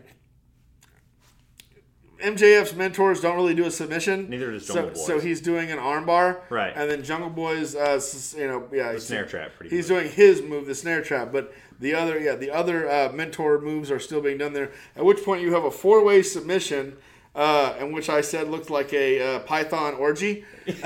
MJF's 2.21 2.75
mentors 2.75 3.21
don't 3.21 3.37
really 3.37 3.55
do 3.55 3.63
a 3.63 3.71
submission. 3.71 4.29
Neither 4.29 4.51
does 4.51 4.67
so, 4.67 4.73
Jungle 4.75 4.91
Boy. 4.93 4.99
So 4.99 5.19
he's 5.21 5.39
doing 5.39 5.71
an 5.71 5.77
armbar. 5.77 6.41
Right. 6.49 6.73
And 6.75 6.91
then 6.91 7.03
Jungle 7.05 7.29
Boy's, 7.29 7.73
uh, 7.73 8.01
you 8.37 8.47
know, 8.47 8.67
yeah, 8.73 8.91
The 8.91 8.99
snare 8.99 9.25
trap, 9.25 9.51
pretty 9.57 9.73
He's 9.73 9.89
much. 9.89 10.01
doing 10.01 10.11
his 10.11 10.41
move, 10.41 10.65
the 10.65 10.75
snare 10.75 11.01
trap, 11.01 11.31
but 11.31 11.53
the 11.79 11.93
other, 11.93 12.19
yeah, 12.19 12.35
the 12.35 12.51
other 12.51 12.89
uh, 12.89 13.13
mentor 13.13 13.61
moves 13.61 13.89
are 13.89 13.99
still 13.99 14.19
being 14.21 14.37
done 14.39 14.51
there. 14.51 14.71
At 14.97 15.05
which 15.05 15.23
point 15.23 15.41
you 15.41 15.53
have 15.53 15.63
a 15.63 15.71
four-way 15.71 16.21
submission, 16.21 16.97
uh, 17.35 17.75
in 17.79 17.91
which 17.91 18.09
I 18.09 18.21
said 18.21 18.49
looked 18.49 18.69
like 18.69 18.93
a 18.93 19.35
uh, 19.35 19.39
Python 19.39 19.95
orgy. 19.95 20.45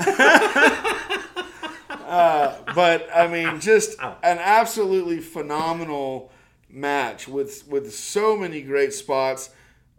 uh, 1.90 2.56
but 2.74 3.08
I 3.14 3.26
mean, 3.28 3.60
just 3.60 3.98
an 4.00 4.38
absolutely 4.38 5.20
phenomenal 5.20 6.30
match 6.70 7.28
with 7.28 7.66
with 7.68 7.94
so 7.94 8.36
many 8.36 8.62
great 8.62 8.92
spots. 8.92 9.50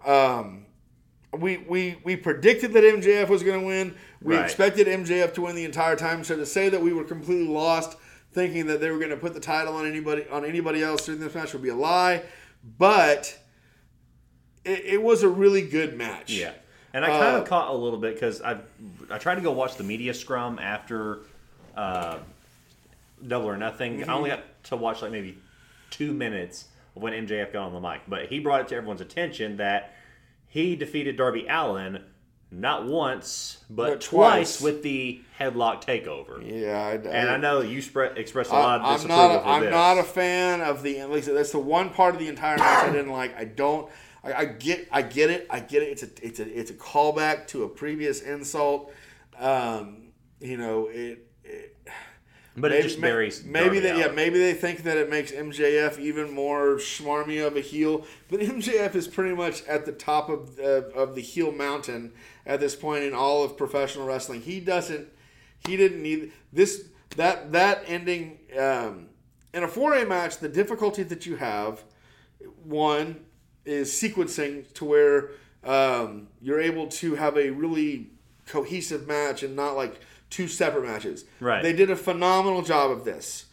Um, 0.06 0.66
we, 1.38 1.58
we 1.58 2.00
we 2.04 2.16
predicted 2.16 2.74
that 2.74 2.84
MJF 2.84 3.30
was 3.30 3.44
going 3.44 3.60
to 3.60 3.66
win. 3.66 3.96
We 4.22 4.36
Right. 4.36 4.44
expected 4.44 4.88
MJF 4.88 5.34
to 5.36 5.42
win 5.42 5.56
the 5.56 5.64
entire 5.66 5.96
time. 5.96 6.24
So 6.24 6.36
to 6.36 6.46
say 6.46 6.70
that 6.70 6.82
we 6.82 6.92
were 6.92 7.04
completely 7.04 7.48
lost, 7.48 7.98
thinking 8.34 8.66
that 8.68 8.82
they 8.82 8.90
were 8.92 8.98
going 8.98 9.12
to 9.12 9.18
put 9.18 9.34
the 9.34 9.40
title 9.40 9.76
on 9.76 9.86
anybody 9.86 10.26
on 10.32 10.44
anybody 10.46 10.84
else 10.84 11.06
during 11.06 11.22
this 11.22 11.34
match 11.36 11.54
would 11.54 11.62
be 11.64 11.70
a 11.70 11.76
lie. 11.76 12.24
But 12.78 13.39
it, 14.70 14.86
it 14.86 15.02
was 15.02 15.24
a 15.24 15.30
really 15.30 15.62
good 15.62 15.98
match. 15.98 16.32
Yeah. 16.32 16.52
And 16.94 17.06
I 17.06 17.10
kind 17.10 17.36
Uh, 17.36 17.42
of 17.42 17.48
caught 17.48 17.70
a 17.70 17.74
little 17.78 18.00
bit 18.00 18.16
because 18.16 18.42
I 18.42 18.58
I 19.12 19.18
tried 19.18 19.36
to 19.36 19.42
go 19.42 19.52
watch 19.52 19.76
the 19.76 19.84
media 19.84 20.14
scrum 20.14 20.58
after 20.60 21.20
uh, 21.76 22.18
Double 23.28 23.48
or 23.50 23.58
Nothing. 23.58 24.00
Mm-hmm. 24.00 24.10
I 24.10 24.14
only 24.14 24.30
got 24.32 24.44
to 24.66 24.76
watch 24.76 25.02
like 25.02 25.12
maybe 25.12 25.38
two 25.92 26.14
minutes 26.14 26.66
of 26.96 27.02
when 27.02 27.14
MJF 27.14 27.54
got 27.54 27.64
on 27.68 27.74
the 27.74 27.80
mic, 27.80 28.02
but 28.08 28.28
he 28.28 28.40
brought 28.40 28.62
it 28.62 28.68
to 28.70 28.76
everyone's 28.76 29.02
attention 29.02 29.58
that 29.58 29.94
he 30.48 30.76
defeated 30.76 31.16
Darby 31.18 31.46
Allin 31.48 32.04
not 32.52 32.88
once 32.88 33.60
but, 33.70 33.90
But 33.92 34.02
twice. 34.02 34.58
twice. 34.58 34.62
with 34.62 34.82
the 34.82 35.22
headlock 35.40 35.84
takeover. 35.86 36.42
Yeah, 36.44 36.80
I, 36.82 36.94
And 36.94 37.30
I 37.30 37.38
know 37.38 37.62
you 37.62 37.80
spre- 37.84 38.06
expressed 38.18 38.50
a 38.50 38.54
lot 38.56 38.82
of 38.82 38.86
I, 38.88 38.96
am 39.04 39.08
not. 39.08 39.32
A, 39.36 39.48
I'm 39.48 39.62
this. 39.62 39.72
not 39.72 39.98
a 40.00 40.04
fan 40.04 40.62
of 40.62 40.82
the. 40.82 41.04
Like 41.06 41.20
I 41.20 41.22
said, 41.22 41.36
that's 41.36 41.52
the 41.52 41.60
one 41.60 41.92
part 41.92 42.16
of 42.16 42.20
the 42.20 42.28
entire 42.28 42.58
match 42.58 42.86
I 42.90 42.92
didn't 42.92 43.12
like. 43.12 43.38
I 43.38 43.44
don't. 43.46 43.88
I, 44.24 44.34
I 44.34 44.46
get. 44.46 44.88
I 44.92 45.02
get 45.02 45.30
it. 45.30 45.48
I 45.50 45.60
get 45.60 45.84
it. 45.84 45.88
It's 45.88 46.04
a. 46.04 46.10
It's 46.22 46.40
a. 46.40 46.60
It's 46.60 46.72
a 46.72 46.76
callback 46.76 47.48
to 47.48 47.64
a 47.64 47.70
previous 47.70 48.22
insult. 48.22 48.92
Um, 49.38 50.10
you 50.40 50.58
know 50.58 50.88
it. 50.88 51.28
it 51.44 51.78
but 52.58 52.72
it 52.72 52.84
just 52.84 53.00
buries. 53.00 53.44
maybe 53.46 53.80
they, 53.80 53.98
yeah, 53.98 54.08
maybe 54.08 54.38
they 54.38 54.54
think 54.54 54.84
that 54.84 54.98
it 54.98 55.10
makes 55.10 55.32
MJF 55.32 55.98
even 56.00 56.32
more 56.34 56.76
schmarmy 56.76 57.46
of 57.46 57.56
a 57.56 57.62
heel. 57.62 58.06
But 58.30 58.40
MJF 58.42 58.96
is 58.96 59.08
pretty 59.08 59.36
much 59.36 59.64
at 59.66 59.86
the 59.86 59.92
top 59.92 60.30
of 60.30 60.60
uh, 60.60 60.90
of 60.96 61.16
the 61.16 61.22
heel 61.22 61.52
mountain 61.52 62.12
at 62.46 62.60
this 62.60 62.76
point 62.76 63.04
in 63.04 63.14
all 63.14 63.44
of 63.44 63.58
professional 63.58 64.06
wrestling. 64.06 64.42
He 64.42 64.60
doesn't. 64.60 65.08
He 65.68 65.78
didn't 65.78 66.02
need 66.02 66.32
this. 66.52 66.90
That 67.16 67.52
that 67.54 67.84
ending 67.88 68.40
um, 68.58 69.08
in 69.54 69.64
a 69.64 69.68
four 69.68 69.94
A 69.94 70.06
match. 70.06 70.38
The 70.38 70.50
difficulty 70.50 71.04
that 71.04 71.26
you 71.26 71.38
have, 71.38 71.84
one 72.64 73.26
is 73.70 73.92
sequencing 73.92 74.72
to 74.74 74.86
where 74.86 75.30
um, 75.64 76.28
you're 76.42 76.60
able 76.60 76.88
to 76.88 77.16
have 77.16 77.38
a 77.38 77.50
really 77.52 78.10
cohesive 78.48 79.08
match 79.08 79.44
and 79.44 79.56
not 79.56 79.76
like 79.76 80.00
two 80.30 80.48
separate 80.48 80.86
matches. 80.86 81.26
Right. 81.40 81.62
They 81.62 81.74
did 81.74 81.90
a 81.90 81.96
phenomenal 81.96 82.62
job 82.62 82.92
of 82.92 83.06
this. 83.06 83.46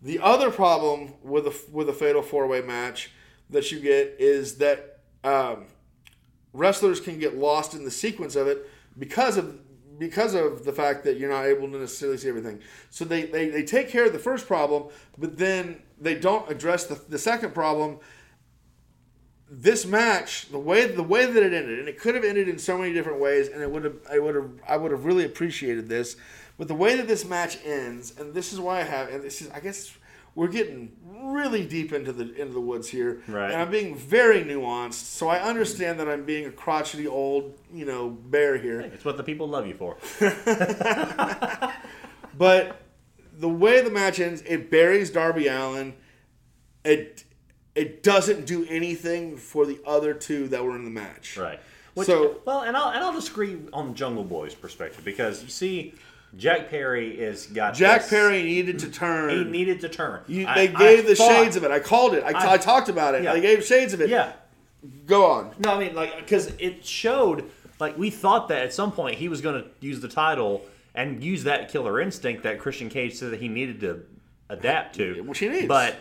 The 0.00 0.20
other 0.20 0.50
problem 0.50 1.14
with 1.22 1.46
a 1.46 1.54
with 1.72 1.88
a 1.88 1.92
fatal 1.92 2.22
four 2.22 2.46
way 2.46 2.60
match 2.60 3.10
that 3.50 3.72
you 3.72 3.80
get 3.80 4.16
is 4.18 4.58
that 4.58 5.00
um, 5.24 5.66
wrestlers 6.52 7.00
can 7.00 7.18
get 7.18 7.36
lost 7.36 7.74
in 7.74 7.84
the 7.84 7.90
sequence 7.90 8.36
of 8.36 8.46
it 8.46 8.70
because 8.96 9.36
of 9.36 9.58
because 9.98 10.34
of 10.34 10.64
the 10.64 10.72
fact 10.72 11.04
that 11.04 11.18
you're 11.18 11.30
not 11.30 11.44
able 11.44 11.68
to 11.70 11.78
necessarily 11.78 12.16
see 12.16 12.28
everything. 12.28 12.60
So 12.90 13.04
they, 13.04 13.24
they, 13.24 13.48
they 13.48 13.64
take 13.64 13.88
care 13.88 14.06
of 14.06 14.12
the 14.12 14.18
first 14.20 14.46
problem, 14.46 14.84
but 15.16 15.36
then 15.36 15.82
they 16.00 16.14
don't 16.14 16.48
address 16.48 16.84
the, 16.86 16.94
the 17.08 17.18
second 17.18 17.52
problem. 17.52 17.98
This 19.50 19.86
match, 19.86 20.50
the 20.50 20.58
way 20.58 20.86
the 20.86 21.02
way 21.02 21.24
that 21.24 21.42
it 21.42 21.52
ended, 21.54 21.78
and 21.78 21.88
it 21.88 21.98
could 21.98 22.14
have 22.14 22.24
ended 22.24 22.48
in 22.48 22.58
so 22.58 22.76
many 22.76 22.92
different 22.92 23.18
ways, 23.20 23.48
and 23.48 23.62
it 23.62 23.70
would 23.70 23.84
have 23.84 23.96
I 24.10 24.18
would 24.18 24.34
have 24.34 24.50
I 24.68 24.76
would 24.76 24.90
have 24.92 25.04
really 25.06 25.24
appreciated 25.24 25.88
this. 25.88 26.16
But 26.58 26.68
the 26.68 26.74
way 26.74 26.96
that 26.96 27.06
this 27.08 27.24
match 27.24 27.56
ends, 27.64 28.12
and 28.18 28.34
this 28.34 28.52
is 28.52 28.60
why 28.60 28.80
I 28.80 28.82
have, 28.84 29.08
and 29.08 29.22
this 29.22 29.40
is 29.40 29.48
I 29.50 29.60
guess 29.60 29.96
we're 30.34 30.48
getting 30.48 30.92
really 31.06 31.66
deep 31.66 31.92
into 31.92 32.12
the 32.12 32.24
into 32.34 32.52
the 32.52 32.60
woods 32.60 32.88
here, 32.88 33.22
Right. 33.26 33.50
and 33.50 33.60
I'm 33.62 33.70
being 33.70 33.96
very 33.96 34.42
nuanced. 34.44 34.92
So 34.94 35.28
I 35.28 35.40
understand 35.40 35.98
that 36.00 36.08
I'm 36.08 36.24
being 36.24 36.44
a 36.46 36.50
crotchety 36.52 37.06
old 37.06 37.58
you 37.72 37.86
know 37.86 38.10
bear 38.10 38.58
here. 38.58 38.80
It's 38.80 39.04
what 39.04 39.16
the 39.16 39.22
people 39.24 39.48
love 39.48 39.66
you 39.66 39.74
for. 39.74 39.96
But 42.36 42.80
the 43.36 43.48
way 43.48 43.82
the 43.82 43.90
match 43.90 44.20
ends, 44.20 44.42
it 44.42 44.70
buries 44.70 45.10
Darby 45.10 45.48
Allin. 45.48 45.94
It 46.84 47.24
it 47.78 48.02
doesn't 48.02 48.46
do 48.46 48.66
anything 48.68 49.36
for 49.36 49.64
the 49.66 49.78
other 49.86 50.12
two 50.14 50.48
that 50.48 50.64
were 50.64 50.76
in 50.76 50.84
the 50.84 50.90
match. 50.90 51.36
Right. 51.36 51.60
Which, 51.94 52.06
So- 52.06 52.40
well, 52.44 52.60
and 52.62 52.76
I'll 52.76 52.90
and 52.90 53.02
I'll 53.02 53.12
disagree 53.12 53.56
on 53.72 53.94
Jungle 53.94 54.24
Boy's 54.24 54.54
perspective 54.54 55.04
because 55.04 55.42
you 55.42 55.48
see, 55.48 55.94
Jack 56.36 56.68
Perry 56.70 57.18
is 57.18 57.46
got 57.46 57.74
Jack 57.74 58.02
this- 58.02 58.10
Perry 58.10 58.42
needed 58.42 58.78
to 58.80 58.90
turn. 58.90 59.30
He 59.30 59.44
needed 59.44 59.80
to 59.80 59.88
turn. 59.88 60.20
You, 60.28 60.44
they 60.44 60.50
I 60.50 60.66
gave 60.66 61.06
the 61.06 61.14
thought- 61.16 61.30
shades 61.30 61.56
of 61.56 61.64
it. 61.64 61.70
I 61.70 61.80
called 61.80 62.14
it. 62.14 62.22
I, 62.22 62.30
I- 62.32 62.52
I 62.54 62.58
talked 62.58 62.88
about 62.88 63.14
it. 63.14 63.22
Yeah. 63.24 63.32
They 63.32 63.40
gave 63.40 63.64
shades 63.64 63.92
of 63.94 64.00
it. 64.00 64.10
Yeah. 64.10 64.32
Go 65.06 65.26
on. 65.26 65.54
No, 65.58 65.72
I 65.74 65.78
mean 65.78 65.94
like 65.94 66.16
because 66.18 66.52
it 66.58 66.84
showed 66.84 67.50
like 67.80 67.96
we 67.98 68.10
thought 68.10 68.48
that 68.48 68.62
at 68.62 68.72
some 68.74 68.92
point 68.92 69.16
he 69.18 69.28
was 69.28 69.40
going 69.40 69.62
to 69.62 69.68
use 69.80 70.00
the 70.00 70.08
title 70.08 70.64
and 70.94 71.22
use 71.22 71.44
that 71.44 71.70
killer 71.70 72.00
instinct 72.00 72.42
that 72.44 72.58
Christian 72.60 72.88
Cage 72.88 73.14
said 73.14 73.32
that 73.32 73.40
he 73.40 73.48
needed 73.48 73.80
to 73.80 74.02
adapt 74.48 74.96
to. 74.96 75.22
Which 75.22 75.38
he 75.40 75.48
needs. 75.48 75.66
But 75.66 75.96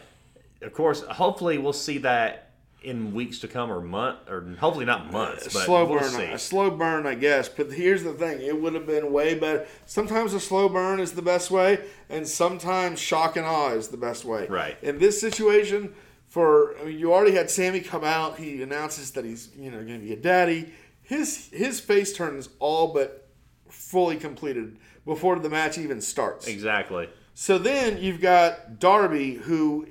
of 0.61 0.73
course, 0.73 1.01
hopefully 1.03 1.57
we'll 1.57 1.73
see 1.73 1.99
that 1.99 2.47
in 2.83 3.13
weeks 3.13 3.39
to 3.39 3.47
come 3.47 3.71
or 3.71 3.81
month 3.81 4.19
or 4.29 4.55
hopefully 4.59 4.85
not 4.85 5.09
uh, 5.09 5.11
months, 5.11 5.43
but 5.45 5.65
slow 5.65 5.85
we'll 5.85 5.99
burn, 5.99 6.09
see. 6.09 6.23
a 6.23 6.39
slow 6.39 6.69
burn, 6.69 7.05
I 7.05 7.15
guess. 7.15 7.49
But 7.49 7.71
here's 7.71 8.03
the 8.03 8.13
thing: 8.13 8.41
it 8.41 8.59
would 8.59 8.73
have 8.73 8.85
been 8.85 9.11
way 9.11 9.35
better. 9.35 9.67
Sometimes 9.85 10.33
a 10.33 10.39
slow 10.39 10.69
burn 10.69 10.99
is 10.99 11.13
the 11.13 11.21
best 11.21 11.51
way, 11.51 11.79
and 12.09 12.27
sometimes 12.27 12.99
shock 12.99 13.35
and 13.35 13.45
awe 13.45 13.71
is 13.71 13.89
the 13.89 13.97
best 13.97 14.25
way. 14.25 14.47
Right. 14.47 14.77
In 14.81 14.99
this 14.99 15.19
situation, 15.19 15.93
for 16.27 16.77
I 16.79 16.85
mean, 16.85 16.99
you 16.99 17.13
already 17.13 17.35
had 17.35 17.49
Sammy 17.49 17.79
come 17.79 18.03
out. 18.03 18.37
He 18.37 18.61
announces 18.61 19.11
that 19.11 19.25
he's 19.25 19.49
you 19.57 19.71
know 19.71 19.83
going 19.83 19.99
to 19.99 20.05
be 20.05 20.13
a 20.13 20.17
daddy. 20.17 20.71
His 21.01 21.49
his 21.51 21.79
face 21.79 22.13
turn 22.13 22.37
is 22.37 22.49
all 22.59 22.93
but 22.93 23.29
fully 23.69 24.17
completed 24.17 24.77
before 25.05 25.39
the 25.39 25.49
match 25.49 25.77
even 25.77 26.01
starts. 26.01 26.47
Exactly. 26.47 27.09
So 27.33 27.57
then 27.59 28.01
you've 28.01 28.19
got 28.19 28.79
Darby, 28.79 29.35
who 29.35 29.85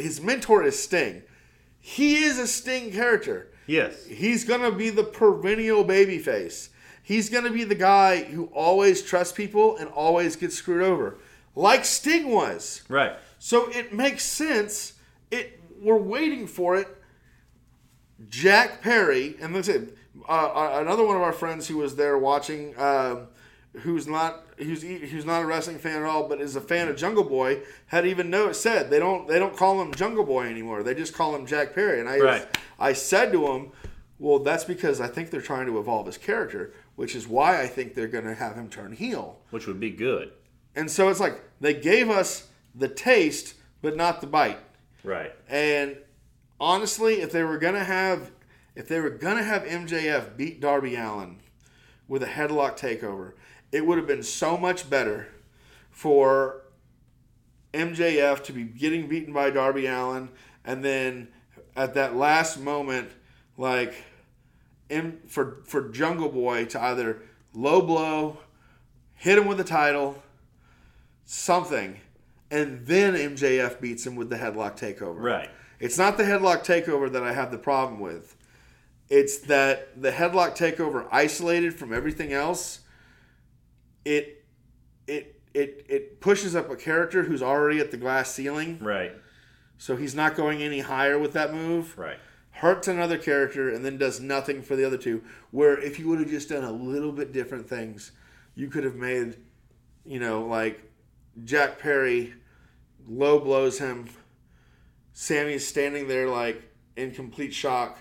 his 0.00 0.20
mentor 0.20 0.62
is 0.62 0.82
Sting. 0.82 1.22
He 1.78 2.24
is 2.24 2.38
a 2.38 2.46
Sting 2.46 2.92
character. 2.92 3.48
Yes. 3.66 4.04
He's 4.06 4.44
gonna 4.44 4.72
be 4.72 4.90
the 4.90 5.04
perennial 5.04 5.84
babyface. 5.84 6.70
He's 7.02 7.28
gonna 7.28 7.50
be 7.50 7.64
the 7.64 7.74
guy 7.74 8.24
who 8.24 8.46
always 8.46 9.02
trusts 9.02 9.32
people 9.32 9.76
and 9.76 9.88
always 9.90 10.36
gets 10.36 10.56
screwed 10.56 10.82
over, 10.82 11.18
like 11.54 11.84
Sting 11.84 12.30
was. 12.30 12.82
Right. 12.88 13.16
So 13.38 13.68
it 13.70 13.92
makes 13.92 14.24
sense. 14.24 14.94
It 15.30 15.60
we're 15.80 15.96
waiting 15.96 16.46
for 16.46 16.76
it. 16.76 16.88
Jack 18.28 18.82
Perry, 18.82 19.36
and 19.40 19.54
let's 19.54 19.66
say 19.66 19.80
uh, 20.28 20.32
uh, 20.32 20.78
another 20.80 21.04
one 21.04 21.16
of 21.16 21.22
our 21.22 21.32
friends 21.32 21.66
who 21.68 21.78
was 21.78 21.96
there 21.96 22.18
watching, 22.18 22.78
um, 22.78 23.28
who's 23.78 24.06
not 24.06 24.44
who's 24.62 24.82
who's 24.82 25.24
not 25.24 25.42
a 25.42 25.46
wrestling 25.46 25.78
fan 25.78 26.02
at 26.02 26.04
all, 26.04 26.28
but 26.28 26.40
is 26.40 26.56
a 26.56 26.60
fan 26.60 26.88
of 26.88 26.96
Jungle 26.96 27.24
Boy, 27.24 27.60
had 27.86 28.06
even 28.06 28.30
know 28.30 28.52
said 28.52 28.90
they 28.90 28.98
don't 28.98 29.28
they 29.28 29.38
don't 29.38 29.56
call 29.56 29.80
him 29.80 29.92
Jungle 29.94 30.24
Boy 30.24 30.46
anymore. 30.46 30.82
They 30.82 30.94
just 30.94 31.14
call 31.14 31.34
him 31.34 31.46
Jack 31.46 31.74
Perry. 31.74 32.00
And 32.00 32.08
I 32.08 32.18
Right. 32.18 32.58
I 32.78 32.92
said 32.92 33.32
to 33.32 33.46
him, 33.52 33.72
well, 34.18 34.38
that's 34.38 34.64
because 34.64 35.00
I 35.00 35.06
think 35.06 35.30
they're 35.30 35.40
trying 35.40 35.66
to 35.66 35.78
evolve 35.78 36.06
his 36.06 36.18
character, 36.18 36.72
which 36.96 37.14
is 37.14 37.26
why 37.26 37.60
I 37.60 37.66
think 37.66 37.94
they're 37.94 38.08
going 38.08 38.24
to 38.24 38.34
have 38.34 38.54
him 38.54 38.68
turn 38.68 38.92
heel. 38.92 39.38
Which 39.50 39.66
would 39.66 39.80
be 39.80 39.90
good. 39.90 40.32
And 40.74 40.90
so 40.90 41.08
it's 41.08 41.20
like 41.20 41.40
they 41.60 41.74
gave 41.74 42.10
us 42.10 42.48
the 42.74 42.88
taste, 42.88 43.54
but 43.82 43.96
not 43.96 44.20
the 44.20 44.26
bite. 44.26 44.58
Right. 45.02 45.32
And 45.48 45.96
honestly, 46.60 47.20
if 47.20 47.32
they 47.32 47.42
were 47.42 47.58
gonna 47.58 47.84
have, 47.84 48.30
if 48.76 48.88
they 48.88 49.00
were 49.00 49.10
gonna 49.10 49.42
have 49.42 49.62
MJF 49.62 50.36
beat 50.36 50.60
Darby 50.60 50.96
Allin 50.96 51.38
with 52.06 52.22
a 52.22 52.26
headlock 52.26 52.78
takeover, 52.78 53.32
it 53.72 53.86
would 53.86 53.98
have 53.98 54.06
been 54.06 54.22
so 54.22 54.56
much 54.56 54.88
better 54.88 55.28
for 55.90 56.62
MJF 57.72 58.42
to 58.44 58.52
be 58.52 58.64
getting 58.64 59.08
beaten 59.08 59.32
by 59.32 59.50
Darby 59.50 59.86
Allin, 59.86 60.28
and 60.64 60.84
then 60.84 61.28
at 61.76 61.94
that 61.94 62.16
last 62.16 62.58
moment, 62.58 63.10
like, 63.56 63.94
M, 64.88 65.20
for 65.26 65.58
for 65.64 65.88
Jungle 65.88 66.28
Boy 66.28 66.64
to 66.66 66.82
either 66.82 67.22
low 67.54 67.80
blow, 67.80 68.38
hit 69.14 69.38
him 69.38 69.46
with 69.46 69.58
the 69.58 69.64
title, 69.64 70.20
something, 71.24 72.00
and 72.50 72.86
then 72.86 73.14
MJF 73.14 73.80
beats 73.80 74.06
him 74.06 74.16
with 74.16 74.30
the 74.30 74.36
headlock 74.36 74.76
takeover. 74.78 75.20
Right. 75.20 75.50
It's 75.78 75.96
not 75.96 76.16
the 76.16 76.24
headlock 76.24 76.64
takeover 76.64 77.10
that 77.12 77.22
I 77.22 77.32
have 77.32 77.50
the 77.50 77.58
problem 77.58 78.00
with. 78.00 78.36
It's 79.08 79.38
that 79.40 80.00
the 80.00 80.10
headlock 80.10 80.56
takeover 80.56 81.06
isolated 81.10 81.74
from 81.74 81.92
everything 81.92 82.32
else, 82.32 82.80
it 84.04 84.44
it 85.06 85.40
it 85.54 85.86
it 85.88 86.20
pushes 86.20 86.54
up 86.54 86.70
a 86.70 86.76
character 86.76 87.24
who's 87.24 87.42
already 87.42 87.78
at 87.80 87.90
the 87.90 87.96
glass 87.96 88.32
ceiling, 88.32 88.78
Right. 88.80 89.12
so 89.78 89.96
he's 89.96 90.14
not 90.14 90.36
going 90.36 90.62
any 90.62 90.80
higher 90.80 91.18
with 91.18 91.32
that 91.32 91.52
move. 91.52 91.96
Right. 91.98 92.18
Hurts 92.52 92.88
another 92.88 93.16
character 93.18 93.68
and 93.70 93.84
then 93.84 93.96
does 93.96 94.20
nothing 94.20 94.62
for 94.62 94.76
the 94.76 94.84
other 94.84 94.98
two. 94.98 95.22
Where 95.50 95.78
if 95.78 95.98
you 95.98 96.08
would 96.08 96.18
have 96.20 96.28
just 96.28 96.48
done 96.50 96.64
a 96.64 96.72
little 96.72 97.12
bit 97.12 97.32
different 97.32 97.68
things, 97.68 98.12
you 98.54 98.68
could 98.68 98.84
have 98.84 98.96
made, 98.96 99.36
you 100.04 100.18
know, 100.20 100.42
like 100.44 100.82
Jack 101.44 101.78
Perry 101.78 102.34
low 103.08 103.38
blows 103.40 103.78
him. 103.78 104.08
Sammy's 105.12 105.66
standing 105.66 106.08
there 106.08 106.28
like 106.28 106.62
in 106.96 107.10
complete 107.12 107.54
shock. 107.54 107.98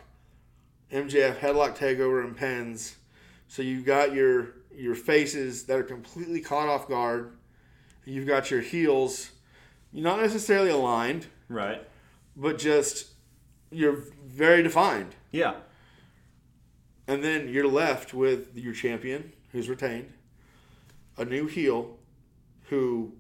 MJF 0.92 1.38
headlock 1.40 1.78
takeover 1.78 2.24
and 2.24 2.36
pins. 2.36 2.96
So 3.48 3.62
you've 3.62 3.86
got 3.86 4.14
your 4.14 4.56
your 4.80 4.96
faces 4.96 5.66
that 5.66 5.78
are 5.78 5.84
completely 5.84 6.40
caught 6.42 6.68
off 6.70 6.88
guard. 6.88 7.34
You've 8.06 8.28
got 8.28 8.50
your 8.50 8.62
heels, 8.62 9.32
not 9.92 10.20
necessarily 10.22 10.70
aligned, 10.70 11.28
Right. 11.50 11.88
but 12.36 12.58
just 12.58 13.08
you're 13.72 14.04
very 14.26 14.64
defined. 14.64 15.16
Yeah. 15.32 15.58
And 17.08 17.24
then 17.24 17.50
you're 17.50 17.68
left 17.68 18.14
with 18.14 18.56
your 18.56 18.74
champion, 18.74 19.34
who's 19.52 19.68
retained, 19.68 20.14
a 21.18 21.26
new 21.26 21.48
heel, 21.48 21.98
who 22.70 23.14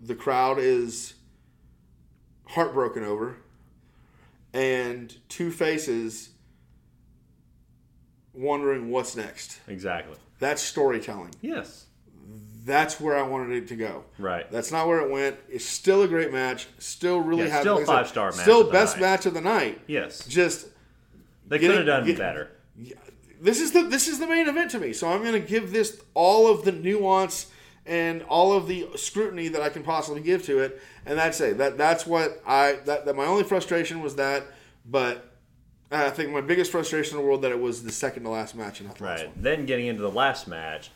the 0.00 0.14
crowd 0.14 0.58
is 0.58 1.14
heartbroken 2.48 3.04
over, 3.04 3.36
and 4.52 5.16
two 5.28 5.50
faces 5.50 6.30
wondering 8.32 8.90
what's 8.90 9.14
next. 9.14 9.60
Exactly. 9.68 10.16
That's 10.38 10.62
storytelling. 10.62 11.30
Yes. 11.40 11.86
That's 12.64 12.98
where 13.00 13.16
I 13.16 13.22
wanted 13.22 13.56
it 13.62 13.68
to 13.68 13.76
go. 13.76 14.04
Right. 14.18 14.50
That's 14.50 14.72
not 14.72 14.86
where 14.88 15.00
it 15.00 15.10
went. 15.10 15.36
It's 15.50 15.64
still 15.66 16.02
a 16.02 16.08
great 16.08 16.32
match. 16.32 16.66
Still 16.78 17.20
really 17.20 17.42
Yeah, 17.44 17.50
happy. 17.50 17.60
still 17.62 17.76
like 17.76 17.86
five-star 17.86 18.30
match 18.32 18.40
Still 18.40 18.70
best 18.70 18.96
night. 18.96 19.02
match 19.02 19.26
of 19.26 19.34
the 19.34 19.40
night. 19.42 19.80
Yes. 19.86 20.26
Just 20.26 20.68
They 21.46 21.58
could 21.58 21.70
have 21.72 21.84
done 21.86 22.06
get- 22.06 22.16
better. 22.18 22.50
this 23.40 23.60
is 23.60 23.72
the 23.72 23.82
this 23.82 24.08
is 24.08 24.18
the 24.18 24.26
main 24.26 24.48
event 24.48 24.70
to 24.70 24.78
me. 24.78 24.92
So 24.94 25.08
I'm 25.08 25.20
going 25.20 25.32
to 25.40 25.46
give 25.46 25.72
this 25.72 26.00
all 26.14 26.50
of 26.50 26.64
the 26.64 26.72
nuance 26.72 27.46
and 27.86 28.22
all 28.22 28.54
of 28.54 28.66
the 28.66 28.88
scrutiny 28.96 29.48
that 29.48 29.60
I 29.60 29.68
can 29.68 29.82
possibly 29.82 30.22
give 30.22 30.42
to 30.46 30.60
it, 30.60 30.80
and 31.04 31.18
that's 31.18 31.38
it. 31.42 31.58
That 31.58 31.76
that's 31.76 32.06
what 32.06 32.40
I 32.46 32.78
that, 32.86 33.04
that 33.04 33.14
my 33.14 33.26
only 33.26 33.44
frustration 33.44 34.00
was 34.00 34.16
that, 34.16 34.44
but 34.86 35.33
I 36.02 36.10
think 36.10 36.30
my 36.30 36.40
biggest 36.40 36.70
frustration 36.70 37.16
in 37.16 37.22
the 37.22 37.26
world 37.28 37.42
that 37.42 37.52
it 37.52 37.60
was 37.60 37.82
the 37.82 37.92
second 37.92 38.24
to 38.24 38.30
last 38.30 38.54
match 38.54 38.80
and 38.80 38.88
not 38.88 38.98
the 38.98 39.04
last 39.04 39.18
Right. 39.20 39.28
one. 39.28 39.36
Then 39.42 39.66
getting 39.66 39.86
into 39.86 40.02
the 40.02 40.10
last 40.10 40.48
match, 40.48 40.90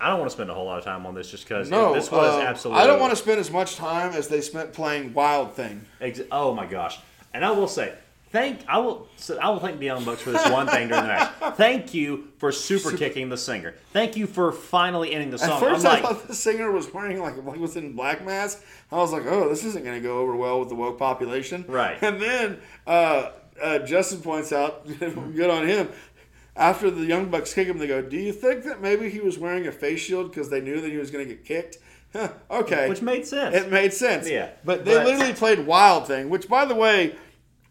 I 0.00 0.08
don't 0.10 0.18
want 0.20 0.30
to 0.30 0.34
spend 0.36 0.48
a 0.50 0.54
whole 0.54 0.66
lot 0.66 0.78
of 0.78 0.84
time 0.84 1.06
on 1.06 1.14
this 1.14 1.30
just 1.30 1.44
because 1.48 1.70
No, 1.70 1.92
this 1.94 2.10
was 2.10 2.34
uh, 2.34 2.40
absolutely. 2.46 2.82
I 2.82 2.86
don't 2.86 3.00
want 3.00 3.10
to 3.10 3.16
spend 3.16 3.40
as 3.40 3.50
much 3.50 3.76
time 3.76 4.12
as 4.12 4.28
they 4.28 4.40
spent 4.40 4.72
playing 4.72 5.12
Wild 5.12 5.54
Thing. 5.54 5.84
Ex- 6.00 6.20
oh 6.30 6.54
my 6.54 6.66
gosh! 6.66 6.98
And 7.34 7.44
I 7.44 7.50
will 7.50 7.66
say, 7.68 7.92
thank 8.30 8.60
I 8.68 8.78
will 8.78 9.08
so 9.16 9.36
I 9.38 9.48
will 9.50 9.58
thank 9.58 9.80
the 9.80 9.86
Young 9.86 10.04
Bucks 10.04 10.22
for 10.22 10.30
this 10.30 10.48
one 10.50 10.68
thing 10.68 10.86
during 10.88 11.02
the 11.02 11.08
match. 11.08 11.32
Thank 11.56 11.94
you 11.94 12.28
for 12.38 12.52
super 12.52 12.96
kicking 12.96 13.28
the 13.30 13.36
singer. 13.36 13.74
Thank 13.92 14.16
you 14.16 14.26
for 14.28 14.52
finally 14.52 15.12
ending 15.12 15.30
the 15.30 15.38
song. 15.38 15.50
At 15.50 15.58
first, 15.60 15.84
I'm 15.84 15.90
I 15.90 15.94
like, 15.94 16.02
thought 16.04 16.28
the 16.28 16.34
singer 16.34 16.70
was 16.70 16.92
wearing 16.94 17.20
like 17.20 17.36
like 17.44 17.58
was 17.58 17.74
in 17.76 17.94
black 17.94 18.24
mask. 18.24 18.62
I 18.92 18.96
was 18.96 19.12
like, 19.12 19.24
oh, 19.26 19.48
this 19.48 19.64
isn't 19.64 19.84
going 19.84 19.96
to 20.00 20.06
go 20.06 20.18
over 20.18 20.36
well 20.36 20.60
with 20.60 20.68
the 20.68 20.74
woke 20.76 20.98
population. 20.98 21.64
Right. 21.66 21.98
And 22.00 22.22
then 22.22 22.60
uh, 22.86 23.30
uh, 23.62 23.78
Justin 23.80 24.20
points 24.20 24.52
out, 24.52 24.86
good 24.98 25.50
on 25.50 25.66
him. 25.66 25.88
After 26.56 26.90
the 26.90 27.04
Young 27.04 27.30
Bucks 27.30 27.54
kick 27.54 27.68
him, 27.68 27.78
they 27.78 27.86
go, 27.86 28.02
"Do 28.02 28.16
you 28.16 28.32
think 28.32 28.64
that 28.64 28.80
maybe 28.80 29.08
he 29.10 29.20
was 29.20 29.38
wearing 29.38 29.66
a 29.66 29.72
face 29.72 30.00
shield 30.00 30.30
because 30.30 30.50
they 30.50 30.60
knew 30.60 30.80
that 30.80 30.90
he 30.90 30.96
was 30.96 31.10
going 31.10 31.28
to 31.28 31.34
get 31.34 31.44
kicked?" 31.44 31.78
Huh, 32.10 32.30
okay, 32.50 32.88
which 32.88 33.02
made 33.02 33.26
sense. 33.26 33.54
it 33.54 33.70
made 33.70 33.92
sense. 33.92 34.30
Yeah, 34.30 34.48
but 34.64 34.86
they 34.86 34.94
but- 34.94 35.04
literally 35.04 35.34
played 35.34 35.66
Wild 35.66 36.06
Thing, 36.06 36.30
which, 36.30 36.48
by 36.48 36.64
the 36.64 36.74
way, 36.74 37.14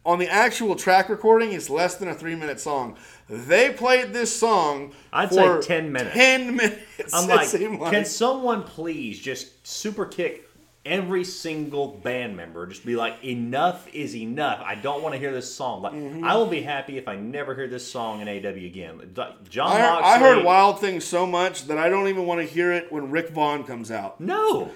on 0.08 0.20
the 0.20 0.30
actual 0.30 0.76
track 0.76 1.10
recording 1.10 1.52
is 1.52 1.70
less 1.70 1.96
than 1.96 2.08
a 2.08 2.14
three 2.14 2.36
minute 2.36 2.60
song. 2.60 2.98
They 3.30 3.74
played 3.74 4.14
this 4.14 4.34
song. 4.40 4.94
I'd 5.12 5.30
for 5.30 5.62
say 5.62 5.68
10 5.68 5.92
minutes. 5.92 6.16
Ten 6.16 6.56
minutes. 6.56 7.14
I'm 7.14 7.30
it 7.30 7.36
like, 7.36 7.92
can 7.92 8.06
someone 8.06 8.64
please 8.64 9.20
just 9.20 9.68
super 9.68 10.06
kick 10.06 10.47
every 10.88 11.24
single 11.24 11.88
band 11.90 12.36
member? 12.38 12.66
Just 12.66 12.86
be 12.86 12.96
like, 12.96 13.24
enough 13.24 13.88
is 13.94 14.16
enough. 14.16 14.62
I 14.66 14.76
don't 14.76 15.04
want 15.04 15.14
to 15.14 15.20
hear 15.20 15.32
this 15.32 15.54
song. 15.54 15.82
Like, 15.82 15.94
Mm-hmm. 15.94 16.24
I 16.24 16.36
will 16.36 16.48
be 16.48 16.62
happy 16.62 16.98
if 16.98 17.08
I 17.08 17.16
never 17.16 17.54
hear 17.54 17.68
this 17.68 17.90
song 17.90 18.22
in 18.22 18.28
AEW 18.28 18.66
again. 18.66 19.12
Jon 19.50 19.72
I, 19.76 19.80
Moxley. 19.82 20.10
I 20.12 20.18
heard 20.20 20.44
Wild 20.46 20.80
Thing 20.80 21.00
so 21.02 21.26
much 21.28 21.66
that 21.68 21.78
I 21.78 21.90
don't 21.90 22.08
even 22.08 22.26
want 22.26 22.42
to 22.42 22.48
hear 22.48 22.72
it 22.72 22.92
when 22.92 23.12
Rick 23.12 23.30
Vaughn 23.30 23.64
comes 23.64 23.92
out. 23.92 24.20
No, 24.22 24.72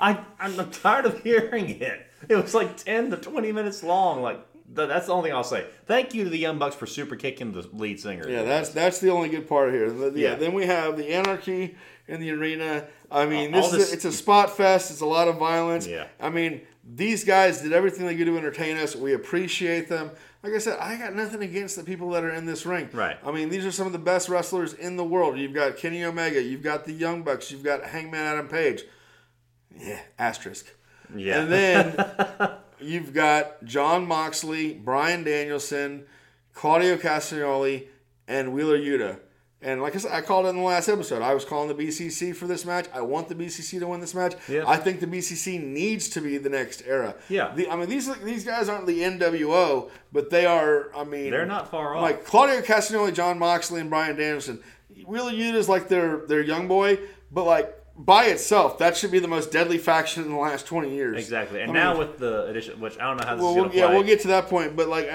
I 0.00 0.18
I'm 0.40 0.70
tired 0.70 1.04
of 1.06 1.22
hearing 1.22 1.68
it. 1.80 2.06
It 2.28 2.36
was 2.36 2.54
like 2.54 2.76
ten 2.76 3.10
to 3.10 3.16
twenty 3.16 3.52
minutes 3.52 3.82
long. 3.82 4.22
Like 4.22 4.40
that's 4.72 5.06
the 5.06 5.12
only 5.12 5.30
thing 5.30 5.36
I'll 5.36 5.44
say. 5.44 5.66
Thank 5.86 6.12
you 6.14 6.24
to 6.24 6.30
the 6.30 6.38
Young 6.38 6.58
Bucks 6.58 6.74
for 6.74 6.86
super 6.86 7.14
kicking 7.16 7.52
the 7.52 7.68
lead 7.72 8.00
singer. 8.00 8.28
Yeah, 8.28 8.42
that's 8.42 8.70
that's 8.70 8.98
the 9.00 9.10
only 9.10 9.28
good 9.28 9.48
part 9.48 9.72
here. 9.72 9.90
The- 9.90 10.18
yeah, 10.18 10.30
Yeah. 10.30 10.34
then 10.36 10.52
we 10.54 10.66
have 10.66 10.96
the 10.96 11.08
anarchy 11.12 11.76
in 12.08 12.20
the 12.20 12.30
arena. 12.30 12.86
I 13.10 13.26
mean, 13.26 13.54
uh, 13.54 13.58
All 13.60 13.70
this, 13.70 13.72
this- 13.72 13.82
is 13.88 13.90
a, 13.92 13.94
it's 13.96 14.04
a 14.06 14.12
spot 14.12 14.56
fest. 14.56 14.90
It's 14.90 15.00
a 15.00 15.06
lot 15.06 15.28
of 15.28 15.38
violence. 15.38 15.86
Yeah. 15.86 16.06
I 16.20 16.30
mean, 16.30 16.62
these 16.88 17.24
guys 17.24 17.62
did 17.62 17.72
everything 17.72 18.06
they 18.06 18.16
could 18.16 18.26
to 18.26 18.36
entertain 18.36 18.76
us. 18.76 18.94
We 18.94 19.12
appreciate 19.14 19.88
them. 19.88 20.10
Like 20.42 20.52
I 20.54 20.58
said, 20.58 20.78
I 20.78 20.96
got 20.96 21.14
nothing 21.16 21.42
against 21.42 21.74
the 21.74 21.82
people 21.82 22.10
that 22.10 22.22
are 22.22 22.30
in 22.30 22.46
this 22.46 22.64
ring. 22.64 22.88
Right. 22.92 23.16
I 23.24 23.32
mean, 23.32 23.48
these 23.48 23.66
are 23.66 23.72
some 23.72 23.86
of 23.88 23.92
the 23.92 23.98
best 23.98 24.28
wrestlers 24.28 24.72
in 24.74 24.96
the 24.96 25.02
world. 25.04 25.36
You've 25.38 25.54
got 25.54 25.76
Kenny 25.76 26.04
Omega. 26.04 26.40
You've 26.40 26.62
got 26.62 26.84
the 26.84 26.92
Young 26.92 27.22
Bucks. 27.22 27.50
You've 27.50 27.64
got 27.64 27.82
Hangman 27.84 28.20
Adam 28.24 28.46
Page. 28.46 28.84
Yeah, 29.76 30.00
asterisk. 30.18 30.66
yeah. 31.14 31.40
And 31.40 31.52
then 31.52 32.50
you've 32.80 33.12
got 33.12 33.64
Jon 33.64 34.06
Moxley, 34.06 34.74
Bryan 34.74 35.24
Danielson, 35.24 36.06
Claudio 36.54 36.96
Castagnoli, 36.96 37.88
and 38.28 38.52
Wheeler 38.52 38.78
Yuta. 38.78 39.18
And 39.62 39.80
like 39.80 39.94
I 39.94 39.98
said, 39.98 40.12
I 40.12 40.20
called 40.20 40.44
it 40.46 40.50
in 40.50 40.56
the 40.56 40.62
last 40.62 40.86
episode. 40.88 41.22
I 41.22 41.32
was 41.32 41.44
calling 41.44 41.74
the 41.74 41.74
BCC 41.86 42.36
for 42.36 42.46
this 42.46 42.64
match. 42.66 42.86
I 42.92 43.00
want 43.00 43.28
the 43.28 43.34
BCC 43.34 43.80
to 43.80 43.86
win 43.86 44.00
this 44.00 44.14
match. 44.14 44.34
Yeah. 44.48 44.64
I 44.66 44.76
think 44.76 45.00
the 45.00 45.06
BCC 45.06 45.60
needs 45.62 46.10
to 46.10 46.20
be 46.20 46.36
the 46.36 46.50
next 46.50 46.82
era. 46.86 47.14
Yeah. 47.30 47.52
The, 47.54 47.68
I 47.70 47.76
mean, 47.76 47.88
these 47.88 48.14
these 48.22 48.44
guys 48.44 48.68
aren't 48.68 48.86
the 48.86 49.00
NWO, 49.00 49.90
but 50.12 50.28
they 50.30 50.44
are. 50.44 50.94
I 50.94 51.04
mean, 51.04 51.30
They're 51.30 51.46
not 51.46 51.70
far 51.70 51.96
off. 51.96 52.02
like 52.02 52.24
Claudio 52.24 52.60
Castagnoli, 52.60 53.14
Jon 53.14 53.38
Moxley, 53.38 53.80
and 53.80 53.88
Bryan 53.90 54.14
Danielson. 54.16 54.62
Wheeler 55.06 55.32
Yuta 55.32 55.54
is 55.54 55.68
like 55.68 55.88
their 55.88 56.18
their 56.26 56.42
young 56.42 56.68
boy, 56.68 56.98
but 57.32 57.44
like 57.44 57.74
by 57.98 58.26
itself, 58.26 58.76
that 58.78 58.94
should 58.94 59.10
be 59.10 59.20
the 59.20 59.28
most 59.28 59.50
deadly 59.50 59.78
faction 59.78 60.22
in 60.24 60.30
the 60.32 60.36
last 60.36 60.66
twenty 60.66 60.94
years. 60.94 61.16
exactly. 61.18 61.62
And 61.62 61.70
I 61.70 61.74
now 61.74 61.90
mean- 61.92 62.00
with 62.00 62.18
the 62.18 62.44
addition, 62.46 62.78
which 62.78 62.98
I 62.98 63.04
don't 63.04 63.16
know 63.16 63.26
how 63.26 63.34
this 63.36 63.42
Well, 63.42 63.52
is 63.52 63.56
going 63.56 63.70
to 63.70 63.76
yeah, 63.76 63.86
play. 63.86 63.94
we'll 63.96 64.04
get 64.06 64.20
to 64.20 64.28
that 64.28 64.48
point, 64.48 64.76
but 64.76 64.88
like, 64.88 65.08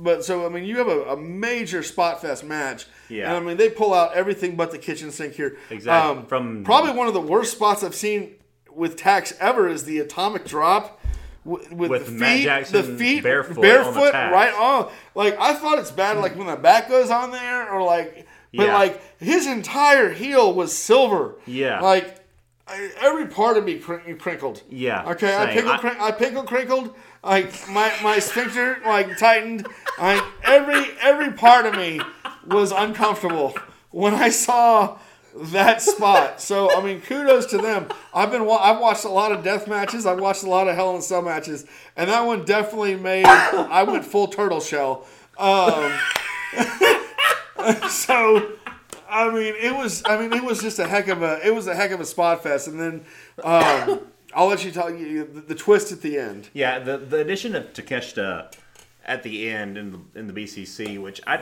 but 0.00 0.24
so 0.24 0.46
I 0.46 0.48
mean, 0.48 0.64
you 0.64 0.78
have 0.78 0.88
a, 0.88 1.02
a 1.12 1.16
major 1.16 1.82
spot 1.82 2.22
fest 2.22 2.44
match. 2.44 2.86
Yeah. 3.08 3.28
And 3.28 3.36
I 3.36 3.40
mean, 3.40 3.56
they 3.56 3.68
pull 3.68 3.92
out 3.92 4.14
everything 4.14 4.56
but 4.56 4.70
the 4.70 4.78
kitchen 4.78 5.10
sink 5.10 5.34
here. 5.34 5.56
Um, 5.70 5.76
Exactly. 5.76 6.24
From- 6.28 6.64
probably 6.64 6.92
one 6.92 7.08
of 7.08 7.14
the 7.14 7.20
worst 7.20 7.52
spots 7.52 7.82
I've 7.82 7.94
seen 7.94 8.34
with 8.70 8.96
tax 8.96 9.32
ever 9.40 9.68
is 9.68 9.84
the 9.84 9.98
atomic 9.98 10.44
drop. 10.44 11.00
With, 11.44 11.72
with, 11.72 11.90
With 11.90 12.06
the 12.06 12.12
Matt 12.12 12.36
feet, 12.36 12.44
Jackson 12.44 12.92
the 12.92 12.98
feet 12.98 13.22
barefoot 13.22 13.50
on 13.50 13.54
the 13.56 13.60
barefoot, 13.62 14.10
tax. 14.12 14.32
right 14.32 14.52
on. 14.54 14.90
Like 15.14 15.38
I 15.40 15.54
thought 15.54 15.78
it's 15.78 15.90
bad, 15.90 16.18
like 16.18 16.36
when 16.36 16.46
the 16.46 16.56
back 16.56 16.88
goes 16.90 17.10
on 17.10 17.30
there, 17.30 17.70
or 17.72 17.82
like, 17.82 18.26
but 18.54 18.66
Yeah. 18.66 18.74
like 18.76 19.00
his 19.18 19.46
entire 19.46 20.10
heel 20.12 20.52
was 20.52 20.76
silver. 20.76 21.36
Yeah. 21.46 21.80
like 21.80 22.16
I, 22.66 22.90
every 23.00 23.28
part 23.28 23.56
of 23.56 23.64
me 23.64 23.78
cr- 23.78 24.12
crinkled. 24.18 24.62
Yeah, 24.68 25.08
Okay, 25.12 25.34
I 25.34 25.46
same. 25.46 25.54
pickle, 25.54 25.70
I- 25.72 25.78
crin- 25.78 25.96
I 26.00 26.10
pickle 26.10 26.42
crinkled. 26.42 26.94
Like 27.28 27.68
my 27.68 27.92
my 28.02 28.20
sphincter 28.20 28.78
like 28.86 29.18
tightened. 29.18 29.66
I 29.98 30.26
every 30.42 30.96
every 31.02 31.30
part 31.30 31.66
of 31.66 31.74
me 31.74 32.00
was 32.46 32.72
uncomfortable 32.72 33.54
when 33.90 34.14
I 34.14 34.30
saw 34.30 34.98
that 35.34 35.82
spot. 35.82 36.40
So 36.40 36.74
I 36.74 36.82
mean, 36.82 37.02
kudos 37.02 37.44
to 37.46 37.58
them. 37.58 37.88
I've 38.14 38.30
been 38.30 38.48
I've 38.48 38.80
watched 38.80 39.04
a 39.04 39.10
lot 39.10 39.30
of 39.30 39.44
death 39.44 39.68
matches. 39.68 40.06
I've 40.06 40.20
watched 40.20 40.42
a 40.42 40.48
lot 40.48 40.68
of 40.68 40.74
Hell 40.74 40.92
in 40.92 40.96
a 40.96 41.02
Cell 41.02 41.20
matches, 41.20 41.66
and 41.98 42.08
that 42.08 42.22
one 42.22 42.46
definitely 42.46 42.96
made. 42.96 43.26
I 43.26 43.82
went 43.82 44.06
full 44.06 44.28
turtle 44.28 44.60
shell. 44.60 45.06
Um, 45.36 45.98
so 47.90 48.52
I 49.06 49.30
mean, 49.30 49.54
it 49.60 49.76
was. 49.76 50.02
I 50.06 50.18
mean, 50.18 50.32
it 50.32 50.42
was 50.42 50.62
just 50.62 50.78
a 50.78 50.88
heck 50.88 51.08
of 51.08 51.22
a. 51.22 51.46
It 51.46 51.54
was 51.54 51.66
a 51.66 51.74
heck 51.74 51.90
of 51.90 52.00
a 52.00 52.06
spot 52.06 52.42
fest, 52.42 52.68
and 52.68 52.80
then. 52.80 53.04
Um, 53.44 54.00
I'll 54.38 54.46
let 54.46 54.64
you 54.64 54.70
tell 54.70 54.88
you 54.94 55.24
the, 55.24 55.40
the 55.40 55.54
twist 55.56 55.90
at 55.90 56.00
the 56.00 56.16
end. 56.16 56.48
Yeah, 56.54 56.78
the 56.78 56.96
the 56.96 57.18
addition 57.18 57.56
of 57.56 57.72
Takeshita 57.72 58.54
at 59.04 59.24
the 59.24 59.48
end 59.50 59.76
in 59.76 59.90
the 59.90 60.20
in 60.20 60.26
the 60.28 60.32
BCC, 60.32 61.02
which 61.02 61.20
I 61.26 61.40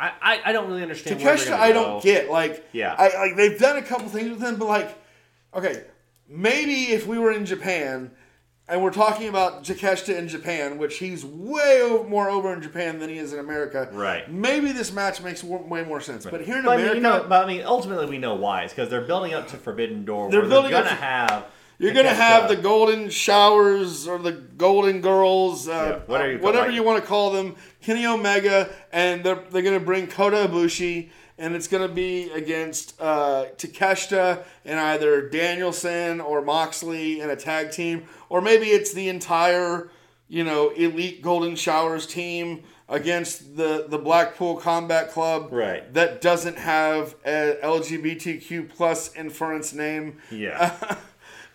I, 0.00 0.40
I, 0.46 0.52
don't 0.52 0.68
really 0.68 0.82
understand. 0.82 1.20
Takeshita, 1.20 1.52
I 1.52 1.72
go. 1.72 1.74
don't 1.84 2.02
get. 2.02 2.28
Like, 2.30 2.68
Yeah. 2.72 2.94
I 2.98 3.16
like 3.28 3.36
they've 3.36 3.58
done 3.58 3.76
a 3.76 3.82
couple 3.82 4.08
things 4.08 4.30
with 4.30 4.42
him, 4.42 4.56
but 4.56 4.66
like, 4.66 4.98
okay, 5.54 5.84
maybe 6.28 6.86
if 6.92 7.06
we 7.06 7.18
were 7.18 7.30
in 7.30 7.46
Japan 7.46 8.10
and 8.68 8.82
we're 8.82 8.92
talking 8.92 9.28
about 9.28 9.62
Takeshita 9.62 10.16
in 10.16 10.26
Japan, 10.26 10.78
which 10.78 10.98
he's 10.98 11.24
way 11.24 11.82
over, 11.82 12.08
more 12.08 12.28
over 12.28 12.52
in 12.52 12.62
Japan 12.62 12.98
than 12.98 13.10
he 13.10 13.18
is 13.18 13.32
in 13.32 13.38
America, 13.38 13.88
Right. 13.92 14.28
Maybe 14.30 14.72
this 14.72 14.92
match 14.92 15.20
makes 15.22 15.44
way 15.44 15.84
more 15.84 16.00
sense. 16.00 16.24
But 16.26 16.42
here 16.42 16.58
in 16.58 16.64
But 16.64 16.72
I 16.72 16.76
mean, 16.76 16.84
America, 16.86 16.96
you 16.96 17.02
know, 17.02 17.26
but 17.28 17.44
I 17.44 17.46
mean, 17.46 17.62
ultimately 17.64 18.06
we 18.06 18.18
know 18.18 18.34
why. 18.34 18.62
It's 18.62 18.72
because 18.72 18.88
they're 18.88 19.00
building 19.02 19.34
up 19.34 19.46
to 19.48 19.56
Forbidden 19.56 20.04
Door. 20.04 20.30
They're 20.32 20.40
where 20.40 20.48
building 20.48 20.72
they're 20.72 20.80
up 20.80 20.86
gonna 20.86 20.96
to- 20.96 21.02
have. 21.02 21.44
You're 21.82 21.94
gonna 21.94 22.14
have 22.14 22.48
the 22.48 22.56
golden 22.56 23.10
showers 23.10 24.06
or 24.06 24.18
the 24.18 24.32
golden 24.32 25.00
girls, 25.00 25.68
uh, 25.68 25.72
Yeah, 25.72 25.98
whatever 26.06 26.32
you 26.32 26.38
whatever 26.38 26.66
like- 26.68 26.74
you 26.76 26.82
want 26.82 27.02
to 27.02 27.06
call 27.08 27.32
them, 27.32 27.56
Kenny 27.82 28.06
Omega, 28.06 28.70
and 28.92 29.24
they're 29.24 29.42
they're 29.50 29.62
gonna 29.62 29.80
bring 29.80 30.06
Kota 30.06 30.36
Ibushi, 30.48 31.10
and 31.38 31.54
it's 31.56 31.66
gonna 31.66 31.88
be 31.88 32.30
against 32.30 32.94
uh, 33.00 33.46
Takeshita 33.56 34.44
and 34.64 34.78
either 34.78 35.28
Danielson 35.28 36.20
or 36.20 36.40
Moxley 36.40 37.20
in 37.20 37.30
a 37.30 37.36
tag 37.36 37.72
team, 37.72 38.04
or 38.28 38.40
maybe 38.40 38.66
it's 38.66 38.92
the 38.92 39.08
entire 39.08 39.90
you 40.28 40.44
know 40.44 40.70
elite 40.70 41.20
Golden 41.20 41.56
Showers 41.56 42.06
team 42.06 42.62
against 42.88 43.56
the 43.56 43.86
the 43.88 43.98
Blackpool 43.98 44.56
Combat 44.56 45.10
Club, 45.10 45.48
Right. 45.50 45.92
That 45.94 46.20
doesn't 46.20 46.58
have 46.58 47.16
a 47.26 47.56
LGBTQ 47.62 48.68
plus 48.68 49.14
inference 49.16 49.72
name. 49.72 50.18
Yeah. 50.30 50.96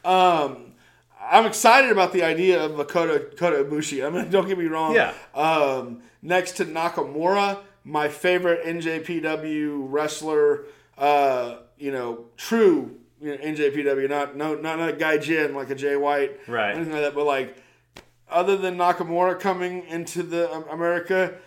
Um, 0.08 0.74
I'm 1.20 1.46
excited 1.46 1.92
about 1.92 2.14
the 2.14 2.24
idea 2.24 2.64
of 2.64 2.72
Makoto 2.72 3.36
Kota 3.38 3.64
Ibushi. 3.64 4.06
I 4.06 4.10
mean, 4.10 4.30
don't 4.32 4.48
get 4.48 4.58
me 4.58 4.66
wrong. 4.66 4.96
Yeah. 4.96 5.14
Um, 5.36 6.02
next 6.22 6.54
to 6.54 6.66
Nakamura, 6.66 7.60
my 7.84 8.08
favorite 8.08 8.64
NJPW 8.66 9.88
wrestler. 9.90 10.66
Uh, 10.98 11.58
you 11.78 11.92
know, 11.92 12.26
true 12.38 12.98
you 13.22 13.32
know, 13.32 13.38
NJPW, 13.38 14.10
not 14.10 14.36
no 14.36 14.56
not 14.56 14.80
a 14.80 14.94
guy 14.94 15.18
Jin 15.18 15.54
like 15.54 15.70
a 15.70 15.76
Jay 15.76 15.96
White, 15.96 16.40
Right. 16.48 16.76
Anything 16.76 16.94
like 16.94 17.02
that. 17.02 17.16
But 17.16 17.26
like, 17.26 17.58
other 18.30 18.58
than 18.58 18.78
Nakamura 18.78 19.40
coming 19.40 19.86
into 19.88 20.24
the 20.24 20.52
um, 20.52 20.66
America. 20.70 21.38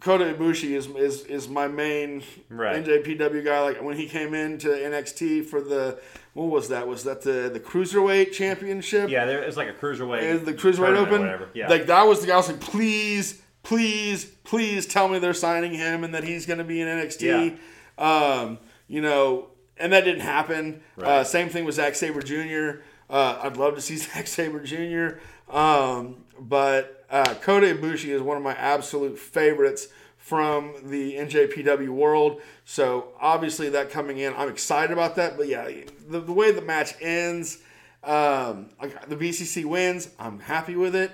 Kota 0.00 0.24
Ibushi 0.32 0.76
is, 0.76 0.86
is 0.86 1.24
is 1.24 1.48
my 1.48 1.66
main 1.68 2.22
Right. 2.48 2.84
NJPW 2.84 3.44
guy. 3.44 3.60
Like 3.60 3.82
when 3.82 3.96
he 3.96 4.08
came 4.08 4.32
into 4.34 4.68
NXT 4.68 5.46
for 5.46 5.60
the 5.60 5.98
what 6.34 6.46
was 6.50 6.68
that? 6.68 6.86
Was 6.86 7.04
that 7.04 7.22
the 7.22 7.50
the 7.52 7.60
cruiserweight 7.60 8.32
championship? 8.32 9.10
yeah, 9.10 9.24
there, 9.26 9.42
it's 9.42 9.56
like 9.56 9.68
a 9.68 9.72
cruiserweight. 9.72 10.22
Is 10.22 10.42
the 10.44 10.54
cruiserweight 10.54 10.96
open? 10.96 11.48
Yeah. 11.54 11.68
Like 11.68 11.86
that 11.86 12.02
was 12.04 12.20
the 12.20 12.28
guy. 12.28 12.34
I 12.34 12.36
was 12.36 12.48
like, 12.48 12.60
please, 12.60 13.42
please, 13.62 14.24
please 14.44 14.86
tell 14.86 15.08
me 15.08 15.18
they're 15.18 15.34
signing 15.34 15.72
him 15.74 16.04
and 16.04 16.14
that 16.14 16.24
he's 16.24 16.46
going 16.46 16.58
to 16.58 16.64
be 16.64 16.80
in 16.80 16.86
NXT. 16.86 17.58
Um, 17.98 18.58
you 18.86 19.00
know, 19.02 19.48
and 19.78 19.92
that 19.92 20.04
didn't 20.04 20.20
happen. 20.22 20.80
Uh, 21.00 21.24
same 21.24 21.48
thing 21.48 21.64
with 21.64 21.74
Zack 21.74 21.94
Sabre 21.96 22.22
Jr. 22.22 22.80
Uh, 23.10 23.40
I'd 23.42 23.56
love 23.56 23.74
to 23.74 23.80
see 23.80 23.96
Zack 23.98 24.26
Sabre 24.28 24.60
Jr. 24.60 25.18
Um, 25.54 26.24
but 26.38 26.97
uh, 27.10 27.34
Kota 27.42 27.66
Ibushi 27.66 28.10
is 28.10 28.20
one 28.22 28.36
of 28.36 28.42
my 28.42 28.54
absolute 28.54 29.18
favorites 29.18 29.88
from 30.16 30.74
the 30.84 31.14
NJPW 31.14 31.88
world. 31.88 32.40
So 32.64 33.08
obviously 33.20 33.68
that 33.70 33.90
coming 33.90 34.18
in, 34.18 34.34
I'm 34.36 34.48
excited 34.48 34.92
about 34.92 35.16
that. 35.16 35.36
But 35.36 35.48
yeah, 35.48 35.68
the, 36.08 36.20
the 36.20 36.32
way 36.32 36.52
the 36.52 36.60
match 36.60 36.94
ends, 37.00 37.58
um, 38.04 38.70
the 39.08 39.16
BCC 39.16 39.64
wins. 39.64 40.10
I'm 40.18 40.38
happy 40.40 40.76
with 40.76 40.94
it. 40.94 41.12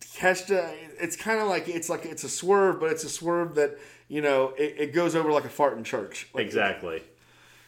Keshta, 0.00 0.72
it's 1.00 1.16
kind 1.16 1.40
of 1.40 1.48
like 1.48 1.68
it's 1.68 1.88
like 1.88 2.04
it's 2.04 2.24
a 2.24 2.28
swerve, 2.28 2.80
but 2.80 2.90
it's 2.90 3.04
a 3.04 3.08
swerve 3.08 3.54
that 3.54 3.78
you 4.08 4.20
know 4.20 4.48
it, 4.58 4.74
it 4.78 4.92
goes 4.94 5.14
over 5.14 5.30
like 5.30 5.44
a 5.44 5.48
fart 5.50 5.76
in 5.78 5.84
church. 5.84 6.28
Like, 6.34 6.44
Exactly. 6.46 7.02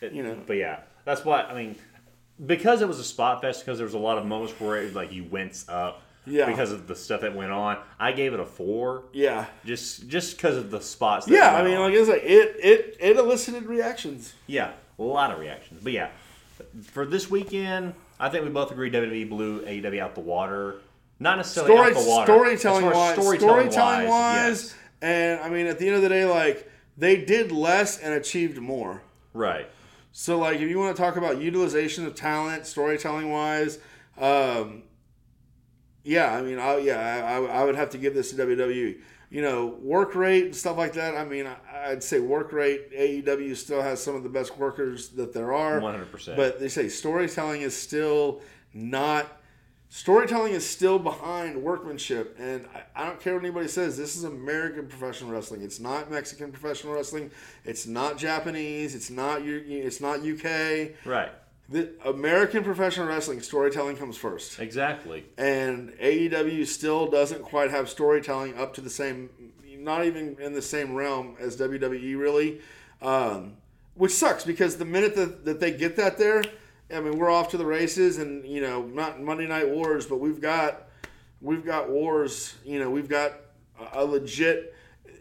It- 0.01 0.13
You 0.13 0.23
know. 0.23 0.39
But 0.47 0.55
yeah, 0.57 0.81
that's 1.05 1.25
why 1.25 1.43
I 1.43 1.55
mean, 1.55 1.77
because 2.45 2.83
it 2.83 2.89
was 2.89 2.99
a 2.99 3.05
spot 3.05 3.41
fest, 3.41 3.61
because 3.65 3.79
there 3.79 3.87
was 3.87 3.95
a 3.95 3.99
lot 3.99 4.19
of 4.19 4.27
moments 4.27 4.59
where 4.61 4.77
it, 4.83 4.95
like 4.95 5.13
you 5.13 5.25
wince 5.25 5.67
up. 5.69 6.03
Yeah. 6.25 6.47
Because 6.47 6.71
of 6.71 6.87
the 6.87 6.95
stuff 6.95 7.23
that 7.23 7.35
went 7.35 7.51
on, 7.51 7.79
I 7.99 8.13
gave 8.13 8.33
it 8.33 8.41
a 8.41 8.47
four. 8.47 9.05
Yeah, 9.13 9.47
Just 9.65 10.09
just 10.09 10.37
because 10.37 10.57
of 10.57 10.71
the 10.71 10.81
spots. 10.81 11.27
That 11.27 11.35
yeah. 11.35 11.55
I 11.57 11.63
mean, 11.65 11.77
on. 11.77 11.91
like 11.91 11.95
it's 11.95 12.09
like 12.09 12.23
it 12.23 12.57
it 12.63 12.97
it 13.01 13.17
elicited 13.17 13.65
reactions. 13.65 14.35
yeah, 14.47 14.73
a 14.99 15.03
lot 15.03 15.33
of 15.33 15.39
reactions. 15.41 15.81
But 15.83 15.93
yeah, 15.93 16.11
for 16.83 17.05
this 17.05 17.29
weekend, 17.29 17.95
I 18.21 18.29
think 18.29 18.45
we 18.45 18.51
both 18.51 18.71
agree 18.71 18.91
WWE 18.91 19.29
blew 19.29 19.63
AEW 19.63 19.99
out 19.99 20.15
the 20.15 20.21
water. 20.21 20.77
Not 21.19 21.37
necessarily 21.39 21.75
Story, 21.75 21.89
out 21.91 22.03
the 22.03 22.09
water. 22.09 22.33
storytelling 22.33 22.85
As 22.87 22.93
far 22.93 23.13
as 23.13 23.17
wise, 23.17 23.25
storytelling, 23.25 23.71
storytelling 23.71 24.09
wise, 24.09 24.63
yes. 24.63 24.75
and 25.01 25.41
I 25.41 25.49
mean, 25.49 25.67
at 25.67 25.79
the 25.79 25.87
end 25.87 25.97
of 25.97 26.03
the 26.03 26.09
day, 26.09 26.25
like 26.25 26.71
they 26.97 27.25
did 27.25 27.51
less 27.53 27.99
and 27.99 28.15
achieved 28.15 28.59
more. 28.59 29.03
Right. 29.33 29.69
So, 30.13 30.39
like, 30.39 30.57
if 30.61 30.69
you 30.69 30.79
want 30.79 30.95
to 30.95 31.03
talk 31.03 31.17
about 31.17 31.41
utilization 31.41 32.07
of 32.07 32.15
talent, 32.15 32.67
storytelling 32.67 33.31
wise, 33.31 33.79
um, 34.19 34.83
yeah, 36.05 36.35
I 36.35 36.43
mean, 36.43 36.59
I, 36.59 36.79
yeah, 36.79 37.25
I, 37.25 37.61
I- 37.61 37.65
would 37.65 37.77
have 37.77 37.91
to 37.91 37.99
give 37.99 38.15
this 38.15 38.31
to 38.31 38.37
WWE. 38.37 39.01
You 39.31 39.41
know, 39.41 39.79
work 39.81 40.15
rate 40.15 40.45
and 40.45 40.55
stuff 40.55 40.77
like 40.77 40.93
that. 40.93 41.17
I 41.17 41.25
mean, 41.25 41.47
I, 41.47 41.57
I'd 41.93 42.03
say 42.03 42.21
work 42.21 42.53
rate. 42.53 42.93
AEW 42.93 43.57
still 43.57 43.81
has 43.81 44.03
some 44.03 44.15
of 44.15 44.23
the 44.23 44.29
best 44.29 44.59
workers 44.59 45.09
that 45.11 45.33
there 45.33 45.55
are. 45.55 45.81
100%. 45.81 46.37
But 46.37 46.61
they 46.61 46.69
say 46.69 46.89
storytelling 46.91 47.63
is 47.63 47.75
still 47.77 48.43
not. 48.75 49.39
Storytelling 49.89 50.55
is 50.55 50.67
still 50.69 50.99
behind 50.99 51.63
workmanship, 51.63 52.37
and 52.39 52.67
I, 52.75 53.03
I 53.03 53.07
don't 53.07 53.21
care 53.21 53.35
what 53.35 53.45
anybody 53.45 53.69
says. 53.69 53.95
This 53.97 54.17
is 54.17 54.25
American 54.25 54.87
professional 54.87 55.31
wrestling. 55.31 55.61
It's 55.61 55.81
not 55.81 56.11
Mexican 56.11 56.51
professional 56.51 56.95
wrestling. 56.95 57.31
It's 57.67 57.87
not 57.87 58.17
Japanese. 58.17 58.95
It's 58.95 59.11
not 59.11 59.45
U. 59.45 59.63
It's 59.67 60.01
not 60.01 60.21
UK. 60.21 60.93
Right. 61.05 61.31
The 61.69 61.91
American 62.05 62.65
professional 62.65 63.07
wrestling 63.07 63.41
storytelling 63.41 63.97
comes 63.97 64.17
first, 64.17 64.59
Exactly. 64.59 65.25
and 65.39 65.91
AEW 65.99 66.67
still 66.67 67.07
doesn't 67.11 67.43
quite 67.43 67.71
have 67.71 67.89
storytelling 67.89 68.57
up 68.59 68.75
to 68.75 68.81
the 68.81 68.91
same, 68.91 69.31
not 69.79 70.05
even 70.05 70.37
in 70.41 70.53
the 70.53 70.61
same 70.63 70.95
realm 70.95 71.37
as 71.41 71.57
WWE 71.57 72.19
really, 72.19 72.61
um, 73.01 73.55
which 73.95 74.13
sucks 74.13 74.45
because 74.45 74.77
the 74.77 74.85
minute 74.85 75.15
that, 75.17 75.45
that 75.45 75.61
they 75.61 75.71
get 75.71 75.97
that 75.97 76.19
there, 76.19 76.43
I 76.93 77.01
mean 77.01 77.17
we're 77.19 77.31
off 77.31 77.49
to 77.51 77.57
the 77.57 77.65
races, 77.67 78.19
and 78.19 78.45
you 78.47 78.61
know 78.61 78.83
not 78.83 79.23
Monday 79.23 79.47
Night 79.47 79.69
Wars, 79.69 80.05
but 80.07 80.19
we've 80.19 80.41
got 80.43 80.89
we've 81.41 81.65
got 81.65 81.89
wars. 81.89 82.55
You 82.67 82.81
know 82.81 82.91
we've 82.91 83.09
got 83.09 83.33
a 83.95 84.05
legit. 84.05 84.75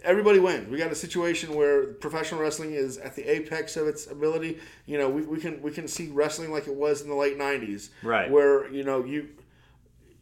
Everybody 0.04 0.40
wins. 0.40 0.68
We 0.68 0.78
got 0.78 0.92
a 0.92 0.96
situation 0.96 1.54
where 1.54 1.86
professional 1.86 2.42
wrestling 2.42 2.74
is 2.74 2.98
at 2.98 3.16
the 3.16 3.24
apex 3.30 3.78
of 3.78 3.88
its 3.88 4.08
ability. 4.08 4.60
You 4.86 4.98
know, 4.98 5.10
we, 5.10 5.22
we 5.24 5.40
can 5.40 5.62
we 5.62 5.72
can 5.72 5.88
see 5.88 6.08
wrestling 6.08 6.52
like 6.52 6.68
it 6.68 6.74
was 6.76 7.02
in 7.02 7.10
the 7.10 7.16
late 7.16 7.38
'90s, 7.38 7.90
Right. 8.02 8.30
Where 8.30 8.72
you 8.72 8.84
know 8.84 9.04
you, 9.06 9.30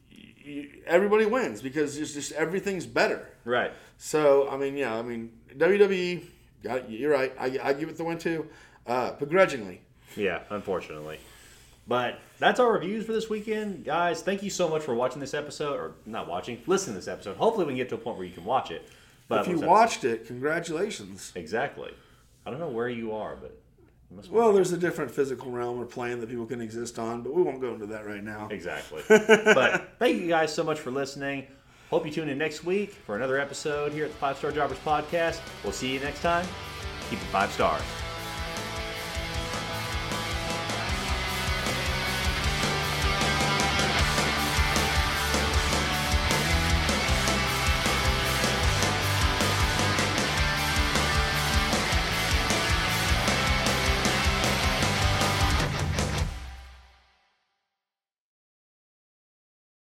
you 0.10 0.70
everybody 0.86 1.26
wins 1.26 1.62
because 1.62 1.98
it's 1.98 2.14
just 2.14 2.32
everything's 2.34 2.86
better. 2.86 3.28
Right. 3.46 3.72
So 3.98 4.50
I 4.50 4.58
mean, 4.58 4.76
yeah, 4.76 4.96
I 4.96 5.02
mean 5.02 5.32
WWE. 5.58 6.24
Got, 6.62 6.92
you're 6.92 7.12
right. 7.12 7.34
I, 7.40 7.58
I 7.64 7.74
give 7.74 7.88
it 7.88 7.96
the 7.96 8.04
win 8.04 8.18
too, 8.18 8.46
uh, 8.86 9.14
begrudgingly. 9.14 9.80
Yeah, 10.18 10.42
unfortunately. 10.50 11.20
But 11.88 12.20
that's 12.38 12.60
our 12.60 12.72
reviews 12.72 13.06
for 13.06 13.14
this 13.14 13.30
weekend. 13.30 13.84
Guys, 13.84 14.22
thank 14.22 14.44
you 14.44 14.50
so 14.50 14.70
much 14.70 14.84
for 14.84 14.94
watching 14.94 15.20
this 15.20 15.34
episode, 15.34 15.74
or 15.74 15.94
not 16.06 16.28
watching, 16.28 16.62
listening 16.68 16.94
to 16.96 17.00
this 17.00 17.08
episode. 17.08 17.38
Hopefully, 17.38 17.66
we 17.66 17.72
can 17.72 17.78
get 17.78 17.90
to 17.90 17.96
a 17.96 17.98
point 17.98 18.18
where 18.18 18.28
you 18.28 18.34
can 18.34 18.46
watch 18.46 18.70
it. 18.72 18.88
But 19.30 19.42
If 19.42 19.48
you 19.48 19.60
watched 19.62 20.04
it, 20.04 20.26
congratulations. 20.28 21.32
Exactly. 21.36 21.94
I 22.46 22.50
don't 22.50 22.60
know 22.60 22.68
where 22.70 22.90
you 22.90 23.14
are, 23.14 23.36
but 23.36 23.58
you 24.10 24.18
must 24.18 24.30
be- 24.30 24.36
Well, 24.36 24.52
there's 24.52 24.72
a 24.74 24.78
different 24.78 25.12
physical 25.12 25.52
realm 25.52 25.80
or 25.80 25.86
plane 25.86 26.20
that 26.20 26.30
people 26.30 26.46
can 26.48 26.60
exist 26.62 27.00
on, 27.00 27.22
but 27.22 27.34
we 27.34 27.42
won't 27.44 27.62
go 27.62 27.74
into 27.74 27.86
that 27.86 28.06
right 28.06 28.24
now. 28.24 28.48
Exactly. 28.50 29.04
but 29.08 29.94
thank 30.00 30.20
you 30.20 30.28
guys 30.28 30.54
so 30.54 30.64
much 30.64 30.80
for 30.80 30.92
listening. 30.92 31.46
Hope 31.92 32.06
you 32.06 32.12
tune 32.12 32.28
in 32.30 32.38
next 32.38 32.64
week 32.66 32.92
for 32.92 33.16
another 33.16 33.40
episode 33.40 33.94
here 33.94 34.06
at 34.06 34.12
the 34.12 34.18
Five 34.18 34.38
Star 34.38 34.52
Jobbers 34.52 34.78
Podcast. 34.80 35.40
We'll 35.64 35.74
see 35.74 35.94
you 35.94 36.00
next 36.00 36.22
time. 36.22 36.46
Keep 37.10 37.20
it 37.20 37.26
five 37.26 37.52
stars. 37.52 37.82